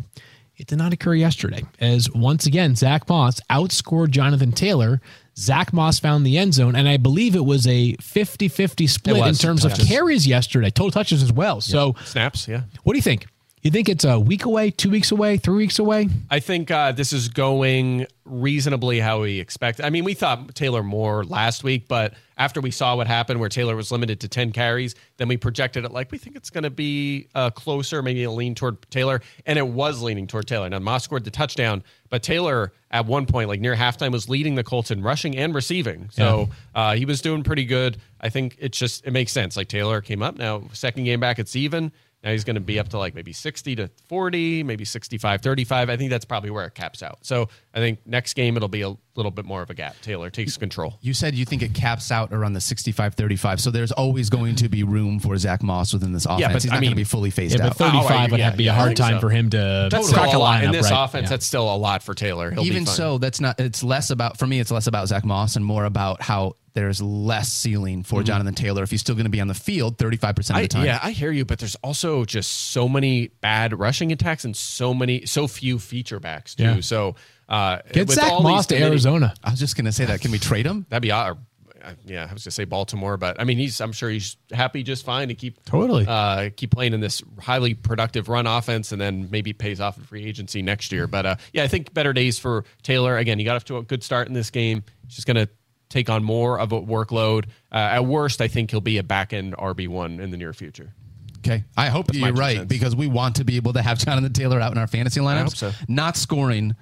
It 0.56 0.66
did 0.66 0.76
not 0.76 0.92
occur 0.92 1.14
yesterday, 1.14 1.62
as 1.80 2.10
once 2.12 2.46
again, 2.46 2.76
Zack 2.76 3.08
Moss 3.08 3.40
outscored 3.50 4.10
Jonathan 4.10 4.52
Taylor. 4.52 5.00
Zack 5.36 5.72
Moss 5.72 5.98
found 5.98 6.26
the 6.26 6.36
end 6.36 6.54
zone, 6.54 6.76
and 6.76 6.88
I 6.88 6.96
believe 6.96 7.34
it 7.34 7.44
was 7.44 7.66
a 7.66 7.94
50 8.00 8.48
50 8.48 8.86
split 8.86 9.16
in 9.26 9.34
terms 9.34 9.64
of 9.64 9.74
carries 9.74 10.26
yesterday, 10.26 10.70
total 10.70 10.90
touches 10.90 11.22
as 11.22 11.32
well. 11.32 11.60
So, 11.60 11.96
Snaps, 12.04 12.48
yeah. 12.48 12.62
what 12.82 12.92
do 12.92 12.98
you 12.98 13.02
think? 13.02 13.26
You 13.62 13.70
think 13.70 13.88
it's 13.88 14.02
a 14.02 14.18
week 14.18 14.44
away, 14.44 14.72
two 14.72 14.90
weeks 14.90 15.12
away, 15.12 15.36
three 15.36 15.56
weeks 15.56 15.78
away? 15.78 16.08
I 16.28 16.40
think 16.40 16.72
uh, 16.72 16.90
this 16.90 17.12
is 17.12 17.28
going 17.28 18.08
reasonably 18.24 18.98
how 18.98 19.22
we 19.22 19.38
expect. 19.38 19.80
I 19.80 19.88
mean, 19.88 20.02
we 20.02 20.14
thought 20.14 20.52
Taylor 20.56 20.82
more 20.82 21.24
last 21.24 21.62
week, 21.62 21.86
but 21.86 22.14
after 22.36 22.60
we 22.60 22.72
saw 22.72 22.96
what 22.96 23.06
happened 23.06 23.38
where 23.38 23.48
Taylor 23.48 23.76
was 23.76 23.92
limited 23.92 24.18
to 24.20 24.28
10 24.28 24.50
carries, 24.50 24.96
then 25.18 25.28
we 25.28 25.36
projected 25.36 25.84
it 25.84 25.92
like 25.92 26.10
we 26.10 26.18
think 26.18 26.34
it's 26.34 26.50
going 26.50 26.64
to 26.64 26.70
be 26.70 27.28
uh, 27.36 27.50
closer, 27.50 28.02
maybe 28.02 28.24
a 28.24 28.32
lean 28.32 28.56
toward 28.56 28.82
Taylor. 28.90 29.20
And 29.46 29.56
it 29.56 29.68
was 29.68 30.02
leaning 30.02 30.26
toward 30.26 30.48
Taylor. 30.48 30.68
Now, 30.68 30.80
Moss 30.80 31.04
scored 31.04 31.22
the 31.22 31.30
touchdown, 31.30 31.84
but 32.10 32.24
Taylor 32.24 32.72
at 32.90 33.06
one 33.06 33.26
point, 33.26 33.48
like 33.48 33.60
near 33.60 33.76
halftime, 33.76 34.10
was 34.10 34.28
leading 34.28 34.56
the 34.56 34.64
Colts 34.64 34.90
in 34.90 35.02
rushing 35.02 35.36
and 35.36 35.54
receiving. 35.54 36.10
So 36.10 36.48
uh, 36.74 36.96
he 36.96 37.04
was 37.04 37.20
doing 37.20 37.44
pretty 37.44 37.64
good. 37.64 37.98
I 38.20 38.28
think 38.28 38.56
it's 38.58 38.76
just, 38.76 39.06
it 39.06 39.12
makes 39.12 39.30
sense. 39.30 39.56
Like 39.56 39.68
Taylor 39.68 40.00
came 40.00 40.20
up. 40.20 40.36
Now, 40.36 40.64
second 40.72 41.04
game 41.04 41.20
back, 41.20 41.38
it's 41.38 41.54
even. 41.54 41.92
Now 42.22 42.30
he's 42.30 42.44
going 42.44 42.54
to 42.54 42.60
be 42.60 42.78
up 42.78 42.88
to 42.90 42.98
like 42.98 43.14
maybe 43.14 43.32
60 43.32 43.76
to 43.76 43.90
40, 44.08 44.62
maybe 44.62 44.84
65, 44.84 45.40
35. 45.42 45.90
I 45.90 45.96
think 45.96 46.10
that's 46.10 46.24
probably 46.24 46.50
where 46.50 46.64
it 46.66 46.74
caps 46.74 47.02
out. 47.02 47.18
So 47.22 47.48
I 47.74 47.78
think 47.78 48.00
next 48.06 48.34
game 48.34 48.56
it'll 48.56 48.68
be 48.68 48.82
a 48.82 48.94
little 49.14 49.30
bit 49.30 49.44
more 49.44 49.62
of 49.62 49.70
a 49.70 49.74
gap. 49.74 49.96
Taylor 50.00 50.30
takes 50.30 50.56
control. 50.56 50.94
You 51.00 51.12
said 51.14 51.34
you 51.34 51.44
think 51.44 51.62
it 51.62 51.74
caps 51.74 52.10
out 52.10 52.32
around 52.32 52.54
the 52.54 52.60
65 52.60 53.14
35. 53.14 53.60
So 53.60 53.70
there's 53.70 53.92
always 53.92 54.30
going 54.30 54.56
to 54.56 54.68
be 54.68 54.82
room 54.84 55.20
for 55.20 55.36
Zack 55.36 55.62
Moss 55.62 55.92
within 55.92 56.12
this 56.12 56.24
offense. 56.24 56.40
Yeah, 56.40 56.52
but 56.52 56.62
He's 56.62 56.70
I 56.72 56.76
not 56.76 56.80
going 56.80 56.90
to 56.92 56.96
be 56.96 57.04
fully 57.04 57.30
phased 57.30 57.58
Yeah, 57.58 57.66
out. 57.66 57.76
but 57.76 57.90
35 57.90 58.10
Oh, 58.10 58.14
I- 58.14 58.26
would 58.28 58.38
yeah, 58.38 58.44
have 58.44 58.54
to 58.54 58.58
be 58.58 58.64
yeah, 58.64 58.72
a 58.72 58.74
I 58.74 58.78
hard 58.78 58.96
time 58.96 59.16
so. 59.16 59.20
for 59.20 59.30
him 59.30 59.50
to 59.50 59.88
That's 59.90 60.12
crack 60.12 60.28
still 60.28 60.40
a 60.40 60.42
lot. 60.42 60.60
lineup, 60.62 60.64
In 60.64 60.72
this 60.72 60.90
right? 60.90 61.04
offense, 61.04 61.24
Yeah. 61.24 61.30
that's 61.30 61.46
still 61.46 61.74
a 61.74 61.76
lot 61.76 62.02
for 62.02 62.14
Taylor. 62.14 62.50
He'll 62.50 62.64
Even 62.64 62.82
be 62.82 62.86
fine. 62.86 62.94
so, 62.94 63.18
that's 63.18 63.40
not. 63.40 63.60
It's 63.60 63.82
less 63.82 64.10
about 64.10 64.38
for 64.38 64.46
me. 64.46 64.60
It's 64.60 64.70
less 64.70 64.86
about 64.86 65.08
Zack 65.08 65.24
Moss 65.24 65.56
and 65.56 65.64
more 65.64 65.84
about 65.84 66.22
how 66.22 66.56
there's 66.74 67.02
less 67.02 67.52
ceiling 67.52 68.02
for 68.02 68.20
mm-hmm. 68.20 68.24
Jonathan 68.24 68.54
Taylor 68.54 68.82
if 68.82 68.90
he's 68.90 69.02
still 69.02 69.14
going 69.14 69.26
to 69.26 69.30
be 69.30 69.42
on 69.42 69.48
the 69.48 69.52
field 69.54 69.98
35 69.98 70.34
percent 70.36 70.56
of 70.56 70.60
I, 70.60 70.62
the 70.62 70.68
time. 70.68 70.86
yeah, 70.86 70.98
I 71.02 71.10
hear 71.10 71.30
you, 71.30 71.44
but 71.44 71.58
there's 71.58 71.74
also 71.76 72.24
just 72.24 72.50
so 72.50 72.88
many 72.88 73.28
bad 73.42 73.78
rushing 73.78 74.10
attacks 74.10 74.46
and 74.46 74.56
so 74.56 74.94
many, 74.94 75.26
so 75.26 75.46
few 75.46 75.78
feature 75.78 76.18
backs 76.18 76.54
too. 76.54 76.62
Yeah. 76.62 76.80
So 76.80 77.14
uh, 77.52 77.78
Get 77.92 78.08
with 78.08 78.16
Zack 78.16 78.32
all 78.32 78.42
Moss 78.42 78.66
to 78.66 78.76
Arizona. 78.76 79.34
I 79.44 79.50
was 79.50 79.60
just 79.60 79.76
going 79.76 79.84
to 79.84 79.92
say 79.92 80.04
that. 80.06 80.20
Can 80.20 80.30
we 80.32 80.38
trade 80.38 80.66
him? 80.66 80.86
That'd 80.88 81.02
be 81.02 81.10
odd. 81.10 81.38
uh, 81.82 81.92
Yeah, 82.06 82.26
I 82.28 82.32
was 82.32 82.44
gonna 82.44 82.52
say 82.52 82.64
Baltimore, 82.64 83.16
but 83.16 83.40
I 83.40 83.44
mean, 83.44 83.58
he's. 83.58 83.80
I'm 83.80 83.92
sure 83.92 84.08
he's 84.08 84.36
happy 84.52 84.82
just 84.82 85.04
fine 85.04 85.28
to 85.28 85.34
keep 85.34 85.64
Totally. 85.64 86.06
uh, 86.08 86.50
keep 86.56 86.70
playing 86.70 86.94
in 86.94 87.00
this 87.00 87.22
highly 87.40 87.74
productive 87.74 88.28
run 88.28 88.46
offense, 88.46 88.92
and 88.92 89.00
then 89.00 89.28
maybe 89.30 89.52
pays 89.52 89.80
off 89.80 89.98
in 89.98 90.04
free 90.04 90.24
agency 90.24 90.62
next 90.62 90.92
year. 90.92 91.06
But 91.06 91.26
uh, 91.26 91.36
yeah, 91.52 91.64
I 91.64 91.68
think 91.68 91.92
better 91.92 92.12
days 92.12 92.38
for 92.38 92.64
Taylor. 92.82 93.16
Again, 93.18 93.38
he 93.38 93.44
got 93.44 93.56
off 93.56 93.64
to 93.66 93.76
a 93.78 93.82
good 93.82 94.02
start 94.02 94.28
in 94.28 94.34
this 94.34 94.50
game. 94.50 94.82
He's 95.06 95.16
just 95.16 95.26
gonna 95.26 95.48
take 95.90 96.08
on 96.08 96.24
more 96.24 96.58
of 96.58 96.72
a 96.72 96.80
workload. 96.80 97.46
Uh, 97.70 97.76
at 97.76 98.06
worst, 98.06 98.40
I 98.40 98.48
think 98.48 98.70
he'll 98.70 98.80
be 98.80 98.96
a 98.98 99.02
back 99.02 99.32
end 99.34 99.54
RB 99.56 99.88
one 99.88 100.20
in 100.20 100.30
the 100.30 100.36
near 100.38 100.52
future. 100.54 100.94
Okay. 101.38 101.64
I 101.76 101.88
hope 101.88 102.14
my 102.14 102.28
you're 102.28 102.36
right 102.36 102.56
cents. 102.58 102.68
because 102.68 102.94
we 102.94 103.08
want 103.08 103.36
to 103.36 103.44
be 103.44 103.56
able 103.56 103.72
to 103.72 103.82
have 103.82 103.98
Jonathan 103.98 104.32
Taylor 104.32 104.60
out 104.60 104.70
in 104.72 104.78
our 104.78 104.86
fantasy 104.86 105.20
lineups. 105.20 105.42
hope 105.42 105.56
so. 105.56 105.72
Not 105.88 106.16
scoring 106.16 106.76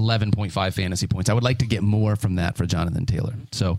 11.5 0.00 0.72
fantasy 0.74 1.06
points. 1.06 1.28
I 1.30 1.34
would 1.34 1.42
like 1.44 1.58
to 1.58 1.66
get 1.66 1.82
more 1.82 2.16
from 2.16 2.36
that 2.36 2.56
for 2.56 2.66
Jonathan 2.66 3.06
Taylor. 3.06 3.34
So, 3.52 3.78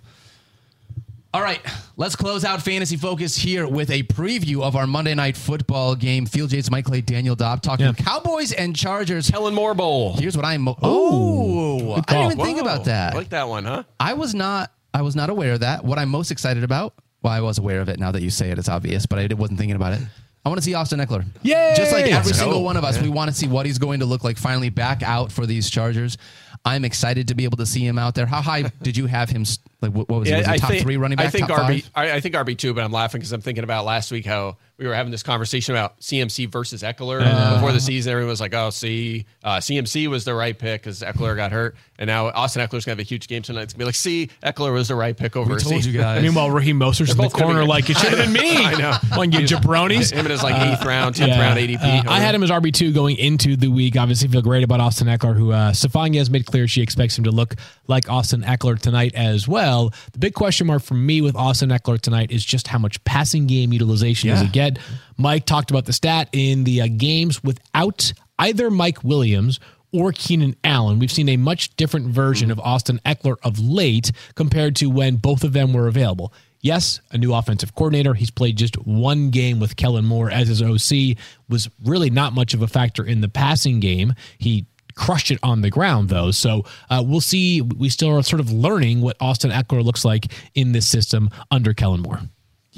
all 1.33 1.41
right, 1.41 1.59
let's 1.97 2.15
close 2.15 2.43
out 2.45 2.61
Fantasy 2.61 2.95
Focus 2.97 3.35
here 3.37 3.67
with 3.67 3.91
a 3.91 4.03
preview 4.03 4.63
of 4.63 4.75
our 4.75 4.87
Monday 4.87 5.13
Night 5.13 5.37
Football 5.37 5.95
game. 5.95 6.25
Field 6.25 6.51
Yates, 6.51 6.71
Mike 6.71 6.85
Clay, 6.85 7.01
Daniel 7.01 7.35
Dopp 7.35 7.61
talking 7.61 7.85
Yeah. 7.85 7.93
Cowboys 7.93 8.53
and 8.53 8.75
Chargers. 8.75 9.29
Kellen 9.29 9.53
Moore 9.53 9.73
Bowl. 9.75 10.15
Here's 10.17 10.35
what 10.35 10.45
I'm. 10.45 10.61
Mo- 10.61 10.77
oh, 10.81 11.91
I 11.91 11.95
didn't 11.95 12.05
call. 12.07 12.31
even 12.31 12.37
think 12.45 12.61
about 12.61 12.85
that. 12.85 13.13
I 13.13 13.17
like 13.17 13.29
that 13.29 13.47
one, 13.47 13.65
huh? 13.65 13.83
I 13.99 14.13
was 14.13 14.33
not 14.33 14.71
I 14.93 15.01
was 15.01 15.15
not 15.15 15.29
aware 15.29 15.53
of 15.53 15.59
that. 15.59 15.83
What 15.83 15.99
I'm 15.99 16.09
most 16.09 16.31
excited 16.31 16.63
about, 16.63 16.93
well, 17.21 17.33
I 17.33 17.41
was 17.41 17.59
aware 17.59 17.81
of 17.81 17.89
it 17.89 17.99
now 17.99 18.11
that 18.13 18.21
you 18.23 18.29
say 18.31 18.49
it, 18.49 18.57
it's 18.57 18.69
obvious, 18.69 19.05
but 19.05 19.19
I 19.19 19.31
wasn't 19.35 19.59
thinking 19.59 19.75
about 19.75 19.93
it. 19.93 20.01
I 20.47 20.49
want 20.49 20.59
to 20.59 20.63
see 20.63 20.75
Austin 20.75 21.01
Ekeler. 21.01 21.25
Yeah, 21.41 21.75
Just 21.75 21.91
like 21.91 22.05
every 22.05 22.31
single 22.31 22.63
one 22.63 22.77
of 22.77 22.85
us, 22.85 23.01
we 23.01 23.09
want 23.09 23.29
to 23.29 23.35
see 23.35 23.47
what 23.49 23.65
he's 23.65 23.77
going 23.77 23.99
to 23.99 24.05
look 24.05 24.23
like 24.23 24.37
finally 24.37 24.69
back 24.69 25.03
out 25.03 25.29
for 25.29 25.45
these 25.45 25.69
Chargers. 25.69 26.17
I'm 26.63 26.85
excited 26.85 27.27
to 27.27 27.35
be 27.35 27.43
able 27.43 27.57
to 27.57 27.65
see 27.65 27.85
him 27.85 27.99
out 27.99 28.15
there. 28.15 28.25
How 28.25 28.41
high 28.41 28.61
did 28.81 28.95
you 28.95 29.07
have 29.07 29.29
him 29.29 29.43
Like 29.81 29.91
what, 29.93 30.09
what 30.09 30.19
was 30.21 30.29
it? 30.29 30.37
Was 30.37 30.47
it 30.47 30.59
top 30.59 30.69
think, 30.71 30.81
three 30.81 30.97
running 30.97 31.17
back? 31.17 31.27
I 31.27 31.29
think 31.29 31.47
top 31.47 31.69
RB. 31.69 31.83
five? 31.83 31.91
I, 31.95 32.11
I 32.13 32.19
think 32.19 32.33
RB 32.33 32.57
two, 32.57 32.73
but 32.73 32.83
I'm 32.83 32.91
laughing 32.91 33.19
because 33.19 33.31
I'm 33.31 33.41
thinking 33.41 33.63
about 33.63 33.85
last 33.85 34.11
week 34.11 34.25
how 34.25 34.57
we 34.77 34.87
were 34.87 34.93
having 34.93 35.11
this 35.11 35.23
conversation 35.23 35.75
about 35.75 35.99
CMC 35.99 36.49
versus 36.51 36.83
Ekeler 36.83 37.19
before 37.55 37.71
the 37.71 37.79
season. 37.79 38.11
Everyone 38.11 38.29
was 38.29 38.41
like, 38.41 38.53
"Oh, 38.53 38.69
see, 38.71 39.25
uh, 39.43 39.57
CMC 39.57 40.07
was 40.07 40.25
the 40.25 40.33
right 40.33 40.57
pick 40.57 40.81
because 40.81 41.01
Ekeler 41.01 41.35
got 41.35 41.51
hurt, 41.51 41.75
and 41.99 42.07
now 42.07 42.27
Austin 42.27 42.61
Ekeler's 42.67 42.85
gonna 42.85 42.93
have 42.93 42.99
a 42.99 43.03
huge 43.03 43.27
game 43.27 43.41
tonight. 43.43 43.63
It's 43.63 43.73
gonna 43.73 43.81
be 43.81 43.85
like, 43.85 43.95
see, 43.95 44.29
Ekeler 44.43 44.73
was 44.73 44.87
the 44.87 44.95
right 44.95 45.15
pick 45.15 45.35
over. 45.35 45.53
We 45.53 45.59
told 45.59 45.83
C- 45.83 45.91
you 45.91 45.99
guys. 45.99 46.21
Meanwhile, 46.23 46.51
Raheem 46.51 46.79
Mostert's 46.79 47.11
in 47.11 47.17
the 47.17 47.29
corner 47.29 47.61
be- 47.61 47.67
like 47.67 47.89
it 47.89 47.97
should 47.97 48.13
have 48.13 48.33
been 48.33 48.33
me. 48.41 48.65
I 48.65 48.73
know. 48.75 48.97
On 49.19 49.31
you 49.31 49.39
jabronis. 49.41 50.11
Him 50.11 50.25
in 50.25 50.31
his 50.31 50.41
like 50.43 50.55
eighth 50.55 50.85
round, 50.85 51.15
tenth 51.15 51.37
round 51.37 51.59
ADP. 51.59 52.05
Uh, 52.07 52.09
I 52.11 52.19
had 52.19 52.33
him 52.33 52.41
as 52.43 52.49
RB 52.49 52.73
two 52.73 52.91
going 52.91 53.17
into 53.17 53.55
the 53.55 53.67
week. 53.67 53.95
Obviously, 53.95 54.27
feel 54.27 54.41
great 54.41 54.63
about 54.63 54.79
Austin 54.79 55.07
Ekeler, 55.07 55.35
who 55.35 55.51
uh, 55.51 55.71
Stephania 55.73 56.19
has 56.19 56.31
made 56.31 56.47
clear 56.47 56.67
she 56.67 56.81
expects 56.81 57.15
him 57.17 57.23
to 57.25 57.31
look 57.31 57.55
like 57.87 58.09
Austin 58.09 58.41
Ekeler 58.41 58.79
tonight 58.79 59.13
as 59.15 59.47
well. 59.47 59.66
The 59.67 60.19
big 60.19 60.33
question 60.33 60.67
mark 60.67 60.83
for 60.83 60.93
me 60.93 61.21
with 61.21 61.35
Austin 61.35 61.69
Ekeler 61.69 61.99
tonight 61.99 62.31
is 62.31 62.43
just 62.43 62.67
how 62.67 62.79
much 62.79 63.03
passing 63.03 63.47
game 63.47 63.73
utilization 63.73 64.29
does 64.29 64.41
he 64.41 64.47
get? 64.47 64.79
Mike 65.17 65.45
talked 65.45 65.71
about 65.71 65.85
the 65.85 65.93
stat 65.93 66.29
in 66.31 66.63
the 66.63 66.81
uh, 66.81 66.87
games 66.95 67.43
without 67.43 68.13
either 68.39 68.69
Mike 68.69 69.03
Williams 69.03 69.59
or 69.91 70.11
Keenan 70.11 70.55
Allen. 70.63 70.99
We've 70.99 71.11
seen 71.11 71.29
a 71.29 71.37
much 71.37 71.75
different 71.75 72.07
version 72.07 72.51
of 72.51 72.59
Austin 72.59 72.99
Ekeler 73.05 73.37
of 73.43 73.59
late 73.59 74.11
compared 74.35 74.75
to 74.77 74.87
when 74.87 75.15
both 75.15 75.43
of 75.43 75.53
them 75.53 75.73
were 75.73 75.87
available. 75.87 76.33
Yes, 76.61 76.99
a 77.11 77.17
new 77.17 77.33
offensive 77.33 77.75
coordinator. 77.75 78.13
He's 78.13 78.31
played 78.31 78.57
just 78.57 78.75
one 78.85 79.29
game 79.29 79.59
with 79.59 79.75
Kellen 79.75 80.05
Moore 80.05 80.29
as 80.29 80.47
his 80.47 80.61
OC, 80.61 81.17
was 81.47 81.69
really 81.83 82.09
not 82.09 82.33
much 82.33 82.53
of 82.53 82.61
a 82.61 82.67
factor 82.67 83.05
in 83.05 83.21
the 83.21 83.29
passing 83.29 83.79
game. 83.79 84.13
He 84.37 84.65
crushed 84.97 85.31
it 85.31 85.39
on 85.43 85.61
the 85.61 85.69
ground, 85.69 86.09
though. 86.09 86.31
So 86.31 86.65
uh, 86.89 87.03
we'll 87.05 87.21
see. 87.21 87.61
We 87.61 87.89
still 87.89 88.17
are 88.17 88.23
sort 88.23 88.39
of 88.39 88.51
learning 88.51 89.01
what 89.01 89.15
Austin 89.21 89.51
Ekeler 89.51 89.83
looks 89.83 90.03
like 90.03 90.33
in 90.55 90.71
this 90.73 90.87
system 90.87 91.29
under 91.51 91.73
Kellen 91.73 92.01
Moore. 92.01 92.19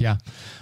Yeah. 0.00 0.16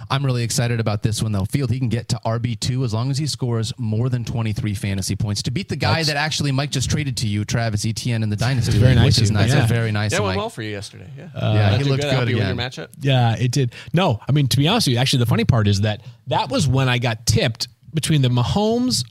I'm 0.09 0.25
really 0.25 0.43
excited 0.43 0.81
about 0.81 1.01
this 1.01 1.23
one, 1.23 1.31
though. 1.31 1.45
Field, 1.45 1.71
he 1.71 1.79
can 1.79 1.87
get 1.87 2.09
to 2.09 2.19
RB2 2.25 2.83
as 2.83 2.93
long 2.93 3.09
as 3.09 3.17
he 3.17 3.25
scores 3.25 3.71
more 3.77 4.09
than 4.09 4.25
23 4.25 4.73
fantasy 4.73 5.15
points 5.15 5.41
to 5.43 5.51
beat 5.51 5.69
the 5.69 5.77
guy 5.77 6.03
that 6.03 6.17
actually 6.17 6.51
Mike 6.51 6.71
just 6.71 6.89
traded 6.89 7.15
to 7.17 7.27
you, 7.27 7.45
Travis 7.45 7.85
Etienne, 7.85 8.21
in 8.21 8.29
the 8.29 8.35
Dynasty. 8.35 8.77
very 8.77 8.95
nice 8.95 9.17
Which 9.17 9.23
is 9.23 9.31
nice. 9.31 9.53
Yeah. 9.53 9.65
Very 9.65 9.91
nice. 9.93 10.11
yeah, 10.11 10.17
of 10.17 10.23
it 10.23 10.25
went 10.25 10.35
Mike. 10.35 10.41
well 10.41 10.49
for 10.49 10.61
you 10.61 10.71
yesterday. 10.71 11.09
Yeah, 11.17 11.29
yeah, 11.35 11.71
he 11.71 11.77
did 11.77 11.87
looked 11.87 12.03
good. 12.03 12.11
Good 12.19 12.29
again. 12.29 12.57
your 12.57 12.65
matchup. 12.65 12.89
Yeah, 12.99 13.35
it 13.37 13.51
did. 13.51 13.73
No, 13.93 14.19
I 14.27 14.33
mean 14.33 14.47
to 14.47 14.57
be 14.57 14.67
honest 14.67 14.87
with 14.87 14.95
you, 14.95 14.99
actually, 14.99 15.19
the 15.19 15.27
funny 15.27 15.45
part 15.45 15.69
is 15.69 15.81
that 15.81 16.01
that 16.27 16.49
was 16.49 16.67
when 16.67 16.89
I 16.89 16.97
got 16.97 17.25
tipped 17.25 17.69
between 17.93 18.21
the 18.21 18.29
Mahomes 18.29 19.05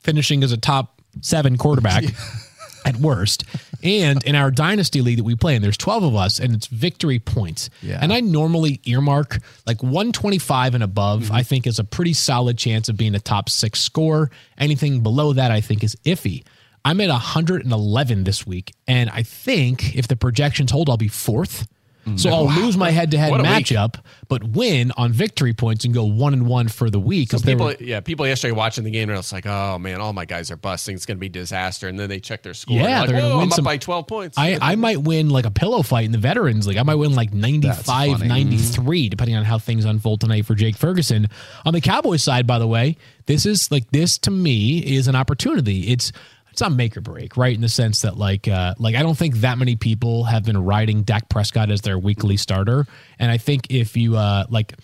finishing 0.00 0.42
as 0.42 0.52
a 0.52 0.56
top 0.56 0.93
seven 1.20 1.56
quarterback 1.56 2.04
at 2.84 2.96
worst, 2.96 3.44
and 3.82 4.22
in 4.24 4.34
our 4.34 4.50
dynasty 4.50 5.00
league 5.00 5.18
that 5.18 5.24
we 5.24 5.34
play, 5.34 5.54
and 5.54 5.64
there's 5.64 5.76
12 5.76 6.04
of 6.04 6.16
us, 6.16 6.38
and 6.38 6.54
it's 6.54 6.66
victory 6.66 7.18
points. 7.18 7.70
Yeah. 7.82 7.98
And 8.00 8.12
I 8.12 8.20
normally 8.20 8.80
earmark 8.84 9.38
like 9.66 9.82
125 9.82 10.74
and 10.74 10.84
above. 10.84 11.24
Mm-hmm. 11.24 11.34
I 11.34 11.42
think 11.42 11.66
is 11.66 11.78
a 11.78 11.84
pretty 11.84 12.12
solid 12.12 12.58
chance 12.58 12.88
of 12.88 12.96
being 12.96 13.14
a 13.14 13.20
top 13.20 13.48
six 13.48 13.80
score. 13.80 14.30
Anything 14.58 15.02
below 15.02 15.32
that, 15.32 15.50
I 15.50 15.60
think, 15.60 15.84
is 15.84 15.96
iffy. 16.04 16.44
I'm 16.84 17.00
at 17.00 17.08
111 17.08 18.24
this 18.24 18.46
week, 18.46 18.74
and 18.86 19.08
I 19.08 19.22
think 19.22 19.96
if 19.96 20.06
the 20.06 20.16
projections 20.16 20.70
hold, 20.70 20.90
I'll 20.90 20.98
be 20.98 21.08
fourth. 21.08 21.66
Mm-hmm. 22.04 22.16
So 22.16 22.30
I'll 22.30 22.46
lose 22.46 22.76
my 22.76 22.90
head-to-head 22.90 23.30
What 23.30 23.40
a 23.40 23.44
week. 23.44 23.66
matchup, 23.66 23.96
but 24.28 24.44
win 24.44 24.92
on 24.96 25.12
victory 25.12 25.54
points 25.54 25.84
and 25.84 25.94
go 25.94 26.04
one 26.04 26.32
and 26.34 26.46
one 26.46 26.68
for 26.68 26.90
the 26.90 27.00
week. 27.00 27.30
So 27.30 27.38
people, 27.38 27.66
were- 27.66 27.76
yeah, 27.80 28.00
people 28.00 28.26
yesterday 28.26 28.52
watching 28.52 28.84
the 28.84 28.90
game 28.90 29.08
are 29.10 29.16
just 29.16 29.32
like, 29.32 29.46
"Oh 29.46 29.78
man, 29.78 30.00
all 30.00 30.12
my 30.12 30.24
guys 30.26 30.50
are 30.50 30.56
busting. 30.56 30.94
It's 30.94 31.06
going 31.06 31.16
to 31.16 31.20
be 31.20 31.28
disaster." 31.28 31.88
And 31.88 31.98
then 31.98 32.08
they 32.08 32.20
check 32.20 32.42
their 32.42 32.52
score. 32.54 32.76
Yeah, 32.76 33.06
they're 33.06 33.20
gonna 33.20 33.34
win 33.36 33.44
I'm 33.44 33.50
some- 33.50 33.64
up 33.66 33.70
by 33.70 33.78
12 33.78 34.06
points. 34.06 34.38
I, 34.38 34.58
I 34.60 34.74
might 34.76 35.00
win 35.02 35.30
like 35.30 35.46
a 35.46 35.50
pillow 35.50 35.82
fight 35.82 36.04
in 36.04 36.12
the 36.12 36.18
Veterans 36.18 36.66
League. 36.66 36.76
I 36.78 36.82
might 36.82 36.96
win 36.96 37.14
like 37.14 37.32
95, 37.32 38.22
93, 38.22 39.08
depending 39.08 39.36
on 39.36 39.44
how 39.44 39.58
things 39.58 39.84
unfold 39.84 40.20
tonight 40.20 40.46
for 40.46 40.54
Jake 40.54 40.76
Ferguson. 40.76 41.28
On 41.64 41.72
the 41.72 41.80
Cowboys 41.80 42.22
side, 42.22 42.46
by 42.46 42.58
the 42.58 42.66
way, 42.68 42.96
this 43.26 43.46
is 43.46 43.70
like 43.70 43.90
this 43.90 44.18
to 44.18 44.30
me 44.30 44.78
is 44.78 45.08
an 45.08 45.16
opportunity. 45.16 45.88
It's 45.88 46.12
it's 46.54 46.60
not 46.60 46.70
make 46.70 46.96
or 46.96 47.00
break, 47.00 47.36
right? 47.36 47.52
In 47.52 47.60
the 47.60 47.68
sense 47.68 48.02
that 48.02 48.16
like 48.16 48.46
uh 48.46 48.74
like 48.78 48.94
I 48.94 49.02
don't 49.02 49.18
think 49.18 49.38
that 49.38 49.58
many 49.58 49.74
people 49.74 50.22
have 50.22 50.44
been 50.44 50.56
riding 50.56 51.02
Dak 51.02 51.28
Prescott 51.28 51.68
as 51.68 51.80
their 51.80 51.98
weekly 51.98 52.36
starter. 52.36 52.86
And 53.18 53.28
I 53.28 53.38
think 53.38 53.66
if 53.70 53.96
you 53.96 54.16
uh 54.16 54.46
like 54.48 54.74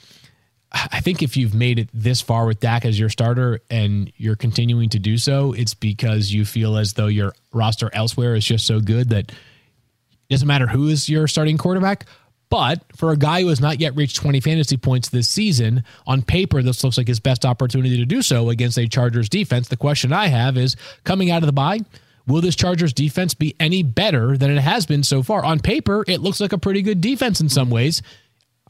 I 0.72 1.00
think 1.00 1.22
if 1.22 1.36
you've 1.36 1.54
made 1.54 1.78
it 1.78 1.88
this 1.94 2.20
far 2.20 2.44
with 2.46 2.58
Dak 2.58 2.84
as 2.84 2.98
your 2.98 3.08
starter 3.08 3.60
and 3.70 4.12
you're 4.16 4.34
continuing 4.34 4.88
to 4.88 4.98
do 4.98 5.16
so, 5.16 5.52
it's 5.52 5.74
because 5.74 6.32
you 6.32 6.44
feel 6.44 6.76
as 6.76 6.94
though 6.94 7.06
your 7.06 7.34
roster 7.52 7.88
elsewhere 7.92 8.34
is 8.34 8.44
just 8.44 8.66
so 8.66 8.80
good 8.80 9.10
that 9.10 9.30
it 9.30 9.36
doesn't 10.28 10.48
matter 10.48 10.66
who 10.66 10.88
is 10.88 11.08
your 11.08 11.28
starting 11.28 11.56
quarterback. 11.56 12.06
But 12.50 12.82
for 12.96 13.12
a 13.12 13.16
guy 13.16 13.42
who 13.42 13.48
has 13.48 13.60
not 13.60 13.80
yet 13.80 13.94
reached 13.96 14.16
20 14.16 14.40
fantasy 14.40 14.76
points 14.76 15.08
this 15.08 15.28
season, 15.28 15.84
on 16.06 16.22
paper, 16.22 16.62
this 16.62 16.82
looks 16.84 16.98
like 16.98 17.06
his 17.08 17.20
best 17.20 17.46
opportunity 17.46 17.96
to 17.98 18.04
do 18.04 18.22
so 18.22 18.50
against 18.50 18.76
a 18.76 18.86
Chargers 18.88 19.28
defense. 19.28 19.68
The 19.68 19.76
question 19.76 20.12
I 20.12 20.26
have 20.26 20.58
is 20.58 20.74
coming 21.04 21.30
out 21.30 21.42
of 21.42 21.46
the 21.46 21.52
bye, 21.52 21.78
will 22.26 22.40
this 22.40 22.56
Chargers 22.56 22.92
defense 22.92 23.34
be 23.34 23.54
any 23.60 23.82
better 23.84 24.36
than 24.36 24.50
it 24.50 24.60
has 24.60 24.84
been 24.84 25.04
so 25.04 25.22
far? 25.22 25.44
On 25.44 25.60
paper, 25.60 26.04
it 26.08 26.20
looks 26.20 26.40
like 26.40 26.52
a 26.52 26.58
pretty 26.58 26.82
good 26.82 27.00
defense 27.00 27.40
in 27.40 27.48
some 27.48 27.70
ways. 27.70 28.02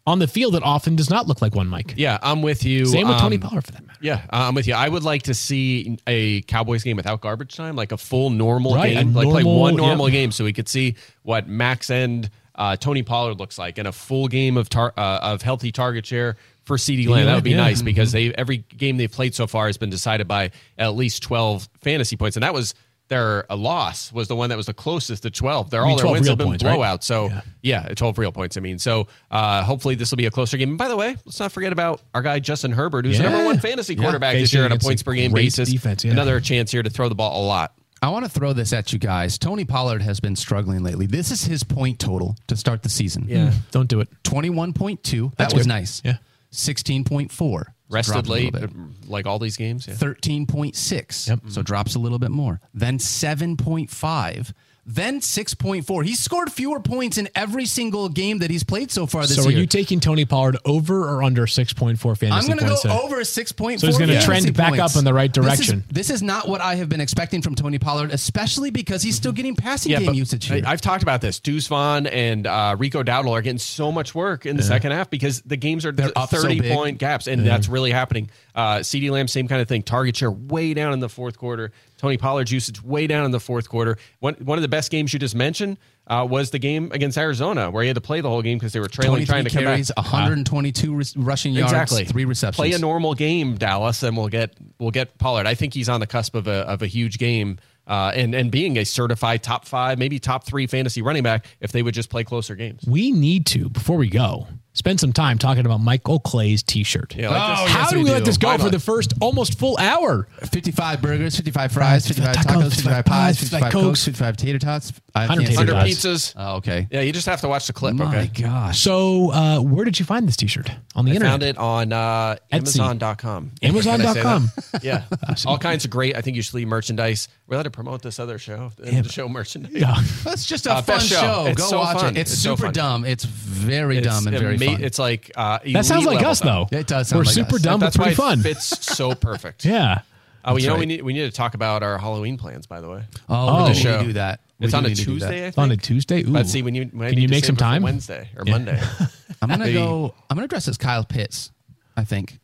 On 0.07 0.19
the 0.19 0.27
field, 0.29 0.55
it 0.57 0.63
often 0.63 0.97
does 0.97 1.09
not 1.11 1.27
look 1.29 1.41
like 1.43 1.55
one, 1.55 1.69
Mike. 1.69 1.95
yeah, 1.97 2.19
I'm 2.23 2.43
with 2.43 2.65
you. 2.65 2.85
Same 2.87 3.07
with 3.07 3.19
Tony 3.19 3.37
Um, 3.37 3.43
Pollard 3.43 3.65
for 3.65 3.73
that 3.73 3.87
matter. 3.87 3.99
Yeah, 4.03 4.15
uh, 4.33 4.49
I'm 4.49 4.55
with 4.55 4.67
you. 4.67 4.75
I 4.75 4.89
would 4.89 5.05
like 5.05 5.25
to 5.25 5.35
see 5.35 5.99
a 6.07 6.41
Cowboys 6.43 6.83
game 6.83 6.97
without 6.97 7.21
garbage 7.21 7.55
time, 7.55 7.77
like 7.77 7.93
a 7.93 7.99
full 7.99 8.31
normal 8.31 8.75
Right, 8.75 8.95
game, 8.95 9.13
like 9.15 9.29
play 9.29 9.45
one 9.45 9.77
normal 9.77 10.09
yep. 10.09 10.13
game, 10.15 10.33
so 10.33 10.45
we 10.45 10.53
could 10.55 10.69
see 10.69 10.97
what 11.23 11.49
max 11.49 11.91
end 11.91 12.31
uh, 12.61 12.77
Tony 12.77 13.03
Pollard 13.03 13.39
looks 13.41 13.59
like, 13.59 13.79
and 13.79 13.89
a 13.89 13.93
full 13.93 14.29
game 14.29 14.59
of 14.59 14.69
tar- 14.69 14.93
uh, 14.97 15.19
of 15.23 15.41
healthy 15.41 15.73
target 15.73 16.05
share 16.05 16.37
for 16.65 16.77
CeeDee 16.77 17.09
Lamb. 17.09 17.25
That 17.25 17.35
would 17.37 17.43
be 17.45 17.53
yeah. 17.53 17.57
nice 17.57 17.81
because 17.81 18.13
they 18.13 18.35
every 18.35 18.59
game 18.59 18.99
they've 18.99 19.11
played 19.11 19.35
so 19.35 19.47
far 19.47 19.67
has 19.67 19.79
been 19.79 19.89
decided 19.89 20.29
by 20.29 20.51
at 20.77 20.95
least 20.95 21.23
12 21.23 21.69
fantasy 21.81 22.17
points, 22.17 22.37
and 22.37 22.43
that 22.43 22.53
was 22.53 22.75
their 23.09 23.45
a 23.51 23.57
loss 23.57 24.13
was 24.13 24.29
the 24.29 24.37
one 24.37 24.51
that 24.51 24.57
was 24.57 24.67
the 24.67 24.75
closest 24.75 25.23
to 25.25 25.31
12. 25.31 25.71
They're 25.71 25.81
mean 25.81 25.91
all 25.91 25.97
their 25.97 26.03
12 26.05 26.13
wins 26.13 26.27
real 26.27 26.33
have 26.33 26.39
been 26.39 26.47
points, 26.49 26.65
right? 26.65 27.03
So 27.03 27.31
yeah. 27.63 27.89
12 27.89 28.19
real 28.19 28.31
points. 28.31 28.57
I 28.57 28.61
mean, 28.61 28.79
so 28.79 29.09
uh, 29.31 29.65
hopefully 29.65 29.95
this 29.97 30.11
will 30.11 30.19
be 30.19 30.27
a 30.27 30.31
closer 30.31 30.57
game. 30.59 30.69
And 30.69 30.79
by 30.79 30.89
the 30.89 30.97
way, 30.97 31.17
let's 31.25 31.41
not 31.41 31.51
forget 31.51 31.73
about 31.73 32.03
our 32.15 32.23
guy 32.23 32.39
Justin 32.39 32.73
Herbert, 32.73 33.07
who's 33.07 33.17
the 33.17 33.25
number 33.25 33.45
one 33.45 33.59
fantasy 33.59 33.95
Yeah. 33.95 34.03
quarterback 34.03 34.37
this 34.37 34.53
year 34.55 34.65
on 34.65 34.73
a 34.73 34.79
points 34.79 35.03
per 35.03 35.15
game 35.15 35.33
basis. 35.33 35.71
defense, 35.73 36.05
yeah. 36.05 36.13
Another 36.13 36.41
chance 36.41 36.71
here 36.71 36.83
to 36.83 36.91
throw 36.91 37.09
the 37.09 37.15
ball 37.17 37.43
a 37.43 37.47
lot. 37.47 37.75
I 38.03 38.09
want 38.09 38.25
to 38.25 38.31
throw 38.31 38.53
this 38.55 38.73
at 38.73 38.93
you 38.93 38.99
guys. 38.99 39.37
Tony 39.39 39.65
Pollard 39.65 40.01
has 40.03 40.21
been 40.21 40.35
struggling 40.35 40.83
lately. 40.83 41.07
This 41.07 41.31
is 41.31 41.45
his 41.45 41.63
point 41.63 41.99
total 41.99 42.35
to 42.47 42.57
start 42.57 42.83
the 42.83 42.89
season. 42.89 43.27
Yeah. 43.29 43.51
Hmm. 43.51 43.59
Don't 43.73 43.89
do 43.89 44.01
it. 44.01 44.09
21.2. 44.25 45.31
That 45.31 45.37
That's 45.37 45.55
was 45.55 45.65
good. 45.65 45.69
nice. 45.69 46.01
Yeah. 46.05 46.17
16.4. 46.53 47.65
Rested 47.91 48.13
Dropped 48.13 48.29
a 48.29 48.31
late, 48.31 48.53
bit. 48.53 48.65
Uh, 48.65 48.69
like 49.07 49.27
all 49.27 49.39
these 49.39 49.57
games. 49.57 49.87
Yeah. 49.87 49.95
13.6. 49.95 51.29
Yep. 51.29 51.41
So 51.49 51.63
drops 51.63 51.95
a 51.95 51.99
little 51.99 52.19
bit 52.19 52.31
more. 52.31 52.61
Then 52.73 52.99
7.5. 52.99 54.53
Then 54.87 55.21
6.4. 55.21 56.05
He's 56.05 56.19
scored 56.19 56.51
fewer 56.51 56.81
points 56.81 57.19
in 57.19 57.29
every 57.35 57.67
single 57.67 58.09
game 58.09 58.39
that 58.39 58.51
he's 58.51 58.65
played 58.65 58.91
so 58.91 59.07
far 59.07 59.23
this 59.23 59.37
year. 59.37 59.43
So 59.43 59.49
are 59.49 59.53
year. 59.53 59.61
you 59.61 59.67
taking 59.67 60.01
Tony 60.01 60.25
Pollard 60.25 60.57
over 60.65 61.05
or 61.09 61.23
under 61.23 61.47
6.4 61.47 61.99
fantasy 61.99 62.27
I'm 62.31 62.47
going 62.47 62.59
to 62.59 62.65
points? 62.65 62.83
go 62.83 62.89
then? 62.89 62.99
over 62.99 63.17
6.4. 63.21 63.79
So 63.81 63.87
he's 63.87 63.99
gonna 63.99 64.13
fantasy 64.15 64.27
trend 64.27 64.57
back 64.57 64.71
points. 64.71 64.97
up 64.97 64.99
in 64.99 65.05
the 65.05 65.13
right 65.15 65.33
This 65.33 65.43
is- 65.43 65.47
direction. 65.59 65.85
This 65.91 66.11
is, 66.11 66.23
not 66.23 66.49
what 66.49 66.61
I 66.61 66.75
have 66.77 66.89
been 66.89 67.01
expecting 67.01 67.41
from 67.43 67.55
Tony 67.55 67.79
Pollard, 67.79 68.11
especially 68.11 68.71
because 68.71 69.03
he's 69.03 69.17
still 69.17 69.33
getting 69.33 69.55
passing 69.57 69.93
game 69.99 70.13
usage 70.15 70.47
here. 70.47 70.63
I, 70.67 70.71
have 70.71 70.81
talked 70.81 71.03
about 71.03 71.21
this. 71.21 71.41
Deuce 71.41 71.67
Vaughn 71.67 72.07
and 72.07 72.47
uh, 72.47 72.77
Rico 72.79 73.03
Dowdle 73.03 73.31
are 73.33 73.41
getting 73.43 73.59
so 73.59 73.91
much 73.93 74.15
work 74.15 74.45
in 74.47 74.57
the 74.57 74.63
second 74.63 74.93
half 74.93 75.09
because 75.09 75.41
the 75.43 75.57
games 75.57 75.87
are 75.87 75.93
th- 75.93 76.13
up 76.17 76.29
so 76.31 76.43
30 76.43 76.61
big. 76.61 76.73
point 76.73 76.99
gaps, 76.99 77.27
and 77.27 77.47
that's 77.47 77.69
really 77.69 77.91
happening. 77.91 78.31
Uh, 78.55 78.79
CeeDee 78.79 79.11
Lamb, 79.11 79.29
same 79.29 79.49
kind 79.49 79.63
of 79.63 79.69
thing. 79.69 79.83
Target 79.83 80.17
share 80.17 80.31
way 80.31 80.75
down 80.75 80.93
in 80.93 81.01
the 81.01 81.09
fourth 81.09 81.39
quarter. 81.39 81.73
Tony 82.01 82.17
Pollard's 82.17 82.51
usage 82.51 82.83
way 82.83 83.07
down 83.07 83.27
in 83.27 83.31
the 83.31 83.39
fourth 83.39 83.69
quarter. 83.69 83.99
One, 84.21 84.35
one 84.37 84.57
of 84.57 84.63
the 84.63 84.69
best 84.69 84.91
games 84.91 85.13
you 85.13 85.19
just 85.19 85.35
mentioned 85.35 85.77
uh, 86.07 86.27
was 86.29 86.51
the 86.51 86.59
game 86.59 86.91
against 86.93 87.19
Arizona, 87.19 87.71
where 87.71 87.83
he 87.83 87.89
had 87.89 87.95
to 87.95 88.01
play 88.01 88.23
the 88.23 88.29
whole 88.31 88.41
game 88.41 88.57
because 88.59 88.73
they 88.73 88.81
were 88.81 88.89
trailing, 88.89 89.27
trying 89.27 89.45
to 89.45 89.51
come 89.51 89.65
back. 89.65 89.75
carries, 89.75 89.93
122 89.97 90.95
re- 90.95 91.05
rushing 91.17 91.53
yards, 91.53 91.73
Exactly. 91.73 92.05
three 92.07 92.25
receptions. 92.25 92.57
Play 92.57 92.73
a 92.73 92.79
normal 92.79 93.15
game, 93.15 93.57
Dallas, 93.57 94.03
and 94.03 94.17
we'll 94.17 94.29
get 94.29 94.55
we'll 94.79 94.91
get 94.91 95.19
Pollard. 95.19 95.47
I 95.47 95.55
think 95.55 95.75
he's 95.75 95.89
on 95.91 96.01
the 96.01 96.07
cusp 96.07 96.35
of 96.35 96.47
a 96.49 96.67
of 96.69 96.83
a 96.83 96.87
huge 96.87 97.19
game. 97.19 97.59
Uh, 97.87 98.13
and 98.15 98.35
and 98.35 98.51
being 98.51 98.77
a 98.79 98.85
certified 98.85 99.43
top 99.43 99.65
five, 99.67 99.99
maybe 99.99 100.19
top 100.19 100.45
three 100.45 100.67
fantasy 100.67 101.03
running 101.03 101.23
back, 101.25 101.47
if 101.61 101.73
they 101.73 101.83
would 101.83 101.95
just 101.95 102.09
play 102.09 102.23
closer 102.25 102.55
games. 102.55 102.83
we 102.87 103.11
need 103.13 103.45
to 103.47 103.69
before 103.69 103.97
we 103.97 104.09
go 104.09 104.47
spend 104.73 105.01
some 105.01 105.13
time 105.13 105.37
talking 105.39 105.67
about 105.67 105.81
Michael 105.81 106.19
Clay's 106.21 106.63
T-shirt. 106.63 107.15
Yeah, 107.17 107.31
like 107.31 107.41
Oh. 107.41 107.67
How 107.67 107.81
yes, 107.81 107.91
do 107.91 107.99
we 107.99 108.05
we, 108.05 108.11
let 108.11 108.25
this 108.25 108.37
go 108.37 108.49
Why 108.49 108.57
for 108.57 108.65
not? 108.65 108.73
the 108.73 108.79
first 108.81 109.15
almost 109.21 109.59
full 109.59 109.77
hour? 109.79 110.29
55 110.51 111.03
burgers, 111.03 111.37
55 111.37 111.73
fries, 111.73 112.07
55 112.07 112.37
tacos, 112.37 112.71
55 112.71 113.05
pies, 113.05 113.39
55 113.41 113.73
cokes, 113.73 114.05
55 114.05 114.37
tater 114.37 114.59
tots. 114.59 114.93
I 115.15 115.21
100 115.27 115.43
can't 115.43 115.49
say 115.55 115.61
tater 115.65 115.75
Under 115.77 115.91
pizzas. 115.91 116.35
Oh, 116.37 116.57
okay. 116.57 116.87
Yeah, 116.91 117.01
you 117.01 117.13
just 117.13 117.27
have 117.27 117.41
to 117.41 117.49
watch 117.49 117.67
the 117.67 117.73
clip. 117.73 117.95
Oh, 117.95 118.05
my 118.05 118.19
okay. 118.25 118.43
gosh. 118.43 118.81
So, 118.81 119.33
uh, 119.33 119.61
where 119.61 119.85
did 119.85 119.99
you 119.99 120.05
find 120.05 120.27
this 120.29 120.37
T-shirt 120.37 120.71
on 120.95 121.05
the 121.05 121.11
I 121.13 121.15
internet? 121.15 121.33
found 121.33 121.43
it 121.43 121.59
on 121.59 121.93
uh, 121.93 122.37
Amazon.com. 122.53 123.51
Amazon.com. 123.63 124.51
Yeah. 124.83 125.03
All 125.47 125.59
kinds 125.59 125.85
of 125.85 125.91
great, 125.91 126.17
I 126.17 126.21
think 126.21 126.37
you 126.37 126.43
should 126.43 126.55
leave 126.55 126.69
merchandise. 126.69 127.29
We're 127.47 127.57
allowed 127.57 127.65
to 127.65 127.71
promote 127.71 128.03
this 128.03 128.19
other 128.21 128.39
show, 128.39 128.71
the, 128.79 128.93
Yeah. 128.93 129.03
show 129.03 129.29
merchandise. 129.29 129.73
Yeah. 129.73 129.97
That's 130.25 130.47
just 130.47 130.67
a 130.67 130.75
Uh, 130.75 130.83
fun 130.83 131.01
show. 131.01 131.17
show. 131.17 131.55
Go 131.55 131.79
watch 131.79 132.03
it. 132.05 132.17
It's, 132.17 132.33
It's 132.33 132.41
super 132.41 132.71
dumb. 132.71 133.05
It's 133.05 133.25
very 133.25 134.01
dumb 134.01 134.27
and 134.29 134.39
very 134.39 134.57
ama- 134.63 134.73
fun. 134.77 134.85
It's 134.85 134.99
like 134.99 135.31
uh, 135.37 135.59
That 135.73 135.85
sounds 135.87 136.05
like 136.07 136.25
us, 136.25 136.41
dumb. 136.41 136.67
though. 136.71 136.79
It 136.79 136.87
does 136.87 137.09
sound 137.09 137.19
We're 137.21 137.25
like 137.25 137.35
super 137.35 137.57
us. 137.57 137.63
dumb, 137.63 137.81
That's 137.81 137.97
but 137.97 138.03
why 138.03 138.15
pretty 138.15 138.17
fun. 138.17 138.39
it 138.41 138.43
fits 138.43 138.87
so 138.87 139.15
perfect. 139.29 139.65
Yeah. 139.65 140.03
Oh, 140.45 140.57
you 140.57 140.67
know, 140.69 140.73
right. 140.75 140.81
we 140.81 140.87
need 140.87 141.03
we 141.03 141.13
need 141.13 141.27
to 141.27 141.31
talk 141.31 141.53
about 141.55 141.83
our 141.83 141.99
Halloween 141.99 142.39
plans, 142.39 142.67
by 142.67 142.81
the 142.81 142.89
way. 142.89 143.05
oh, 143.29 143.65
Oh. 143.67 143.69
we 143.69 143.75
show. 143.75 143.93
need 143.93 143.99
to 143.99 144.05
do 144.07 144.13
that. 144.15 144.41
We 144.59 144.67
It's 144.67 144.75
on 144.75 144.87
a 144.87 144.89
need 144.89 144.97
to 144.97 145.05
do 145.05 145.19
that. 145.19 145.27
Tuesday, 145.29 145.45
I 145.45 145.49
It's 145.49 145.59
on 145.59 145.71
a. 145.71 145.77
Tuesday. 145.77 146.23
Ooh. 146.23 146.29
Let's 146.29 146.51
see 146.51 146.63
when 146.63 146.75
you 146.75 146.85
when 146.93 147.11
Can 147.11 147.19
you 147.21 147.29
make 147.29 147.45
some 147.45 147.57
save 147.57 147.59
it 147.59 147.59
for 147.59 147.73
time? 147.73 147.83
Wednesday 147.83 148.29
or 148.37 148.45
Monday. 148.47 148.81
I'm 149.43 149.49
gonna 149.51 149.65
Maybe- 149.65 149.75
go. 149.75 150.15
I'm 150.31 150.37
gonna 150.37 150.49
dress 150.49 150.67
as 150.69 150.79
Kyle 150.79 151.05
Pitts. 151.05 151.51
I 151.97 152.05
think, 152.05 152.39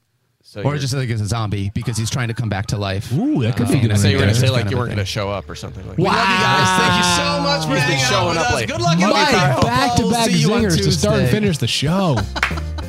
So 0.56 0.62
or 0.62 0.70
you're- 0.72 0.78
just 0.80 0.94
like 0.94 1.10
as 1.10 1.20
a 1.20 1.26
zombie 1.26 1.70
because 1.74 1.98
he's 1.98 2.08
trying 2.08 2.28
to 2.28 2.34
come 2.34 2.48
back 2.48 2.64
to 2.68 2.78
life. 2.78 3.12
Ooh, 3.12 3.42
that 3.42 3.56
could 3.58 3.66
Uh, 3.66 3.72
be 3.72 3.74
I 3.74 3.80
was 3.80 3.82
gonna 3.82 3.88
good. 3.88 3.98
say 4.00 4.10
you 4.12 4.16
were 4.16 4.22
right 4.22 4.26
gonna 4.28 4.40
say 4.40 4.48
like 4.48 4.64
you 4.70 4.76
of 4.76 4.78
weren't 4.78 4.90
gonna 4.92 5.04
show 5.04 5.28
up 5.30 5.50
or 5.50 5.54
something 5.54 5.86
like 5.86 5.98
Wow. 5.98 6.12
that. 6.12 6.16
Love 6.16 6.30
you 6.30 6.44
guys. 6.46 6.80
Thank 6.80 6.96
you 6.96 7.24
so 7.26 7.42
much 7.42 7.62
for 7.66 7.74
He's 7.74 7.84
been 7.94 8.04
out 8.06 8.10
showing 8.10 8.28
with 8.30 8.38
up 8.38 8.46
us. 8.48 8.54
late. 8.54 8.68
Good 8.68 8.80
luck, 8.80 8.98
Mike, 8.98 9.60
back 9.62 9.96
to 9.96 10.10
back 10.10 10.30
See 10.30 10.38
you 10.38 10.54
on 10.54 10.62
zingers 10.62 10.76
to 10.82 10.92
start 10.92 11.18
and 11.20 11.28
finish 11.28 11.58
the 11.58 11.66
show. 11.66 12.16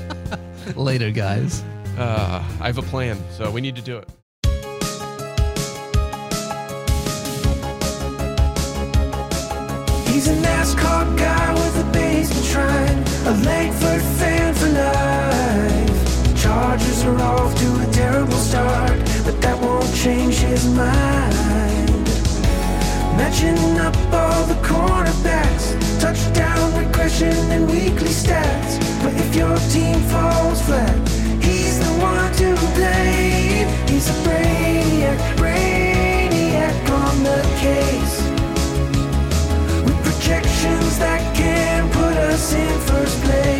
Later, 0.78 1.12
guys. 1.12 1.62
Uh, 1.98 2.42
I 2.62 2.68
have 2.68 2.78
a 2.78 2.84
plan, 2.84 3.18
so 3.38 3.52
we 3.52 3.60
need 3.60 3.76
to 3.76 3.82
do 3.82 3.98
it. 3.98 4.08
He's 10.08 10.28
a 10.30 10.36
NASCAR 10.36 11.16
guy 11.18 11.54
with 11.54 11.86
a 11.86 11.92
basement 11.92 12.46
shrine, 12.46 13.04
a 13.28 13.38
Langford 13.46 14.02
fan 14.18 14.54
for 14.56 14.68
life. 14.70 15.27
Dodgers 16.58 17.04
are 17.04 17.22
off 17.22 17.56
to 17.56 17.68
a 17.84 17.88
terrible 17.92 18.42
start, 18.50 18.98
but 19.24 19.40
that 19.42 19.62
won't 19.62 19.94
change 19.94 20.38
his 20.38 20.66
mind. 20.66 22.08
Matching 23.16 23.78
up 23.78 23.96
all 24.12 24.44
the 24.46 24.58
cornerbacks, 24.66 25.68
touchdown 26.02 26.66
regression 26.84 27.38
and 27.54 27.70
weekly 27.70 28.10
stats. 28.10 28.74
But 29.04 29.14
if 29.14 29.36
your 29.36 29.56
team 29.70 30.00
falls 30.10 30.60
flat, 30.64 30.98
he's 31.40 31.78
the 31.78 31.94
one 32.02 32.32
to 32.42 32.50
blame. 32.74 33.68
He's 33.88 34.10
a 34.10 34.18
brainiac, 34.26 35.20
brainiac 35.38 36.76
on 36.90 37.16
the 37.22 37.42
case. 37.62 38.18
With 39.86 40.00
projections 40.08 40.98
that 40.98 41.22
can 41.36 41.88
put 41.92 42.18
us 42.18 42.52
in 42.54 42.80
first 42.90 43.24
place. 43.26 43.57